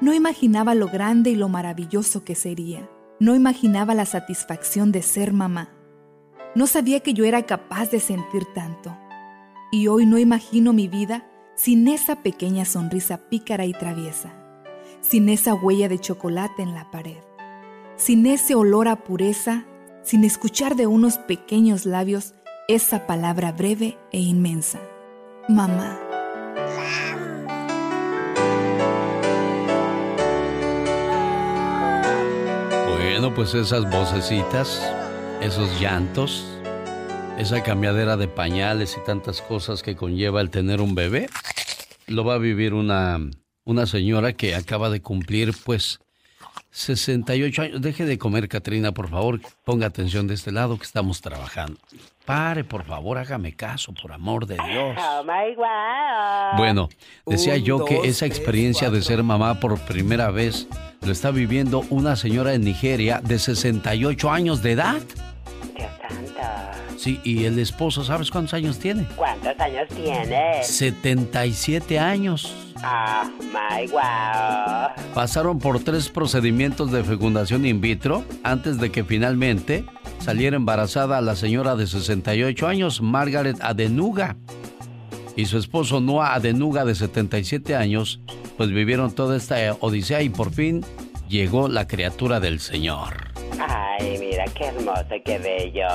No 0.00 0.14
imaginaba 0.14 0.76
lo 0.76 0.86
grande 0.86 1.30
y 1.30 1.34
lo 1.34 1.48
maravilloso 1.48 2.24
que 2.24 2.36
sería. 2.36 2.88
No 3.18 3.34
imaginaba 3.34 3.96
la 3.96 4.06
satisfacción 4.06 4.92
de 4.92 5.02
ser 5.02 5.32
mamá. 5.32 5.70
No 6.54 6.68
sabía 6.68 7.00
que 7.00 7.14
yo 7.14 7.24
era 7.24 7.46
capaz 7.46 7.90
de 7.90 7.98
sentir 7.98 8.44
tanto. 8.54 8.96
Y 9.72 9.88
hoy 9.88 10.06
no 10.06 10.16
imagino 10.16 10.72
mi 10.72 10.86
vida 10.86 11.28
sin 11.56 11.88
esa 11.88 12.22
pequeña 12.22 12.64
sonrisa 12.64 13.28
pícara 13.28 13.64
y 13.66 13.72
traviesa, 13.72 14.34
sin 15.00 15.30
esa 15.30 15.52
huella 15.52 15.88
de 15.88 15.98
chocolate 15.98 16.62
en 16.62 16.76
la 16.76 16.92
pared, 16.92 17.24
sin 17.96 18.24
ese 18.24 18.54
olor 18.54 18.86
a 18.86 19.02
pureza, 19.02 19.66
sin 20.04 20.22
escuchar 20.22 20.76
de 20.76 20.86
unos 20.86 21.18
pequeños 21.18 21.86
labios 21.86 22.34
esa 22.68 23.06
palabra 23.06 23.52
breve 23.52 23.98
e 24.12 24.20
inmensa. 24.20 24.80
Mamá. 25.48 25.98
Bueno, 32.88 33.34
pues 33.34 33.54
esas 33.54 33.90
vocecitas, 33.90 34.80
esos 35.40 35.80
llantos, 35.80 36.44
esa 37.38 37.62
cambiadera 37.62 38.16
de 38.16 38.28
pañales 38.28 38.96
y 38.96 39.04
tantas 39.04 39.42
cosas 39.42 39.82
que 39.82 39.96
conlleva 39.96 40.40
el 40.40 40.50
tener 40.50 40.80
un 40.80 40.94
bebé, 40.94 41.28
lo 42.06 42.24
va 42.24 42.34
a 42.34 42.38
vivir 42.38 42.74
una, 42.74 43.18
una 43.64 43.86
señora 43.86 44.32
que 44.34 44.54
acaba 44.54 44.88
de 44.88 45.02
cumplir 45.02 45.52
pues 45.64 45.98
68 46.70 47.62
años. 47.62 47.82
Deje 47.82 48.06
de 48.06 48.18
comer, 48.18 48.48
Katrina, 48.48 48.92
por 48.92 49.10
favor. 49.10 49.40
Ponga 49.64 49.86
atención 49.86 50.26
de 50.26 50.34
este 50.34 50.52
lado 50.52 50.78
que 50.78 50.84
estamos 50.84 51.20
trabajando. 51.20 51.78
Pare, 52.24 52.62
por 52.62 52.84
favor, 52.84 53.18
hágame 53.18 53.54
caso, 53.54 53.92
por 54.00 54.12
amor 54.12 54.46
de 54.46 54.54
Dios. 54.54 54.96
Oh 54.96 55.24
my 55.24 55.56
wow. 55.56 56.56
Bueno, 56.56 56.88
decía 57.26 57.54
Un, 57.54 57.62
yo 57.62 57.84
que 57.84 58.00
esa 58.04 58.26
experiencia 58.26 58.90
de 58.90 59.02
ser 59.02 59.22
mamá 59.24 59.58
por 59.58 59.78
primera 59.80 60.30
vez 60.30 60.68
lo 61.04 61.10
está 61.10 61.32
viviendo 61.32 61.84
una 61.90 62.14
señora 62.14 62.54
en 62.54 62.62
Nigeria 62.62 63.20
de 63.20 63.40
68 63.40 64.30
años 64.30 64.62
de 64.62 64.72
edad. 64.72 65.02
Dios 65.76 65.90
santo. 66.00 66.40
Sí, 66.96 67.20
y 67.24 67.44
el 67.46 67.58
esposo, 67.58 68.04
¿sabes 68.04 68.30
cuántos 68.30 68.54
años 68.54 68.78
tiene? 68.78 69.08
¿Cuántos 69.16 69.58
años 69.58 69.88
tienes? 69.88 70.64
77 70.68 71.98
años. 71.98 72.54
Oh 72.84 73.24
my 73.52 73.88
wow. 73.88 74.90
Pasaron 75.12 75.58
por 75.58 75.82
tres 75.82 76.08
procedimientos 76.08 76.92
de 76.92 77.02
fecundación 77.02 77.66
in 77.66 77.80
vitro 77.80 78.24
antes 78.44 78.78
de 78.78 78.92
que 78.92 79.02
finalmente 79.02 79.84
saliera 80.22 80.56
embarazada 80.56 81.20
la 81.20 81.34
señora 81.34 81.74
de 81.74 81.86
68 81.86 82.68
años, 82.68 83.02
Margaret 83.02 83.58
Adenuga. 83.60 84.36
Y 85.34 85.46
su 85.46 85.58
esposo 85.58 86.00
Noah 86.00 86.34
Adenuga, 86.34 86.84
de 86.84 86.94
77 86.94 87.74
años, 87.74 88.20
pues 88.56 88.70
vivieron 88.70 89.12
toda 89.12 89.36
esta 89.36 89.56
odisea 89.80 90.22
y 90.22 90.28
por 90.28 90.52
fin 90.52 90.84
llegó 91.28 91.68
la 91.68 91.88
criatura 91.88 92.38
del 92.38 92.60
Señor. 92.60 93.32
Ay, 93.58 94.16
mira 94.20 94.44
qué 94.54 94.66
hermoso, 94.66 95.14
qué 95.24 95.38
bello. 95.38 95.88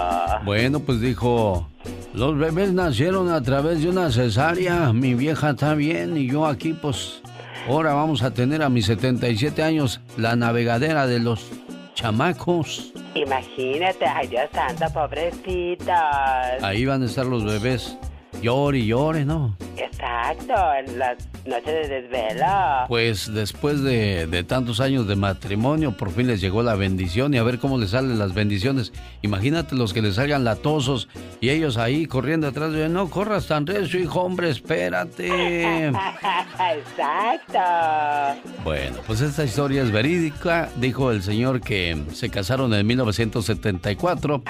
Bueno, 0.43 0.79
pues 0.81 0.99
dijo, 0.99 1.69
los 2.13 2.37
bebés 2.37 2.73
nacieron 2.73 3.31
a 3.31 3.41
través 3.41 3.81
de 3.81 3.89
una 3.89 4.11
cesárea, 4.11 4.91
mi 4.91 5.13
vieja 5.13 5.51
está 5.51 5.73
bien 5.73 6.17
y 6.17 6.27
yo 6.27 6.45
aquí 6.45 6.73
pues 6.73 7.21
ahora 7.67 7.93
vamos 7.93 8.23
a 8.23 8.31
tener 8.31 8.61
a 8.61 8.69
mis 8.69 8.87
77 8.87 9.63
años 9.63 10.01
la 10.17 10.35
navegadera 10.35 11.07
de 11.07 11.19
los 11.19 11.45
chamacos. 11.97 12.93
Imagínate, 13.15 14.05
ay 14.05 14.27
Dios 14.27 14.49
santo, 14.53 14.85
pobrecitos. 14.93 15.87
Ahí 16.61 16.85
van 16.85 17.01
a 17.01 17.05
estar 17.05 17.25
los 17.25 17.43
bebés. 17.43 17.97
Llore 18.41 18.79
y 18.79 18.87
llore, 18.87 19.25
¿no? 19.25 19.57
Exacto, 19.77 20.53
en 20.79 20.99
las 20.99 21.17
noches 21.45 21.65
de 21.89 22.01
desvelo. 22.01 22.45
Pues 22.87 23.33
después 23.33 23.81
de, 23.81 24.27
de 24.27 24.43
tantos 24.43 24.79
años 24.79 25.07
de 25.07 25.15
matrimonio, 25.15 25.97
por 25.97 26.11
fin 26.11 26.27
les 26.27 26.39
llegó 26.39 26.61
la 26.61 26.75
bendición 26.75 27.33
y 27.33 27.37
a 27.37 27.43
ver 27.43 27.57
cómo 27.57 27.77
les 27.77 27.91
salen 27.91 28.19
las 28.19 28.33
bendiciones. 28.33 28.93
Imagínate 29.23 29.75
los 29.75 29.93
que 29.93 30.01
les 30.01 30.15
salgan 30.15 30.43
latosos 30.43 31.09
y 31.41 31.49
ellos 31.49 31.77
ahí 31.77 32.05
corriendo 32.05 32.47
atrás 32.47 32.73
de 32.73 32.89
no 32.89 33.09
corras 33.09 33.47
tan 33.47 33.65
recio, 33.65 33.99
hijo, 33.99 34.21
hombre, 34.21 34.49
espérate. 34.49 35.87
Exacto. 36.67 37.59
Bueno, 38.63 38.97
pues 39.07 39.21
esta 39.21 39.43
historia 39.43 39.81
es 39.81 39.91
verídica. 39.91 40.69
Dijo 40.77 41.11
el 41.11 41.23
señor 41.23 41.61
que 41.61 42.03
se 42.13 42.29
casaron 42.29 42.73
en 42.73 42.85
1974 42.85 44.43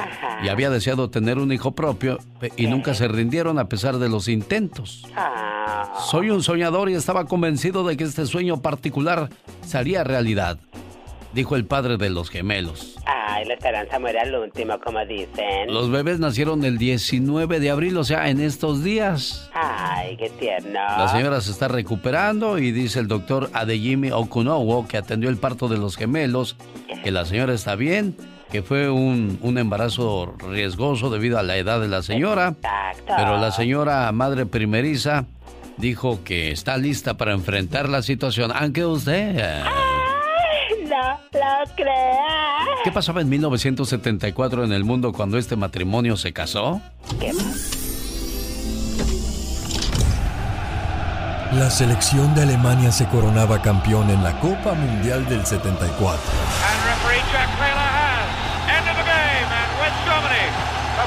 y 0.43 0.49
había 0.49 0.69
deseado 0.69 1.09
tener 1.09 1.37
un 1.37 1.51
hijo 1.53 1.71
propio 1.71 2.19
y 2.55 2.67
nunca 2.67 2.93
se 2.93 3.07
rindieron 3.07 3.59
a 3.59 3.69
pesar 3.69 3.76
de 3.81 4.09
los 4.09 4.27
intentos. 4.27 5.03
Ah, 5.15 5.99
Soy 6.09 6.29
un 6.29 6.43
soñador 6.43 6.89
y 6.89 6.95
estaba 6.95 7.25
convencido 7.25 7.85
de 7.85 7.95
que 7.97 8.03
este 8.03 8.25
sueño 8.25 8.61
particular 8.61 9.29
sería 9.65 10.03
realidad, 10.03 10.57
dijo 11.33 11.55
el 11.55 11.65
padre 11.65 11.97
de 11.97 12.09
los 12.09 12.29
gemelos. 12.29 12.95
Ay, 13.05 13.45
la 13.45 13.53
esperanza 13.53 13.99
muere 13.99 14.19
al 14.19 14.33
último, 14.35 14.79
como 14.79 15.05
dicen. 15.05 15.71
Los 15.71 15.91
bebés 15.91 16.19
nacieron 16.19 16.63
el 16.65 16.77
19 16.77 17.59
de 17.59 17.69
abril, 17.69 17.97
o 17.97 18.03
sea, 18.03 18.29
en 18.29 18.41
estos 18.41 18.83
días. 18.83 19.49
Ay, 19.53 20.17
qué 20.17 20.29
tierno. 20.29 20.73
La 20.73 21.07
señora 21.09 21.39
se 21.41 21.51
está 21.51 21.67
recuperando 21.67 22.57
y 22.57 22.71
dice 22.71 22.99
el 22.99 23.07
doctor 23.07 23.49
Adeyemi 23.53 24.11
Okunowo, 24.11 24.87
que 24.87 24.97
atendió 24.97 25.29
el 25.29 25.37
parto 25.37 25.67
de 25.67 25.77
los 25.77 25.95
gemelos, 25.97 26.57
que 27.03 27.11
la 27.11 27.25
señora 27.25 27.53
está 27.53 27.75
bien, 27.75 28.15
que 28.51 28.63
fue 28.63 28.89
un, 28.89 29.37
un 29.41 29.57
embarazo 29.57 30.33
riesgoso 30.49 31.09
debido 31.09 31.37
a 31.37 31.43
la 31.43 31.57
edad 31.57 31.79
de 31.81 31.87
la 31.87 32.01
señora. 32.01 32.53
Pero 33.05 33.37
la 33.37 33.51
señora 33.51 34.11
madre 34.11 34.45
primeriza 34.45 35.25
dijo 35.77 36.19
que 36.23 36.51
está 36.51 36.77
lista 36.77 37.15
para 37.17 37.33
enfrentar 37.33 37.89
la 37.89 38.01
situación, 38.01 38.51
aunque 38.55 38.85
usted... 38.85 39.35
eh, 39.37 39.63
No 40.89 41.19
lo 41.33 41.75
creas. 41.75 42.67
¿Qué 42.83 42.91
pasaba 42.91 43.21
en 43.21 43.29
1974 43.29 44.63
en 44.63 44.71
el 44.71 44.83
mundo 44.85 45.11
cuando 45.11 45.37
este 45.37 45.55
matrimonio 45.55 46.15
se 46.17 46.31
casó? 46.33 46.81
La 51.53 51.69
selección 51.69 52.35
de 52.35 52.43
Alemania 52.43 52.91
se 52.91 53.05
coronaba 53.07 53.61
campeón 53.61 54.09
en 54.09 54.21
la 54.23 54.37
Copa 54.39 54.73
Mundial 54.73 55.27
del 55.29 55.45
74. 55.45 56.19
And 56.19 56.79
referee 56.85 57.23
Jack 57.31 57.49
Taylor 57.57 57.89
has 57.95 58.27
ended 58.67 58.95
the 58.99 59.07
game, 59.07 59.47
and 59.47 59.69
West 59.79 59.95
Germany 60.05 60.43
have 60.99 61.06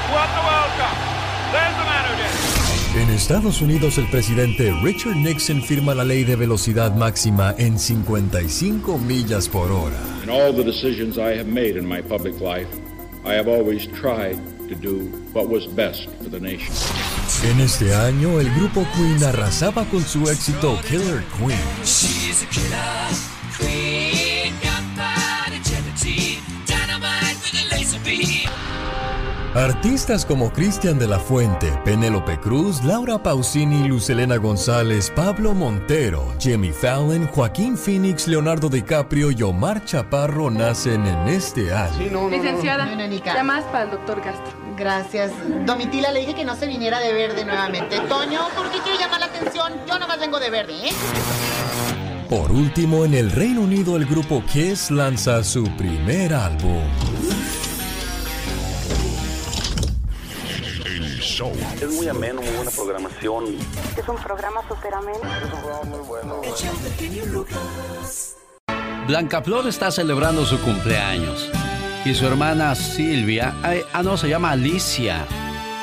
En 2.93 3.09
Estados 3.09 3.61
Unidos, 3.61 3.97
el 3.97 4.09
presidente 4.09 4.73
Richard 4.83 5.15
Nixon 5.15 5.63
firma 5.63 5.95
la 5.95 6.03
ley 6.03 6.23
de 6.23 6.35
velocidad 6.35 6.93
máxima 6.93 7.55
en 7.57 7.79
55 7.79 8.97
millas 8.97 9.47
por 9.47 9.71
hora. 9.71 9.97
In 10.23 10.29
all 10.29 10.53
the 10.53 10.63
decisions 10.63 11.17
I 11.17 11.37
have 11.37 11.45
made 11.45 11.77
in 11.77 11.87
my 11.87 12.01
public 12.01 12.39
life, 12.41 12.67
I 13.23 13.33
have 13.35 13.47
always 13.47 13.87
tried 13.87 14.37
to 14.67 14.75
do 14.75 15.09
what 15.33 15.47
was 15.47 15.67
best 15.67 16.09
for 16.21 16.29
the 16.29 16.39
nation. 16.39 16.73
En 17.43 17.59
este 17.61 17.95
año, 17.95 18.39
el 18.39 18.53
grupo 18.55 18.85
Queen 18.95 19.23
arrasaba 19.23 19.85
con 19.85 20.03
su 20.03 20.29
éxito 20.29 20.77
Killer 20.87 21.23
Queen. 21.37 21.57
She's 21.83 22.43
a 22.43 22.49
killer 22.49 23.31
queen, 23.57 24.30
Artistas 29.55 30.25
como 30.25 30.53
Cristian 30.53 30.97
de 30.97 31.09
la 31.09 31.19
Fuente, 31.19 31.77
Penélope 31.83 32.39
Cruz, 32.39 32.81
Laura 32.85 33.21
Pausini, 33.21 33.85
Lucelena 33.85 34.37
González, 34.37 35.11
Pablo 35.13 35.53
Montero, 35.53 36.33
Jimmy 36.39 36.71
Fallon, 36.71 37.27
Joaquín 37.27 37.77
Phoenix, 37.77 38.29
Leonardo 38.29 38.69
DiCaprio 38.69 39.29
y 39.29 39.43
Omar 39.43 39.83
Chaparro 39.83 40.49
nacen 40.49 41.05
en 41.05 41.27
este 41.27 41.73
año. 41.73 42.29
Licenciada, 42.29 42.87
llamadas 43.25 43.65
para 43.65 43.83
el 43.83 43.91
doctor 43.91 44.21
Castro. 44.21 44.53
Gracias. 44.77 45.33
Domitila, 45.65 46.13
le 46.13 46.21
dije 46.21 46.33
que 46.33 46.45
no 46.45 46.55
se 46.55 46.65
viniera 46.65 46.99
de 46.99 47.11
verde 47.11 47.43
nuevamente. 47.43 47.99
Toño, 48.07 48.47
¿por 48.55 48.71
qué 48.71 48.79
quiere 48.79 48.99
llamar 48.99 49.19
la 49.19 49.25
atención? 49.25 49.73
Yo 49.85 49.99
nomás 49.99 50.17
vengo 50.17 50.39
de 50.39 50.49
verde, 50.49 50.87
¿eh? 50.87 50.91
Por 52.29 52.53
último, 52.53 53.03
en 53.03 53.13
el 53.13 53.29
Reino 53.29 53.59
Unido, 53.59 53.97
el 53.97 54.05
grupo 54.05 54.41
Kiss 54.45 54.89
lanza 54.91 55.43
su 55.43 55.65
primer 55.75 56.33
álbum. 56.33 56.81
Show. 61.41 61.51
Es 61.81 61.91
muy 61.91 62.07
ameno, 62.07 62.41
muy 62.41 62.51
buena 62.51 62.71
programación. 62.71 63.45
Es 63.97 64.07
un 64.07 64.17
programa 64.17 64.61
súper 64.67 64.93
ameno. 64.93 65.19
Es 65.19 65.53
un 65.53 65.59
programa 65.59 65.83
muy 65.83 65.99
bueno. 65.99 66.41
Blanca 69.07 69.41
Flor 69.41 69.67
está 69.67 69.91
celebrando 69.91 70.45
su 70.45 70.59
cumpleaños. 70.61 71.49
Y 72.05 72.13
su 72.15 72.25
hermana 72.25 72.73
Silvia, 72.75 73.53
ay, 73.61 73.81
ah 73.93 74.03
no, 74.03 74.17
se 74.17 74.27
llama 74.29 74.51
Alicia. 74.51 75.25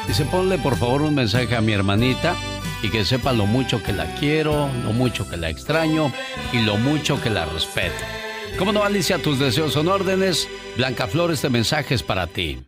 Dice, 0.06 0.24
ponle 0.24 0.58
por 0.58 0.76
favor 0.76 1.02
un 1.02 1.14
mensaje 1.14 1.54
a 1.54 1.60
mi 1.60 1.72
hermanita 1.72 2.34
y 2.82 2.90
que 2.90 3.04
sepa 3.04 3.32
lo 3.32 3.46
mucho 3.46 3.82
que 3.82 3.92
la 3.92 4.06
quiero, 4.16 4.68
lo 4.84 4.92
mucho 4.92 5.28
que 5.28 5.36
la 5.36 5.48
extraño 5.48 6.12
y 6.52 6.62
lo 6.62 6.76
mucho 6.76 7.20
que 7.20 7.30
la 7.30 7.44
respeto. 7.44 8.04
¿Cómo 8.58 8.72
no, 8.72 8.82
Alicia? 8.82 9.18
Tus 9.18 9.38
deseos 9.38 9.72
son 9.72 9.88
órdenes. 9.88 10.48
Blanca 10.76 11.06
Flor, 11.06 11.30
este 11.30 11.50
mensaje 11.50 11.94
es 11.94 12.02
para 12.02 12.26
ti. 12.26 12.67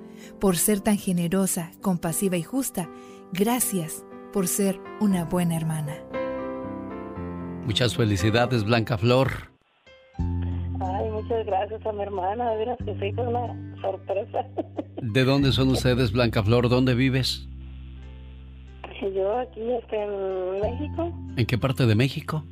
Por 0.39 0.57
ser 0.57 0.81
tan 0.81 0.97
generosa, 0.97 1.71
compasiva 1.81 2.37
y 2.37 2.43
justa, 2.43 2.89
gracias 3.33 4.05
por 4.33 4.47
ser 4.47 4.79
una 4.99 5.25
buena 5.25 5.55
hermana. 5.55 5.93
Muchas 7.65 7.95
felicidades, 7.95 8.63
Blanca 8.63 8.97
Flor. 8.97 9.29
Ay, 10.17 11.09
muchas 11.11 11.45
gracias 11.45 11.85
a 11.85 11.91
mi 11.91 12.01
hermana. 12.03 12.49
De 12.51 12.57
veras 12.57 12.77
que 12.85 12.93
sí, 12.99 13.11
fue 13.13 13.27
una 13.27 13.75
sorpresa. 13.81 14.45
¿De 15.01 15.23
dónde 15.23 15.51
son 15.51 15.69
ustedes, 15.69 16.11
Blanca 16.11 16.43
Flor? 16.43 16.69
¿Dónde 16.69 16.95
vives? 16.95 17.47
Yo 19.15 19.39
aquí 19.39 19.61
este, 19.81 20.03
en 20.03 20.61
México, 20.61 21.11
¿En 21.35 21.45
qué 21.47 21.57
parte 21.57 21.87
de 21.87 21.95
México? 21.95 22.43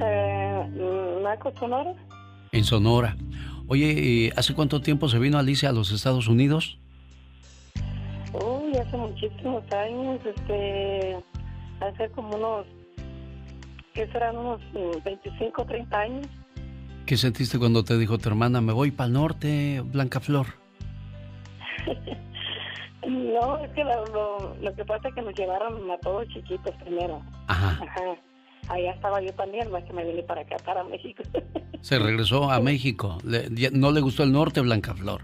eh, 0.00 1.20
Naco, 1.22 1.52
Sonora. 1.58 1.94
En 2.50 2.64
Sonora. 2.64 3.16
Oye, 3.72 4.26
eh, 4.26 4.32
¿hace 4.34 4.52
cuánto 4.52 4.80
tiempo 4.80 5.08
se 5.08 5.20
vino 5.20 5.38
Alicia 5.38 5.68
a 5.68 5.72
los 5.72 5.92
Estados 5.92 6.26
Unidos? 6.26 6.76
Uy, 8.32 8.76
hace 8.76 8.96
muchísimos 8.96 9.62
años, 9.72 10.18
este, 10.26 11.16
hace 11.80 12.10
como 12.10 12.34
unos, 12.34 12.66
¿qué 13.94 14.08
serán? 14.08 14.38
Unos 14.38 14.60
mm, 14.72 15.04
25, 15.04 15.64
30 15.66 16.00
años. 16.00 16.26
¿Qué 17.06 17.16
sentiste 17.16 17.60
cuando 17.60 17.84
te 17.84 17.96
dijo 17.96 18.18
tu 18.18 18.28
hermana, 18.28 18.60
me 18.60 18.72
voy 18.72 18.90
para 18.90 19.06
el 19.06 19.12
norte, 19.12 19.80
Blanca 19.84 20.18
Flor? 20.18 20.46
No, 23.08 23.56
es 23.58 23.70
que 23.70 23.82
lo, 23.82 24.04
lo, 24.08 24.56
lo 24.60 24.74
que 24.74 24.84
pasa 24.84 25.08
es 25.08 25.14
que 25.14 25.22
nos 25.22 25.34
llevaron 25.34 25.90
a 25.90 25.96
todos 25.98 26.28
chiquitos 26.28 26.74
primero. 26.84 27.22
Ajá. 27.46 27.82
Ajá. 27.82 28.29
Allá 28.70 28.92
estaba 28.92 29.20
yo 29.20 29.32
también, 29.34 29.70
más 29.70 29.82
que 29.84 29.92
me 29.92 30.04
vine 30.04 30.22
para 30.22 30.42
acá, 30.42 30.56
para 30.64 30.84
México. 30.84 31.22
Se 31.82 31.98
regresó 31.98 32.50
a 32.50 32.60
México. 32.60 33.18
Le- 33.24 33.48
¿No 33.72 33.90
le 33.90 34.00
gustó 34.00 34.22
el 34.22 34.32
norte, 34.32 34.60
Blanca 34.60 34.94
Flor? 34.94 35.22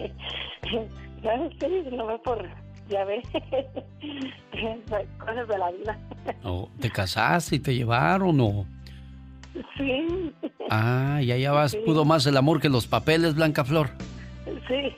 ¿Sabes 1.23 1.51
qué? 1.59 1.89
No 1.91 2.11
es 2.11 2.21
por, 2.21 2.47
ya 2.89 3.03
ves, 3.05 3.23
cosas 5.19 5.47
de 5.47 5.57
la 5.57 5.71
vida. 5.71 5.99
¿O 6.43 6.69
¿Te 6.79 6.89
casaste 6.89 7.55
y 7.55 7.59
te 7.59 7.75
llevaron 7.75 8.39
o...? 8.39 8.65
Sí, 9.77 10.31
Ah, 10.69 11.19
ya 11.23 11.35
ya 11.37 11.51
vas, 11.51 11.71
Sí. 11.71 11.79
pudo 11.85 12.05
más 12.05 12.25
el 12.27 12.37
amor 12.37 12.61
que 12.61 12.69
los 12.69 12.85
papeles, 12.87 13.33
Blanca 13.35 13.65
Flor. 13.65 13.89
sí. 14.67 14.93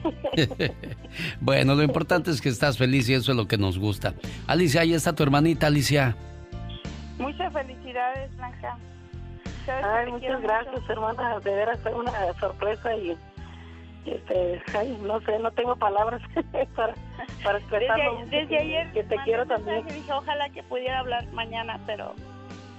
bueno, 1.40 1.74
lo 1.76 1.84
importante 1.84 2.32
es 2.32 2.42
que 2.42 2.50
estás 2.50 2.78
feliz 2.78 3.08
y 3.10 3.14
eso 3.14 3.32
es 3.32 3.38
lo 3.38 3.48
que 3.48 3.58
nos 3.58 3.80
gusta. 3.80 4.14
Alicia, 4.48 4.82
ahí 4.82 4.94
está 4.94 5.14
tu 5.14 5.24
hermanita, 5.24 5.68
Alicia. 5.68 6.16
Muchas 7.22 7.54
felicidades, 7.54 8.36
Blanca. 8.38 8.78
Ay, 9.68 10.12
muchas 10.12 10.42
gracias, 10.42 10.90
hermana. 10.90 11.40
De 11.40 11.54
veras 11.54 11.80
fue 11.82 11.94
una 11.94 12.12
sorpresa 12.40 12.96
y, 12.96 13.16
este, 14.06 14.62
ay, 14.78 14.98
no 15.04 15.22
sé, 15.22 15.38
no 15.40 15.52
tengo 15.52 15.76
palabras 15.76 16.22
para, 16.76 16.96
para 17.44 17.60
expresarlo. 17.60 18.20
Desde, 18.26 18.38
desde 18.38 18.58
ayer 18.58 18.92
que 18.92 19.04
te 19.04 19.16
quiero 19.24 19.46
también. 19.46 19.88
y 19.88 19.94
Dije, 19.94 20.12
ojalá 20.12 20.50
que 20.50 20.64
pudiera 20.64 21.00
hablar 21.00 21.28
mañana, 21.32 21.80
pero 21.86 22.16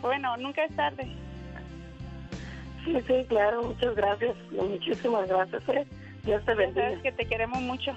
bueno, 0.01 0.37
nunca 0.39 0.65
es 0.65 0.75
tarde. 0.75 1.07
Sí, 2.85 2.97
sí, 3.07 3.25
claro, 3.29 3.63
muchas 3.63 3.95
gracias. 3.95 4.35
Muchísimas 4.51 5.29
gracias, 5.29 5.63
eh. 5.69 5.87
Dios 6.25 6.45
te 6.45 6.55
bendiga. 6.55 6.87
sabes 6.87 7.03
que 7.03 7.13
te 7.13 7.27
queremos 7.27 7.61
mucho. 7.61 7.93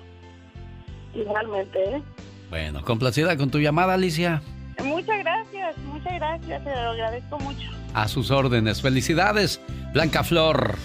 Igualmente, 1.15 1.95
¿eh? 1.95 2.01
Bueno, 2.49 2.83
complacida 2.83 3.35
con 3.35 3.49
tu 3.49 3.59
llamada, 3.59 3.95
Alicia. 3.95 4.41
Muchas 4.83 5.19
gracias, 5.19 5.77
muchas 5.85 6.13
gracias, 6.15 6.63
te 6.63 6.69
lo 6.69 6.91
agradezco 6.91 7.39
mucho. 7.39 7.69
A 7.93 8.07
sus 8.07 8.31
órdenes. 8.31 8.81
Felicidades, 8.81 9.59
Blanca 9.93 10.23
Flor. 10.23 10.75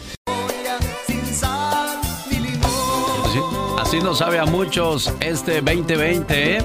Así, 3.24 3.38
así 3.78 4.00
nos 4.00 4.18
sabe 4.18 4.38
a 4.38 4.44
muchos 4.44 5.12
este 5.20 5.60
2020, 5.60 6.56
¿eh? 6.56 6.64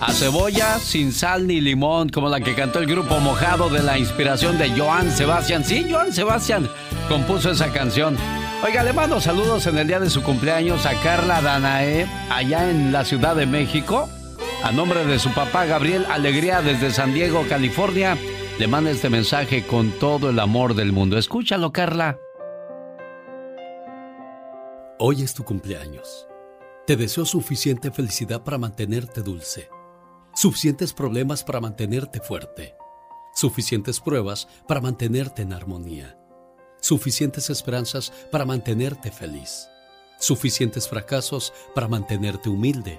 A 0.00 0.12
cebolla 0.12 0.78
sin 0.78 1.12
sal 1.12 1.46
ni 1.46 1.60
limón, 1.60 2.10
como 2.10 2.28
la 2.28 2.40
que 2.40 2.54
cantó 2.54 2.78
el 2.78 2.86
grupo 2.86 3.20
Mojado 3.20 3.70
de 3.70 3.82
la 3.82 3.98
inspiración 3.98 4.58
de 4.58 4.70
Joan 4.78 5.10
Sebastián. 5.10 5.64
Sí, 5.64 5.86
Joan 5.90 6.12
Sebastián 6.12 6.68
compuso 7.08 7.50
esa 7.50 7.72
canción. 7.72 8.16
Oiga, 8.62 8.82
le 8.82 8.92
mando 8.92 9.20
saludos 9.20 9.66
en 9.66 9.78
el 9.78 9.86
día 9.86 10.00
de 10.00 10.10
su 10.10 10.22
cumpleaños 10.22 10.84
a 10.86 10.94
Carla 11.02 11.40
Danae, 11.40 12.06
allá 12.30 12.70
en 12.70 12.92
la 12.92 13.04
Ciudad 13.04 13.36
de 13.36 13.46
México. 13.46 14.08
A 14.64 14.72
nombre 14.72 15.04
de 15.04 15.18
su 15.18 15.28
papá 15.34 15.66
Gabriel 15.66 16.06
Alegría 16.06 16.62
desde 16.62 16.90
San 16.90 17.12
Diego, 17.12 17.44
California, 17.50 18.16
le 18.58 18.66
manda 18.66 18.90
este 18.90 19.10
mensaje 19.10 19.66
con 19.66 19.90
todo 19.98 20.30
el 20.30 20.38
amor 20.38 20.74
del 20.74 20.90
mundo. 20.90 21.18
Escúchalo, 21.18 21.70
Carla. 21.70 22.18
Hoy 24.98 25.20
es 25.22 25.34
tu 25.34 25.44
cumpleaños. 25.44 26.26
Te 26.86 26.96
deseo 26.96 27.26
suficiente 27.26 27.90
felicidad 27.90 28.42
para 28.42 28.56
mantenerte 28.56 29.20
dulce, 29.20 29.68
suficientes 30.34 30.94
problemas 30.94 31.44
para 31.44 31.60
mantenerte 31.60 32.20
fuerte, 32.20 32.74
suficientes 33.34 34.00
pruebas 34.00 34.48
para 34.66 34.80
mantenerte 34.80 35.42
en 35.42 35.52
armonía, 35.52 36.16
suficientes 36.80 37.50
esperanzas 37.50 38.14
para 38.32 38.46
mantenerte 38.46 39.10
feliz, 39.10 39.68
suficientes 40.18 40.88
fracasos 40.88 41.52
para 41.74 41.86
mantenerte 41.86 42.48
humilde, 42.48 42.98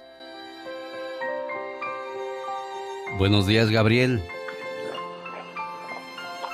Buenos 3.17 3.45
días, 3.47 3.69
Gabriel. 3.69 4.21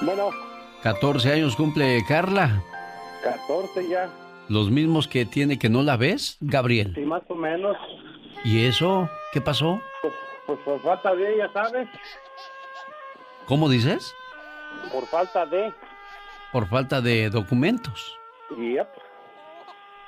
Bueno, 0.01 0.29
14 0.83 1.33
años 1.33 1.55
cumple 1.55 2.03
Carla. 2.07 2.61
14 3.23 3.87
ya, 3.89 4.09
Los 4.49 4.69
mismos 4.69 5.07
que 5.07 5.25
tiene 5.25 5.57
que 5.59 5.69
no 5.69 5.81
la 5.83 5.97
ves, 5.97 6.37
Gabriel. 6.39 6.93
sí, 6.95 7.01
más 7.01 7.23
o 7.29 7.35
menos. 7.35 7.75
¿Y 8.43 8.65
eso? 8.65 9.09
¿Qué 9.33 9.41
pasó? 9.41 9.81
Pues, 10.01 10.13
pues 10.45 10.59
por 10.63 10.81
falta 10.81 11.15
de, 11.15 11.37
ya 11.37 11.51
sabes, 11.51 11.87
¿Cómo 13.47 13.69
dices? 13.69 14.13
por 14.91 15.05
falta 15.07 15.45
de. 15.45 15.73
Por 16.51 16.67
falta 16.67 17.01
de 17.01 17.29
documentos. 17.29 18.17
Yep, 18.57 18.87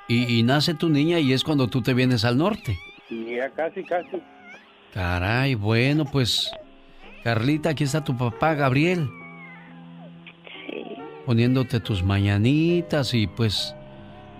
Y, 0.08 0.38
y 0.38 0.42
nace 0.42 0.74
tu 0.74 0.88
niña 0.88 1.18
y 1.18 1.32
es 1.32 1.44
cuando 1.44 1.68
tú 1.68 1.82
te 1.82 1.92
vienes 1.94 2.24
al 2.24 2.38
norte. 2.38 2.78
ya 3.10 3.50
casi, 3.50 3.82
casi. 3.84 4.22
Caray, 4.94 5.54
bueno, 5.54 6.04
pues... 6.04 6.50
Carlita, 7.22 7.70
aquí 7.70 7.84
está 7.84 8.02
tu 8.02 8.16
papá, 8.16 8.54
Gabriel. 8.54 9.08
Poniéndote 11.26 11.78
tus 11.80 12.02
mañanitas 12.02 13.12
y 13.12 13.26
pues 13.26 13.74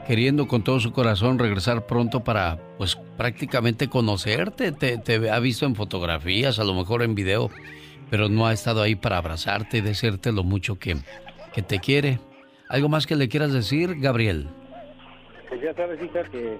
queriendo 0.07 0.49
con 0.49 0.65
todo 0.65 0.81
su 0.81 0.93
corazón 0.93 1.39
regresar 1.39 1.87
pronto 1.87 2.25
para 2.25 2.59
pues 2.79 2.97
prácticamente 3.19 3.89
conocerte. 3.89 4.73
Te, 4.73 4.97
te 4.97 5.31
ha 5.31 5.39
visto 5.41 5.67
en 5.67 5.75
fotografías, 5.75 6.59
a 6.59 6.65
lo 6.65 6.75
mejor 6.75 7.03
en 7.03 7.15
video, 7.15 7.51
pero 8.09 8.31
no 8.31 8.47
ha 8.47 8.53
estado 8.55 8.81
ahí 8.81 8.97
para 8.97 9.19
abrazarte 9.19 9.79
y 9.79 9.83
decirte 9.83 10.33
lo 10.33 10.43
mucho 10.43 10.79
que, 10.79 10.97
que 11.53 11.61
te 11.61 11.81
quiere. 11.81 12.19
¿Algo 12.71 12.89
más 12.89 13.07
que 13.07 13.15
le 13.15 13.29
quieras 13.29 13.53
decir, 13.53 14.01
Gabriel? 14.01 14.49
Pues 15.49 15.61
ya 15.61 15.75
sabes, 15.75 16.03
hija, 16.03 16.23
que, 16.25 16.59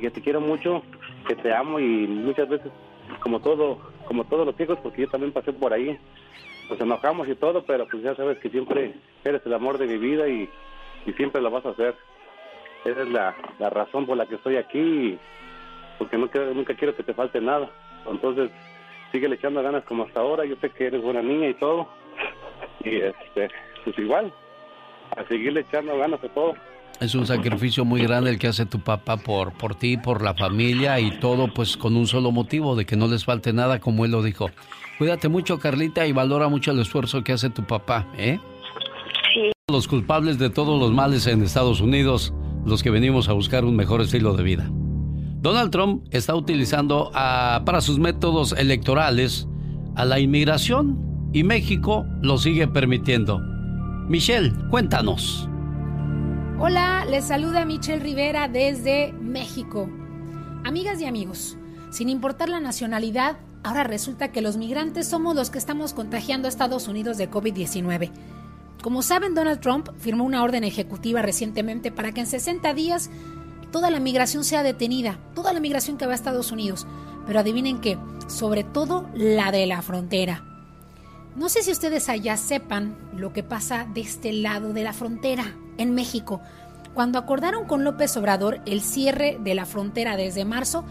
que 0.00 0.10
te 0.10 0.20
quiero 0.20 0.40
mucho, 0.40 0.82
que 1.26 1.34
te 1.34 1.52
amo 1.52 1.80
y 1.80 2.06
muchas 2.06 2.48
veces, 2.48 2.70
como 3.18 3.40
todo, 3.40 3.78
como 4.06 4.24
todos 4.24 4.46
los 4.46 4.58
hijos, 4.60 4.78
porque 4.82 5.02
yo 5.02 5.08
también 5.08 5.32
pasé 5.32 5.52
por 5.52 5.72
ahí, 5.72 5.98
nos 6.68 6.80
enojamos 6.80 7.28
y 7.28 7.34
todo, 7.34 7.64
pero 7.64 7.86
pues 7.88 8.02
ya 8.02 8.14
sabes 8.14 8.38
que 8.38 8.48
siempre 8.50 8.94
eres 9.24 9.42
el 9.44 9.54
amor 9.54 9.78
de 9.78 9.86
mi 9.86 9.98
vida 9.98 10.28
y, 10.28 10.48
y 11.06 11.12
siempre 11.14 11.40
lo 11.42 11.50
vas 11.50 11.66
a 11.66 11.70
hacer. 11.70 11.94
Esa 12.84 13.02
es 13.02 13.08
la, 13.08 13.34
la 13.58 13.70
razón 13.70 14.06
por 14.06 14.16
la 14.16 14.26
que 14.26 14.36
estoy 14.36 14.56
aquí, 14.56 15.18
porque 15.98 16.16
quiero- 16.30 16.54
nunca 16.54 16.74
quiero 16.74 16.94
que 16.96 17.02
te 17.02 17.12
falte 17.14 17.40
nada. 17.40 17.68
Entonces, 18.08 18.50
sigue 19.12 19.26
echando 19.34 19.62
ganas 19.62 19.84
como 19.84 20.04
hasta 20.04 20.20
ahora, 20.20 20.44
yo 20.44 20.56
sé 20.60 20.70
que 20.70 20.86
eres 20.86 21.02
buena 21.02 21.20
niña 21.22 21.48
y 21.48 21.54
todo, 21.54 21.88
y 22.84 22.96
este, 22.96 23.48
pues 23.84 23.98
igual, 23.98 24.32
a 25.16 25.24
seguirle 25.24 25.60
echando 25.60 25.98
ganas 25.98 26.22
a 26.24 26.28
todo. 26.28 26.54
Es 27.00 27.14
un 27.14 27.26
sacrificio 27.26 27.86
muy 27.86 28.02
grande 28.02 28.28
el 28.28 28.38
que 28.38 28.48
hace 28.48 28.66
tu 28.66 28.80
papá 28.80 29.16
por, 29.16 29.52
por 29.52 29.74
ti, 29.74 29.96
por 29.96 30.22
la 30.22 30.34
familia 30.34 31.00
y 31.00 31.18
todo 31.18 31.52
pues 31.52 31.78
con 31.78 31.96
un 31.96 32.06
solo 32.06 32.30
motivo, 32.30 32.76
de 32.76 32.84
que 32.84 32.94
no 32.94 33.08
les 33.08 33.24
falte 33.24 33.54
nada, 33.54 33.80
como 33.80 34.04
él 34.04 34.10
lo 34.10 34.22
dijo. 34.22 34.50
Cuídate 34.98 35.28
mucho, 35.30 35.58
Carlita, 35.58 36.06
y 36.06 36.12
valora 36.12 36.48
mucho 36.48 36.72
el 36.72 36.78
esfuerzo 36.78 37.24
que 37.24 37.32
hace 37.32 37.48
tu 37.48 37.64
papá, 37.64 38.06
¿eh? 38.18 38.38
Sí. 39.32 39.50
Los 39.72 39.88
culpables 39.88 40.38
de 40.38 40.50
todos 40.50 40.78
los 40.78 40.92
males 40.92 41.26
en 41.26 41.42
Estados 41.42 41.80
Unidos, 41.80 42.34
los 42.66 42.82
que 42.82 42.90
venimos 42.90 43.30
a 43.30 43.32
buscar 43.32 43.64
un 43.64 43.76
mejor 43.76 44.02
estilo 44.02 44.34
de 44.34 44.42
vida. 44.42 44.70
Donald 45.40 45.70
Trump 45.70 46.04
está 46.10 46.34
utilizando 46.34 47.10
ah, 47.14 47.62
para 47.64 47.80
sus 47.80 47.98
métodos 47.98 48.52
electorales 48.52 49.48
a 49.96 50.04
la 50.04 50.20
inmigración 50.20 51.30
y 51.32 51.44
México 51.44 52.04
lo 52.20 52.36
sigue 52.36 52.68
permitiendo. 52.68 53.40
Michelle, 54.06 54.52
cuéntanos. 54.68 55.49
Hola, 56.62 57.06
les 57.08 57.24
saluda 57.24 57.64
Michelle 57.64 58.02
Rivera 58.02 58.46
desde 58.46 59.14
México. 59.14 59.88
Amigas 60.62 61.00
y 61.00 61.06
amigos, 61.06 61.56
sin 61.90 62.10
importar 62.10 62.50
la 62.50 62.60
nacionalidad, 62.60 63.38
ahora 63.62 63.82
resulta 63.82 64.30
que 64.30 64.42
los 64.42 64.58
migrantes 64.58 65.08
somos 65.08 65.34
los 65.34 65.48
que 65.48 65.56
estamos 65.56 65.94
contagiando 65.94 66.46
a 66.46 66.50
Estados 66.50 66.86
Unidos 66.86 67.16
de 67.16 67.30
COVID-19. 67.30 68.10
Como 68.82 69.00
saben, 69.00 69.34
Donald 69.34 69.60
Trump 69.60 69.88
firmó 69.96 70.24
una 70.24 70.42
orden 70.42 70.62
ejecutiva 70.62 71.22
recientemente 71.22 71.90
para 71.90 72.12
que 72.12 72.20
en 72.20 72.26
60 72.26 72.74
días 72.74 73.08
toda 73.72 73.90
la 73.90 73.98
migración 73.98 74.44
sea 74.44 74.62
detenida, 74.62 75.18
toda 75.34 75.54
la 75.54 75.60
migración 75.60 75.96
que 75.96 76.04
va 76.04 76.12
a 76.12 76.14
Estados 76.14 76.52
Unidos. 76.52 76.86
Pero 77.26 77.40
adivinen 77.40 77.80
qué, 77.80 77.96
sobre 78.26 78.64
todo 78.64 79.08
la 79.14 79.50
de 79.50 79.64
la 79.64 79.80
frontera. 79.80 80.44
No 81.36 81.48
sé 81.48 81.62
si 81.62 81.72
ustedes 81.72 82.10
allá 82.10 82.36
sepan 82.36 82.98
lo 83.16 83.32
que 83.32 83.42
pasa 83.42 83.86
de 83.94 84.02
este 84.02 84.34
lado 84.34 84.74
de 84.74 84.84
la 84.84 84.92
frontera, 84.92 85.54
en 85.80 85.94
México. 85.94 86.40
Cuando 86.94 87.18
acordaron 87.18 87.66
con 87.66 87.84
López 87.84 88.16
Obrador 88.16 88.60
el 88.66 88.80
cierre 88.80 89.38
de 89.42 89.54
la 89.54 89.66
frontera 89.66 90.16
desde 90.16 90.44
marzo, 90.44 90.84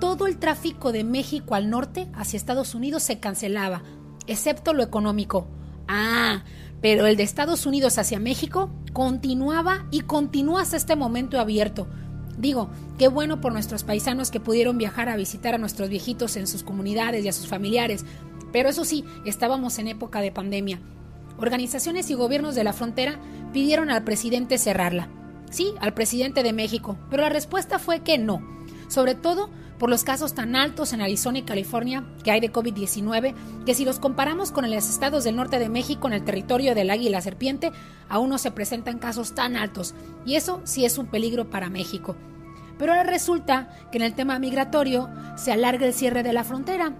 todo 0.00 0.26
el 0.26 0.38
tráfico 0.38 0.92
de 0.92 1.04
México 1.04 1.54
al 1.54 1.70
norte 1.70 2.08
hacia 2.14 2.36
Estados 2.36 2.74
Unidos 2.74 3.02
se 3.02 3.20
cancelaba, 3.20 3.82
excepto 4.26 4.74
lo 4.74 4.82
económico. 4.82 5.46
Ah, 5.88 6.42
pero 6.80 7.06
el 7.06 7.16
de 7.16 7.22
Estados 7.22 7.64
Unidos 7.66 7.98
hacia 7.98 8.18
México 8.18 8.70
continuaba 8.92 9.86
y 9.90 10.00
continúa 10.00 10.62
hasta 10.62 10.76
este 10.76 10.96
momento 10.96 11.38
abierto. 11.40 11.86
Digo, 12.36 12.68
qué 12.98 13.08
bueno 13.08 13.40
por 13.40 13.52
nuestros 13.52 13.84
paisanos 13.84 14.30
que 14.30 14.40
pudieron 14.40 14.76
viajar 14.76 15.08
a 15.08 15.16
visitar 15.16 15.54
a 15.54 15.58
nuestros 15.58 15.88
viejitos 15.88 16.36
en 16.36 16.46
sus 16.46 16.62
comunidades 16.62 17.24
y 17.24 17.28
a 17.28 17.32
sus 17.32 17.46
familiares, 17.46 18.04
pero 18.52 18.68
eso 18.68 18.84
sí, 18.84 19.04
estábamos 19.24 19.78
en 19.78 19.88
época 19.88 20.20
de 20.20 20.32
pandemia. 20.32 20.80
Organizaciones 21.38 22.10
y 22.10 22.14
gobiernos 22.14 22.54
de 22.54 22.64
la 22.64 22.72
frontera 22.72 23.18
pidieron 23.52 23.90
al 23.90 24.04
presidente 24.04 24.58
cerrarla. 24.58 25.08
Sí, 25.50 25.74
al 25.80 25.94
presidente 25.94 26.42
de 26.42 26.52
México, 26.52 26.96
pero 27.10 27.22
la 27.22 27.28
respuesta 27.28 27.78
fue 27.78 28.00
que 28.00 28.18
no. 28.18 28.40
Sobre 28.88 29.14
todo 29.14 29.50
por 29.78 29.90
los 29.90 30.04
casos 30.04 30.34
tan 30.34 30.56
altos 30.56 30.92
en 30.92 31.00
Arizona 31.00 31.38
y 31.38 31.42
California 31.42 32.04
que 32.24 32.30
hay 32.30 32.40
de 32.40 32.52
COVID-19, 32.52 33.34
que 33.64 33.74
si 33.74 33.84
los 33.84 33.98
comparamos 33.98 34.50
con 34.50 34.70
los 34.70 34.88
estados 34.88 35.24
del 35.24 35.36
norte 35.36 35.58
de 35.58 35.68
México 35.68 36.06
en 36.06 36.14
el 36.14 36.24
territorio 36.24 36.74
del 36.74 36.90
águila 36.90 37.20
serpiente, 37.20 37.72
aún 38.08 38.30
no 38.30 38.38
se 38.38 38.50
presentan 38.50 38.98
casos 38.98 39.34
tan 39.34 39.56
altos, 39.56 39.94
y 40.24 40.36
eso 40.36 40.60
sí 40.64 40.84
es 40.84 40.98
un 40.98 41.06
peligro 41.06 41.50
para 41.50 41.70
México. 41.70 42.16
Pero 42.78 42.92
ahora 42.92 43.04
resulta 43.04 43.70
que 43.90 43.98
en 43.98 44.04
el 44.04 44.14
tema 44.14 44.38
migratorio 44.38 45.08
se 45.36 45.52
alarga 45.52 45.86
el 45.86 45.94
cierre 45.94 46.22
de 46.22 46.32
la 46.32 46.44
frontera 46.44 46.94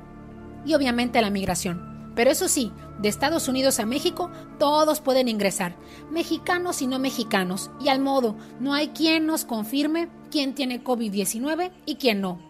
y 0.65 0.75
obviamente 0.75 1.21
la 1.21 1.31
migración. 1.31 2.13
Pero 2.15 2.31
eso 2.31 2.49
sí, 2.49 2.73
de 2.99 3.09
Estados 3.09 3.49
Unidos 3.49 3.81
a 3.81 3.87
México, 3.87 4.31
todos 4.59 5.01
pueden 5.01 5.29
ingresar, 5.29 5.77
mexicanos 6.11 6.83
y 6.83 6.87
no 6.87 6.99
mexicanos, 6.99 7.71
y 7.81 7.89
al 7.89 8.01
modo, 8.01 8.37
no 8.61 8.75
hay 8.75 8.89
quien 8.89 9.27
nos 9.27 9.45
confirme 9.45 10.09
quién 10.31 10.55
tiene 10.55 10.83
COVID-19 10.83 11.73
y 11.85 11.97
quién 11.97 12.21
no. 12.21 12.46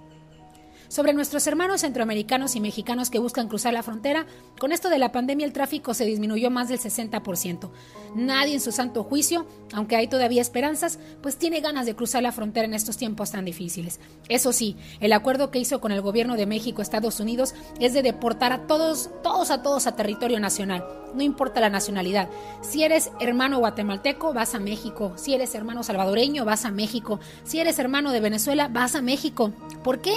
Sobre 0.89 1.13
nuestros 1.13 1.47
hermanos 1.47 1.81
centroamericanos 1.81 2.57
y 2.57 2.61
mexicanos 2.61 3.11
que 3.11 3.19
buscan 3.19 3.49
cruzar 3.49 3.73
la 3.73 3.83
frontera, 3.83 4.27
con 4.59 4.73
esto 4.73 4.89
de 4.89 4.99
la 4.99 5.13
pandemia 5.13 5.47
el 5.47 5.53
tráfico 5.53 5.95
se 5.95 6.05
disminuyó 6.05 6.51
más 6.51 6.69
del 6.69 6.79
60%. 6.79 7.71
Nadie 8.15 8.55
en 8.55 8.61
su 8.61 8.73
santo 8.73 9.05
juicio, 9.05 9.47
aunque 9.73 9.97
hay 9.97 10.09
todavía 10.09 10.41
esperanzas, 10.41 10.99
pues 11.23 11.37
tiene 11.37 11.61
ganas 11.61 11.87
de 11.87 11.97
cruzar 11.97 12.23
la 12.23 12.33
frontera 12.33 12.67
en 12.67 12.75
estos 12.75 12.97
tiempos 12.97 13.33
tan 13.33 13.45
difíciles. 13.45 14.01
Eso 14.29 14.53
sí, 14.53 14.77
el 15.01 15.13
acuerdo 15.13 15.51
que 15.51 15.59
hizo 15.59 15.81
con 15.81 15.93
el 15.93 16.01
gobierno 16.01 16.37
de 16.37 16.47
México 16.47 16.83
Estados 16.83 17.21
Unidos 17.21 17.55
es 17.81 17.93
de 17.93 18.03
deportar 18.03 18.53
a 18.53 18.67
todos, 18.67 19.11
todos 19.23 19.51
a 19.51 19.63
todos 19.63 19.87
a 19.87 19.97
territorio 19.97 20.41
nacional. 20.41 20.85
No 21.15 21.23
importa 21.23 21.61
la 21.61 21.71
nacionalidad. 21.71 22.29
Si 22.63 22.85
eres 22.85 23.11
hermano 23.21 23.59
guatemalteco, 23.59 24.33
vas 24.33 24.55
a 24.55 24.61
México. 24.61 25.13
Si 25.17 25.35
eres 25.35 25.55
hermano 25.55 25.83
salvadoreño, 25.83 26.45
vas 26.45 26.65
a 26.65 26.71
México. 26.71 27.21
Si 27.45 27.59
eres 27.59 27.79
hermano 27.79 28.13
de 28.13 28.21
Venezuela, 28.21 28.69
vas 28.69 28.95
a 28.95 29.03
México. 29.03 29.53
¿Por 29.83 30.01
qué? 30.01 30.15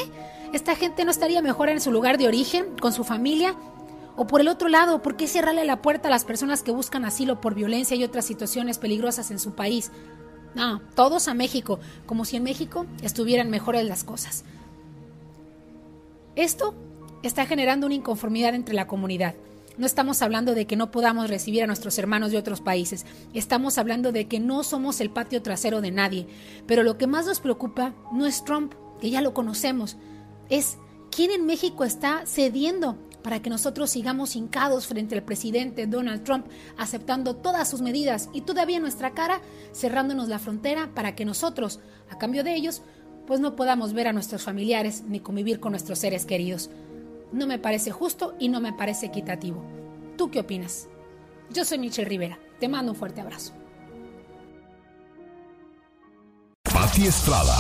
¿Esta 0.51 0.75
gente 0.75 1.05
no 1.05 1.11
estaría 1.11 1.41
mejor 1.41 1.69
en 1.69 1.79
su 1.79 1.91
lugar 1.91 2.17
de 2.17 2.27
origen, 2.27 2.75
con 2.81 2.91
su 2.91 3.03
familia? 3.03 3.55
O 4.15 4.25
por 4.25 4.41
el 4.41 4.47
otro 4.47 4.67
lado, 4.67 5.01
¿por 5.01 5.15
qué 5.15 5.27
cerrarle 5.27 5.63
la 5.63 5.81
puerta 5.81 6.07
a 6.07 6.11
las 6.11 6.25
personas 6.25 6.63
que 6.63 6.71
buscan 6.71 7.05
asilo 7.05 7.39
por 7.39 7.53
violencia 7.53 7.95
y 7.95 8.03
otras 8.03 8.25
situaciones 8.25 8.79
peligrosas 8.79 9.29
en 9.29 9.39
su 9.39 9.53
país? 9.53 9.91
No, 10.55 10.81
todos 10.95 11.27
a 11.27 11.35
México, 11.35 11.79
como 12.07 12.25
si 12.25 12.35
en 12.35 12.43
México 12.43 12.87
estuvieran 13.03 13.51
mejores 13.51 13.85
las 13.85 14.03
cosas. 14.03 14.43
Esto 16.35 16.73
está 17.21 17.45
generando 17.45 17.85
una 17.85 17.95
inconformidad 17.95 18.55
entre 18.55 18.73
la 18.73 18.87
comunidad. 18.87 19.35
No 19.77 19.85
estamos 19.85 20.21
hablando 20.21 20.55
de 20.55 20.65
que 20.65 20.75
no 20.75 20.89
podamos 20.91 21.29
recibir 21.29 21.63
a 21.63 21.67
nuestros 21.67 21.97
hermanos 21.99 22.31
de 22.31 22.37
otros 22.37 22.59
países, 22.59 23.05
estamos 23.33 23.77
hablando 23.77 24.11
de 24.11 24.27
que 24.27 24.39
no 24.39 24.63
somos 24.63 24.99
el 24.99 25.11
patio 25.11 25.41
trasero 25.41 25.79
de 25.79 25.91
nadie. 25.91 26.27
Pero 26.65 26.83
lo 26.83 26.97
que 26.97 27.07
más 27.07 27.27
nos 27.27 27.39
preocupa 27.39 27.93
no 28.11 28.25
es 28.25 28.43
Trump, 28.43 28.73
que 28.99 29.11
ya 29.11 29.21
lo 29.21 29.33
conocemos, 29.33 29.95
es 30.49 30.77
quién 31.11 31.31
en 31.31 31.45
México 31.45 31.83
está 31.83 32.25
cediendo 32.25 32.97
para 33.23 33.41
que 33.41 33.49
nosotros 33.49 33.89
sigamos 33.89 34.35
hincados 34.35 34.87
frente 34.87 35.15
al 35.15 35.23
presidente 35.23 35.87
Donald 35.87 36.23
Trump, 36.23 36.47
aceptando 36.77 37.35
todas 37.35 37.69
sus 37.69 37.81
medidas 37.81 38.29
y 38.33 38.41
todavía 38.41 38.79
nuestra 38.79 39.11
cara 39.11 39.41
cerrándonos 39.73 40.29
la 40.29 40.39
frontera 40.39 40.89
para 40.95 41.15
que 41.15 41.25
nosotros, 41.25 41.79
a 42.09 42.17
cambio 42.17 42.43
de 42.43 42.55
ellos, 42.55 42.81
pues 43.27 43.39
no 43.39 43.55
podamos 43.55 43.93
ver 43.93 44.07
a 44.07 44.13
nuestros 44.13 44.43
familiares 44.43 45.03
ni 45.07 45.19
convivir 45.19 45.59
con 45.59 45.73
nuestros 45.73 45.99
seres 45.99 46.25
queridos. 46.25 46.69
No 47.31 47.45
me 47.45 47.59
parece 47.59 47.91
justo 47.91 48.35
y 48.39 48.49
no 48.49 48.61
me 48.61 48.73
parece 48.73 49.07
equitativo. 49.07 49.63
¿Tú 50.17 50.31
qué 50.31 50.39
opinas? 50.39 50.87
Yo 51.51 51.65
soy 51.65 51.77
Michelle 51.77 52.07
Rivera. 52.07 52.39
Te 52.59 52.67
mando 52.67 52.93
un 52.93 52.97
fuerte 52.97 53.21
abrazo. 53.21 53.53
Estrada. 57.05 57.55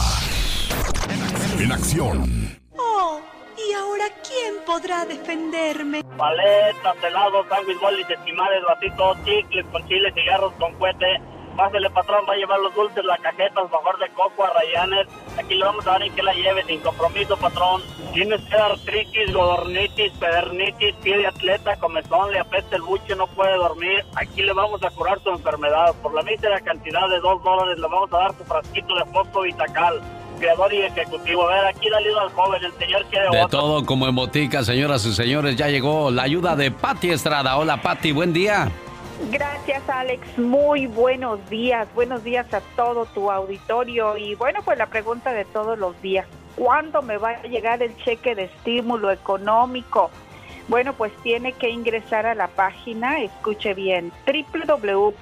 En 1.59 1.71
acción. 1.71 2.58
Oh, 2.81 3.19
¿y 3.57 3.73
ahora 3.73 4.05
quién 4.25 4.55
podrá 4.65 5.03
defenderme? 5.03 6.01
Paletas, 6.17 6.95
helados, 7.03 7.45
sándwich, 7.49 7.79
bolis, 7.79 8.09
esquimales, 8.09 8.63
vasitos, 8.63 9.17
chicles 9.25 9.65
con 9.71 9.85
chile, 9.87 10.11
cigarros 10.13 10.53
con 10.53 10.73
cohete. 10.75 11.21
Pásale, 11.57 11.89
patrón, 11.89 12.23
va 12.27 12.33
a 12.33 12.37
llevar 12.37 12.59
los 12.61 12.73
dulces, 12.73 13.03
las 13.03 13.19
cajetas, 13.19 13.69
mejor 13.69 13.99
de 13.99 14.07
coco 14.11 14.45
a 14.45 14.53
Rayanes. 14.53 15.07
Aquí 15.37 15.55
le 15.55 15.65
vamos 15.65 15.85
a 15.87 15.91
dar 15.91 16.03
en 16.03 16.15
que 16.15 16.23
la 16.23 16.33
lleve, 16.33 16.63
sin 16.63 16.79
compromiso, 16.79 17.35
patrón. 17.35 17.81
Tiene 18.13 18.35
usted 18.35 18.57
artritis, 18.57 19.33
godornitis, 19.33 20.13
pedernitis, 20.13 20.95
pie 21.03 21.17
de 21.17 21.27
atleta, 21.27 21.77
comezón, 21.81 22.31
le 22.31 22.39
apesta 22.39 22.77
el 22.77 22.83
buche, 22.83 23.13
no 23.17 23.27
puede 23.27 23.57
dormir. 23.57 24.05
Aquí 24.15 24.41
le 24.41 24.53
vamos 24.53 24.81
a 24.83 24.89
curar 24.91 25.21
su 25.21 25.31
enfermedad. 25.31 25.93
Por 26.01 26.13
la 26.13 26.21
mísera 26.21 26.61
cantidad 26.61 27.09
de 27.09 27.19
dos 27.19 27.43
dólares 27.43 27.77
le 27.77 27.87
vamos 27.87 28.13
a 28.13 28.17
dar 28.19 28.37
su 28.37 28.45
frasquito 28.45 28.95
de 28.95 29.05
fosfo 29.11 29.41
vitacal. 29.41 30.01
Creador 30.39 30.73
y 30.73 30.81
ejecutivo. 30.81 31.47
A 31.49 31.53
ver, 31.55 31.65
aquí 31.67 31.89
dale 31.89 32.09
al 32.19 32.29
joven, 32.29 32.63
el 32.63 32.73
señor 32.73 33.05
quiere 33.05 33.29
De 33.29 33.43
otro. 33.43 33.59
todo 33.59 33.85
como 33.85 34.07
en 34.07 34.15
botica, 34.15 34.63
señoras 34.63 35.05
y 35.05 35.13
señores, 35.13 35.55
ya 35.55 35.67
llegó 35.67 36.09
la 36.11 36.23
ayuda 36.23 36.55
de 36.55 36.71
Patti 36.71 37.11
Estrada. 37.11 37.57
Hola 37.57 37.81
Patti, 37.81 38.11
buen 38.11 38.33
día. 38.33 38.71
Gracias 39.31 39.87
Alex, 39.89 40.37
muy 40.37 40.87
buenos 40.87 41.47
días, 41.49 41.87
buenos 41.93 42.23
días 42.23 42.53
a 42.53 42.61
todo 42.77 43.05
tu 43.07 43.29
auditorio 43.29 44.15
y 44.15 44.35
bueno 44.35 44.61
pues 44.63 44.77
la 44.77 44.85
pregunta 44.85 45.33
de 45.33 45.43
todos 45.43 45.77
los 45.77 46.01
días, 46.01 46.25
¿cuándo 46.55 47.01
me 47.01 47.17
va 47.17 47.31
a 47.31 47.43
llegar 47.43 47.83
el 47.83 47.93
cheque 47.97 48.33
de 48.33 48.45
estímulo 48.45 49.11
económico? 49.11 50.09
Bueno 50.69 50.93
pues 50.93 51.11
tiene 51.21 51.51
que 51.51 51.69
ingresar 51.69 52.25
a 52.25 52.33
la 52.33 52.47
página, 52.47 53.19
escuche 53.19 53.73
bien, 53.73 54.13
www.irs.gov 54.25 55.19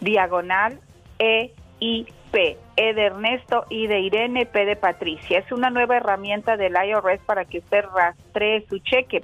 diagonal 0.00 0.80
EIP, 1.18 2.34
E 2.76 2.94
de 2.94 3.04
Ernesto 3.04 3.66
y 3.68 3.86
de 3.86 4.00
Irene, 4.00 4.46
P 4.46 4.64
de 4.64 4.76
Patricia. 4.76 5.38
Es 5.38 5.52
una 5.52 5.70
nueva 5.70 5.96
herramienta 5.96 6.56
del 6.56 6.74
IRS 6.74 7.20
para 7.26 7.44
que 7.44 7.58
usted 7.58 7.84
rastree 7.94 8.66
su 8.68 8.78
cheque. 8.78 9.22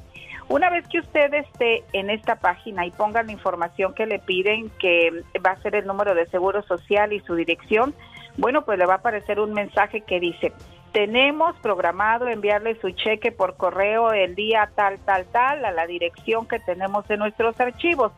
Una 0.49 0.71
vez 0.71 0.87
que 0.89 1.01
usted 1.01 1.33
esté 1.35 1.85
en 1.93 2.11
esta 2.11 2.37
página 2.37 2.87
y 2.87 2.91
ponga 2.93 3.23
la 3.23 3.33
información 3.33 3.95
que 3.95 4.07
le 4.07 4.21
piden, 4.21 4.71
que 4.79 5.11
va 5.45 5.53
a 5.53 5.63
ser 5.63 5.75
el 5.75 5.87
número 5.87 6.15
de 6.15 6.27
seguro 6.27 6.63
social 6.63 7.13
y 7.13 7.21
su 7.21 7.35
dirección, 7.35 7.95
bueno, 8.37 8.65
pues 8.65 8.79
le 8.79 8.87
va 8.87 8.95
a 8.95 8.99
aparecer 8.99 9.41
un 9.41 9.55
mensaje 9.55 10.03
que 10.03 10.21
dice, 10.21 10.53
tenemos 10.93 11.57
programado 11.61 12.29
enviarle 12.29 12.79
su 12.81 12.91
cheque 12.91 13.33
por 13.33 13.57
correo 13.57 14.13
el 14.13 14.35
día 14.35 14.71
tal, 14.75 14.99
tal, 15.01 15.27
tal, 15.27 15.65
a 15.65 15.73
la 15.73 15.87
dirección 15.87 16.47
que 16.47 16.59
tenemos 16.61 17.09
en 17.11 17.19
nuestros 17.19 17.59
archivos. 17.61 18.13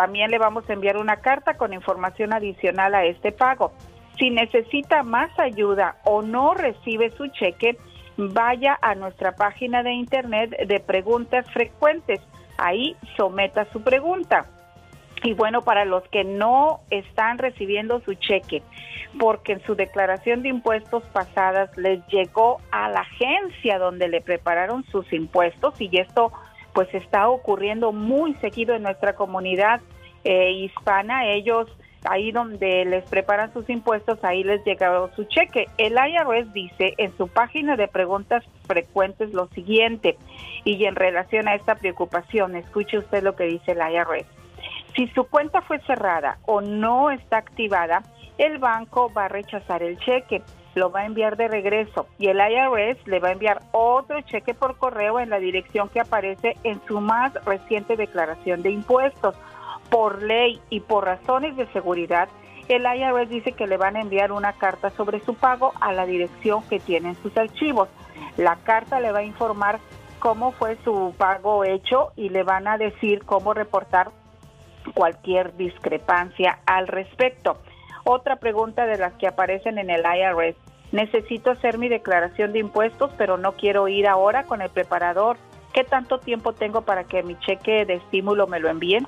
También 0.00 0.30
le 0.30 0.38
vamos 0.38 0.64
a 0.66 0.72
enviar 0.72 0.96
una 0.96 1.16
carta 1.16 1.58
con 1.58 1.74
información 1.74 2.32
adicional 2.32 2.94
a 2.94 3.04
este 3.04 3.32
pago. 3.32 3.72
Si 4.18 4.30
necesita 4.30 5.02
más 5.02 5.28
ayuda 5.38 5.96
o 6.04 6.22
no 6.22 6.54
recibe 6.54 7.10
su 7.10 7.26
cheque, 7.26 7.76
vaya 8.16 8.78
a 8.80 8.94
nuestra 8.94 9.32
página 9.32 9.82
de 9.82 9.92
internet 9.92 10.56
de 10.66 10.80
preguntas 10.80 11.44
frecuentes. 11.52 12.18
Ahí 12.56 12.96
someta 13.18 13.70
su 13.74 13.82
pregunta. 13.82 14.46
Y 15.22 15.34
bueno, 15.34 15.60
para 15.60 15.84
los 15.84 16.02
que 16.08 16.24
no 16.24 16.80
están 16.88 17.36
recibiendo 17.36 18.00
su 18.00 18.14
cheque, 18.14 18.62
porque 19.18 19.52
en 19.52 19.62
su 19.66 19.74
declaración 19.74 20.40
de 20.40 20.48
impuestos 20.48 21.02
pasadas 21.12 21.76
les 21.76 22.00
llegó 22.06 22.62
a 22.70 22.88
la 22.88 23.00
agencia 23.00 23.78
donde 23.78 24.08
le 24.08 24.22
prepararon 24.22 24.82
sus 24.84 25.12
impuestos 25.12 25.78
y 25.78 25.90
esto 25.98 26.32
pues 26.74 26.92
está 26.94 27.28
ocurriendo 27.28 27.92
muy 27.92 28.34
seguido 28.34 28.74
en 28.74 28.82
nuestra 28.82 29.14
comunidad 29.14 29.80
eh, 30.24 30.50
hispana. 30.52 31.26
Ellos 31.26 31.68
ahí 32.04 32.32
donde 32.32 32.84
les 32.84 33.04
preparan 33.08 33.52
sus 33.52 33.68
impuestos, 33.68 34.22
ahí 34.22 34.42
les 34.42 34.64
llega 34.64 35.08
su 35.14 35.24
cheque. 35.24 35.66
El 35.78 35.94
IRS 35.94 36.52
dice 36.52 36.94
en 36.98 37.16
su 37.16 37.28
página 37.28 37.76
de 37.76 37.88
preguntas 37.88 38.44
frecuentes 38.66 39.32
lo 39.32 39.48
siguiente, 39.48 40.16
y 40.64 40.84
en 40.84 40.94
relación 40.94 41.48
a 41.48 41.54
esta 41.54 41.74
preocupación, 41.74 42.56
escuche 42.56 42.98
usted 42.98 43.22
lo 43.22 43.36
que 43.36 43.44
dice 43.44 43.72
el 43.72 43.78
IRS. 43.78 44.26
Si 44.94 45.08
su 45.08 45.24
cuenta 45.24 45.60
fue 45.62 45.78
cerrada 45.80 46.38
o 46.46 46.60
no 46.60 47.10
está 47.10 47.38
activada, 47.38 48.02
el 48.38 48.58
banco 48.58 49.12
va 49.12 49.26
a 49.26 49.28
rechazar 49.28 49.82
el 49.82 49.98
cheque, 49.98 50.42
lo 50.74 50.90
va 50.90 51.00
a 51.00 51.06
enviar 51.06 51.36
de 51.36 51.48
regreso 51.48 52.06
y 52.18 52.28
el 52.28 52.38
IRS 52.38 53.06
le 53.06 53.18
va 53.18 53.28
a 53.28 53.32
enviar 53.32 53.62
otro 53.72 54.20
cheque 54.22 54.54
por 54.54 54.76
correo 54.76 55.20
en 55.20 55.30
la 55.30 55.38
dirección 55.38 55.88
que 55.88 56.00
aparece 56.00 56.56
en 56.64 56.80
su 56.86 57.00
más 57.00 57.32
reciente 57.44 57.96
declaración 57.96 58.62
de 58.62 58.70
impuestos. 58.70 59.34
Por 59.90 60.22
ley 60.22 60.60
y 60.70 60.80
por 60.80 61.04
razones 61.04 61.56
de 61.56 61.66
seguridad, 61.72 62.28
el 62.68 62.84
IRS 62.84 63.28
dice 63.28 63.52
que 63.52 63.66
le 63.66 63.76
van 63.76 63.96
a 63.96 64.00
enviar 64.00 64.30
una 64.30 64.52
carta 64.52 64.90
sobre 64.90 65.18
su 65.20 65.34
pago 65.34 65.72
a 65.80 65.92
la 65.92 66.06
dirección 66.06 66.62
que 66.68 66.78
tiene 66.78 67.10
en 67.10 67.16
sus 67.16 67.36
archivos. 67.36 67.88
La 68.36 68.56
carta 68.56 69.00
le 69.00 69.10
va 69.10 69.20
a 69.20 69.24
informar 69.24 69.80
cómo 70.20 70.52
fue 70.52 70.76
su 70.84 71.12
pago 71.18 71.64
hecho 71.64 72.12
y 72.14 72.28
le 72.28 72.44
van 72.44 72.68
a 72.68 72.78
decir 72.78 73.24
cómo 73.24 73.54
reportar 73.54 74.10
cualquier 74.94 75.56
discrepancia 75.56 76.60
al 76.66 76.86
respecto. 76.86 77.58
Otra 78.04 78.36
pregunta 78.36 78.86
de 78.86 78.98
las 78.98 79.12
que 79.14 79.26
aparecen 79.26 79.78
en 79.78 79.90
el 79.90 80.02
IRS. 80.02 80.56
Necesito 80.92 81.50
hacer 81.52 81.78
mi 81.78 81.88
declaración 81.88 82.52
de 82.52 82.58
impuestos, 82.58 83.10
pero 83.16 83.36
no 83.36 83.52
quiero 83.52 83.86
ir 83.88 84.08
ahora 84.08 84.44
con 84.44 84.62
el 84.62 84.70
preparador. 84.70 85.36
¿Qué 85.72 85.84
tanto 85.84 86.18
tiempo 86.18 86.52
tengo 86.52 86.82
para 86.82 87.04
que 87.04 87.22
mi 87.22 87.38
cheque 87.38 87.84
de 87.84 87.94
estímulo 87.94 88.46
me 88.46 88.58
lo 88.58 88.68
envíen? 88.68 89.06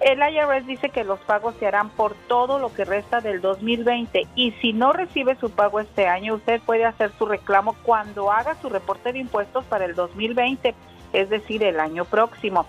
El 0.00 0.20
IRS 0.20 0.66
dice 0.66 0.90
que 0.90 1.02
los 1.02 1.18
pagos 1.20 1.56
se 1.58 1.66
harán 1.66 1.90
por 1.90 2.14
todo 2.28 2.58
lo 2.60 2.72
que 2.72 2.84
resta 2.84 3.20
del 3.20 3.40
2020 3.40 4.28
y 4.36 4.52
si 4.52 4.72
no 4.72 4.92
recibe 4.92 5.34
su 5.36 5.50
pago 5.50 5.80
este 5.80 6.06
año, 6.06 6.36
usted 6.36 6.60
puede 6.64 6.84
hacer 6.84 7.10
su 7.18 7.26
reclamo 7.26 7.74
cuando 7.82 8.30
haga 8.30 8.54
su 8.62 8.68
reporte 8.68 9.12
de 9.12 9.18
impuestos 9.18 9.64
para 9.64 9.84
el 9.84 9.96
2020, 9.96 10.72
es 11.12 11.30
decir, 11.30 11.64
el 11.64 11.80
año 11.80 12.04
próximo. 12.04 12.66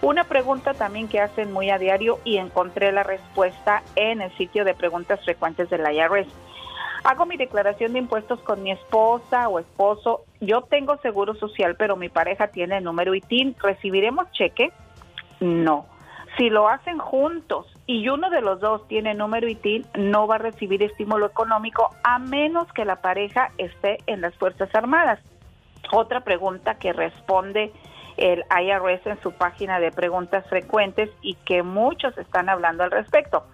Una 0.00 0.24
pregunta 0.24 0.74
también 0.74 1.08
que 1.08 1.20
hacen 1.20 1.52
muy 1.52 1.70
a 1.70 1.78
diario 1.78 2.20
y 2.24 2.36
encontré 2.36 2.92
la 2.92 3.02
respuesta 3.02 3.82
en 3.96 4.20
el 4.20 4.30
sitio 4.36 4.64
de 4.64 4.74
preguntas 4.74 5.24
frecuentes 5.24 5.68
del 5.70 5.80
IRS. 5.92 6.28
Hago 7.04 7.26
mi 7.26 7.36
declaración 7.36 7.92
de 7.92 8.00
impuestos 8.00 8.40
con 8.40 8.62
mi 8.62 8.70
esposa 8.70 9.48
o 9.48 9.58
esposo. 9.58 10.24
Yo 10.40 10.62
tengo 10.62 10.96
seguro 10.98 11.34
social, 11.34 11.74
pero 11.76 11.96
mi 11.96 12.08
pareja 12.08 12.48
tiene 12.48 12.80
número 12.80 13.14
ITIN. 13.14 13.56
¿Recibiremos 13.60 14.30
cheque? 14.32 14.72
No. 15.40 15.86
Si 16.36 16.50
lo 16.50 16.68
hacen 16.68 16.98
juntos 16.98 17.66
y 17.86 18.08
uno 18.08 18.30
de 18.30 18.40
los 18.40 18.60
dos 18.60 18.86
tiene 18.86 19.14
número 19.14 19.48
ITIN, 19.48 19.84
no 19.94 20.28
va 20.28 20.36
a 20.36 20.38
recibir 20.38 20.82
estímulo 20.82 21.26
económico 21.26 21.90
a 22.04 22.20
menos 22.20 22.72
que 22.72 22.84
la 22.84 22.96
pareja 22.96 23.50
esté 23.58 23.98
en 24.06 24.20
las 24.20 24.34
Fuerzas 24.36 24.72
Armadas. 24.74 25.18
Otra 25.90 26.20
pregunta 26.20 26.74
que 26.76 26.92
responde 26.92 27.72
el 28.18 28.44
IRS 28.50 29.06
en 29.06 29.20
su 29.22 29.32
página 29.32 29.80
de 29.80 29.90
preguntas 29.90 30.44
frecuentes 30.48 31.10
y 31.22 31.34
que 31.34 31.62
muchos 31.62 32.16
están 32.18 32.48
hablando 32.48 32.84
al 32.84 32.90
respecto. 32.90 33.44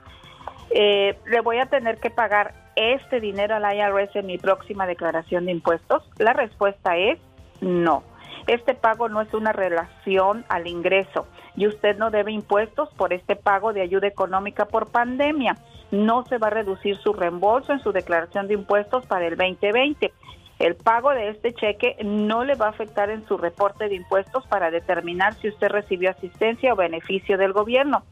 Eh, 0.70 1.18
¿Le 1.26 1.40
voy 1.40 1.58
a 1.58 1.66
tener 1.66 1.98
que 1.98 2.10
pagar 2.10 2.54
este 2.74 3.20
dinero 3.20 3.54
al 3.54 3.76
IRS 3.76 4.16
en 4.16 4.26
mi 4.26 4.38
próxima 4.38 4.86
declaración 4.86 5.46
de 5.46 5.52
impuestos? 5.52 6.02
La 6.18 6.32
respuesta 6.32 6.96
es 6.96 7.18
no. 7.60 8.02
Este 8.46 8.74
pago 8.74 9.08
no 9.08 9.20
es 9.20 9.32
una 9.32 9.52
relación 9.52 10.44
al 10.48 10.66
ingreso 10.66 11.26
y 11.56 11.66
usted 11.66 11.96
no 11.96 12.10
debe 12.10 12.32
impuestos 12.32 12.90
por 12.94 13.12
este 13.12 13.36
pago 13.36 13.72
de 13.72 13.82
ayuda 13.82 14.06
económica 14.06 14.66
por 14.66 14.90
pandemia. 14.90 15.56
No 15.90 16.24
se 16.26 16.38
va 16.38 16.48
a 16.48 16.50
reducir 16.50 16.96
su 16.96 17.12
reembolso 17.12 17.72
en 17.72 17.80
su 17.80 17.92
declaración 17.92 18.48
de 18.48 18.54
impuestos 18.54 19.06
para 19.06 19.26
el 19.26 19.36
2020. 19.36 20.12
El 20.58 20.76
pago 20.76 21.10
de 21.10 21.30
este 21.30 21.52
cheque 21.52 21.96
no 22.04 22.44
le 22.44 22.54
va 22.54 22.66
a 22.66 22.70
afectar 22.70 23.10
en 23.10 23.26
su 23.26 23.36
reporte 23.36 23.88
de 23.88 23.96
impuestos 23.96 24.46
para 24.46 24.70
determinar 24.70 25.34
si 25.34 25.48
usted 25.48 25.68
recibió 25.68 26.10
asistencia 26.10 26.72
o 26.72 26.76
beneficio 26.76 27.36
del 27.36 27.52
gobierno. 27.52 28.04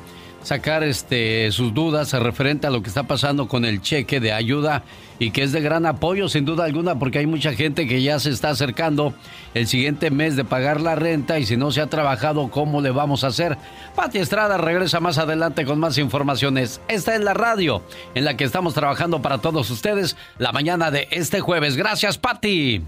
sacar 0.47 0.81
este 0.81 1.51
sus 1.51 1.73
dudas 1.73 2.13
referente 2.13 2.67
a 2.67 2.69
lo 2.69 2.81
que 2.81 2.87
está 2.87 3.03
pasando 3.03 3.49
con 3.49 3.65
el 3.65 3.81
cheque 3.81 4.21
de 4.21 4.31
ayuda 4.31 4.81
y 5.19 5.31
que 5.31 5.43
es 5.43 5.51
de 5.51 5.59
gran 5.59 5.85
apoyo 5.85 6.29
sin 6.29 6.45
duda 6.45 6.63
alguna 6.63 6.97
porque 6.97 7.19
hay 7.19 7.25
mucha 7.25 7.51
gente 7.51 7.85
que 7.85 8.01
ya 8.01 8.17
se 8.17 8.29
está 8.29 8.51
acercando 8.51 9.13
el 9.53 9.67
siguiente 9.67 10.09
mes 10.09 10.37
de 10.37 10.45
pagar 10.45 10.79
la 10.79 10.95
renta 10.95 11.37
y 11.37 11.45
si 11.45 11.57
no 11.57 11.71
se 11.71 11.81
ha 11.81 11.87
trabajado 11.87 12.49
cómo 12.49 12.79
le 12.79 12.91
vamos 12.91 13.25
a 13.25 13.27
hacer. 13.27 13.57
Pati 13.93 14.19
Estrada 14.19 14.57
regresa 14.57 15.01
más 15.01 15.17
adelante 15.17 15.65
con 15.65 15.79
más 15.79 15.97
informaciones. 15.97 16.79
Esta 16.87 17.13
es 17.13 17.21
la 17.21 17.33
radio 17.33 17.83
en 18.15 18.23
la 18.23 18.37
que 18.37 18.45
estamos 18.45 18.73
trabajando 18.73 19.21
para 19.21 19.39
todos 19.39 19.69
ustedes 19.69 20.15
la 20.37 20.53
mañana 20.53 20.91
de 20.91 21.09
este 21.11 21.41
jueves. 21.41 21.75
Gracias 21.75 22.17
Pati. 22.17 22.81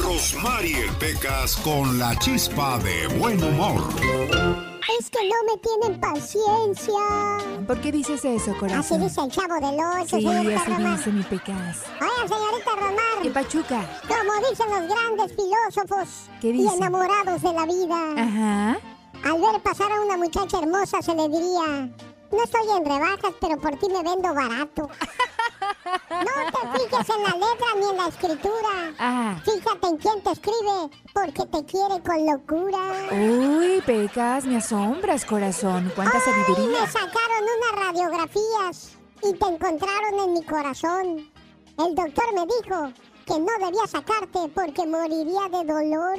Rosmarie 0.00 0.92
Pecas 1.00 1.56
con 1.56 1.98
la 1.98 2.16
chispa 2.20 2.78
de 2.78 3.08
buen 3.18 3.42
humor. 3.42 4.67
Es 4.98 5.10
que 5.10 5.18
no 5.28 5.34
me 5.44 5.58
tienen 5.58 6.00
paciencia. 6.00 7.66
¿Por 7.66 7.80
qué 7.80 7.92
dices 7.92 8.24
eso, 8.24 8.56
corazón? 8.58 8.78
Así 8.80 8.98
dice 8.98 9.20
el 9.20 9.30
chavo 9.30 9.54
del 9.54 9.78
ocho, 9.80 10.16
Sí, 10.16 10.22
señorita 10.22 10.62
así 10.62 10.82
dice 10.82 11.10
mi 11.12 11.22
pecas. 11.24 11.82
Oiga, 12.00 12.28
señorita 12.28 12.70
Romar. 12.74 13.22
¿Qué 13.22 13.30
pachuca? 13.30 14.00
Como 14.08 14.48
dicen 14.48 14.66
los 14.70 14.88
grandes 14.88 15.36
filósofos 15.36 16.30
¿Qué 16.40 16.48
y 16.48 16.66
enamorados 16.66 17.42
de 17.42 17.52
la 17.52 17.66
vida. 17.66 18.12
Ajá. 18.16 18.78
Al 19.24 19.40
ver 19.40 19.62
pasar 19.62 19.92
a 19.92 20.00
una 20.00 20.16
muchacha 20.16 20.58
hermosa 20.58 21.02
se 21.02 21.14
le 21.14 21.28
diría, 21.28 21.90
no 22.30 22.42
estoy 22.42 22.76
en 22.76 22.84
rebajas, 22.84 23.34
pero 23.40 23.58
por 23.58 23.76
ti 23.78 23.88
me 23.88 24.02
vendo 24.02 24.32
barato. 24.32 24.88
No 26.10 26.50
te 26.52 26.78
fijes 26.78 27.08
en 27.16 27.22
la 27.22 27.30
letra 27.30 27.66
ni 27.78 27.88
en 27.90 27.96
la 27.96 28.08
escritura. 28.08 28.94
Ah. 28.98 29.36
Fíjate 29.44 29.86
en 29.88 29.96
quién 29.96 30.22
te 30.22 30.30
escribe, 30.32 30.90
porque 31.14 31.46
te 31.46 31.64
quiere 31.64 32.02
con 32.02 32.26
locura. 32.26 32.78
Uy, 33.12 33.80
pecas, 33.86 34.44
me 34.44 34.56
asombras, 34.56 35.24
corazón. 35.24 35.92
¿Cuánta 35.94 36.18
Ay, 36.18 36.22
sabiduría? 36.22 36.80
me 36.80 36.86
sacaron 36.86 37.44
unas 37.56 37.86
radiografías 37.86 38.96
y 39.22 39.32
te 39.34 39.46
encontraron 39.46 40.18
en 40.24 40.32
mi 40.34 40.44
corazón. 40.44 41.30
El 41.78 41.94
doctor 41.94 42.24
me 42.34 42.46
dijo 42.46 42.92
que 43.26 43.38
no 43.38 43.66
debía 43.66 43.86
sacarte 43.86 44.48
porque 44.54 44.86
moriría 44.86 45.48
de 45.50 45.64
dolor. 45.64 46.18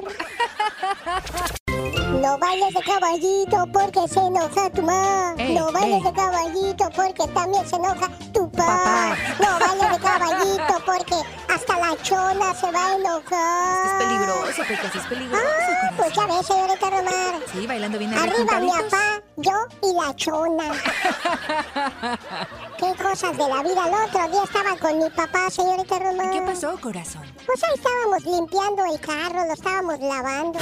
No 2.19 2.37
bailes 2.37 2.73
de 2.73 2.81
caballito 2.81 3.65
porque 3.71 4.05
se 4.07 4.19
enoja 4.19 4.69
tu 4.71 4.81
mamá. 4.81 5.35
Ey, 5.37 5.55
no 5.55 5.71
bailes 5.71 5.99
ey. 5.99 6.03
de 6.03 6.13
caballito 6.13 6.89
porque 6.93 7.27
también 7.33 7.65
se 7.65 7.75
enoja 7.77 8.09
tu 8.33 8.51
papá. 8.51 9.15
No 9.39 9.57
bailes 9.57 9.91
de 9.91 9.99
caballito 9.99 10.73
porque 10.85 11.15
hasta 11.47 11.79
la 11.79 11.95
chona 12.03 12.53
se 12.53 12.71
va 12.71 12.87
a 12.87 12.95
enojar. 12.95 13.85
Es 13.85 13.93
peligroso, 14.05 14.63
pecas, 14.67 14.95
es 14.95 15.05
peligroso. 15.07 15.43
Ah, 15.45 15.91
pues 15.95 16.13
ya 16.13 16.25
ves, 16.25 16.45
señorita 16.45 16.89
Romar. 16.89 17.39
Sí, 17.53 17.65
bailando 17.65 17.97
bien 17.97 18.13
Arriba 18.13 18.59
mi 18.59 18.69
papá, 18.69 19.21
yo 19.37 19.53
y 19.81 19.93
la 19.93 20.13
chona. 20.15 20.73
Qué 22.77 22.95
cosas 23.01 23.37
de 23.37 23.47
la 23.47 23.63
vida. 23.63 23.87
El 23.87 23.93
otro 23.93 24.27
día 24.29 24.43
estaba 24.43 24.77
con 24.77 24.99
mi 24.99 25.09
papá, 25.09 25.49
señorita 25.49 25.99
Román. 25.99 26.31
¿Qué 26.31 26.41
pasó, 26.41 26.79
corazón? 26.81 27.23
Pues 27.45 27.63
ahí 27.63 27.75
estábamos 27.75 28.23
limpiando 28.25 28.85
el 28.85 28.99
carro, 28.99 29.45
lo 29.45 29.53
estábamos 29.53 29.99
lavando. 29.99 30.59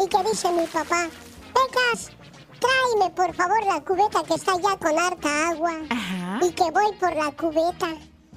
Y 0.00 0.08
que 0.08 0.22
dice 0.24 0.50
mi 0.50 0.66
papá, 0.72 1.08
Pecas, 1.54 2.10
tráeme 2.60 3.10
por 3.14 3.34
favor 3.34 3.62
la 3.64 3.80
cubeta 3.82 4.22
que 4.22 4.34
está 4.34 4.52
ya 4.56 4.76
con 4.78 4.98
harta 4.98 5.48
agua. 5.50 5.72
Y 6.40 6.52
que 6.52 6.70
voy 6.70 6.92
por 6.98 7.14
la 7.14 7.30
cubeta. 7.32 7.88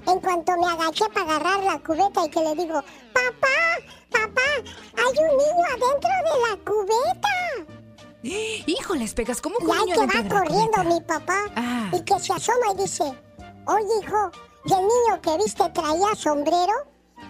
En 0.07 0.19
cuanto 0.19 0.51
me 0.57 0.67
agaché 0.67 1.05
para 1.13 1.35
agarrar 1.35 1.63
la 1.63 1.79
cubeta 1.79 2.25
y 2.25 2.29
que 2.29 2.39
le 2.41 2.55
digo, 2.55 2.81
papá, 3.13 3.57
papá, 4.11 4.41
hay 4.97 5.23
un 5.23 5.37
niño 5.37 5.65
adentro 5.69 6.09
de 6.25 6.35
la 6.49 6.57
cubeta. 6.63 7.75
Híjoles, 8.67 9.13
pecas, 9.13 9.41
¿cómo 9.41 9.57
que 9.57 9.65
Y 9.65 9.71
ahí 9.71 9.91
que 9.93 9.99
va 10.05 10.39
corriendo 10.39 10.83
mi 10.83 11.01
papá 11.01 11.37
Ah. 11.55 11.89
y 11.93 12.01
que 12.03 12.19
se 12.19 12.33
asoma 12.33 12.73
y 12.73 12.81
dice, 12.83 13.03
oye 13.65 13.85
hijo, 14.03 14.31
¿y 14.65 14.73
el 14.73 14.81
niño 14.81 15.21
que 15.21 15.37
viste 15.37 15.67
traía 15.69 16.15
sombrero? 16.15 16.73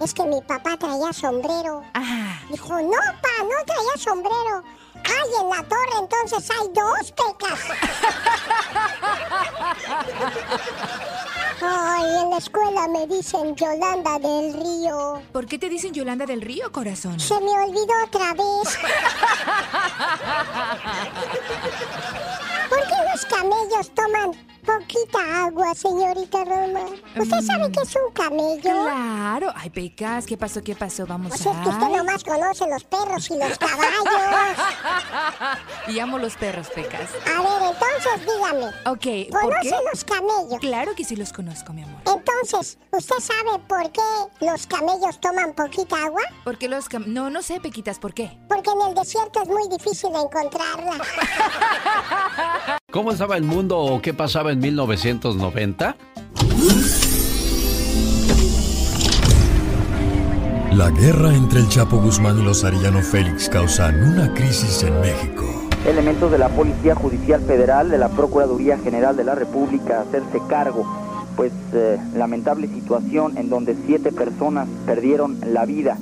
Es 0.01 0.13
que 0.13 0.23
mi 0.23 0.41
papá 0.41 0.75
traía 0.77 1.13
sombrero. 1.13 1.81
Ah. 1.93 2.41
Dijo, 2.49 2.73
no, 2.81 2.89
pa, 3.21 3.43
no 3.43 3.65
traía 3.65 3.97
sombrero. 3.97 4.63
Ay, 5.05 5.29
en 5.41 5.49
la 5.49 5.63
torre 5.63 5.97
entonces 5.99 6.49
hay 6.51 6.67
dos 6.73 7.11
pecas. 7.11 7.59
Ay, 11.61 12.03
en 12.21 12.29
la 12.29 12.37
escuela 12.37 12.87
me 12.87 13.07
dicen 13.07 13.55
Yolanda 13.55 14.19
del 14.19 14.53
Río. 14.53 15.21
¿Por 15.31 15.45
qué 15.45 15.57
te 15.57 15.69
dicen 15.69 15.93
Yolanda 15.93 16.25
del 16.25 16.41
Río, 16.41 16.69
corazón? 16.71 17.17
Se 17.19 17.39
me 17.39 17.51
olvidó 17.51 17.93
otra 18.03 18.33
vez. 18.33 18.43
¿Por 22.69 22.81
qué 22.87 22.95
los 23.11 23.25
camellos 23.25 23.89
toman 23.93 24.31
poquita 24.65 25.45
agua, 25.45 25.73
señorita 25.75 26.43
Roma? 26.43 26.81
¿Usted 27.17 27.41
sabe 27.41 27.71
qué 27.71 27.81
es 27.81 27.95
un 27.95 28.11
camello? 28.13 28.61
Claro. 28.61 29.51
Ay, 29.55 29.69
Pecas, 29.69 30.25
¿qué 30.25 30.37
pasó? 30.37 30.61
¿Qué 30.63 30.75
pasó? 30.75 31.05
Vamos 31.05 31.29
Pues 31.29 31.41
es 31.41 31.47
que 31.47 31.69
usted 31.69 31.83
a... 31.85 31.89
nomás 31.97 32.23
conoce 32.23 32.67
los 32.67 32.83
perros 32.83 33.29
y 33.29 33.37
los 33.37 33.57
caballos. 33.59 34.03
y 35.87 35.99
amo 35.99 36.17
los 36.17 36.35
perros, 36.35 36.67
Pecas. 36.69 37.09
A 37.25 37.41
ver, 37.41 37.73
entonces 37.73 38.25
dígame. 38.25 38.67
Ok, 38.85 39.31
¿por 39.31 39.41
¿Conoce 39.41 39.69
qué? 39.69 39.75
los 39.91 40.03
camellos? 40.03 40.59
Claro 40.59 40.95
que 40.95 41.03
sí 41.05 41.15
los 41.15 41.31
conozco, 41.31 41.71
mi 41.73 41.83
amor. 41.83 42.01
Entonces, 42.05 42.77
¿usted 42.91 43.15
sabe 43.19 43.59
por 43.67 43.91
qué 43.91 44.01
los 44.41 44.65
camellos 44.67 45.19
toman 45.19 45.53
poquita 45.53 45.95
agua? 46.05 46.21
¿Por 46.43 46.57
qué 46.57 46.67
los 46.67 46.89
cam... 46.89 47.03
No, 47.07 47.29
no 47.29 47.41
sé, 47.41 47.59
Pequitas, 47.59 47.99
¿por 47.99 48.13
qué? 48.13 48.37
Porque 48.49 48.69
en 48.71 48.81
el 48.89 48.95
desierto 48.95 49.41
es 49.41 49.47
muy 49.47 49.67
difícil 49.69 50.09
encontrarla. 50.15 50.97
¿Cómo 52.95 53.11
estaba 53.11 53.35
el 53.35 53.43
mundo 53.43 53.77
o 53.77 54.01
qué 54.01 54.13
pasaba 54.13 54.53
en 54.53 54.59
1990? 54.59 55.97
La 60.71 60.89
guerra 60.91 61.35
entre 61.35 61.59
el 61.59 61.67
Chapo 61.67 61.97
Guzmán 61.97 62.39
y 62.39 62.43
los 62.43 62.63
Arellano 62.63 63.01
Félix 63.01 63.49
causan 63.49 64.01
una 64.01 64.33
crisis 64.33 64.81
en 64.83 65.01
México. 65.01 65.43
Elementos 65.85 66.31
de 66.31 66.37
la 66.37 66.47
Policía 66.47 66.95
Judicial 66.95 67.41
Federal, 67.41 67.89
de 67.89 67.97
la 67.97 68.07
Procuraduría 68.07 68.77
General 68.77 69.17
de 69.17 69.25
la 69.25 69.35
República, 69.35 69.99
hacerse 69.99 70.39
cargo, 70.47 70.85
pues 71.35 71.51
eh, 71.73 71.97
lamentable 72.15 72.69
situación 72.69 73.37
en 73.37 73.49
donde 73.49 73.75
siete 73.85 74.13
personas 74.13 74.69
perdieron 74.85 75.37
la 75.45 75.65
vida. 75.65 75.97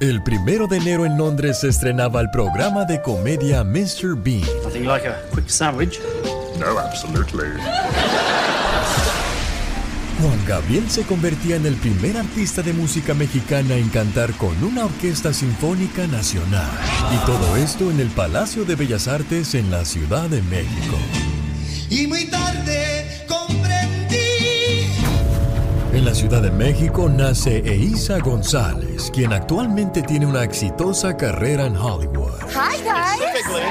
El 0.00 0.22
primero 0.22 0.66
de 0.66 0.78
enero 0.78 1.06
en 1.06 1.16
Londres 1.16 1.60
se 1.60 1.68
estrenaba 1.68 2.20
el 2.20 2.30
programa 2.30 2.84
de 2.84 3.00
comedia 3.00 3.64
Mr. 3.64 4.16
Bean. 4.16 4.42
Nothing 4.62 4.86
like 4.86 5.06
a 5.06 5.16
quick 5.34 5.48
sandwich. 5.48 6.00
No, 6.58 6.78
absolutely. 6.78 7.48
Juan 10.20 10.46
Gabriel 10.46 10.88
se 10.90 11.02
convertía 11.02 11.56
en 11.56 11.66
el 11.66 11.74
primer 11.74 12.16
artista 12.16 12.62
de 12.62 12.72
música 12.72 13.14
mexicana 13.14 13.74
en 13.74 13.88
cantar 13.90 14.32
con 14.34 14.62
una 14.62 14.86
orquesta 14.86 15.32
sinfónica 15.32 16.06
nacional. 16.06 16.70
Y 17.12 17.26
todo 17.26 17.56
esto 17.56 17.90
en 17.90 18.00
el 18.00 18.08
Palacio 18.08 18.64
de 18.64 18.74
Bellas 18.74 19.08
Artes 19.08 19.54
en 19.54 19.70
la 19.70 19.84
Ciudad 19.84 20.28
de 20.28 20.40
México. 20.42 20.96
Y 21.90 22.06
muy 22.06 22.24
tarde 22.26 23.24
comprendí. 23.28 23.43
En 25.94 26.04
la 26.04 26.12
Ciudad 26.12 26.42
de 26.42 26.50
México 26.50 27.08
nace 27.08 27.58
Eiza 27.58 28.18
González, 28.18 29.12
quien 29.12 29.32
actualmente 29.32 30.02
tiene 30.02 30.26
una 30.26 30.42
exitosa 30.42 31.16
carrera 31.16 31.66
en 31.66 31.76
Hollywood. 31.76 32.32
Hi, 32.52 32.82
guys. 32.82 33.20
Specifically, 33.20 33.62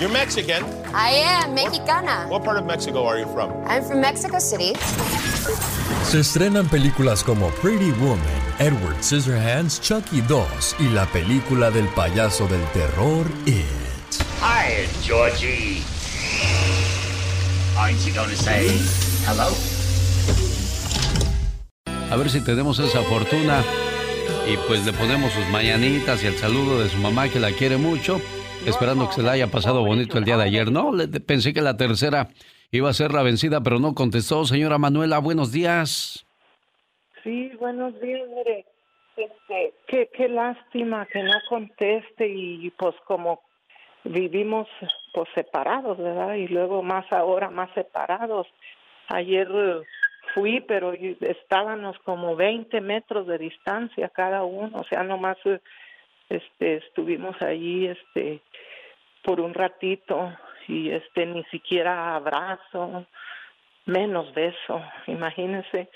you're 0.00 0.12
Mexican. 0.12 0.64
I 0.92 1.22
am 1.24 1.54
mexicana. 1.54 2.26
What 2.28 2.42
part 2.42 2.58
of 2.58 2.66
Mexico 2.66 3.06
are 3.06 3.20
you 3.20 3.26
from? 3.32 3.52
I'm 3.68 3.84
from 3.84 4.00
Mexico 4.00 4.40
City. 4.40 4.72
Se 6.02 6.18
estrenan 6.18 6.68
películas 6.68 7.22
como 7.22 7.50
Pretty 7.62 7.92
Woman, 8.00 8.18
Edward 8.58 9.00
Scissorhands, 9.00 9.80
Chucky 9.80 10.22
2 10.22 10.74
y 10.80 10.88
la 10.88 11.06
película 11.06 11.70
del 11.70 11.86
payaso 11.94 12.48
del 12.48 12.64
terror 12.72 13.26
It. 13.46 13.64
Hi, 14.40 14.88
Georgie. 15.02 15.84
Aren't 17.78 18.04
you 18.04 18.12
going 18.12 18.30
to 18.30 18.36
say 18.36 18.66
hello? 19.24 19.54
A 22.10 22.16
ver 22.16 22.28
si 22.30 22.44
tenemos 22.44 22.78
esa 22.78 23.00
fortuna. 23.02 23.62
Y 24.46 24.56
pues 24.68 24.84
le 24.86 24.92
ponemos 24.92 25.32
sus 25.32 25.46
mañanitas 25.48 26.22
y 26.22 26.26
el 26.26 26.34
saludo 26.34 26.80
de 26.82 26.88
su 26.88 26.98
mamá 26.98 27.28
que 27.28 27.40
la 27.40 27.50
quiere 27.52 27.76
mucho. 27.76 28.18
Esperando 28.66 29.06
que 29.08 29.14
se 29.14 29.22
la 29.22 29.32
haya 29.32 29.48
pasado 29.48 29.84
bonito 29.84 30.18
el 30.18 30.24
día 30.24 30.36
de 30.36 30.44
ayer. 30.44 30.70
No, 30.70 30.92
le- 30.94 31.08
pensé 31.08 31.52
que 31.52 31.60
la 31.60 31.76
tercera 31.76 32.28
iba 32.70 32.88
a 32.88 32.92
ser 32.94 33.12
la 33.12 33.22
vencida, 33.22 33.62
pero 33.62 33.78
no 33.78 33.94
contestó. 33.94 34.44
Señora 34.44 34.78
Manuela, 34.78 35.18
buenos 35.18 35.50
días. 35.52 36.26
Sí, 37.22 37.50
buenos 37.58 37.98
días, 38.00 38.20
mire, 38.36 38.66
este, 39.16 39.72
qué, 39.86 40.10
qué 40.14 40.28
lástima 40.28 41.06
que 41.06 41.22
no 41.22 41.32
conteste 41.48 42.28
y 42.28 42.70
pues 42.78 42.94
como 43.06 43.40
vivimos 44.04 44.68
pues 45.14 45.28
separados, 45.34 45.96
¿verdad? 45.96 46.34
Y 46.34 46.48
luego 46.48 46.82
más 46.82 47.10
ahora 47.12 47.48
más 47.50 47.70
separados. 47.74 48.46
Ayer 49.08 49.48
fui, 50.34 50.60
pero 50.60 50.92
estábamos 50.92 51.96
como 52.04 52.36
20 52.36 52.80
metros 52.80 53.26
de 53.26 53.38
distancia 53.38 54.08
cada 54.08 54.44
uno, 54.44 54.80
o 54.80 54.84
sea, 54.84 55.02
nomás 55.02 55.36
eh, 55.44 55.60
este 56.28 56.76
estuvimos 56.76 57.40
allí 57.40 57.86
este 57.86 58.40
por 59.22 59.40
un 59.40 59.54
ratito 59.54 60.36
y 60.68 60.90
este 60.90 61.24
ni 61.26 61.44
siquiera 61.44 62.16
abrazo, 62.16 63.06
menos 63.86 64.34
beso, 64.34 64.82
imagínense. 65.06 65.88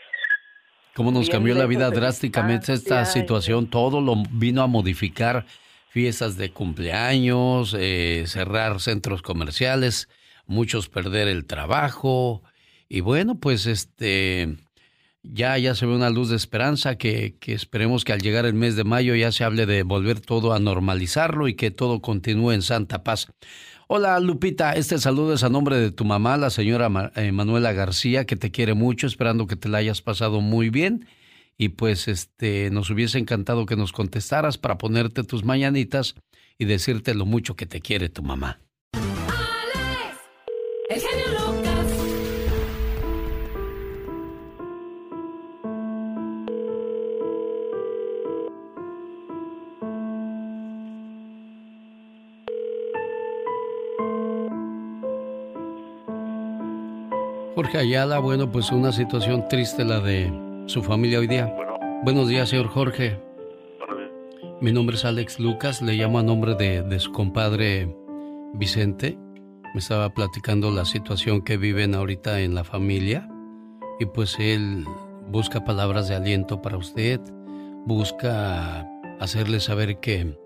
¿Cómo 0.94 1.10
nos 1.12 1.28
cambió 1.28 1.55
la 1.55 1.66
vida 1.66 1.90
drásticamente 1.90 2.73
esta 2.73 3.02
y- 3.02 3.06
situación? 3.06 3.69
Todo 3.69 4.01
lo 4.01 4.15
vino 4.31 4.62
a 4.62 4.66
modificar. 4.66 5.44
Fiestas 5.90 6.36
de 6.36 6.51
cumpleaños, 6.51 7.74
eh, 7.78 8.24
cerrar 8.27 8.78
centros 8.78 9.23
comerciales, 9.23 10.09
muchos 10.47 10.89
perder 10.89 11.28
el 11.28 11.47
trabajo. 11.47 12.43
Y 12.89 13.01
bueno, 13.01 13.39
pues 13.39 13.66
este 13.66 14.56
ya, 15.23 15.59
ya 15.59 15.74
se 15.74 15.86
ve 15.86 15.94
una 15.94 16.10
luz 16.10 16.31
de 16.31 16.36
esperanza 16.36 16.97
que, 16.97 17.36
que 17.39 17.52
esperemos 17.52 18.05
que 18.05 18.12
al 18.12 18.20
llegar 18.20 18.47
el 18.47 18.55
mes 18.55 18.77
de 18.77 18.85
mayo 18.85 19.15
ya 19.15 19.32
se 19.32 19.44
hable 19.44 19.66
de 19.66 19.82
volver 19.82 20.20
todo 20.20 20.52
a 20.52 20.59
normalizarlo 20.59 21.48
y 21.48 21.55
que 21.55 21.70
todo 21.70 22.01
continúe 22.01 22.52
en 22.52 22.62
santa 22.62 23.02
paz. 23.05 23.28
Hola 23.89 24.20
Lupita, 24.20 24.73
este 24.73 24.98
saludo 24.98 25.32
es 25.32 25.43
a 25.43 25.48
nombre 25.48 25.77
de 25.77 25.90
tu 25.90 26.05
mamá, 26.05 26.36
la 26.36 26.51
señora 26.51 27.12
eh, 27.16 27.32
Manuela 27.32 27.73
García, 27.73 28.27
que 28.27 28.36
te 28.36 28.51
quiere 28.51 28.74
mucho, 28.74 29.06
esperando 29.06 29.47
que 29.47 29.56
te 29.56 29.69
la 29.69 29.78
hayas 29.78 30.02
pasado 30.02 30.40
muy 30.40 30.70
bien. 30.70 31.06
Y 31.56 31.70
pues 31.70 32.06
este 32.06 32.70
nos 32.70 32.90
hubiese 32.90 33.19
encantado 33.19 33.66
que 33.66 33.77
nos 33.77 33.93
contestaras 33.93 34.59
para 34.59 34.78
ponerte 34.78 35.24
tus 35.24 35.44
mañanitas 35.44 36.15
y 36.59 36.66
decirte 36.66 37.15
lo 37.15 37.27
mucho 37.27 37.56
que 37.56 37.66
te 37.66 37.81
quiere 37.81 38.09
tu 38.09 38.23
mamá. 38.23 38.60
Jorge 57.59 57.79
Ayala, 57.79 58.21
bueno, 58.21 58.53
pues 58.53 58.71
una 58.71 58.93
situación 58.93 59.49
triste 59.49 59.85
la 59.85 59.99
de 59.99 60.33
su 60.67 60.81
familia 60.81 61.19
hoy 61.19 61.27
día. 61.27 61.53
Buenos 62.05 62.29
días, 62.29 62.51
señor 62.51 62.69
Jorge. 62.69 63.21
Mi 64.61 64.71
nombre 64.71 64.95
es 64.95 65.05
Alex 65.05 65.41
Lucas, 65.41 65.83
le 65.83 65.95
llamo 65.95 66.21
a 66.21 66.23
nombre 66.23 66.55
de, 66.55 66.83
de 66.83 67.01
su 67.01 67.11
compadre 67.11 67.93
Vicente. 68.55 69.19
Me 69.75 69.81
estaba 69.81 70.15
platicando 70.15 70.71
la 70.71 70.85
situación 70.85 71.43
que 71.43 71.57
viven 71.57 71.97
ahorita 71.97 72.39
en 72.43 72.55
la 72.55 72.63
familia 72.63 73.29
y 73.99 74.07
pues 74.07 74.37
él 74.39 74.85
busca 75.29 75.65
palabras 75.65 76.07
de 76.07 76.15
aliento 76.15 76.63
para 76.63 76.77
usted, 76.77 77.21
busca 77.85 78.89
hacerle 79.19 79.59
saber 79.59 79.99
que, 79.99 80.39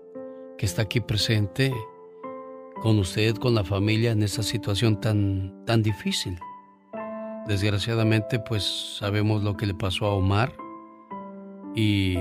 que 0.57 0.65
está 0.65 0.81
aquí 0.81 0.99
presente 0.99 1.71
con 2.81 2.97
usted, 2.97 3.35
con 3.35 3.53
la 3.53 3.63
familia 3.63 4.13
en 4.13 4.23
esta 4.23 4.41
situación 4.41 4.99
tan, 4.99 5.63
tan 5.67 5.83
difícil. 5.83 6.39
Desgraciadamente, 7.47 8.39
pues 8.39 8.97
sabemos 8.97 9.43
lo 9.43 9.57
que 9.57 9.65
le 9.65 9.73
pasó 9.73 10.05
a 10.05 10.13
Omar 10.13 10.53
y, 11.75 12.17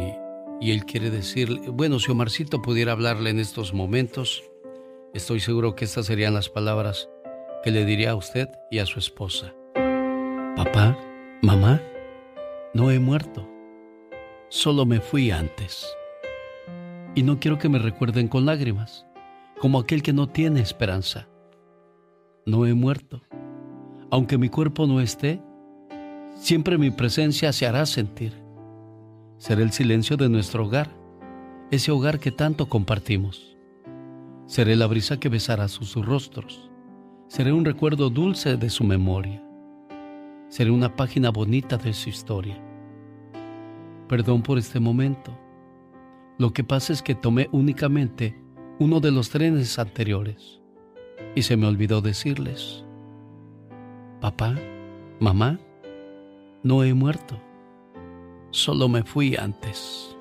él 0.61 0.85
quiere 0.85 1.11
decirle, 1.11 1.71
bueno, 1.71 1.99
si 1.99 2.11
Omarcito 2.11 2.63
pudiera 2.63 2.93
hablarle 2.93 3.31
en 3.31 3.39
estos 3.39 3.75
momentos, 3.75 4.43
estoy 5.15 5.41
seguro 5.41 5.75
que 5.75 5.85
estas 5.85 6.07
serían 6.07 6.35
las 6.35 6.49
palabras 6.49 7.09
que 7.63 7.71
le 7.71 7.85
diría 7.85 8.13
a 8.13 8.17
usted 8.17 8.49
y 8.71 8.79
a 8.79 8.87
su 8.87 8.99
esposa. 8.99 9.55
Papá, 10.57 10.99
mamá, 11.41 11.81
no 12.75 12.91
he 12.91 12.99
muerto, 12.99 13.49
solo 14.49 14.87
me 14.87 15.01
fui 15.01 15.31
antes. 15.31 15.87
Y 17.15 17.23
no 17.23 17.39
quiero 17.39 17.59
que 17.59 17.69
me 17.69 17.79
recuerden 17.79 18.27
con 18.27 18.47
lágrimas, 18.47 19.07
como 19.61 19.79
aquel 19.79 20.03
que 20.03 20.13
no 20.13 20.29
tiene 20.29 20.61
esperanza. 20.61 21.29
No 22.47 22.67
he 22.67 22.75
muerto. 22.75 23.23
Aunque 24.13 24.37
mi 24.37 24.51
cuerpo 24.51 24.87
no 24.87 25.01
esté, 25.01 25.41
siempre 26.35 26.77
mi 26.77 26.91
presencia 26.91 27.51
se 27.51 27.67
hará 27.67 27.87
sentir. 27.87 28.35
Será 29.39 29.63
el 29.63 29.73
silencio 29.73 30.19
de 30.19 30.29
nuestro 30.29 30.67
hogar, 30.67 30.91
ese 31.71 31.93
hogar 31.93 32.21
que 32.21 32.31
tanto 32.31 32.69
compartimos. 32.69 33.57
Seré 34.45 34.77
la 34.77 34.87
brisa 34.87 35.19
que 35.19 35.31
besará 35.31 35.67
sus 35.67 35.95
rostros. 35.95 36.71
Seré 37.27 37.55
un 37.55 37.65
recuerdo 37.65 38.11
dulce 38.11 38.59
de 38.59 38.69
su 38.69 38.85
memoria. 38.85 39.43
Seré 40.51 40.71
una 40.71 40.95
página 40.95 41.31
bonita 41.31 41.79
de 41.79 41.95
su 41.95 42.11
historia. 42.11 42.63
Perdón 44.11 44.43
por 44.43 44.59
este 44.59 44.79
momento. 44.79 45.35
Lo 46.37 46.53
que 46.53 46.65
pasa 46.65 46.93
es 46.93 47.01
que 47.01 47.15
tomé 47.15 47.49
únicamente 47.51 48.39
uno 48.79 49.01
de 49.01 49.11
los 49.11 49.31
trenes 49.31 49.79
anteriores 49.79 50.61
y 51.35 51.41
se 51.41 51.57
me 51.57 51.67
olvidó 51.67 52.03
decirles, 52.03 52.85
papá, 54.23 54.55
mamá, 55.19 55.59
no 56.63 56.85
he 56.85 56.95
muerto, 56.95 57.41
solo 58.53 58.89
me 58.89 59.03
fui 59.03 59.35
antes. 59.35 60.17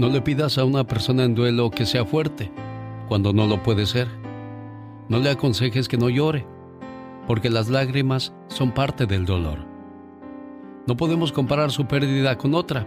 No 0.00 0.08
le 0.08 0.20
pidas 0.20 0.58
a 0.58 0.64
una 0.64 0.82
persona 0.82 1.22
en 1.22 1.36
duelo 1.36 1.70
que 1.70 1.86
sea 1.86 2.04
fuerte 2.04 2.50
cuando 3.06 3.32
no 3.32 3.46
lo 3.46 3.62
puede 3.62 3.86
ser. 3.86 4.08
No 5.08 5.20
le 5.20 5.30
aconsejes 5.30 5.86
que 5.86 5.96
no 5.96 6.08
llore, 6.08 6.44
porque 7.28 7.50
las 7.50 7.68
lágrimas 7.68 8.34
son 8.48 8.72
parte 8.72 9.06
del 9.06 9.26
dolor. 9.26 9.60
No 10.88 10.96
podemos 10.96 11.30
comparar 11.30 11.70
su 11.70 11.86
pérdida 11.86 12.36
con 12.36 12.52
otra, 12.52 12.84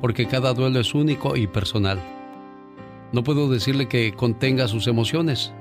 porque 0.00 0.26
cada 0.26 0.54
duelo 0.54 0.80
es 0.80 0.92
único 0.92 1.36
y 1.36 1.46
personal. 1.46 2.19
No 3.12 3.24
puedo 3.24 3.50
decirle 3.50 3.88
que 3.88 4.12
contenga 4.12 4.68
sus 4.68 4.86
emociones, 4.86 5.52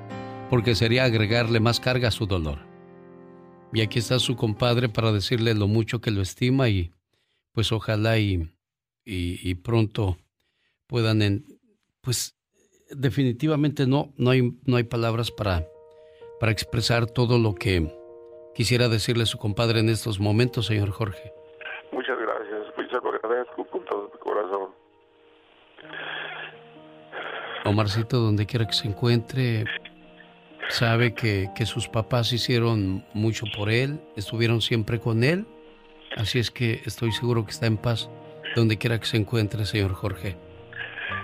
porque 0.49 0.75
sería 0.75 1.05
agregarle 1.05 1.59
más 1.59 1.79
carga 1.79 2.09
a 2.09 2.11
su 2.11 2.27
dolor. 2.27 2.59
Y 3.73 3.81
aquí 3.81 3.99
está 3.99 4.19
su 4.19 4.35
compadre 4.35 4.89
para 4.89 5.11
decirle 5.11 5.53
lo 5.53 5.67
mucho 5.67 6.01
que 6.01 6.11
lo 6.11 6.21
estima 6.21 6.69
y 6.69 6.91
pues 7.53 7.71
ojalá 7.71 8.17
y, 8.17 8.51
y, 9.05 9.55
pronto 9.55 10.17
puedan, 10.87 11.21
en, 11.21 11.59
pues 12.01 12.35
definitivamente 12.89 13.85
no, 13.85 14.13
no 14.17 14.31
hay, 14.31 14.57
no 14.65 14.77
hay 14.77 14.83
palabras 14.83 15.31
para, 15.31 15.67
para 16.39 16.51
expresar 16.51 17.07
todo 17.07 17.37
lo 17.37 17.55
que 17.55 17.91
quisiera 18.55 18.89
decirle 18.89 19.23
a 19.23 19.27
su 19.27 19.37
compadre 19.37 19.79
en 19.79 19.89
estos 19.89 20.19
momentos, 20.19 20.67
señor 20.67 20.91
Jorge. 20.91 21.33
Omarcito, 27.69 28.17
donde 28.19 28.45
quiera 28.45 28.67
que 28.67 28.73
se 28.73 28.87
encuentre, 28.87 29.65
sabe 30.69 31.13
que, 31.13 31.49
que 31.55 31.65
sus 31.65 31.87
papás 31.87 32.33
hicieron 32.33 33.05
mucho 33.13 33.45
por 33.55 33.69
él, 33.69 33.99
estuvieron 34.15 34.61
siempre 34.61 34.99
con 34.99 35.23
él, 35.23 35.45
así 36.17 36.39
es 36.39 36.51
que 36.51 36.81
estoy 36.85 37.11
seguro 37.11 37.45
que 37.45 37.51
está 37.51 37.65
en 37.67 37.77
paz 37.77 38.09
donde 38.55 38.77
quiera 38.77 38.99
que 38.99 39.05
se 39.05 39.17
encuentre, 39.17 39.65
señor 39.65 39.93
Jorge. 39.93 40.35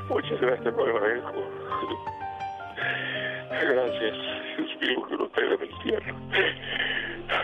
Muchas 0.10 0.40
gracias, 0.40 0.74
lo 0.74 0.84
agradezco. 0.84 1.44
Gracias. 3.50 4.18
Dios 4.58 4.82
mío, 4.82 5.08
que 5.08 5.16
lo 5.16 5.30
tenga 5.30 5.56
en 5.56 5.62
el 5.62 5.82
cielo. 5.82 6.16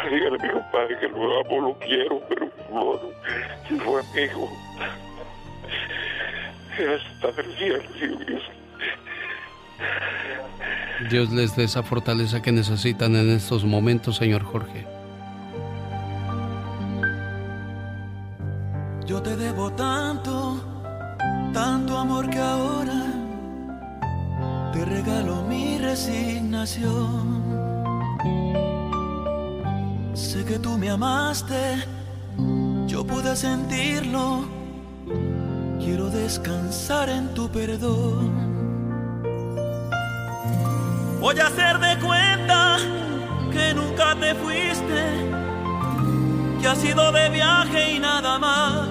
Dígale 0.09 0.37
a 0.39 0.43
mi 0.43 0.49
compadre 0.49 0.99
que 0.99 1.07
lo 1.07 1.39
amo, 1.39 1.61
lo 1.61 1.79
quiero, 1.79 2.21
pero 2.29 2.49
no, 2.71 2.99
si 3.67 3.75
fue 3.79 4.01
amigo. 4.01 4.49
Está 6.77 7.31
del 7.31 7.53
cielo, 7.57 7.79
Dios. 8.27 8.41
Dios 11.09 11.31
les 11.31 11.55
dé 11.55 11.63
esa 11.63 11.83
fortaleza 11.83 12.41
que 12.41 12.51
necesitan 12.51 13.15
en 13.15 13.29
estos 13.31 13.65
momentos, 13.65 14.17
señor 14.17 14.43
Jorge. 14.43 14.85
Yo 19.07 19.21
te 19.21 19.35
debo 19.35 19.71
tanto, 19.71 20.61
tanto 21.53 21.97
amor 21.97 22.29
que 22.29 22.39
ahora 22.39 23.03
te 24.71 24.85
regalo 24.85 25.43
mi 25.43 25.77
resignación. 25.79 27.41
Sé 30.13 30.45
que 30.45 30.59
tú 30.59 30.77
me 30.77 30.89
amaste, 30.89 31.83
yo 32.87 33.05
pude 33.05 33.35
sentirlo. 33.35 34.45
Quiero 35.79 36.09
descansar 36.09 37.09
en 37.09 37.33
tu 37.33 37.49
perdón. 37.49 38.50
Voy 41.21 41.39
a 41.39 41.45
hacer 41.45 41.77
de 41.77 41.99
cuenta 41.99 42.77
que 43.51 43.75
nunca 43.75 44.15
te 44.15 44.33
fuiste, 44.33 45.29
que 46.59 46.67
has 46.67 46.83
ido 46.83 47.11
de 47.11 47.29
viaje 47.29 47.91
y 47.91 47.99
nada 47.99 48.39
más. 48.39 48.87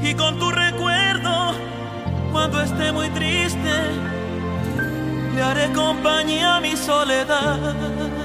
Y 0.00 0.14
con 0.14 0.38
tu 0.38 0.52
recuerdo, 0.52 1.52
cuando 2.30 2.62
esté 2.62 2.92
muy 2.92 3.08
triste, 3.10 3.74
le 5.34 5.42
haré 5.42 5.72
compañía 5.72 6.58
a 6.58 6.60
mi 6.60 6.76
soledad. 6.76 8.17